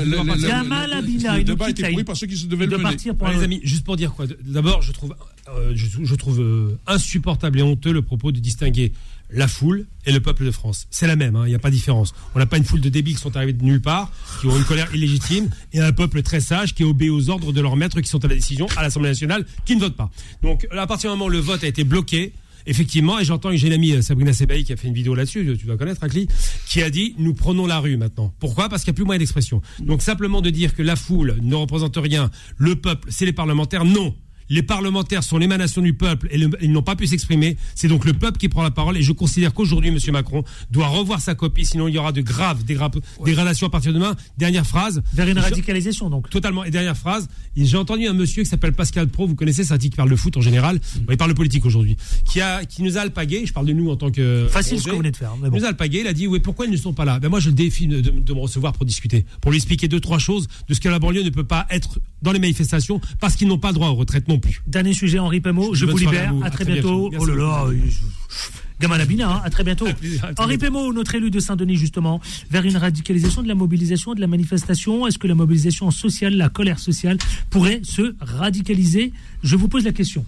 Gamal 0.42 0.92
Abina, 0.92 1.38
le 1.38 1.44
débat 1.44 1.70
était 1.70 1.90
pourri 1.90 2.04
par 2.04 2.16
ceux 2.16 2.26
qui 2.26 2.36
se 2.36 2.46
devaient 2.46 2.66
le 2.66 2.72
mener. 2.78 2.82
partir 2.82 3.14
pour 3.16 3.28
un- 3.28 3.32
les 3.32 3.42
amis, 3.42 3.60
juste 3.64 3.84
pour 3.84 3.96
dire 3.96 4.12
quoi. 4.12 4.26
D'abord, 4.44 4.82
je 4.82 4.92
trouve, 4.92 5.14
euh, 5.48 5.72
je, 5.74 5.86
je 6.02 6.14
trouve 6.14 6.40
euh, 6.40 6.78
insupportable 6.86 7.58
et 7.58 7.62
honteux 7.62 7.92
le 7.92 8.02
propos 8.02 8.32
de 8.32 8.38
distinguer 8.40 8.92
la 9.34 9.48
foule 9.48 9.86
et 10.04 10.12
le 10.12 10.20
peuple 10.20 10.44
de 10.44 10.50
France. 10.50 10.86
C'est 10.90 11.06
la 11.06 11.16
même, 11.16 11.36
hein, 11.36 11.44
il 11.46 11.48
n'y 11.48 11.54
a 11.54 11.58
pas 11.58 11.70
de 11.70 11.74
différence. 11.74 12.12
On 12.34 12.38
n'a 12.38 12.44
pas 12.44 12.58
une 12.58 12.64
foule 12.64 12.80
de 12.82 12.90
débiles 12.90 13.14
qui 13.16 13.22
sont 13.22 13.34
arrivés 13.34 13.54
de 13.54 13.64
nulle 13.64 13.80
part, 13.80 14.12
qui 14.40 14.46
ont 14.46 14.56
une 14.58 14.64
colère 14.64 14.94
illégitime, 14.94 15.48
et 15.72 15.80
un 15.80 15.92
peuple 15.92 16.20
très 16.22 16.40
sage 16.40 16.74
qui 16.74 16.84
obéit 16.84 17.10
aux 17.10 17.30
ordres 17.30 17.50
de 17.52 17.60
leurs 17.62 17.76
maîtres 17.76 18.00
qui 18.02 18.10
sont 18.10 18.22
à 18.24 18.28
la 18.28 18.34
décision 18.34 18.66
à 18.76 18.82
l'Assemblée 18.82 19.08
nationale, 19.08 19.46
qui 19.64 19.74
ne 19.74 19.80
votent 19.80 19.96
pas. 19.96 20.10
Donc, 20.42 20.66
à 20.70 20.86
partir 20.86 21.10
du 21.10 21.16
moment 21.16 21.26
où 21.26 21.30
le 21.30 21.38
vote 21.38 21.64
a 21.64 21.66
été 21.66 21.82
bloqué, 21.84 22.32
effectivement, 22.66 23.18
et 23.18 23.24
j'entends 23.24 23.50
que 23.50 23.56
j'ai 23.56 23.66
une 23.66 23.72
amie 23.72 23.92
euh, 23.92 24.02
Sabrina 24.02 24.32
Sebaï 24.32 24.64
qui 24.64 24.72
a 24.72 24.76
fait 24.76 24.88
une 24.88 24.94
vidéo 24.94 25.14
là-dessus, 25.14 25.56
tu 25.58 25.66
dois 25.66 25.76
connaître, 25.76 26.02
Akli, 26.02 26.28
qui 26.66 26.82
a 26.82 26.90
dit 26.90 27.14
nous 27.18 27.34
prenons 27.34 27.66
la 27.66 27.78
rue 27.78 27.96
maintenant. 27.96 28.32
Pourquoi? 28.38 28.68
Parce 28.68 28.84
qu'il 28.84 28.92
n'y 28.92 28.96
a 28.96 28.98
plus 28.98 29.04
moyen 29.04 29.18
d'expression. 29.18 29.60
Donc 29.80 30.02
simplement 30.02 30.40
de 30.40 30.50
dire 30.50 30.74
que 30.74 30.82
la 30.82 30.96
foule 30.96 31.36
ne 31.42 31.54
représente 31.54 31.96
rien, 31.96 32.30
le 32.56 32.76
peuple, 32.76 33.08
c'est 33.10 33.24
les 33.24 33.32
parlementaires, 33.32 33.84
non. 33.84 34.14
Les 34.48 34.62
parlementaires 34.62 35.22
sont 35.24 35.38
l'émanation 35.38 35.80
du 35.82 35.94
peuple 35.94 36.28
et 36.30 36.38
le- 36.38 36.50
ils 36.60 36.70
n'ont 36.72 36.82
pas 36.82 36.96
pu 36.96 37.06
s'exprimer. 37.06 37.56
C'est 37.74 37.88
donc 37.88 38.04
le 38.04 38.12
peuple 38.12 38.38
qui 38.38 38.48
prend 38.48 38.62
la 38.62 38.70
parole. 38.70 38.96
Et 38.96 39.02
je 39.02 39.12
considère 39.12 39.54
qu'aujourd'hui, 39.54 39.90
M. 39.90 39.98
Macron 40.12 40.44
doit 40.70 40.88
revoir 40.88 41.20
sa 41.20 41.34
copie, 41.34 41.64
sinon 41.64 41.88
il 41.88 41.94
y 41.94 41.98
aura 41.98 42.12
de 42.12 42.20
graves 42.20 42.64
dégra- 42.64 42.90
dégradations 43.24 43.66
à 43.66 43.70
partir 43.70 43.92
de 43.92 43.98
demain. 43.98 44.14
Dernière 44.38 44.66
phrase. 44.66 45.02
Vers 45.14 45.28
une 45.28 45.38
radicalisation, 45.38 46.10
donc. 46.10 46.28
Totalement. 46.30 46.64
Et 46.64 46.70
dernière 46.70 46.96
phrase, 46.96 47.28
j'ai 47.56 47.76
entendu 47.76 48.06
un 48.06 48.12
monsieur 48.12 48.42
qui 48.42 48.48
s'appelle 48.48 48.72
Pascal 48.72 49.08
Pro, 49.08 49.26
vous 49.26 49.34
connaissez, 49.34 49.64
c'est 49.64 49.72
un 49.74 49.78
type 49.78 49.92
qui 49.92 49.96
parle 49.96 50.10
de 50.10 50.16
foot 50.16 50.36
en 50.36 50.40
général, 50.40 50.80
Bon, 50.96 51.06
il 51.12 51.16
parle 51.16 51.30
de 51.30 51.36
politique 51.36 51.64
aujourd'hui, 51.64 51.96
qui, 52.24 52.40
a, 52.40 52.64
qui 52.64 52.82
nous 52.82 52.98
a 52.98 53.00
alpagué, 53.02 53.44
je 53.46 53.52
parle 53.52 53.66
de 53.66 53.72
nous 53.72 53.90
en 53.90 53.96
tant 53.96 54.10
que... 54.10 54.46
Facile 54.50 54.78
ce 54.80 54.84
que 54.86 54.90
vous 54.90 54.98
venez 54.98 55.10
de 55.10 55.16
faire. 55.16 55.34
Mais 55.42 55.50
bon. 55.50 55.56
nous 55.56 55.64
a 55.64 55.68
alpagué, 55.68 56.00
il 56.00 56.06
a 56.06 56.12
dit, 56.12 56.26
oui, 56.26 56.40
pourquoi 56.40 56.66
ils 56.66 56.72
ne 56.72 56.76
sont 56.76 56.92
pas 56.92 57.04
là? 57.04 57.18
Ben 57.20 57.28
Moi, 57.28 57.40
je 57.40 57.48
le 57.48 57.54
défie 57.54 57.86
de, 57.86 58.00
de- 58.00 58.10
de 58.10 58.32
me 58.34 58.38
recevoir 58.40 58.72
pour 58.72 58.84
discuter, 58.86 59.24
pour 59.40 59.50
lui 59.50 59.58
expliquer 59.58 59.88
deux, 59.88 60.00
trois 60.00 60.18
choses 60.18 60.48
de 60.68 60.74
ce 60.74 60.80
que 60.80 60.88
la 60.88 60.98
banlieue 60.98 61.22
ne 61.22 61.30
peut 61.30 61.44
pas 61.44 61.66
être 61.70 62.00
dans 62.22 62.32
les 62.32 62.38
manifestations, 62.38 63.00
parce 63.20 63.36
qu'ils 63.36 63.48
n'ont 63.48 63.58
pas 63.58 63.68
le 63.68 63.74
droit 63.74 63.88
aux 63.88 63.94
retraites 63.96 64.28
non 64.32 64.38
plus. 64.38 64.62
Dernier 64.66 64.94
sujet, 64.94 65.18
Henri 65.18 65.40
Pémo. 65.40 65.74
Je 65.74 65.86
vous 65.86 65.96
libère. 65.96 66.30
à 66.30 66.32
vous. 66.32 66.42
À 66.42 66.46
À 66.46 66.50
très 66.50 66.64
très 66.64 66.72
bientôt. 66.72 67.10
bientôt. 67.10 67.24
Oh 67.24 67.26
là 67.26 67.34
là. 67.36 67.64
Euh, 67.66 67.76
Gamin 68.80 68.98
Labina, 68.98 69.30
hein. 69.30 69.42
à 69.44 69.50
très 69.50 69.62
bientôt. 69.62 69.86
Henri. 70.38 70.58
Pémo, 70.58 70.92
notre 70.92 71.14
élu 71.14 71.30
de 71.30 71.38
Saint-Denis, 71.38 71.76
justement, 71.76 72.20
vers 72.50 72.64
une 72.64 72.76
radicalisation 72.76 73.42
de 73.42 73.48
la 73.48 73.54
mobilisation, 73.54 74.14
de 74.14 74.20
la 74.20 74.26
manifestation. 74.26 75.06
Est-ce 75.06 75.18
que 75.18 75.28
la 75.28 75.34
mobilisation 75.36 75.90
sociale, 75.90 76.34
la 76.36 76.48
colère 76.48 76.78
sociale 76.78 77.18
pourrait 77.50 77.80
se 77.84 78.14
radicaliser? 78.20 79.12
Je 79.44 79.56
vous 79.56 79.68
pose 79.68 79.84
la 79.84 79.92
question. 79.92 80.24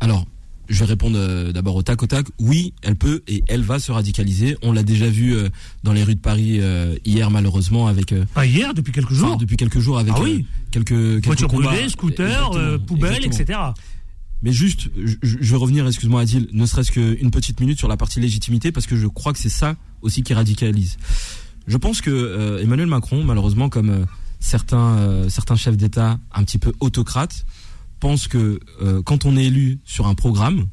Alors, 0.00 0.26
je 0.68 0.78
vais 0.80 0.84
répondre 0.86 1.16
euh, 1.18 1.52
d'abord 1.52 1.76
au 1.76 1.82
tac 1.82 2.02
au 2.02 2.06
tac. 2.06 2.26
Oui, 2.38 2.74
elle 2.82 2.96
peut 2.96 3.22
et 3.26 3.42
elle 3.48 3.62
va 3.62 3.78
se 3.78 3.90
radicaliser. 3.92 4.56
On 4.62 4.72
l'a 4.72 4.82
déjà 4.82 5.08
vu 5.08 5.34
euh, 5.34 5.48
dans 5.82 5.92
les 5.92 6.02
rues 6.04 6.14
de 6.14 6.20
Paris 6.20 6.58
euh, 6.60 6.96
hier, 7.04 7.30
malheureusement, 7.30 7.86
avec. 7.86 8.14
Pas 8.34 8.46
hier, 8.46 8.74
depuis 8.74 8.92
quelques 8.92 9.12
jours. 9.12 9.28
enfin, 9.28 9.36
depuis 9.36 9.56
quelques 9.56 9.78
jours, 9.80 9.98
avec 9.98 10.12
Ah 10.16 10.20
oui. 10.22 10.46
quelques, 10.70 10.88
quelques 10.88 11.26
Voitures 11.26 11.48
combats. 11.48 11.68
brûlées, 11.68 11.88
scooters, 11.88 12.52
euh, 12.54 12.78
poubelles, 12.78 13.24
etc. 13.24 13.58
Mais 14.42 14.52
juste, 14.52 14.88
je, 15.04 15.16
je 15.22 15.50
vais 15.50 15.56
revenir, 15.56 15.86
excuse-moi 15.86 16.20
Adil, 16.20 16.48
ne 16.52 16.64
serait-ce 16.64 16.92
qu'une 16.92 17.30
petite 17.32 17.58
minute 17.60 17.78
sur 17.78 17.88
la 17.88 17.96
partie 17.96 18.20
légitimité, 18.20 18.70
parce 18.70 18.86
que 18.86 18.94
je 18.96 19.06
crois 19.08 19.32
que 19.32 19.38
c'est 19.40 19.48
ça 19.48 19.74
aussi 20.02 20.22
qui 20.22 20.32
radicalise. 20.34 20.96
Je 21.66 21.76
pense 21.76 22.00
que 22.00 22.10
euh, 22.10 22.62
Emmanuel 22.62 22.86
Macron, 22.86 23.24
malheureusement, 23.24 23.68
comme 23.68 23.90
euh, 23.90 24.04
certains, 24.38 25.28
certains 25.28 25.56
chefs 25.56 25.76
d'État 25.76 26.18
un 26.32 26.44
petit 26.44 26.58
peu 26.58 26.72
autocrates, 26.80 27.44
pense 27.98 28.28
que 28.28 28.60
euh, 28.82 29.02
quand 29.02 29.24
on 29.24 29.36
est 29.36 29.46
élu 29.46 29.80
sur 29.84 30.06
un 30.06 30.14
programme, 30.14 30.66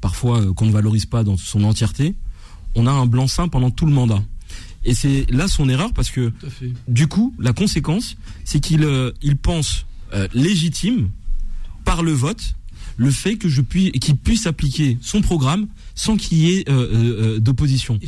parfois 0.00 0.40
euh, 0.40 0.52
qu'on 0.52 0.66
ne 0.66 0.72
valorise 0.72 1.06
pas 1.06 1.24
dans 1.24 1.36
son 1.36 1.64
entièreté, 1.64 2.14
on 2.74 2.86
a 2.86 2.90
un 2.90 3.06
blanc-seing 3.06 3.48
pendant 3.48 3.70
tout 3.70 3.86
le 3.86 3.92
mandat. 3.92 4.22
Et 4.84 4.94
c'est 4.94 5.26
là 5.30 5.48
son 5.48 5.68
erreur 5.68 5.92
parce 5.94 6.10
que 6.10 6.32
du 6.88 7.06
coup, 7.06 7.34
la 7.38 7.52
conséquence, 7.52 8.16
c'est 8.44 8.60
qu'il 8.60 8.84
euh, 8.84 9.12
il 9.22 9.36
pense 9.36 9.86
légitime 10.32 11.10
par 11.84 12.04
le 12.04 12.12
vote 12.12 12.54
le 12.96 13.10
fait 13.10 13.36
que 13.36 13.48
je 13.48 13.60
puis 13.60 13.92
qu'il 13.92 14.16
puisse 14.16 14.46
appliquer 14.46 14.98
son 15.00 15.20
programme 15.20 15.66
sans 15.94 16.16
qu'il 16.16 16.38
y 16.38 16.52
ait 16.52 16.68
euh, 16.68 16.72
euh, 16.72 17.36
euh, 17.36 17.40
d'opposition. 17.40 17.98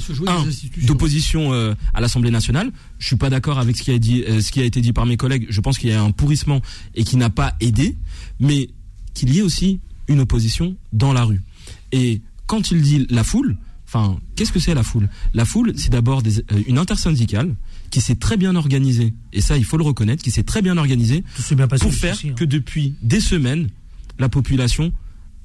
D'opposition 0.86 1.52
euh, 1.52 1.74
à 1.94 2.00
l'Assemblée 2.00 2.30
nationale. 2.30 2.70
Je 2.98 3.06
suis 3.06 3.16
pas 3.16 3.30
d'accord 3.30 3.58
avec 3.58 3.76
ce 3.76 3.82
qui 3.82 3.90
a 3.90 3.98
dit, 3.98 4.24
ce 4.26 4.50
qui 4.50 4.60
a 4.60 4.64
été 4.64 4.80
dit 4.80 4.92
par 4.92 5.06
mes 5.06 5.16
collègues. 5.16 5.46
Je 5.48 5.60
pense 5.60 5.78
qu'il 5.78 5.90
y 5.90 5.92
a 5.92 6.02
un 6.02 6.10
pourrissement 6.10 6.60
et 6.94 7.04
qui 7.04 7.16
n'a 7.16 7.30
pas 7.30 7.54
aidé, 7.60 7.96
mais 8.40 8.70
qu'il 9.14 9.34
y 9.34 9.38
ait 9.38 9.42
aussi 9.42 9.80
une 10.08 10.20
opposition 10.20 10.76
dans 10.92 11.12
la 11.12 11.24
rue. 11.24 11.42
Et 11.92 12.20
quand 12.46 12.70
il 12.70 12.82
dit 12.82 13.06
la 13.10 13.24
foule, 13.24 13.56
enfin, 13.86 14.18
qu'est-ce 14.34 14.52
que 14.52 14.60
c'est 14.60 14.74
la 14.74 14.82
foule? 14.82 15.08
La 15.34 15.44
foule, 15.44 15.72
c'est 15.76 15.90
d'abord 15.90 16.22
une 16.66 16.78
intersyndicale 16.78 17.54
qui 17.90 18.00
s'est 18.00 18.16
très 18.16 18.36
bien 18.36 18.56
organisée, 18.56 19.14
et 19.32 19.40
ça, 19.40 19.56
il 19.56 19.64
faut 19.64 19.76
le 19.76 19.84
reconnaître, 19.84 20.22
qui 20.22 20.30
s'est 20.30 20.42
très 20.42 20.62
bien 20.62 20.76
organisée 20.76 21.24
bien 21.54 21.68
pour 21.68 21.94
faire 21.94 22.16
hein. 22.24 22.32
que 22.34 22.44
depuis 22.44 22.94
des 23.02 23.20
semaines, 23.20 23.68
la 24.18 24.28
population 24.28 24.92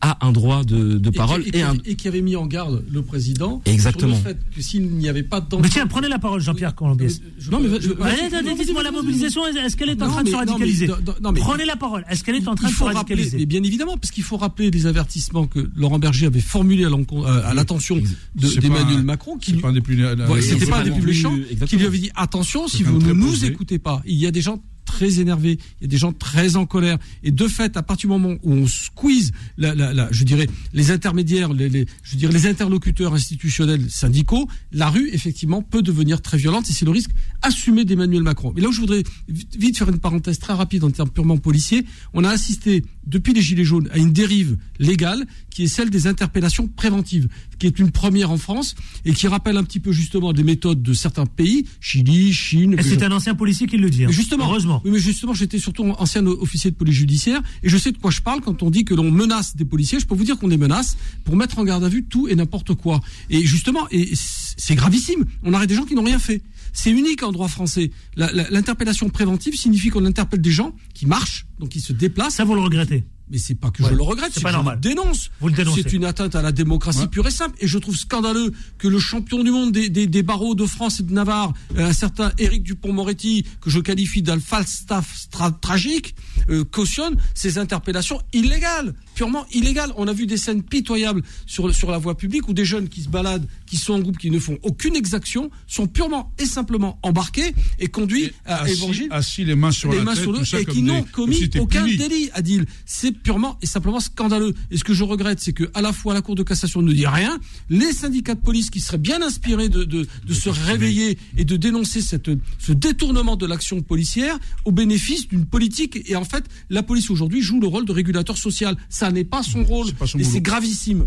a 0.04 0.26
un 0.26 0.32
droit 0.32 0.64
de, 0.64 0.98
de 0.98 1.10
Et 1.10 1.12
parole 1.12 1.44
qui- 1.44 1.52
et, 1.56 1.62
un. 1.62 1.76
et 1.86 1.94
qui 1.94 2.08
avait 2.08 2.22
mis 2.22 2.36
en 2.36 2.48
garde 2.48 2.84
le 2.92 3.04
président 3.04 3.62
Exactement. 3.66 4.16
sur 4.16 4.24
le 4.30 4.34
fait 4.34 4.40
que 4.56 4.60
s'il 4.60 4.88
n'y 4.90 5.08
avait 5.08 5.22
pas 5.22 5.42
de 5.42 5.56
Mais 5.58 5.70
tiens, 5.70 5.86
prenez 5.86 6.08
la 6.08 6.18
parole, 6.18 6.42
Jean-Pierre 6.42 6.74
Colombier. 6.74 7.08
Je- 7.38 7.52
Non, 7.52 7.60
mais 7.60 7.70
dites-moi 7.78 8.82
la 8.82 8.90
mobilisation, 8.90 9.46
est-ce 9.46 9.78
qu'elle 9.78 9.90
est 9.90 10.02
en 10.02 10.10
train 10.10 10.24
de 10.24 10.30
se 10.30 10.36
radicaliser 10.36 10.88
non, 10.88 10.96
non, 11.22 11.32
mais- 11.32 11.40
Prenez 11.40 11.66
la 11.66 11.76
parole. 11.76 12.04
Est-ce 12.10 12.24
qu'elle 12.24 12.34
est 12.36 12.48
en 12.48 12.56
train 12.56 12.70
de 12.70 12.74
se 12.74 12.84
radicaliser 12.84 13.42
et 13.44 13.46
bien 13.46 13.62
évidemment, 13.62 13.96
parce 13.96 14.10
qu'il 14.10 14.24
faut 14.24 14.38
rappeler 14.38 14.72
les 14.72 14.88
avertissements 14.88 15.46
que 15.46 15.70
Laurent 15.76 16.00
Berger 16.00 16.26
avait 16.26 16.40
formulés 16.42 16.86
à, 16.86 16.88
euh, 16.88 17.54
l'attention 17.54 18.02
d'Emmanuel 18.34 19.04
Macron, 19.04 19.38
qui 19.38 19.52
C'est 19.52 19.56
lui- 19.58 19.62
pas 19.62 19.70
un 19.70 19.74
des 19.74 19.82
plus. 19.82 20.04
Ouais, 20.04 20.42
c'était 20.42 20.66
pas 20.66 20.80
un 20.80 20.84
des 20.84 20.90
plus 20.92 21.04
méchants, 21.06 21.36
qui 21.68 21.78
lui 21.78 21.86
avait 21.86 22.00
dit 22.00 22.10
attention, 22.16 22.68
si 22.68 22.82
vous 22.82 22.98
ne 23.00 23.14
nous 23.14 23.46
écoutez 23.46 23.78
pas, 23.78 24.02
il 24.08 24.16
y 24.18 24.26
a 24.26 24.32
des 24.32 24.42
gens 24.42 24.64
très 24.86 25.20
énervés, 25.20 25.58
il 25.80 25.84
y 25.84 25.86
a 25.86 25.88
des 25.88 25.98
gens 25.98 26.12
très 26.14 26.56
en 26.56 26.66
colère, 26.66 26.98
et 27.24 27.32
de 27.32 27.48
fait, 27.48 27.78
à 27.78 27.84
partir 27.84 28.10
du 28.10 28.14
moment 28.20 28.36
où 28.44 28.54
on 28.54 28.68
squeeze, 28.68 29.32
la, 29.58 29.74
la, 29.76 29.94
la- 29.94 30.10
je 30.12 30.24
dirais, 30.24 30.48
les 30.74 30.92
intermédiaires, 30.92 31.54
les, 31.54 31.70
les- 31.70 31.86
je 32.04 32.16
dirais, 32.18 32.34
les 32.34 32.48
interlocuteurs 32.48 33.14
institutionnels, 33.14 33.90
syndicaux, 33.90 34.48
la 34.72 34.90
rue, 34.90 35.10
effectivement, 35.14 35.62
peut 35.62 35.82
devenir 35.82 36.22
très 36.22 36.38
violente, 36.38 36.70
et 36.70 36.74
c'est 36.74 36.86
le 36.86 36.92
risque 36.92 37.12
assumé 37.42 37.86
d'Emmanuel 37.86 38.24
Macron. 38.24 38.52
Mais 38.56 38.62
là 38.62 38.70
où 38.70 38.72
je 38.72 38.80
voudrais 38.82 39.04
vite 39.28 39.78
faire 39.78 39.90
une 39.90 40.00
parenthèse 40.00 40.40
très 40.40 40.54
rapide 40.54 40.84
en 40.84 40.92
termes 40.92 41.10
purement 41.10 41.38
policiers, 41.38 41.86
on 42.14 42.24
a 42.24 42.30
assisté 42.30 42.84
depuis 43.08 43.34
les 43.34 43.42
Gilets 43.42 43.64
jaunes 43.66 43.90
à 43.92 43.98
une 43.98 44.12
dérive 44.14 44.58
légale 44.80 45.26
qui 45.50 45.64
est 45.64 45.68
celle 45.68 45.90
des 45.90 46.08
interpellations 46.08 46.68
préventives, 46.68 47.28
qui 47.60 47.68
est 47.68 47.80
une 47.80 47.92
première 47.92 48.32
en 48.32 48.38
France 48.38 48.76
et 49.06 49.14
qui 49.14 49.28
rappelle 49.28 49.58
un 49.58 49.64
petit 49.64 49.80
peu 49.80 49.92
justement 49.92 50.34
des 50.34 50.44
méthodes 50.44 50.82
de 50.82 50.94
certains 50.94 51.26
pays, 51.26 51.66
Chili, 51.80 52.32
Chine. 52.34 52.76
C'est 52.82 53.04
un 53.04 53.12
ancien 53.12 53.36
policier 53.36 53.68
qui 53.68 53.78
le 53.78 53.90
dit. 53.90 54.06
hein. 54.06 54.12
justement, 54.12 54.46
Heureusement. 54.46 54.71
Oui, 54.86 54.92
mais 54.92 55.00
justement, 55.00 55.34
j'étais 55.34 55.60
surtout 55.60 55.84
ancien 55.98 56.26
officier 56.26 56.72
de 56.72 56.76
police 56.76 56.96
judiciaire 56.96 57.42
et 57.64 57.70
je 57.70 57.78
sais 57.78 57.92
de 57.92 57.98
quoi 57.98 58.12
je 58.12 58.22
parle 58.22 58.42
quand 58.42 58.64
on 58.64 58.70
dit 58.70 58.86
que 58.86 58.94
l'on 58.94 59.10
menace 59.12 59.56
des 59.56 59.66
policiers. 59.66 60.00
Je 60.00 60.06
peux 60.06 60.16
vous 60.16 60.24
dire 60.24 60.38
qu'on 60.38 60.48
les 60.48 60.58
menace 60.58 60.98
pour 61.24 61.36
mettre 61.36 61.60
en 61.60 61.64
garde 61.64 61.84
à 61.84 61.90
vue 61.90 62.04
tout 62.04 62.28
et 62.28 62.36
n'importe 62.36 62.76
quoi. 62.76 63.02
Et 63.30 63.42
justement, 63.46 63.88
et 63.92 64.12
c'est 64.16 64.76
gravissime. 64.76 65.26
On 65.44 65.54
arrête 65.54 65.70
des 65.70 65.76
gens 65.76 65.86
qui 65.86 65.96
n'ont 65.96 66.04
rien 66.04 66.20
fait. 66.20 66.42
C'est 66.74 66.92
unique 66.92 67.24
en 67.24 67.32
droit 67.32 67.48
français. 67.50 67.92
La- 68.16 68.32
la- 68.32 68.50
L'interpellation 68.50 69.10
préventive 69.10 69.56
signifie 69.58 69.90
qu'on 69.90 70.06
interpelle 70.06 70.42
des 70.42 70.52
gens 70.52 70.74
qui 70.94 71.06
marchent, 71.06 71.46
donc 71.60 71.70
qui 71.70 71.82
se 71.82 71.92
déplacent. 71.94 72.36
Ça, 72.36 72.46
vous 72.46 72.56
le 72.56 72.62
regrettez? 72.62 73.04
Mais 73.32 73.38
c'est 73.38 73.56
pas 73.56 73.72
que 73.72 73.82
Ouais, 73.82 73.90
je 73.92 73.96
le 73.96 74.04
regrette, 74.04 74.32
c'est 74.34 74.42
que 74.44 74.48
je 74.50 74.54
normal. 74.54 74.76
le 74.76 74.82
dénonce. 74.82 75.32
Vous 75.40 75.48
le 75.48 75.54
dénoncez. 75.54 75.84
C'est 75.84 75.94
une 75.94 76.04
atteinte 76.06 76.36
à 76.36 76.42
la 76.42 76.52
démocratie 76.52 77.00
Ouais. 77.00 77.08
pure 77.08 77.26
et 77.28 77.32
simple. 77.32 77.56
Et 77.62 77.68
je 77.68 77.78
trouve 77.78 77.96
scandaleux 77.96 78.52
que 78.78 78.88
le 78.90 79.00
champion 79.00 79.42
du 79.44 79.52
monde 79.52 79.72
des, 79.72 79.90
des, 79.90 80.06
des 80.06 80.22
barreaux 80.24 80.54
de 80.54 80.66
France 80.66 81.00
et 81.00 81.04
de 81.04 81.14
Navarre, 81.14 81.54
euh, 81.78 81.88
un 81.88 81.94
certain 81.94 82.32
Éric 82.38 82.64
Dupont-Moretti, 82.64 83.46
que 83.62 83.70
je 83.70 83.80
qualifie 83.80 84.22
d'un 84.22 84.40
Falstaff 84.40 85.30
tragique, 85.62 86.14
euh, 86.50 86.64
cautionne 86.66 87.16
ces 87.34 87.58
interpellations 87.58 88.22
illégales, 88.34 88.94
purement 89.22 89.46
illégales. 89.54 89.94
On 89.98 90.08
a 90.08 90.14
vu 90.14 90.26
des 90.26 90.36
scènes 90.36 90.64
pitoyables 90.64 91.22
sur, 91.46 91.72
sur 91.76 91.92
la 91.92 92.00
voie 92.00 92.18
publique 92.18 92.48
où 92.48 92.54
des 92.54 92.66
jeunes 92.66 92.90
qui 92.90 93.04
se 93.04 93.10
baladent, 93.10 93.46
qui 93.68 93.78
sont 93.78 93.94
en 93.94 94.00
groupe, 94.00 94.18
qui 94.18 94.32
ne 94.32 94.40
font 94.40 94.58
aucune 94.64 94.96
exaction, 94.96 95.52
sont 95.68 95.86
purement 95.86 96.34
et 96.40 96.46
simplement 96.48 96.98
embarqués 97.04 97.54
et 97.78 97.88
conduits 97.88 98.32
à 98.46 98.62
assis, 98.64 98.74
évangile 98.74 99.08
assis 99.12 99.46
les 99.46 99.54
mains 99.54 99.70
sur 99.70 99.92
les 99.92 100.00
la 100.00 100.06
mains 100.06 100.16
tête, 100.16 100.24
sur 100.24 100.32
le 100.32 100.60
et 100.60 100.66
qui 100.66 100.82
n'ont 100.82 101.04
commis 101.04 101.52
aucun 101.60 101.84
puni. 101.84 101.98
délit, 101.98 102.30
Adil. 102.34 102.66
C'est 102.88 103.12
purement 103.12 103.60
et 103.62 103.68
simplement 103.68 104.00
scandaleux. 104.00 104.56
Et 104.72 104.78
ce 104.78 104.84
que 104.84 104.96
je 104.96 105.04
regrette, 105.04 105.40
c'est 105.40 105.54
que 105.54 105.70
à 105.76 105.82
la 105.84 105.94
fois 105.94 106.16
la 106.16 106.24
Cour 106.24 106.34
de 106.34 106.42
cassation 106.42 106.82
ne 106.82 106.92
dit 106.92 107.06
rien, 107.06 107.38
les 107.70 107.94
syndicats 107.94 108.34
de 108.34 108.42
police 108.42 108.72
qui 108.72 108.80
seraient 108.80 108.98
bien 108.98 109.22
inspirés 109.22 109.70
de, 109.70 109.84
de, 109.84 110.08
de 110.26 110.34
se 110.34 110.50
réveiller 110.50 111.20
et 111.38 111.46
de 111.46 111.58
dénoncer 111.58 112.02
cette, 112.02 112.32
ce 112.58 112.72
détournement 112.72 113.36
de 113.36 113.46
l'action 113.46 113.84
policière 113.84 114.40
au 114.66 114.72
bénéfice 114.72 115.28
d'une 115.28 115.46
politique. 115.46 116.10
Et 116.10 116.16
en 116.16 116.26
fait, 116.26 116.46
la 116.72 116.82
police 116.82 117.12
aujourd'hui 117.12 117.44
joue 117.44 117.60
le 117.60 117.68
rôle 117.68 117.86
de 117.86 117.92
régulateur 117.92 118.36
social. 118.36 118.76
Ça 118.90 119.11
n'est 119.12 119.24
pas 119.24 119.44
son 119.44 119.64
rôle. 119.64 119.88
C'est 119.88 119.96
pas 119.98 120.08
son 120.08 120.20
et 120.20 120.24
c'est 120.24 120.42
gravissime. 120.42 121.06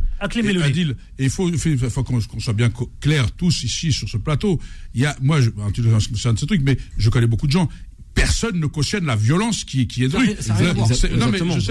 Et 0.51 0.53
et 1.19 1.25
il 1.25 1.31
faut, 1.31 1.51
qu'on 2.05 2.21
soit 2.41 2.53
bien 2.53 2.71
clair 3.01 3.33
tous 3.33 3.63
ici 3.65 3.93
sur 3.93 4.09
ce 4.09 4.17
plateau. 4.17 4.61
Il 4.95 5.01
y 5.03 5.07
a, 5.07 5.17
moi, 5.21 5.41
je, 5.41 5.51
petit- 5.51 5.83
c'est 6.17 6.29
un 6.29 6.35
de 6.35 6.39
ces 6.39 6.47
trucs, 6.47 6.63
mais 6.63 6.77
je 6.97 7.11
connais 7.11 7.27
beaucoup 7.27 7.47
de 7.47 7.53
gens. 7.53 7.69
Personne 8.15 8.61
ne 8.61 8.67
cautionne 8.67 9.07
la 9.07 9.17
violence 9.17 9.65
qui, 9.65 9.89
qui 9.89 10.05
est. 10.05 10.09
C'est- 10.09 10.17
Non, 10.17 10.21
mais 10.23 10.31
Exactement. 10.31 10.87
je 10.89 10.95
sais, 10.95 11.09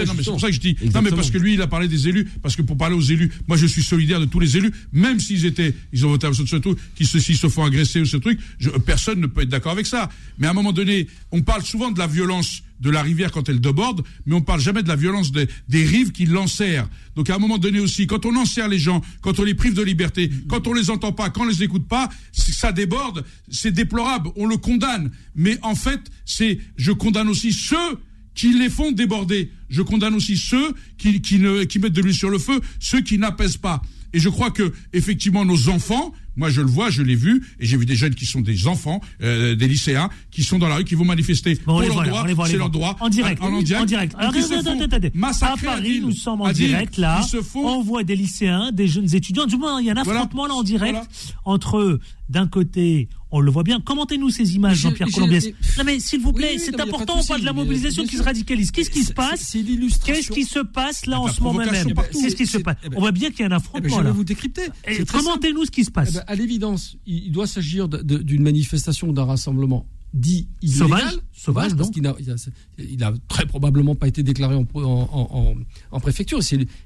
non, 0.05 0.13
mais 0.13 0.23
c'est 0.23 0.31
pour 0.31 0.41
ça 0.41 0.47
que 0.47 0.53
je 0.53 0.59
dis. 0.59 0.75
Non, 0.93 1.01
mais 1.01 1.09
parce 1.11 1.31
que 1.31 1.37
lui, 1.37 1.53
il 1.53 1.61
a 1.61 1.67
parlé 1.67 1.87
des 1.87 2.09
élus. 2.09 2.27
Parce 2.41 2.57
que 2.57 2.61
pour 2.61 2.75
parler 2.77 2.95
aux 2.97 3.01
élus, 3.01 3.31
moi, 3.47 3.55
je 3.55 3.65
suis 3.65 3.81
solidaire 3.81 4.19
de 4.19 4.25
tous 4.25 4.41
les 4.41 4.57
élus, 4.57 4.73
même 4.91 5.21
s'ils 5.21 5.45
étaient, 5.45 5.73
ils 5.93 6.05
ont 6.05 6.09
voté 6.09 6.27
à 6.27 6.33
ce 6.33 6.55
truc, 6.57 6.77
qu'ils 6.95 7.07
se, 7.07 7.19
se 7.21 7.47
font 7.47 7.63
agresser 7.63 8.01
ou 8.01 8.05
ce 8.05 8.17
truc, 8.17 8.39
je- 8.59 8.69
personne 8.71 9.21
ne 9.21 9.27
peut 9.27 9.43
être 9.43 9.49
d'accord 9.49 9.71
avec 9.71 9.85
ça. 9.85 10.09
Mais 10.37 10.47
à 10.47 10.49
un 10.49 10.53
moment 10.53 10.73
donné, 10.73 11.07
on 11.31 11.41
parle 11.41 11.63
souvent 11.63 11.91
de 11.91 11.99
la 11.99 12.07
violence 12.07 12.61
de 12.79 12.89
la 12.89 13.01
rivière 13.01 13.31
quand 13.31 13.47
elle 13.49 13.61
déborde, 13.61 14.03
mais 14.25 14.35
on 14.35 14.41
parle 14.41 14.59
jamais 14.59 14.83
de 14.83 14.87
la 14.87 14.95
violence 14.95 15.31
des, 15.31 15.47
des 15.69 15.83
rives 15.85 16.11
qui 16.11 16.25
l'enserrent. 16.25 16.89
Donc 17.15 17.29
à 17.29 17.35
un 17.35 17.39
moment 17.39 17.57
donné 17.57 17.79
aussi, 17.79 18.07
quand 18.07 18.25
on 18.25 18.35
enserre 18.35 18.67
les 18.67 18.79
gens, 18.79 19.01
quand 19.21 19.39
on 19.39 19.43
les 19.43 19.53
prive 19.53 19.73
de 19.73 19.83
liberté, 19.83 20.29
quand 20.49 20.67
on 20.67 20.73
les 20.73 20.89
entend 20.89 21.11
pas, 21.11 21.29
quand 21.29 21.43
on 21.43 21.47
les 21.47 21.63
écoute 21.63 21.87
pas, 21.87 22.09
ça 22.31 22.71
déborde, 22.71 23.23
c'est 23.49 23.71
déplorable, 23.71 24.29
on 24.35 24.47
le 24.47 24.57
condamne. 24.57 25.11
Mais 25.35 25.57
en 25.61 25.75
fait, 25.75 26.01
c'est, 26.25 26.59
je 26.77 26.91
condamne 26.91 27.29
aussi 27.29 27.53
ceux 27.53 27.99
qui 28.35 28.53
les 28.53 28.69
font 28.69 28.91
déborder. 28.91 29.51
Je 29.69 29.81
condamne 29.81 30.15
aussi 30.15 30.37
ceux 30.37 30.73
qui, 30.97 31.21
qui, 31.21 31.39
ne, 31.39 31.63
qui 31.63 31.79
mettent 31.79 31.93
de 31.93 32.01
l'huile 32.01 32.15
sur 32.15 32.29
le 32.29 32.39
feu, 32.39 32.59
ceux 32.79 33.01
qui 33.01 33.17
n'apaisent 33.17 33.57
pas. 33.57 33.81
Et 34.13 34.19
je 34.19 34.29
crois 34.29 34.51
que 34.51 34.73
effectivement 34.93 35.45
nos 35.45 35.69
enfants, 35.69 36.13
Moi, 36.35 36.49
je 36.49 36.61
le 36.61 36.67
vois, 36.67 36.89
je 36.89 37.01
l'ai 37.03 37.15
vu, 37.15 37.43
et 37.59 37.65
j'ai 37.65 37.77
vu 37.77 37.85
des 37.85 37.95
jeunes 37.95 38.15
qui 38.15 38.25
sont 38.25 38.41
des 38.41 38.67
enfants, 38.67 39.01
euh, 39.21 39.55
des 39.55 39.67
lycéens, 39.67 40.09
qui 40.31 40.43
sont 40.43 40.57
dans 40.59 40.67
la 40.67 40.75
rue, 40.77 40.83
qui 40.83 40.95
vont 40.95 41.05
manifester 41.05 41.55
Bon, 41.65 41.73
on 41.73 41.75
pour 41.75 41.81
les 41.81 41.87
leur 41.87 41.95
voit 41.95 42.03
là, 42.05 42.09
droit. 42.11 42.21
on 42.23 42.25
les 42.25 42.33
voit, 42.33 42.43
on 42.43 42.47
les 42.47 42.51
C'est 42.51 42.57
voit. 42.57 42.63
leur 42.65 42.69
droit. 42.71 42.97
En 42.99 43.09
direct, 43.09 43.41
En, 43.41 43.53
en 43.53 43.61
direct. 43.61 43.83
en 43.83 43.85
direct. 43.85 44.15
Alors, 44.17 44.29
attendez, 44.35 44.63
font 44.63 44.81
attendez, 44.83 45.11
massacrer 45.13 45.67
À 45.67 45.71
Paris, 45.75 45.99
nous 46.01 46.11
sommes 46.11 46.41
en 46.41 46.51
direct 46.51 46.97
là. 46.97 47.21
Ils 47.23 47.29
se 47.29 47.41
font 47.41 47.65
On 47.67 47.81
voit 47.83 48.03
des 48.03 48.15
lycéens, 48.15 48.71
des 48.71 48.87
jeunes 48.87 49.13
étudiants. 49.13 49.45
Du 49.45 49.57
moins, 49.57 49.79
il 49.79 49.85
y 49.85 49.89
a 49.89 49.93
un 49.93 50.03
Voilà. 50.03 50.21
affrontement 50.21 50.47
là 50.47 50.53
en 50.55 50.63
direct 50.63 50.93
Voilà. 50.93 51.07
entre 51.45 51.99
d'un 52.29 52.47
côté, 52.47 53.09
on 53.31 53.41
le 53.41 53.51
voit 53.51 53.63
bien. 53.63 53.79
Commentez-nous 53.81 54.29
ces 54.29 54.55
images, 54.55 54.77
Jean-Pierre 54.77 55.09
Colombiès. 55.13 55.43
j'ai- 55.43 55.55
Non 55.77 55.83
mais 55.83 55.99
s'il 55.99 56.21
vous 56.21 56.33
plaît, 56.33 56.51
Oui, 56.53 56.57
oui, 56.59 56.63
c'est 56.65 56.79
important. 56.79 57.19
On 57.19 57.23
parle 57.25 57.41
de 57.41 57.45
la 57.45 57.53
mobilisation 57.53 58.05
qui 58.05 58.15
se 58.17 58.23
radicalise. 58.23 58.71
Qu'est-ce 58.71 58.89
qui 58.89 59.03
se 59.03 59.11
passe 59.13 59.41
C'est 59.41 59.59
l'illustration. 59.59 60.15
Qu'est-ce 60.15 60.31
qui 60.31 60.45
se 60.45 60.59
passe 60.59 61.05
là 61.05 61.17
Ah, 61.19 61.21
en 61.23 61.27
ce 61.27 61.41
moment 61.41 61.59
même. 61.59 61.69
Qu'est-ce 62.11 62.35
qui 62.35 62.47
se 62.47 62.57
passe 62.59 62.77
eh 62.85 62.89
ben- 62.89 62.97
On 62.97 63.01
voit 63.01 63.11
bien 63.11 63.29
qu'il 63.29 63.39
y 63.41 63.43
a 63.43 63.45
un 63.45 63.47
Eh 63.47 63.49
ben, 63.49 63.55
affrontement 63.57 63.89
je 63.97 64.01
vais 64.01 64.03
là. 64.07 64.11
vous 64.11 64.23
décrypter. 64.23 64.61
Simple. 64.87 65.05
Commentez-nous 65.05 65.65
ce 65.65 65.71
qui 65.71 65.83
se 65.83 65.91
passe. 65.91 66.09
Eh 66.11 66.13
ben, 66.17 66.22
à 66.27 66.35
l'évidence, 66.35 66.97
il, 67.05 67.31
doit 67.31 67.47
s'agir 67.47 67.87
d'une 67.87 68.43
manifestation, 68.43 69.09
ou 69.09 69.13
d'un 69.13 69.25
rassemblement 69.25 69.87
dit 70.13 70.47
illégal, 70.61 70.87
Sauvage, 70.89 71.13
sauvage, 71.33 71.75
parce 71.75 71.89
qu'il 71.89 72.05
a, 72.05 72.15
il 72.77 73.03
a 73.03 73.13
très 73.27 73.45
probablement 73.47 73.95
pas 73.95 74.07
été 74.07 74.21
déclaré 74.21 74.55
en, 74.55 74.67
en, 74.75 74.79
en- 74.81 75.29
en- 75.31 75.55
en 75.91 75.99
préfecture. 75.99 76.39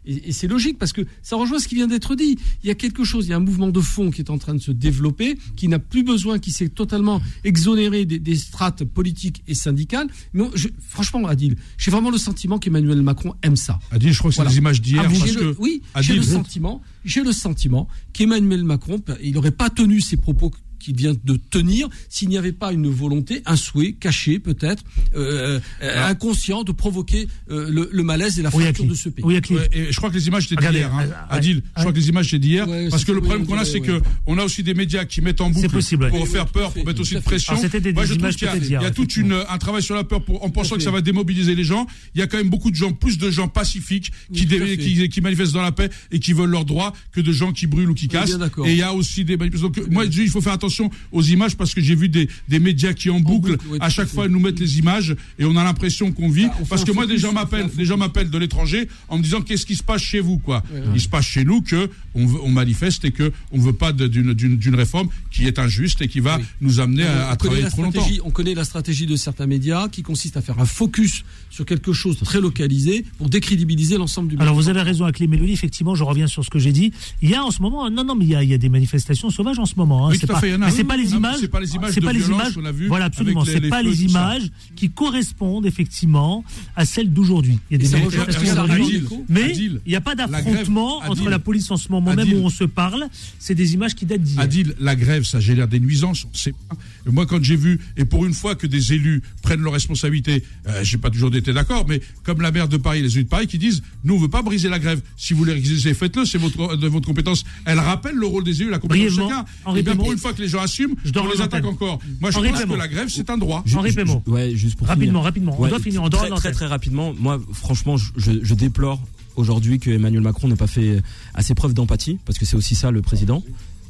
Et 0.06 0.32
c'est 0.32 0.48
logique 0.48 0.78
parce 0.80 0.94
que 0.94 1.02
ça 1.22 1.36
rejoint 1.36 1.60
ce 1.60 1.68
qui 1.68 1.76
vient 1.76 1.88
d'être 1.88 2.16
dit. 2.16 2.38
Il 2.64 2.68
y 2.68 2.72
a 2.72 2.76
quelque 2.76 3.04
chose, 3.04 3.28
il 3.28 3.32
y 3.32 3.34
a 3.34 3.38
un 3.38 3.42
mouvement 3.42 3.68
de 3.68 3.82
fond 3.82 4.12
qui 4.12 4.22
est 4.22 4.30
en 4.30 4.38
train 4.38 4.54
de 4.54 4.60
se 4.62 4.72
développer, 4.72 5.38
qui 5.58 5.68
n'a 5.68 5.80
plus 5.80 6.04
besoin, 6.04 6.40
qui 6.40 6.52
s'est 6.52 6.70
totalement 6.70 7.22
exonéré 7.44 8.06
des, 8.06 8.20
des 8.20 8.36
strates 8.36 8.84
politiques 8.86 9.44
et 9.48 9.54
syndicales. 9.56 10.08
Mais 10.34 10.46
je- 10.56 10.70
franchement, 10.88 11.26
Adil, 11.28 11.58
j'ai 11.78 11.92
vraiment 11.92 12.10
le 12.12 12.18
sentiment 12.18 12.60
qu'Emmanuel 12.60 13.02
Macron 13.02 13.34
aime 13.44 13.56
ça. 13.58 13.80
Adil, 13.92 14.14
je 14.14 14.20
crois 14.20 14.32
que 14.32 14.36
c'est 14.36 14.42
Voilà. 14.42 14.52
des 14.52 14.58
images 14.58 14.82
d'hier. 14.82 15.04
Ah, 15.06 15.10
que 15.10 15.56
oui, 15.60 15.82
j'ai 16.00 16.16
le 16.16 16.24
sentiment, 16.24 16.82
j'ai 17.04 17.24
le 17.24 17.32
sentiment 17.34 17.88
qu'Emmanuel 18.14 18.64
Macron, 18.64 19.02
il 19.22 19.34
n'aurait 19.34 19.52
pas 19.52 19.70
tenu 19.70 20.00
ses 20.02 20.16
propos 20.18 20.52
qu'il 20.80 20.96
vient 20.96 21.14
de 21.24 21.38
tenir 21.50 21.88
s'il 22.10 22.30
n'y 22.30 22.38
avait 22.38 22.52
pas 22.52 22.72
une 22.74 22.88
volonté, 22.90 23.42
un 23.46 23.56
souhait 23.56 23.94
caché 23.94 24.40
peut-être, 24.40 24.84
euh, 25.16 25.60
euh, 25.82 26.08
inconscient 26.08 26.64
de 26.64 26.72
provoquer 26.72 27.28
euh, 27.50 27.70
le, 27.70 27.90
le 27.92 28.04
malaise 28.04 28.40
et 28.40 28.42
la 28.42 28.52
fracture 28.52 28.86
de 28.86 28.94
ce 28.96 29.10
pays. 29.10 29.26
Oui. 29.26 29.40
Ouais, 29.50 29.70
et 29.72 29.92
je 29.92 29.98
crois 29.98 30.10
que 30.10 30.16
les 30.16 30.28
images 30.28 30.52
étaient 30.52 30.56
d'hier. 30.72 30.94
Hein. 30.94 31.08
Adil, 31.30 31.62
je 31.76 31.80
crois 31.82 31.92
que 31.92 31.98
les 31.98 32.10
images 32.10 32.28
étaient 32.28 32.40
d'hier. 32.40 32.68
Ouais, 32.68 32.90
parce 32.90 33.06
que 33.06 33.12
le 33.12 33.22
problème 33.22 33.44
on 33.44 33.46
qu'on 33.46 33.58
a, 33.58 33.66
c'est 33.66 33.80
ouais. 33.80 33.88
que 33.88 34.02
on 34.26 34.38
a 34.38 34.44
aussi 34.44 34.64
des 34.64 34.74
médias 34.74 35.06
qui 35.06 35.22
mettent 35.22 35.42
en 35.42 35.50
boucle 35.50 35.70
possible, 35.70 36.06
ouais. 36.06 36.10
pour 36.10 36.22
Oui, 36.22 36.28
faire 36.30 36.46
oui, 36.46 36.52
peur, 36.54 36.70
tout 36.74 36.80
pour 36.80 36.86
mettre 36.88 37.02
aussi 37.02 37.14
tout 37.14 37.20
de 37.20 37.24
pression. 37.24 37.54
Alors, 37.54 37.64
c'était 37.64 37.80
des- 37.80 37.94
Moi, 37.94 38.04
des 38.04 38.10
je 38.14 38.16
trouve 38.20 38.30
qu'il 38.36 38.48
y 38.48 38.50
a, 38.50 38.56
il 38.58 38.66
y 38.70 38.76
a 38.76 38.92
une, 39.18 39.34
un 39.50 39.58
travail 39.58 39.82
sur 39.84 39.96
la 39.96 40.04
peur 40.04 40.24
pour, 40.24 40.44
en 40.44 40.50
pensant 40.50 40.76
que 40.76 40.82
ça 40.84 40.92
va 40.92 41.02
démobiliser 41.02 41.56
les 41.56 41.64
gens. 41.64 41.88
Il 42.16 42.20
y 42.20 42.22
a 42.22 42.28
quand 42.28 42.38
même 42.38 42.50
beaucoup 42.50 42.72
de 42.72 42.76
gens, 42.76 42.92
plus 42.92 43.18
de 43.18 43.30
gens 43.30 43.48
pacifiques 43.48 44.12
qui, 44.34 44.46
tout 44.48 44.58
dé- 44.58 44.78
qui, 44.78 45.10
qui 45.10 45.22
manifestent 45.22 45.54
dans 45.54 45.62
la 45.62 45.72
paix 45.72 45.90
et 46.12 46.20
qui 46.20 46.34
veulent 46.34 46.50
leurs 46.50 46.66
droits 46.66 46.94
que 47.12 47.22
de 47.22 47.32
gens 47.32 47.52
qui 47.52 47.68
brûlent 47.68 47.90
ou 47.90 47.94
qui 47.94 48.08
cassent. 48.08 48.36
Et 48.66 48.72
il 48.72 48.78
y 48.78 48.82
a 48.82 48.94
aussi 48.94 49.24
des 49.24 49.38
manifestations. 49.38 49.70
Donc, 49.70 49.92
moi, 49.92 50.06
il 50.06 50.30
faut 50.30 50.42
faire 50.42 50.54
attention 50.54 50.67
aux 51.12 51.22
images 51.22 51.56
parce 51.58 51.74
que 51.74 51.82
j'ai 51.82 51.96
vu 51.96 52.10
des, 52.10 52.30
des 52.48 52.60
médias 52.60 52.94
qui 52.94 53.10
en 53.10 53.20
boucle, 53.20 53.52
boucle, 53.52 53.66
oui, 53.72 53.78
à 53.82 53.90
chaque 53.90 54.08
fois 54.08 54.24
fait. 54.26 54.30
nous 54.30 54.40
mettent 54.40 54.60
les 54.60 54.80
images 54.80 55.16
et 55.40 55.46
on 55.46 55.56
a 55.56 55.64
l'impression 55.64 56.12
qu'on 56.12 56.30
vit. 56.30 56.46
Ah, 56.50 56.58
parce 56.70 56.84
que 56.84 56.92
moi, 56.92 57.06
des 57.06 57.14
focus, 57.14 57.22
gens 57.24 57.34
m'appellent, 57.34 57.70
des 57.76 57.86
gens 57.86 57.98
m'appellent 57.98 58.30
de 58.30 58.38
l'étranger 58.38 58.88
en 59.10 59.18
me 59.18 59.24
disant 59.24 59.42
qu'est-ce 59.42 59.66
qui 59.66 59.76
se 59.76 59.84
passe 59.84 60.02
chez 60.02 60.20
vous, 60.20 60.38
quoi? 60.38 60.64
Il 60.96 61.02
se 61.02 61.08
passe 61.10 61.26
chez 61.26 61.44
nous 61.46 61.62
que 61.62 61.90
on, 62.16 62.26
veut- 62.26 62.40
on 62.44 62.50
manifeste 62.50 63.06
et 63.06 63.12
que 63.12 63.32
on 63.52 63.60
veut 63.60 63.74
pas 63.74 63.92
d'une 63.94 64.34
d'une 64.34 64.58
d'une 64.58 64.76
réforme 64.76 65.10
qui 65.32 65.46
est 65.46 65.60
injuste 65.60 66.02
et 66.02 66.08
qui 66.08 66.20
va 66.20 66.38
Oui. 66.38 66.44
nous 66.62 66.80
amener 66.80 67.04
à, 67.04 67.30
à 67.30 67.36
travailler 67.36 67.66
trop 67.66 67.84
longtemps. 67.84 68.06
on 68.24 68.32
connaît 68.32 68.54
la 68.56 68.64
stratégie 68.64 69.06
de 69.06 69.16
certains 69.16 69.46
médias 69.48 69.88
qui 69.90 70.02
consiste 70.04 70.38
à 70.38 70.42
faire 70.42 70.60
un 70.60 70.66
focus 70.66 71.24
sur 71.50 71.66
quelque 71.66 71.94
chose 71.94 72.20
de 72.20 72.26
très 72.26 72.42
localisé 72.42 73.06
pour 73.18 73.30
décrédibiliser 73.30 73.98
l'ensemble 73.98 74.30
du 74.30 74.38
Alors 74.40 74.56
vous 74.56 74.70
avez 74.70 74.82
raison 74.82 75.04
avec 75.06 75.20
les 75.20 75.28
mélodies, 75.28 75.54
effectivement, 75.54 75.96
je 75.96 76.04
reviens 76.04 76.28
sur 76.28 76.44
ce 76.44 76.50
que 76.50 76.60
j'ai 76.60 76.72
dit. 76.72 76.92
Il 77.22 77.30
y 77.30 77.36
a 77.36 77.44
en 77.44 77.52
ce 77.52 77.62
moment, 77.62 77.90
non, 77.90 78.04
non, 78.04 78.16
mais 78.16 78.26
il 78.26 78.32
y 78.32 78.36
a, 78.36 78.44
il 78.44 78.50
y 78.50 78.54
a 78.54 78.58
des 78.58 78.70
manifestations 78.70 79.30
sauvages 79.30 79.60
en 79.60 79.66
ce 79.66 79.76
moment. 79.76 80.08
Hein. 80.08 80.12
Oui, 80.12 80.18
c'est 80.20 80.26
tout 80.28 80.32
à 80.34 80.36
pas, 80.36 80.42
en 80.58 80.62
a. 80.64 80.66
mais 80.68 80.72
c'est 80.72 80.84
pas 80.84 80.98
les 80.98 81.14
images. 81.14 81.38
c'est 81.40 81.48
pas 81.48 81.60
les 81.60 81.76
images 81.76 81.92
c'est 81.94 82.02
pas 82.02 82.14
les 82.14 82.28
images. 82.28 82.58
Voilà, 82.88 83.06
absolument. 83.06 83.46
C'est 83.46 83.62
pas 83.70 83.82
les 83.82 84.04
images 84.04 84.50
qui 84.76 84.90
correspondent 84.90 85.66
effectivement 85.66 86.44
à 86.76 86.86
celles 86.86 87.12
d'aujourd'hui. 87.12 87.60
Il 87.70 87.82
y 87.82 87.86
a 87.86 87.90
des 87.90 87.98
manifestations 87.98 89.26
mais 89.30 89.56
il 89.56 89.80
n'y 89.88 89.96
a 89.96 90.02
pas 90.02 90.16
d'affrontement 90.16 91.00
entre 91.08 91.30
la 91.30 91.40
police 91.40 91.70
en 91.72 91.78
ce 91.78 91.90
moment 91.90 92.14
même 92.14 92.34
où 92.34 92.46
on 92.46 92.50
se 92.50 92.64
parle. 92.64 93.08
C'est 93.40 93.56
des 93.56 93.74
images 93.74 93.96
qui 93.96 94.06
datent 94.06 94.22
d'hier. 94.22 94.42
Adil, 94.42 94.76
la 94.80 94.96
grève, 94.96 95.24
ça 95.24 95.40
génère 95.40 95.68
des 95.68 95.80
nuisances. 95.80 96.26
On 96.32 96.36
sait 96.36 96.52
pas. 96.52 96.76
Et 97.08 97.12
Moi, 97.12 97.26
quand 97.26 97.44
j'ai 97.44 97.56
vu, 97.56 97.80
et 97.96 98.06
pour 98.06 98.26
une 98.26 98.34
fois 98.34 98.56
que 98.56 98.68
des 98.68 98.94
élus 98.94 99.22
prennent 99.42 99.62
leurs 99.62 99.74
responsabilités, 99.74 100.44
euh, 100.68 100.84
j'ai 100.84 100.98
pas 100.98 101.10
toujours 101.10 101.34
été 101.36 101.54
d'accord, 101.54 101.86
mais 101.88 102.02
comme 102.24 102.42
la 102.42 102.52
maire 102.52 102.68
de 102.68 102.78
Paris, 102.78 103.02
les 103.02 103.14
élus 103.16 103.24
de 103.26 103.30
Paris 103.30 103.48
qui 103.48 103.58
disent, 103.58 103.82
nous, 104.04 104.16
on 104.16 104.20
veut 104.20 104.28
pas 104.30 104.42
briser 104.42 104.70
la 104.70 104.80
grève. 104.80 105.02
Si 105.16 105.34
vous 105.34 105.40
voulez 105.40 105.56
briser, 105.56 105.94
faites-le, 105.94 106.26
c'est 106.26 106.38
votre, 106.38 106.76
de 106.76 106.88
votre 106.88 107.08
compétence. 107.08 107.44
Elle 107.66 107.80
rappelle 107.80 108.16
le 108.16 108.26
rôle 108.26 108.44
des 108.44 108.62
élus, 108.62 108.72
la 108.72 108.80
compétence 108.80 109.16
de 109.16 109.22
chacun. 109.22 109.46
Et 109.76 109.84
bien, 109.84 109.96
pour 109.96 110.12
une 110.12 110.18
fois 110.18 110.34
que 110.34 110.42
les 110.42 110.47
gens 110.50 110.62
assument, 110.62 110.96
Je 111.04 111.12
dois 111.12 111.24
on 111.24 111.32
les 111.32 111.42
attaque 111.42 111.66
encore. 111.66 112.00
Moi, 112.20 112.32
je 112.32 112.38
Henri 112.38 112.50
pense 112.52 112.64
que 112.64 112.74
la 112.74 112.88
grève, 112.88 113.08
c'est 113.10 113.30
un 113.30 113.38
droit. 113.38 113.64
Henri 113.76 113.92
Pémont. 113.94 114.24
Ouais, 114.28 114.56
juste 114.56 114.78
pour 114.78 114.88
Rapidement, 114.88 115.20
finir. 115.20 115.24
rapidement. 115.24 115.56
On 115.58 115.64
Ouais, 115.64 115.70
doit 115.70 115.80
finir. 115.80 116.04
On 116.04 116.10
doit 116.10 116.20
très, 116.28 116.30
très, 116.36 116.52
très 116.52 116.66
rapidement. 116.68 117.14
Moi, 117.20 117.40
franchement, 117.54 117.96
je, 117.98 118.54
déplore 118.54 119.00
aujourd'hui 119.36 119.80
que 119.80 119.90
Emmanuel 119.92 120.22
Macron 120.22 120.48
n'ait 120.48 120.56
pas 120.56 120.68
fait 120.68 121.02
assez 121.34 121.54
preuve 121.56 121.74
d'empathie, 121.74 122.18
parce 122.26 122.38
que 122.40 122.46
c'est 122.46 122.56
aussi 122.56 122.76
ça 122.76 122.90
le 122.92 123.02
président, 123.02 123.44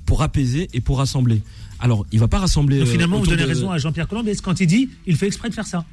pour 0.06 0.22
apaiser 0.22 0.70
et 0.74 0.82
pour 0.82 0.98
rassembler. 0.98 1.42
Alors, 1.80 2.06
il 2.12 2.20
va 2.20 2.28
pas 2.28 2.40
rassembler. 2.40 2.80
Donc 2.80 2.88
euh, 2.88 2.92
finalement, 2.92 3.20
vous 3.20 3.28
donnez 3.28 3.44
de- 3.44 3.48
raison 3.48 3.72
à 3.72 3.78
Jean-Pierre 3.78 4.08
Colombiès 4.08 4.42
quand 4.42 4.60
il 4.60 4.68
dit 4.68 4.90
il 5.06 5.16
fait 5.16 5.28
exprès 5.28 5.50
de 5.50 5.54
faire 5.54 5.68
ça? 5.68 5.86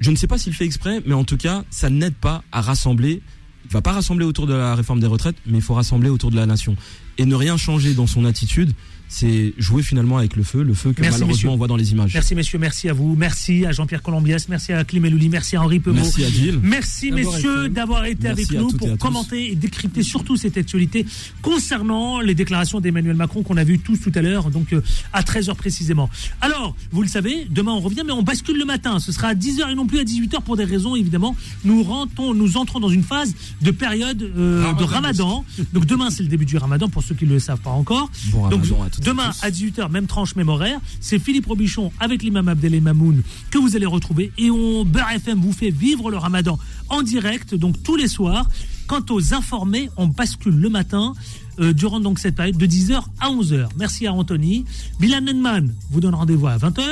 Je 0.00 0.10
ne 0.10 0.16
sais 0.16 0.26
pas 0.26 0.38
s'il 0.38 0.52
fait 0.54 0.64
exprès, 0.64 1.02
mais 1.06 1.14
en 1.14 1.24
tout 1.24 1.36
cas, 1.36 1.64
ça 1.70 1.88
n'aide 1.90 2.14
pas 2.14 2.42
à 2.52 2.60
rassembler. 2.60 3.22
Il 3.66 3.70
va 3.72 3.80
pas 3.80 3.92
rassembler 3.92 4.24
autour 4.26 4.46
de 4.46 4.52
la 4.52 4.74
réforme 4.74 5.00
des 5.00 5.06
retraites, 5.06 5.36
mais 5.46 5.58
il 5.58 5.62
faut 5.62 5.74
rassembler 5.74 6.10
autour 6.10 6.30
de 6.30 6.36
la 6.36 6.46
nation. 6.46 6.76
Et 7.16 7.24
ne 7.24 7.34
rien 7.34 7.56
changer 7.56 7.94
dans 7.94 8.06
son 8.06 8.24
attitude, 8.24 8.72
c'est 9.14 9.54
jouer 9.58 9.84
finalement 9.84 10.18
avec 10.18 10.34
le 10.34 10.42
feu, 10.42 10.64
le 10.64 10.74
feu 10.74 10.92
que 10.92 11.00
Merci, 11.00 11.20
malheureusement 11.20 11.28
messieurs. 11.28 11.48
on 11.50 11.56
voit 11.56 11.68
dans 11.68 11.76
les 11.76 11.92
images. 11.92 12.12
Merci 12.14 12.34
messieurs, 12.34 12.58
merci 12.58 12.88
à 12.88 12.92
vous, 12.92 13.14
merci 13.14 13.64
à 13.64 13.70
Jean-Pierre 13.70 14.02
Colombias, 14.02 14.46
merci 14.48 14.72
à 14.72 14.82
Clim 14.82 15.04
Elouli, 15.04 15.28
merci 15.28 15.54
à 15.54 15.62
Henri 15.62 15.78
Pemeau. 15.78 16.02
Merci 16.02 16.24
Adil. 16.24 16.58
Merci 16.60 17.10
D'abord, 17.10 17.32
messieurs 17.32 17.68
d'avoir 17.68 18.06
été 18.06 18.24
Merci 18.24 18.42
avec 18.42 18.58
à 18.58 18.60
nous 18.60 18.70
à 18.70 18.76
pour 18.76 18.98
commenter 18.98 19.52
et 19.52 19.54
décrypter 19.54 20.02
surtout 20.02 20.36
cette 20.36 20.56
actualité 20.56 21.06
concernant 21.42 22.18
les 22.18 22.34
déclarations 22.34 22.80
d'Emmanuel 22.80 23.14
Macron 23.14 23.44
qu'on 23.44 23.56
a 23.56 23.62
vues 23.62 23.78
tous 23.78 23.98
tout 23.98 24.10
à 24.16 24.20
l'heure, 24.20 24.50
donc 24.50 24.72
euh, 24.72 24.82
à 25.12 25.22
13h 25.22 25.54
précisément. 25.54 26.10
Alors, 26.40 26.74
vous 26.90 27.02
le 27.02 27.08
savez, 27.08 27.46
demain 27.48 27.72
on 27.72 27.80
revient, 27.80 28.02
mais 28.04 28.12
on 28.12 28.22
bascule 28.22 28.58
le 28.58 28.64
matin. 28.64 28.98
Ce 28.98 29.12
sera 29.12 29.28
à 29.28 29.34
10h 29.34 29.70
et 29.70 29.74
non 29.76 29.86
plus 29.86 30.00
à 30.00 30.04
18h 30.04 30.42
pour 30.42 30.56
des 30.56 30.64
raisons 30.64 30.96
évidemment. 30.96 31.36
Nous 31.64 31.84
rentrons, 31.84 32.34
nous 32.34 32.56
entrons 32.56 32.80
dans 32.80 32.88
une 32.88 33.04
phase 33.04 33.32
de 33.62 33.70
période 33.70 34.22
euh, 34.36 34.72
de 34.72 34.82
Ramadan. 34.82 35.44
Donc 35.72 35.86
demain 35.86 36.10
c'est 36.10 36.24
le 36.24 36.28
début 36.28 36.46
du 36.46 36.56
Ramadan 36.56 36.88
pour 36.88 37.04
ceux 37.04 37.14
qui 37.14 37.26
ne 37.26 37.34
le 37.34 37.38
savent 37.38 37.60
pas 37.60 37.70
encore. 37.70 38.10
Bon 38.32 38.48
Donc 38.48 38.64
Ramadan 38.64 38.82
à 38.82 38.90
toutes 38.90 39.03
et 39.03 39.03
demain 39.04 39.30
à 39.42 39.50
18h, 39.50 39.90
même 39.90 40.06
tranche, 40.06 40.34
même 40.34 40.48
horaire, 40.48 40.80
c'est 41.00 41.18
Philippe 41.18 41.46
Robichon 41.46 41.92
avec 42.00 42.22
l'imam 42.22 42.48
Abdel 42.48 42.80
Mamoun 42.80 43.22
que 43.50 43.58
vous 43.58 43.76
allez 43.76 43.86
retrouver. 43.86 44.32
Et 44.38 44.50
on, 44.50 44.84
Beurre 44.84 45.10
FM 45.12 45.40
vous 45.40 45.52
fait 45.52 45.70
vivre 45.70 46.10
le 46.10 46.16
ramadan 46.16 46.58
en 46.88 47.02
direct, 47.02 47.54
donc 47.54 47.82
tous 47.82 47.96
les 47.96 48.08
soirs. 48.08 48.48
Quant 48.86 49.04
aux 49.10 49.32
informés, 49.32 49.88
on 49.96 50.06
bascule 50.06 50.56
le 50.56 50.68
matin 50.68 51.14
euh, 51.58 51.72
durant 51.72 52.00
donc 52.00 52.18
cette 52.18 52.36
période 52.36 52.56
de 52.56 52.66
10h 52.66 53.02
à 53.20 53.30
11h. 53.30 53.68
Merci 53.78 54.06
à 54.06 54.12
Anthony. 54.12 54.64
Bilan 55.00 55.20
Nenman 55.20 55.74
vous 55.90 56.00
donne 56.00 56.14
rendez-vous 56.14 56.46
à 56.46 56.56
20h. 56.56 56.82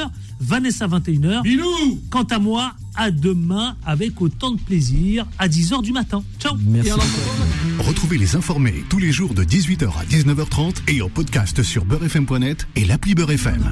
Vanessa 0.40 0.86
21h. 0.88 1.42
Bilou 1.42 2.00
Quant 2.10 2.24
à 2.24 2.38
moi, 2.38 2.72
à 2.96 3.10
demain 3.10 3.76
avec 3.86 4.20
autant 4.20 4.50
de 4.52 4.60
plaisir 4.60 5.26
à 5.38 5.48
10h 5.48 5.82
du 5.82 5.92
matin. 5.92 6.22
Ciao 6.38 6.56
Merci. 6.66 6.90
Et 6.90 7.82
Retrouvez 7.82 8.18
les 8.18 8.36
informés 8.36 8.84
tous 8.88 8.98
les 8.98 9.12
jours 9.12 9.34
de 9.34 9.44
18h 9.44 9.88
à 9.98 10.04
19h30 10.04 10.76
et 10.88 11.02
en 11.02 11.08
podcast 11.08 11.62
sur 11.62 11.84
beurrefm.net 11.84 12.66
et 12.76 12.84
l'appli 12.84 13.14
Beurre 13.14 13.32
FM. 13.32 13.70